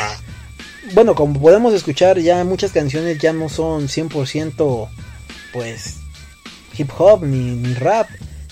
bueno, 0.93 1.15
como 1.15 1.39
podemos 1.39 1.73
escuchar 1.73 2.19
ya 2.19 2.43
muchas 2.43 2.71
canciones 2.71 3.19
ya 3.19 3.33
no 3.33 3.49
son 3.49 3.87
100% 3.87 4.89
pues 5.53 5.95
hip 6.77 6.91
hop 6.97 7.23
ni, 7.23 7.37
ni 7.37 7.73
rap, 7.73 8.07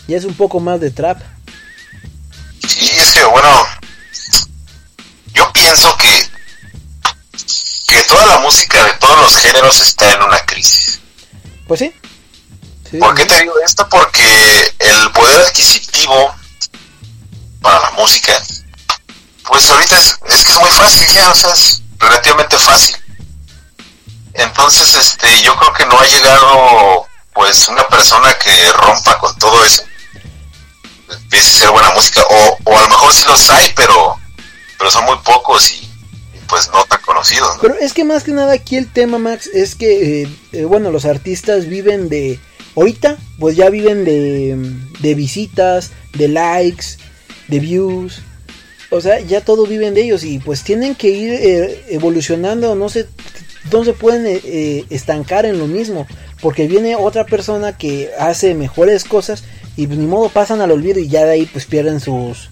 ya 0.07 0.17
es 0.17 0.25
un 0.25 0.35
poco 0.35 0.59
más 0.59 0.79
de 0.79 0.91
trap. 0.91 1.21
Sí, 2.67 2.89
es 2.97 3.11
que 3.11 3.23
bueno, 3.25 3.49
yo 5.33 5.51
pienso 5.53 5.95
que 5.97 6.33
que 7.87 8.01
toda 8.03 8.25
la 8.25 8.39
música 8.39 8.83
de 8.83 8.93
todos 8.93 9.19
los 9.19 9.37
géneros 9.37 9.79
está 9.81 10.11
en 10.13 10.23
una 10.23 10.39
crisis. 10.45 10.99
Pues 11.67 11.79
sí. 11.79 11.93
Sí, 12.89 12.97
¿Por 12.97 13.13
qué 13.13 13.25
te 13.25 13.39
digo 13.39 13.53
esto? 13.63 13.87
Porque 13.89 14.73
el 14.79 15.11
poder 15.11 15.41
adquisitivo 15.41 16.35
para 17.61 17.79
la 17.79 17.91
música, 17.91 18.33
pues 19.47 19.69
ahorita 19.69 19.97
es, 19.97 20.17
es 20.27 20.43
que 20.43 20.51
es 20.51 20.59
muy 20.59 20.69
fácil 20.69 21.07
ya, 21.13 21.31
o 21.31 21.35
sea, 21.35 21.53
es 21.53 21.81
relativamente 21.99 22.57
fácil. 22.57 22.95
Entonces, 24.33 24.93
este, 24.95 25.41
yo 25.41 25.55
creo 25.55 25.73
que 25.73 25.85
no 25.85 25.99
ha 25.99 26.05
llegado, 26.05 27.07
pues, 27.33 27.67
una 27.67 27.87
persona 27.87 28.33
que 28.43 28.71
rompa 28.73 29.17
con 29.19 29.37
todo 29.37 29.63
eso. 29.65 29.83
Empiece 31.11 31.47
a 31.47 31.57
hacer 31.57 31.69
buena 31.71 31.91
música, 31.91 32.21
o, 32.29 32.57
o 32.63 32.77
a 32.77 32.81
lo 32.81 32.87
mejor 32.87 33.13
sí 33.13 33.23
los 33.27 33.49
hay, 33.49 33.71
pero, 33.75 34.15
pero 34.77 34.89
son 34.89 35.05
muy 35.05 35.17
pocos 35.23 35.71
y, 35.71 35.87
pues 36.47 36.69
no 36.73 36.83
tan 36.85 37.01
conocidos. 37.01 37.55
¿no? 37.55 37.61
Pero 37.61 37.75
es 37.79 37.93
que 37.93 38.03
más 38.03 38.23
que 38.23 38.31
nada 38.31 38.53
aquí 38.53 38.77
el 38.77 38.91
tema, 38.91 39.17
Max, 39.17 39.47
es 39.53 39.75
que, 39.75 40.23
eh, 40.23 40.29
eh, 40.51 40.65
bueno, 40.65 40.91
los 40.91 41.05
artistas 41.05 41.67
viven 41.67 42.09
de... 42.09 42.39
Ahorita, 42.75 43.17
pues 43.37 43.55
ya 43.55 43.69
viven 43.69 44.03
de, 44.03 44.57
de 44.99 45.15
visitas, 45.15 45.91
de 46.13 46.27
likes, 46.27 46.97
de 47.47 47.59
views. 47.59 48.21
O 48.89 49.01
sea, 49.01 49.19
ya 49.19 49.41
todos 49.41 49.67
viven 49.67 49.93
de 49.93 50.01
ellos 50.01 50.23
y 50.23 50.39
pues 50.39 50.63
tienen 50.63 50.95
que 50.95 51.09
ir 51.09 51.33
eh, 51.33 51.85
evolucionando, 51.89 52.75
no 52.75 52.89
se, 52.89 53.07
no 53.71 53.83
se 53.83 53.93
pueden 53.93 54.27
eh, 54.27 54.41
eh, 54.43 54.85
estancar 54.89 55.45
en 55.45 55.57
lo 55.57 55.67
mismo, 55.67 56.05
porque 56.43 56.67
viene 56.67 56.97
otra 56.97 57.25
persona 57.25 57.77
que 57.77 58.11
hace 58.19 58.53
mejores 58.53 59.05
cosas 59.05 59.45
y 59.77 59.87
pues, 59.87 59.97
ni 59.97 60.05
modo 60.05 60.27
pasan 60.27 60.59
al 60.59 60.71
olvido 60.71 60.99
y 60.99 61.07
ya 61.07 61.23
de 61.23 61.31
ahí 61.31 61.45
pues 61.45 61.65
pierden 61.65 62.01
sus... 62.01 62.49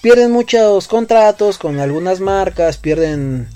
Pierden 0.00 0.30
muchos 0.30 0.86
contratos 0.86 1.58
con 1.58 1.80
algunas 1.80 2.20
marcas, 2.20 2.76
pierden 2.76 3.48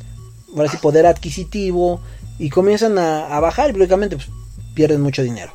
ahora 0.57 0.69
sí, 0.69 0.79
poder 0.79 1.07
adquisitivo 1.07 2.03
y 2.41 2.51
comienzan 2.51 2.99
a, 2.99 3.29
a 3.29 3.39
bajar 3.39 3.71
y 3.71 3.75
prácticamente 3.75 4.17
pues, 4.17 4.29
pierden 4.75 5.01
mucho 5.01 5.23
dinero. 5.23 5.55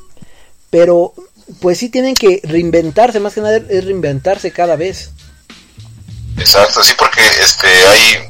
Pero 0.70 1.14
pues 1.60 1.78
sí 1.78 1.90
tienen 1.90 2.16
que 2.16 2.40
reinventarse, 2.46 3.20
más 3.20 3.34
que 3.34 3.42
nada 3.42 3.58
es 3.58 3.84
reinventarse 3.84 4.52
cada 4.52 4.78
vez. 4.78 5.12
Exacto, 6.38 6.82
sí, 6.82 6.94
porque 6.98 7.20
este 7.44 7.68
hay 7.68 8.30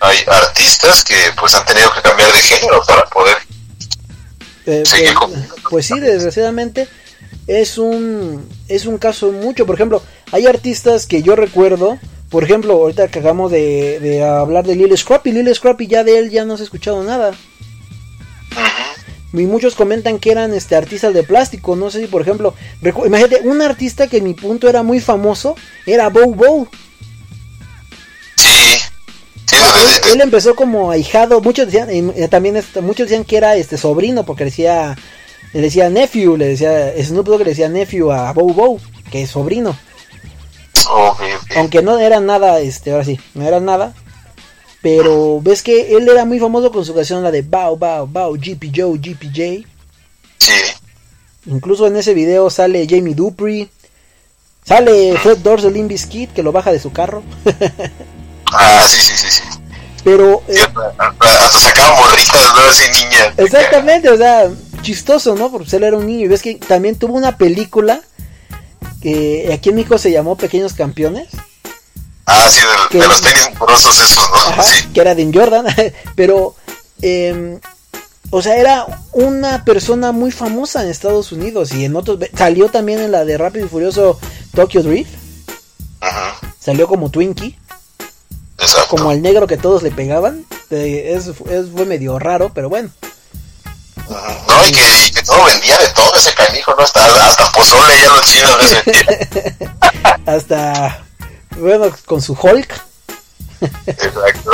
hay 0.00 0.18
artistas 0.26 1.04
que 1.04 1.14
pues 1.38 1.54
han 1.54 1.64
tenido 1.64 1.94
que 1.94 2.02
cambiar 2.02 2.32
de 2.32 2.40
género 2.40 2.82
para 2.84 3.06
poder 3.06 3.53
Eh, 4.66 4.82
pues, 4.86 5.12
pues 5.70 5.86
sí, 5.86 6.00
desgraciadamente 6.00 6.88
es 7.46 7.78
un 7.78 8.46
es 8.68 8.86
un 8.86 8.98
caso 8.98 9.32
mucho. 9.32 9.66
Por 9.66 9.74
ejemplo, 9.74 10.02
hay 10.32 10.46
artistas 10.46 11.06
que 11.06 11.22
yo 11.22 11.36
recuerdo, 11.36 11.98
por 12.30 12.44
ejemplo, 12.44 12.74
ahorita 12.74 13.08
que 13.08 13.18
acabamos 13.18 13.50
de, 13.50 14.00
de 14.00 14.22
hablar 14.22 14.66
de 14.66 14.76
Lil 14.76 14.96
Scrappy, 14.96 15.32
Lil 15.32 15.54
Scrappy 15.54 15.86
ya 15.86 16.04
de 16.04 16.18
él 16.18 16.30
ya 16.30 16.44
no 16.44 16.56
se 16.56 16.62
ha 16.62 16.64
escuchado 16.64 17.02
nada. 17.02 17.32
Y 19.32 19.46
muchos 19.46 19.74
comentan 19.74 20.20
que 20.20 20.30
eran 20.30 20.54
este 20.54 20.76
artistas 20.76 21.12
de 21.12 21.24
plástico, 21.24 21.74
no 21.74 21.90
sé 21.90 22.00
si 22.00 22.06
por 22.06 22.22
ejemplo, 22.22 22.54
imagínate, 22.80 23.40
un 23.42 23.62
artista 23.62 24.06
que 24.06 24.18
en 24.18 24.24
mi 24.24 24.34
punto 24.34 24.68
era 24.68 24.84
muy 24.84 25.00
famoso, 25.00 25.56
era 25.86 26.08
Bow 26.08 26.34
Bow. 26.34 26.68
Él, 29.84 30.12
él 30.14 30.20
empezó 30.20 30.54
como 30.54 30.90
ahijado, 30.90 31.40
muchos 31.40 31.66
decían, 31.66 31.88
eh, 31.90 32.28
también 32.28 32.56
este, 32.56 32.80
muchos 32.80 33.08
decían 33.08 33.24
que 33.24 33.36
era 33.36 33.56
este 33.56 33.76
sobrino, 33.76 34.24
porque 34.24 34.44
decía, 34.44 34.96
le 35.52 35.60
decía 35.60 35.90
nephew, 35.90 36.36
le 36.36 36.48
decía, 36.48 36.92
Snoop 37.02 37.26
Dogg 37.26 37.40
le 37.40 37.50
decía 37.50 37.68
nephew 37.68 38.10
a 38.10 38.32
Bow 38.32 38.52
Bow, 38.52 38.80
que 39.10 39.22
es 39.22 39.30
sobrino. 39.30 39.76
Aunque 41.56 41.82
no 41.82 41.98
era 41.98 42.20
nada, 42.20 42.60
este, 42.60 42.92
ahora 42.92 43.04
sí, 43.04 43.18
no 43.34 43.46
era 43.46 43.60
nada. 43.60 43.94
Pero 44.82 45.40
ves 45.40 45.62
que 45.62 45.96
él 45.96 46.06
era 46.08 46.26
muy 46.26 46.38
famoso 46.38 46.70
con 46.70 46.84
su 46.84 46.94
canción, 46.94 47.22
la 47.22 47.30
de 47.30 47.40
Bow 47.40 47.76
Bow 47.76 48.06
Bow, 48.06 48.34
GP 48.34 48.70
Joe, 48.74 48.98
GPJ. 48.98 49.66
Incluso 51.46 51.86
en 51.86 51.96
ese 51.96 52.12
video 52.12 52.50
sale 52.50 52.86
Jamie 52.88 53.14
Dupree. 53.14 53.68
Sale 54.64 55.16
Fred 55.18 55.38
Limp 55.72 55.88
Bizkit 55.88 56.32
que 56.32 56.42
lo 56.42 56.52
baja 56.52 56.72
de 56.72 56.80
su 56.80 56.92
carro. 56.92 57.22
Ah, 58.56 58.86
sí, 58.86 59.00
sí, 59.00 59.16
sí, 59.16 59.30
sí. 59.30 59.53
Pero 60.04 60.42
eh, 60.48 60.58
Hasta 61.18 61.58
sacaba 61.60 61.96
morritas, 62.00 62.52
¿no? 62.54 62.60
Así 62.70 62.84
niñas. 63.04 63.32
exactamente, 63.38 64.10
o 64.10 64.16
sea, 64.18 64.50
chistoso, 64.82 65.34
¿no? 65.34 65.50
Porque 65.50 65.74
él 65.76 65.82
era 65.84 65.96
un 65.96 66.06
niño. 66.06 66.26
Y 66.26 66.28
ves 66.28 66.42
que 66.42 66.56
también 66.56 66.96
tuvo 66.96 67.14
una 67.14 67.38
película 67.38 68.00
que 69.00 69.50
aquí 69.52 69.70
en 69.70 69.76
México 69.76 69.96
se 69.98 70.10
llamó 70.12 70.36
Pequeños 70.36 70.74
Campeones. 70.74 71.28
Ah, 72.26 72.48
sí, 72.50 72.60
de, 72.60 72.88
Que- 72.90 72.98
de 72.98 73.08
los 73.08 73.20
tenis 73.20 73.48
porosos 73.58 73.98
esos, 74.00 74.28
¿no? 74.30 74.36
Ajá, 74.36 74.64
que 74.92 75.00
era 75.00 75.14
de 75.14 75.30
Jordan, 75.32 75.66
pero, 76.14 76.54
eh, 77.02 77.58
o 78.30 78.40
sea, 78.42 78.56
era 78.56 78.86
una 79.12 79.64
persona 79.64 80.10
muy 80.12 80.30
famosa 80.32 80.82
en 80.82 80.88
Estados 80.90 81.32
Unidos 81.32 81.72
y 81.72 81.84
en 81.84 81.96
otros, 81.96 82.18
salió 82.36 82.68
también 82.70 83.00
en 83.00 83.12
la 83.12 83.24
de 83.26 83.36
Rápido 83.36 83.66
y 83.66 83.68
Furioso 83.68 84.18
Tokyo 84.54 84.82
Drift, 84.82 85.10
salió 86.58 86.88
como 86.88 87.10
Twinkie, 87.10 87.58
como 88.88 89.12
el 89.12 89.22
negro 89.22 89.46
que 89.46 89.56
todos 89.56 89.82
le 89.82 89.90
pegaban, 89.90 90.44
es, 90.70 91.26
es- 91.26 91.70
fue 91.74 91.86
medio 91.86 92.18
raro, 92.18 92.50
pero 92.54 92.68
bueno. 92.68 92.90
No, 94.08 94.66
y 94.66 94.72
que, 94.72 95.06
y 95.06 95.10
que 95.10 95.22
todo 95.22 95.44
vendía 95.46 95.78
de 95.78 95.88
todo 95.88 96.14
ese 96.14 96.32
canijo, 96.34 96.74
¿no? 96.76 96.82
Hasta, 96.82 97.26
hasta 97.26 97.52
pozole 97.52 97.94
ya 98.00 98.08
los 98.10 98.24
chinos 98.26 98.52
les 98.62 98.84
vendían. 98.84 99.78
Hasta, 100.26 101.04
bueno, 101.58 101.90
con 102.06 102.20
su 102.22 102.34
Hulk. 102.34 102.82
Exacto. 103.86 104.50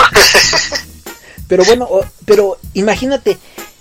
Pero 1.48 1.64
bueno, 1.64 1.88
pero 2.26 2.58
imagínate, 2.74 3.36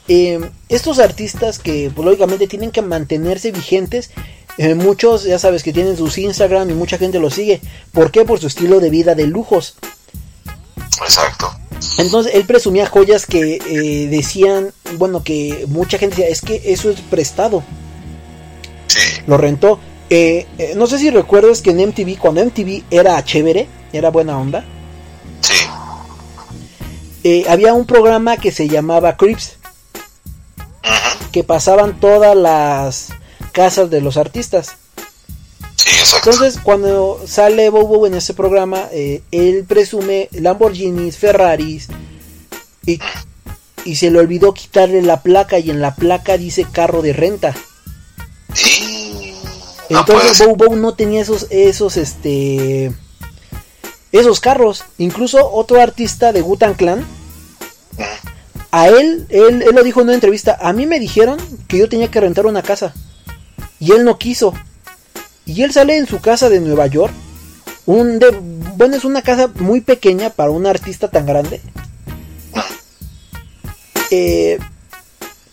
eh, 0.07 0.39
estos 0.69 0.97
artistas 0.99 1.59
que 1.59 1.91
pues, 1.93 2.03
lógicamente 2.05 2.47
tienen 2.47 2.71
que 2.71 2.81
mantenerse 2.81 3.51
vigentes, 3.51 4.09
eh, 4.57 4.73
muchos 4.73 5.23
ya 5.23 5.37
sabes 5.37 5.61
que 5.61 5.71
tienen 5.71 5.95
sus 5.95 6.17
Instagram 6.17 6.69
y 6.71 6.73
mucha 6.73 6.97
gente 6.97 7.19
los 7.19 7.35
sigue. 7.35 7.61
¿Por 7.91 8.09
qué? 8.11 8.25
Por 8.25 8.39
su 8.39 8.47
estilo 8.47 8.79
de 8.79 8.89
vida 8.89 9.13
de 9.13 9.27
lujos. 9.27 9.75
Exacto. 11.03 11.51
Entonces 11.97 12.33
él 12.35 12.45
presumía 12.45 12.87
joyas 12.87 13.25
que 13.25 13.55
eh, 13.55 14.07
decían, 14.09 14.73
bueno, 14.97 15.23
que 15.23 15.65
mucha 15.69 15.97
gente 15.97 16.17
decía, 16.17 16.29
es 16.29 16.41
que 16.41 16.73
eso 16.73 16.89
es 16.89 16.99
prestado. 17.01 17.63
Lo 19.27 19.37
rentó. 19.37 19.79
Eh, 20.09 20.47
eh, 20.57 20.73
no 20.75 20.87
sé 20.87 20.97
si 20.97 21.09
recuerdas 21.11 21.61
que 21.61 21.69
en 21.71 21.87
MTV, 21.89 22.17
cuando 22.17 22.43
MTV 22.43 22.83
era 22.89 23.23
chévere, 23.23 23.67
era 23.93 24.09
buena 24.09 24.37
onda. 24.39 24.65
eh, 27.23 27.45
había 27.47 27.73
un 27.73 27.85
programa 27.85 28.37
que 28.37 28.51
se 28.51 28.67
llamaba 28.67 29.17
Crips. 29.17 29.57
Que 31.31 31.43
pasaban 31.43 31.99
todas 31.99 32.35
las 32.35 33.09
casas 33.51 33.89
de 33.89 34.01
los 34.01 34.17
artistas. 34.17 34.78
Entonces, 36.17 36.59
cuando 36.61 37.21
sale 37.25 37.69
Bobo 37.69 38.05
en 38.05 38.13
ese 38.13 38.33
programa, 38.33 38.87
eh, 38.91 39.21
él 39.31 39.65
presume 39.67 40.29
Lamborghinis, 40.31 41.17
Ferraris, 41.17 41.87
y, 42.85 42.99
y 43.85 43.95
se 43.95 44.11
le 44.11 44.19
olvidó 44.19 44.53
quitarle 44.53 45.01
la 45.01 45.21
placa, 45.21 45.59
y 45.59 45.69
en 45.69 45.81
la 45.81 45.95
placa 45.95 46.37
dice 46.37 46.65
carro 46.71 47.01
de 47.01 47.13
renta. 47.13 47.55
Entonces 49.89 50.37
Bow 50.45 50.55
Bow 50.55 50.75
no 50.75 50.93
tenía 50.93 51.21
esos, 51.21 51.47
esos, 51.49 51.97
este, 51.97 52.91
esos 54.11 54.39
carros. 54.39 54.83
Incluso 54.97 55.51
otro 55.51 55.81
artista 55.81 56.31
de 56.31 56.41
Gutan 56.41 56.75
Clan, 56.75 57.05
a 58.71 58.87
él, 58.87 59.25
él, 59.29 59.63
él 59.63 59.75
lo 59.75 59.83
dijo 59.83 60.01
en 60.01 60.07
una 60.07 60.13
entrevista, 60.13 60.57
a 60.61 60.73
mí 60.73 60.85
me 60.85 60.99
dijeron 60.99 61.39
que 61.67 61.79
yo 61.79 61.89
tenía 61.89 62.11
que 62.11 62.21
rentar 62.21 62.45
una 62.45 62.61
casa. 62.61 62.93
Y 63.79 63.93
él 63.93 64.03
no 64.03 64.19
quiso. 64.19 64.53
Y 65.49 65.63
él 65.63 65.73
sale 65.73 65.97
en 65.97 66.05
su 66.05 66.21
casa 66.21 66.47
de 66.47 66.59
Nueva 66.59 66.85
York. 66.85 67.11
Un 67.87 68.19
de, 68.19 68.29
bueno, 68.75 68.95
es 68.95 69.03
una 69.03 69.23
casa 69.23 69.49
muy 69.55 69.81
pequeña 69.81 70.29
para 70.29 70.51
un 70.51 70.67
artista 70.67 71.07
tan 71.07 71.25
grande. 71.25 71.59
Eh, 74.11 74.59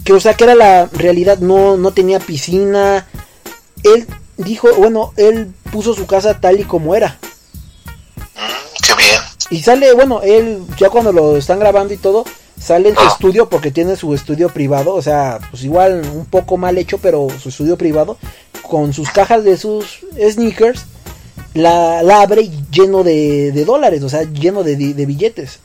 que 0.05 0.13
o 0.13 0.21
sea 0.21 0.35
que 0.35 0.45
era 0.45 0.55
la 0.55 0.85
realidad, 0.93 1.39
no, 1.39 1.79
no 1.79 1.93
tenía 1.93 2.21
piscina. 2.21 3.07
Él 3.85 4.07
dijo, 4.37 4.69
bueno, 4.77 5.15
él 5.17 5.55
puso 5.73 5.95
su 5.95 6.07
casa 6.07 6.41
tal 6.41 6.61
y 6.61 6.65
como 6.65 6.95
era. 6.95 7.19
Qué 8.87 8.95
bien. 8.97 9.23
Y 9.49 9.63
sale, 9.63 9.95
bueno, 9.95 10.21
él 10.21 10.63
ya 10.77 10.91
cuando 10.91 11.11
lo 11.11 11.39
están 11.39 11.59
grabando 11.59 11.95
y 11.95 11.97
todo, 11.97 12.27
sale 12.61 12.91
en 12.91 12.97
su 12.97 13.07
estudio 13.07 13.49
porque 13.49 13.71
tiene 13.71 13.97
su 13.97 14.13
estudio 14.15 14.49
privado, 14.49 14.95
o 14.95 15.03
sea, 15.03 15.39
pues 15.51 15.63
igual 15.65 16.03
un 16.13 16.27
poco 16.27 16.57
mal 16.57 16.77
hecho, 16.79 16.99
pero 16.99 17.29
su 17.41 17.51
estudio 17.51 17.77
privado, 17.79 18.19
con 18.67 18.93
sus 18.93 19.11
cajas 19.11 19.45
de 19.45 19.57
sus 19.57 20.01
sneakers, 20.19 20.85
la, 21.55 22.03
la 22.03 22.21
abre 22.23 22.51
lleno 22.71 23.03
de, 23.03 23.53
de 23.53 23.65
dólares, 23.65 24.03
o 24.03 24.09
sea, 24.09 24.23
lleno 24.25 24.63
de, 24.63 24.77
de- 24.77 25.07
billetes. 25.07 25.61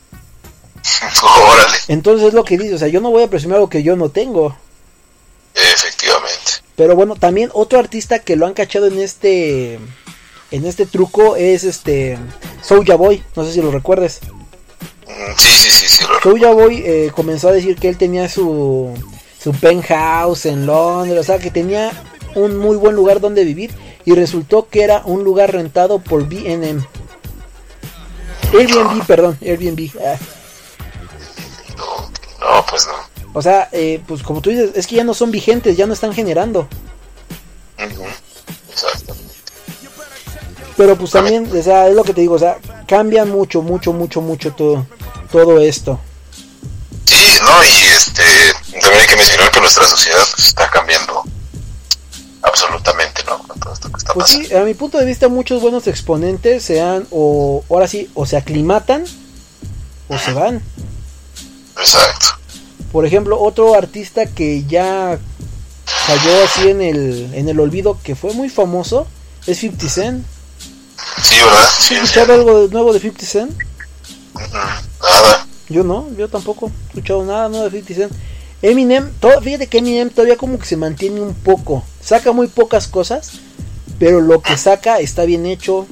Órale, 1.23 1.77
Entonces 1.89 2.29
es 2.29 2.33
lo 2.33 2.43
que 2.43 2.57
dice, 2.57 2.75
o 2.75 2.77
sea, 2.77 2.87
yo 2.87 3.01
no 3.01 3.11
voy 3.11 3.23
a 3.23 3.29
presumir 3.29 3.55
algo 3.55 3.69
que 3.69 3.83
yo 3.83 3.95
no 3.95 4.09
tengo. 4.09 4.55
efectivamente. 5.53 6.51
Pero 6.75 6.95
bueno, 6.95 7.15
también 7.15 7.49
otro 7.53 7.77
artista 7.79 8.19
que 8.19 8.35
lo 8.35 8.47
han 8.47 8.53
cachado 8.53 8.87
en 8.87 8.99
este 8.99 9.79
en 10.51 10.65
este 10.65 10.85
truco 10.85 11.35
es 11.35 11.63
este 11.63 12.17
Soulja 12.63 12.95
Boy, 12.95 13.23
no 13.35 13.45
sé 13.45 13.53
si 13.53 13.61
lo 13.61 13.71
recuerdes. 13.71 14.19
Mm, 15.07 15.37
Sí, 15.37 15.47
sí, 15.53 15.69
sí, 15.71 15.87
sí. 15.87 16.03
lo- 16.07 16.19
Soulja 16.21 16.51
Boy 16.51 16.81
eh, 16.85 17.11
comenzó 17.15 17.49
a 17.49 17.53
decir 17.53 17.75
que 17.77 17.89
él 17.89 17.97
tenía 17.97 18.27
su 18.29 18.93
su 19.41 19.51
penthouse 19.53 20.45
en 20.47 20.65
Londres, 20.65 21.19
o 21.19 21.23
sea, 21.23 21.37
que 21.39 21.51
tenía 21.51 21.91
un 22.35 22.57
muy 22.57 22.75
buen 22.77 22.95
lugar 22.95 23.19
donde 23.19 23.43
vivir 23.43 23.71
y 24.05 24.13
resultó 24.13 24.67
que 24.69 24.83
era 24.83 25.01
un 25.05 25.23
lugar 25.23 25.51
rentado 25.51 25.99
por 25.99 26.27
B&M. 26.27 26.81
Airbnb, 28.53 29.05
perdón, 29.05 29.37
Airbnb. 29.41 29.89
ah. 30.05 30.17
No, 32.39 32.65
pues 32.69 32.87
no. 32.87 32.93
O 33.33 33.41
sea, 33.41 33.69
eh, 33.71 34.01
pues 34.07 34.23
como 34.23 34.41
tú 34.41 34.49
dices, 34.49 34.71
es 34.75 34.87
que 34.87 34.95
ya 34.95 35.03
no 35.03 35.13
son 35.13 35.31
vigentes, 35.31 35.77
ya 35.77 35.85
no 35.85 35.93
están 35.93 36.13
generando. 36.13 36.67
Exacto. 37.77 39.15
Pero 40.75 40.97
pues 40.97 41.11
también, 41.11 41.49
o 41.55 41.63
sea, 41.63 41.87
es 41.87 41.95
lo 41.95 42.03
que 42.03 42.13
te 42.13 42.21
digo, 42.21 42.35
o 42.35 42.39
sea, 42.39 42.57
cambia 42.87 43.23
mucho, 43.23 43.61
mucho, 43.61 43.93
mucho, 43.93 44.21
mucho 44.21 44.51
todo, 44.53 44.85
todo 45.31 45.59
esto. 45.59 45.99
Sí, 47.05 47.37
no, 47.43 47.63
y 47.63 47.93
este, 47.93 48.23
también 48.79 49.01
hay 49.01 49.07
que 49.07 49.15
mencionar 49.15 49.51
que 49.51 49.59
nuestra 49.59 49.85
sociedad 49.85 50.23
pues, 50.35 50.47
está 50.47 50.69
cambiando 50.69 51.23
absolutamente, 52.51 53.23
¿no? 53.25 53.39
Con 53.47 53.59
todo 53.59 53.73
esto 53.73 53.89
que 53.89 53.97
está 53.97 54.13
Pues 54.13 54.27
pasando. 54.27 54.47
sí, 54.49 54.55
a 54.55 54.63
mi 54.63 54.73
punto 54.73 54.97
de 54.97 55.05
vista 55.05 55.27
muchos 55.29 55.61
buenos 55.61 55.87
exponentes 55.87 56.63
se 56.63 56.81
han, 56.81 57.07
o 57.11 57.63
ahora 57.69 57.87
sí, 57.87 58.09
o 58.13 58.25
se 58.25 58.37
aclimatan 58.37 59.03
o 60.07 60.17
se 60.17 60.33
van. 60.33 60.61
Exacto. 61.77 62.27
Por 62.91 63.05
ejemplo, 63.05 63.39
otro 63.41 63.73
artista 63.75 64.25
que 64.25 64.63
ya 64.65 65.17
cayó 66.07 66.43
así 66.43 66.69
en 66.69 66.81
el, 66.81 67.29
en 67.33 67.47
el 67.49 67.59
olvido, 67.59 67.97
que 68.03 68.15
fue 68.15 68.33
muy 68.33 68.49
famoso, 68.49 69.07
es 69.47 69.59
50 69.59 69.89
Cent. 69.89 70.25
Sí, 71.23 71.35
¿verdad? 71.35 71.63
¿Has 71.63 71.73
Sí, 71.85 71.93
escuchado 71.95 72.33
algo 72.33 72.67
nuevo 72.69 72.93
de 72.93 72.99
50 72.99 73.25
Cent? 73.25 73.51
nada. 75.01 75.47
Yo 75.69 75.83
no, 75.83 76.09
yo 76.17 76.27
tampoco 76.27 76.67
he 76.67 76.87
escuchado 76.89 77.23
nada 77.23 77.47
nuevo 77.49 77.69
de 77.69 77.81
50 77.81 77.93
Cent. 78.09 78.13
Eminem, 78.61 79.11
todo, 79.19 79.41
fíjate 79.41 79.67
que 79.67 79.77
Eminem 79.79 80.09
todavía 80.09 80.35
como 80.37 80.59
que 80.59 80.65
se 80.65 80.75
mantiene 80.77 81.21
un 81.21 81.33
poco. 81.33 81.83
Saca 82.03 82.31
muy 82.31 82.47
pocas 82.47 82.87
cosas, 82.87 83.31
pero 83.99 84.21
lo 84.21 84.41
que 84.41 84.57
saca 84.57 84.99
está 84.99 85.23
bien 85.25 85.45
hecho. 85.45 85.85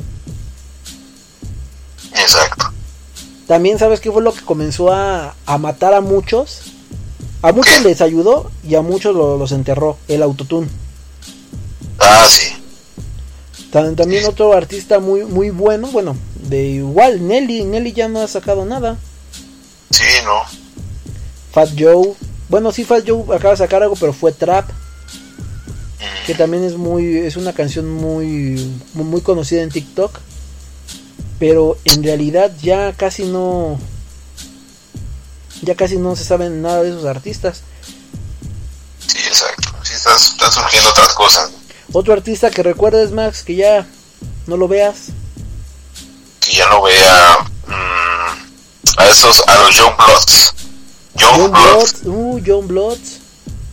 Exacto. 2.13 2.71
También 3.47 3.79
sabes 3.79 3.99
qué 3.99 4.11
fue 4.11 4.21
lo 4.21 4.33
que 4.33 4.41
comenzó 4.41 4.91
a, 4.93 5.35
a 5.45 5.57
matar 5.57 5.93
a 5.93 6.01
muchos. 6.01 6.61
A 7.41 7.51
muchos 7.51 7.81
les 7.83 8.01
ayudó 8.01 8.51
y 8.67 8.75
a 8.75 8.81
muchos 8.81 9.15
lo- 9.15 9.37
los 9.37 9.51
enterró. 9.51 9.97
El 10.07 10.21
autotune. 10.23 10.67
Ah, 11.99 12.25
sí. 12.29 12.47
Tam- 13.71 13.95
También 13.95 14.25
otro 14.25 14.53
artista 14.53 14.99
muy 14.99 15.23
muy 15.25 15.51
bueno, 15.51 15.87
bueno, 15.87 16.15
de 16.49 16.63
igual, 16.67 17.27
Nelly. 17.27 17.63
Nelly 17.63 17.93
ya 17.93 18.07
no 18.07 18.21
ha 18.21 18.27
sacado 18.27 18.65
nada. 18.65 18.97
Sí, 19.91 20.03
no. 20.25 20.41
Fat 21.51 21.69
Joe. 21.77 22.13
Bueno, 22.49 22.71
sí, 22.71 22.83
Fat 22.83 23.03
Joe 23.07 23.23
acaba 23.35 23.51
de 23.51 23.57
sacar 23.57 23.83
algo, 23.83 23.95
pero 23.95 24.11
fue 24.13 24.31
Trap. 24.31 24.69
Que 26.25 26.33
también 26.33 26.63
es 26.63 26.75
muy. 26.75 27.17
Es 27.17 27.35
una 27.35 27.53
canción 27.53 27.89
muy. 27.89 28.71
Muy, 28.93 29.21
conocida 29.21 29.61
en 29.61 29.69
TikTok. 29.69 30.19
Pero 31.39 31.77
en 31.85 32.03
realidad 32.03 32.51
ya 32.61 32.93
casi 32.93 33.23
no. 33.23 33.79
Ya 35.61 35.75
casi 35.75 35.97
no 35.97 36.15
se 36.15 36.23
sabe 36.23 36.49
nada 36.49 36.83
de 36.83 36.89
esos 36.89 37.05
artistas. 37.05 37.63
Sí, 39.05 39.17
exacto. 39.27 39.69
Sí, 39.83 39.93
están, 39.93 40.15
están 40.15 40.51
surgiendo 40.51 40.89
otras 40.89 41.13
cosas. 41.13 41.51
Otro 41.91 42.13
artista 42.13 42.51
que 42.51 42.63
recuerdes, 42.63 43.11
Max, 43.11 43.43
que 43.43 43.55
ya 43.55 43.87
no 44.45 44.57
lo 44.57 44.67
veas. 44.67 45.07
Que 46.39 46.53
ya 46.53 46.69
no 46.69 46.83
vea 46.83 47.37
mm, 47.67 48.97
a 48.97 49.05
esos, 49.07 49.41
a 49.47 49.55
los 49.63 49.75
Young 49.75 49.95
Bloods. 49.97 50.53
Young 51.15 51.35
John 51.35 51.51
Bloods. 51.51 52.03
Bloods. 52.03 52.05
Uh, 52.05 52.41
John 52.45 52.67
Bloods. 52.67 53.19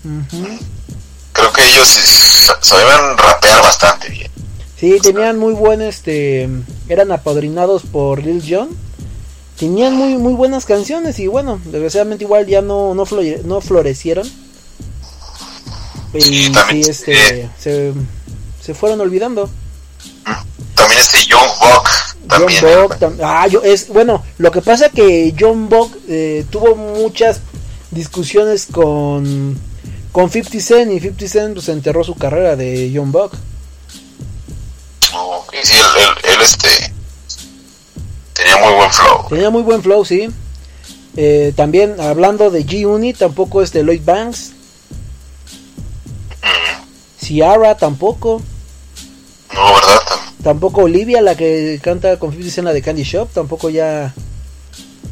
Ujú. 0.05 0.59
Creo 1.37 1.53
que 1.53 1.65
ellos 1.65 1.89
sabían 2.63 3.17
rapear 3.19 3.63
bastante 3.63 4.09
bien. 4.09 4.31
Sí, 4.79 4.99
tenían 5.03 5.39
muy 5.39 5.53
buen 5.55 5.83
este. 5.83 6.49
Eran 6.89 7.13
apadrinados 7.13 7.83
por 7.83 8.23
Lil 8.23 8.43
Jon. 8.49 8.69
Tenían 9.59 9.95
muy 9.95 10.17
muy 10.17 10.35
buenas 10.35 10.67
canciones 10.67 11.19
y 11.19 11.27
bueno, 11.29 11.61
desgraciadamente 11.65 12.25
igual 12.25 12.47
ya 12.47 12.61
no 12.61 12.95
no, 12.95 13.07
flore- 13.07 13.43
no 13.43 13.61
florecieron. 13.61 14.27
Y 16.15 16.21
sí, 16.71 16.81
este 16.89 17.49
se, 17.59 17.93
se 18.63 18.75
fueron 18.75 19.01
olvidando. 19.01 19.51
También 20.75 21.01
este 21.01 21.25
Young 21.27 21.41
Buck. 21.61 21.89
También. 22.29 22.61
John 22.61 22.83
Bog 22.89 22.99
tam- 22.99 23.19
ah, 23.23 23.47
yo 23.47 23.63
es 23.63 23.89
bueno, 23.89 24.23
lo 24.39 24.51
que 24.51 24.61
pasa 24.61 24.89
que 24.89 25.35
John 25.39 25.69
Bog 25.69 25.91
eh, 26.09 26.45
tuvo 26.51 26.75
muchas 26.75 27.41
discusiones 27.93 28.67
con 28.71 29.59
con 30.17 30.31
50 30.31 30.61
Cent 30.61 30.91
y 30.93 30.99
50 30.99 31.29
Cent 31.29 31.55
pues, 31.57 31.69
enterró 31.69 32.03
su 32.03 32.15
carrera 32.15 32.57
de 32.57 32.91
John 32.95 33.13
Bog. 33.13 33.33
Ok, 35.13 35.55
sí, 35.63 35.75
él, 35.75 35.85
él- 36.25 36.33
él, 36.33 36.41
este. 36.43 36.69
Tenía 38.33 38.57
muy 38.57 38.73
buen 38.77 38.91
flow. 38.91 39.27
Tenía 39.29 39.51
muy 39.51 39.61
buen 39.63 39.83
flow, 39.83 40.07
sí. 40.07 40.31
Eh, 41.19 41.53
también 41.55 42.01
hablando 42.01 42.51
de 42.51 42.65
G-Unit, 42.65 43.19
tampoco 43.19 43.61
este 43.61 43.83
Lloyd 43.83 44.01
Banks. 44.07 44.53
Ciara 47.23 47.77
tampoco. 47.77 48.41
No, 49.53 49.75
¿verdad? 49.75 50.01
Tampoco 50.43 50.85
Olivia, 50.85 51.21
la 51.21 51.37
que 51.37 51.79
canta 51.83 52.19
con 52.19 52.31
50 52.31 52.55
Cent 52.55 52.65
la 52.65 52.73
de 52.73 52.81
Candy 52.81 53.03
Shop, 53.03 53.29
tampoco 53.35 53.69
ya. 53.69 54.15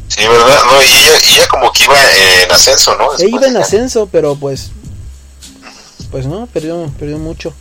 Sí, 0.09 0.27
¿verdad? 0.27 0.61
No, 0.65 0.83
y 0.83 0.87
ella, 0.87 1.19
y 1.29 1.35
ella 1.35 1.47
como 1.49 1.71
que 1.73 1.85
iba 1.85 1.95
en 2.43 2.51
ascenso, 2.53 2.97
¿no? 2.97 3.09
Ella 3.19 3.29
iba 3.29 3.47
en 3.49 3.59
ascenso, 3.59 4.09
pero 4.11 4.35
pues. 4.37 4.71
Pues 6.15 6.29
no, 6.29 6.47
perdió, 6.47 6.93
perdió 6.97 7.19
mucho. 7.19 7.53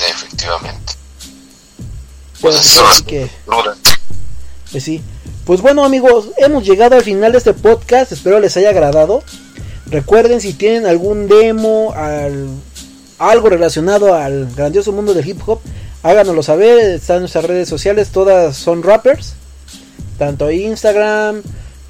Efectivamente. 0.00 0.94
Pues, 2.40 2.56
las 2.56 2.78
así 2.78 3.04
que, 3.04 3.30
pues 4.72 4.82
sí. 4.82 5.00
Pues 5.44 5.60
bueno 5.60 5.84
amigos, 5.84 6.30
hemos 6.38 6.64
llegado 6.64 6.96
al 6.96 7.04
final 7.04 7.30
de 7.30 7.38
este 7.38 7.54
podcast, 7.54 8.10
espero 8.10 8.40
les 8.40 8.56
haya 8.56 8.70
agradado. 8.70 9.22
Recuerden 9.86 10.40
si 10.40 10.54
tienen 10.54 10.86
algún 10.86 11.28
demo, 11.28 11.92
al, 11.94 12.48
algo 13.18 13.48
relacionado 13.48 14.12
al 14.12 14.52
grandioso 14.52 14.90
mundo 14.90 15.14
del 15.14 15.28
hip 15.28 15.40
hop, 15.46 15.60
háganoslo 16.02 16.42
saber, 16.42 16.80
están 16.80 17.18
en 17.18 17.22
nuestras 17.22 17.44
redes 17.44 17.68
sociales, 17.68 18.08
todas 18.08 18.56
son 18.56 18.82
rappers, 18.82 19.34
tanto 20.18 20.50
Instagram 20.50 21.42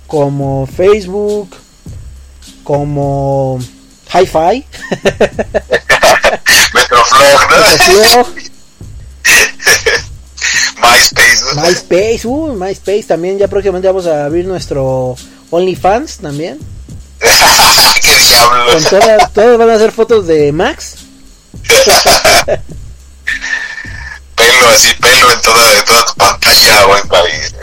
como 0.07 0.67
Facebook, 0.67 1.49
como 2.62 3.59
Hi-Fi, 4.12 4.65
Metroflog, 6.74 7.41
Metroflog, 7.51 8.28
MySpace, 10.82 11.55
¿no? 11.55 11.62
MySpace, 11.62 12.27
uh, 12.27 12.55
MySpace 12.55 13.05
también, 13.05 13.39
ya 13.39 13.47
próximamente 13.49 13.87
vamos 13.87 14.07
a 14.07 14.24
abrir 14.24 14.47
nuestro 14.47 15.15
OnlyFans 15.51 16.19
también. 16.19 16.59
¡Qué 17.20 18.16
diablo! 18.16 18.73
Con 18.73 18.85
todas, 18.85 19.32
todas 19.32 19.59
van 19.59 19.70
a 19.70 19.78
ser 19.78 19.93
fotos 19.93 20.27
de 20.27 20.51
Max. 20.53 20.97
Pelo 24.35 24.69
así, 24.70 24.95
pelo 24.95 25.31
en 25.32 25.41
toda, 25.43 25.78
en 25.78 25.85
toda 25.85 26.05
tu 26.07 26.15
pantalla, 26.15 26.87
buen 26.87 27.07
país. 27.09 27.55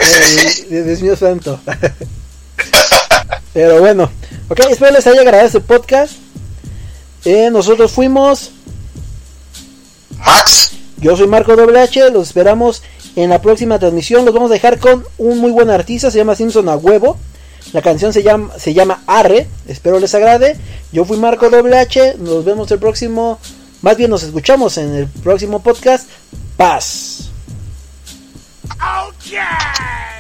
Eh, 0.70 0.84
Dios 0.84 1.02
mío 1.02 1.16
santo. 1.16 1.60
Pero 3.54 3.80
bueno, 3.80 4.12
ok, 4.50 4.60
espero 4.70 4.92
les 4.92 5.08
haya 5.08 5.22
agradado 5.22 5.48
este 5.48 5.60
podcast. 5.60 6.14
Eh, 7.30 7.50
nosotros 7.52 7.92
fuimos 7.92 8.52
Max. 10.18 10.72
Yo 10.96 11.18
soy 11.18 11.28
Marco 11.28 11.56
WH, 11.56 12.10
los 12.14 12.28
esperamos 12.28 12.84
en 13.18 13.30
la 13.30 13.42
próxima 13.42 13.78
transmisión. 13.80 14.24
Los 14.24 14.34
vamos 14.34 14.50
a 14.50 14.54
dejar 14.54 14.80
con 14.80 15.06
un 15.18 15.40
muy 15.40 15.52
buen 15.52 15.70
artista, 15.70 16.10
se 16.10 16.20
llama 16.20 16.36
Simpson 16.36 16.70
a 16.70 16.78
huevo. 16.78 17.18
La 17.74 17.82
canción 17.82 18.14
se 18.14 18.24
llama, 18.24 18.58
se 18.58 18.74
llama 18.74 19.04
Arre, 19.08 19.46
espero 19.68 20.00
les 20.00 20.16
agrade. 20.16 20.56
Yo 20.94 21.04
fui 21.04 21.18
Marco 21.18 21.50
WH, 21.50 22.16
nos 22.20 22.46
vemos 22.46 22.72
el 22.72 22.80
próximo, 22.80 23.40
más 23.82 23.98
bien 23.98 24.10
nos 24.10 24.24
escuchamos 24.24 24.78
en 24.78 24.96
el 24.96 25.08
próximo 25.08 25.62
podcast. 25.62 26.08
Paz. 26.56 27.30
Es 28.64 30.17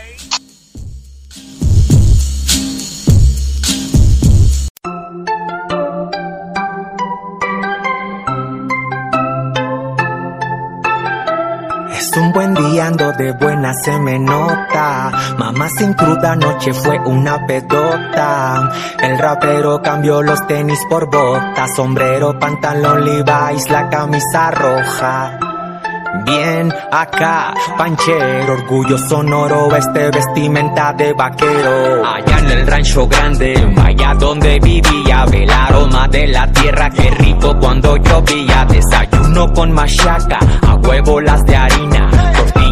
un 12.18 12.32
buen 12.34 12.58
ando 12.80 13.12
de 13.14 13.32
buena 13.34 13.74
se 13.74 13.98
me 14.00 14.20
nota. 14.20 15.12
Mamá 15.38 15.70
sin 15.70 15.94
cruda 15.94 16.36
noche 16.36 16.74
fue 16.74 17.00
una 17.00 17.46
pedota. 17.46 18.72
El 19.02 19.18
rapero 19.18 19.82
cambió 19.82 20.22
los 20.22 20.46
tenis 20.48 20.80
por 20.90 21.10
botas, 21.10 21.76
sombrero, 21.76 22.38
pantalón 22.40 23.06
Levi's, 23.06 23.70
la 23.70 23.90
camisa 23.90 24.52
roja. 24.52 25.40
Bien, 26.26 26.74
acá, 26.92 27.54
panchero, 27.78 28.54
orgullo 28.54 28.98
sonoro, 28.98 29.76
este 29.76 30.10
vestimenta 30.12 30.94
de 30.94 31.14
vaquero. 31.14 32.06
Allá 32.06 32.40
en 32.40 32.52
el 32.52 32.68
rancho 32.68 33.08
grande, 33.08 33.76
allá 33.84 34.14
donde 34.16 34.60
vivía, 34.60 35.26
ve 35.26 35.44
el 35.44 35.50
aroma 35.50 36.08
de 36.08 36.28
la 36.28 36.52
tierra, 36.52 36.90
qué 36.90 37.10
rico 37.12 37.56
cuando 37.60 37.98
llovía. 37.98 38.66
Desayuno 38.66 39.54
con 39.54 39.72
machaca, 39.72 40.40
a 40.68 40.76
huevo 40.76 41.22
las 41.22 41.46
de 41.46 41.56
harina, 41.56 42.10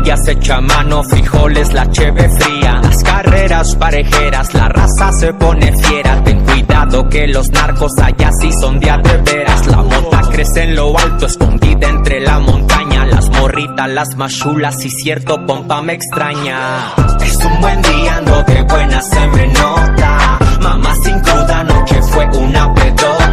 tortillas 0.05 0.27
hecha 0.27 0.57
a 0.57 0.61
mano, 0.61 1.03
frijoles, 1.03 1.73
la 1.73 1.89
cheve 1.89 2.29
fría. 2.29 2.79
Las 2.81 3.03
carreras 3.03 3.75
parejeras, 3.75 4.53
la 4.53 4.69
raza 4.69 5.11
se 5.13 5.33
pone 5.33 5.75
fiera, 5.77 6.23
ten 6.23 6.39
cuidado 6.41 7.09
que 7.09 7.27
los 7.27 7.49
narcos 7.49 7.91
allá 8.01 8.29
sí 8.39 8.51
son 8.59 8.79
de 8.79 8.91
veras. 9.25 9.65
La 9.67 9.77
mota 9.77 10.21
crece 10.31 10.63
en 10.63 10.75
lo 10.75 10.97
alto, 10.97 11.25
escondida 11.25 11.89
entre 11.89 12.19
la 12.21 12.39
montaña, 12.39 13.05
las 13.05 13.29
morritas, 13.29 13.89
las 13.89 14.15
machulas 14.15 14.83
y 14.85 14.89
cierto 14.89 15.43
pompa 15.45 15.81
me 15.81 15.93
extraña. 15.93 16.93
Es 17.25 17.37
un 17.43 17.61
buen 17.61 17.81
día, 17.81 18.17
ando 18.17 18.43
de 18.43 18.61
buena, 18.63 19.01
se 19.01 19.27
me 19.27 19.47
nota. 19.47 20.39
Mamá 20.61 20.93
sin 21.03 21.19
cruda, 21.21 21.63
noche 21.63 21.99
fue 22.11 22.25
una 22.37 22.73
pedota. 22.73 23.24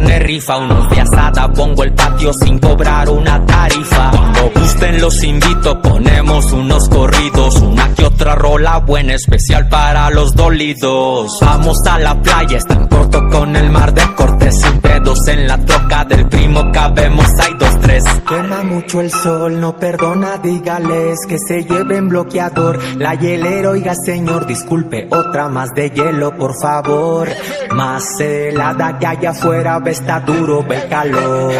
Carne 0.00 0.18
rifa, 0.20 0.56
unos 0.58 0.86
asada, 0.98 1.52
pongo 1.52 1.84
el 1.84 1.92
patio 1.92 2.32
sin 2.32 2.58
cobrar 2.58 3.08
una 3.08 3.44
tarifa. 3.44 4.10
Cuando 4.10 4.50
gusten 4.54 5.00
los 5.00 5.22
invito, 5.22 5.80
ponemos 5.80 6.52
unos 6.52 6.88
corridos, 6.88 7.56
una 7.60 7.92
que 7.94 8.04
otra 8.04 8.34
rola 8.34 8.78
buena, 8.78 9.14
especial 9.14 9.68
para 9.68 10.10
los 10.10 10.34
dolidos. 10.34 11.38
Vamos 11.40 11.78
a 11.86 11.98
la 11.98 12.20
playa, 12.20 12.58
es 12.58 12.66
tan 12.66 12.86
corto 12.88 13.28
con 13.28 13.56
el 13.56 13.70
mar 13.70 13.92
de 13.94 14.02
cortes, 14.14 14.60
sin 14.60 14.80
pedos 14.80 15.26
en 15.28 15.46
la 15.46 15.58
troca 15.58 16.04
del 16.04 16.26
primo, 16.28 16.70
cabemos, 16.72 17.26
hay 17.40 17.54
dos, 17.58 17.80
tres. 17.80 18.04
Quema 18.28 18.62
mucho 18.62 19.00
el 19.00 19.10
sol, 19.10 19.60
no 19.60 19.76
perdona, 19.76 20.38
dígales 20.38 21.18
que 21.28 21.38
se 21.38 21.64
lleven 21.64 22.08
bloqueador. 22.08 22.78
La 22.96 23.14
hielera, 23.14 23.70
oiga 23.70 23.94
señor, 23.94 24.46
disculpe, 24.46 25.08
otra 25.10 25.48
más 25.48 25.70
de 25.74 25.90
hielo, 25.90 26.36
por 26.36 26.52
favor. 26.60 27.28
Más 27.72 28.20
helada 28.20 28.98
que 28.98 29.06
allá 29.06 29.30
afuera, 29.30 29.80
está 29.90 30.20
duro 30.20 30.62
ve 30.62 30.76
el 30.76 30.88
calor. 30.88 31.52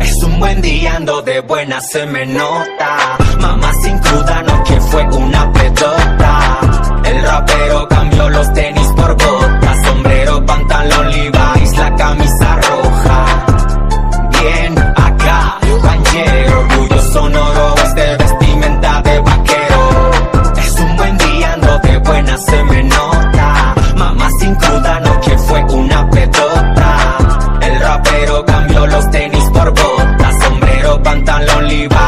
Es 0.00 0.14
un 0.24 0.38
buen 0.40 0.60
día, 0.62 0.96
ando 0.96 1.20
de 1.22 1.40
buena, 1.40 1.80
se 1.80 2.06
me 2.06 2.24
nota. 2.24 3.18
Mamá 3.40 3.72
sin 3.82 3.98
cruda, 3.98 4.42
no 4.42 4.64
que 4.64 4.80
fue 4.80 5.02
una 5.16 5.52
pedota. 5.52 6.60
El 7.04 7.22
rapero 7.22 7.88
cambió 7.88 8.28
los 8.30 8.52
tenis 8.54 8.88
por 8.96 9.12
botas, 9.12 9.86
sombrero, 9.86 10.44
pantalón, 10.46 11.10
Levi's, 11.10 11.76
la 11.76 11.94
camisa 11.96 12.47
Bali, 31.68 32.07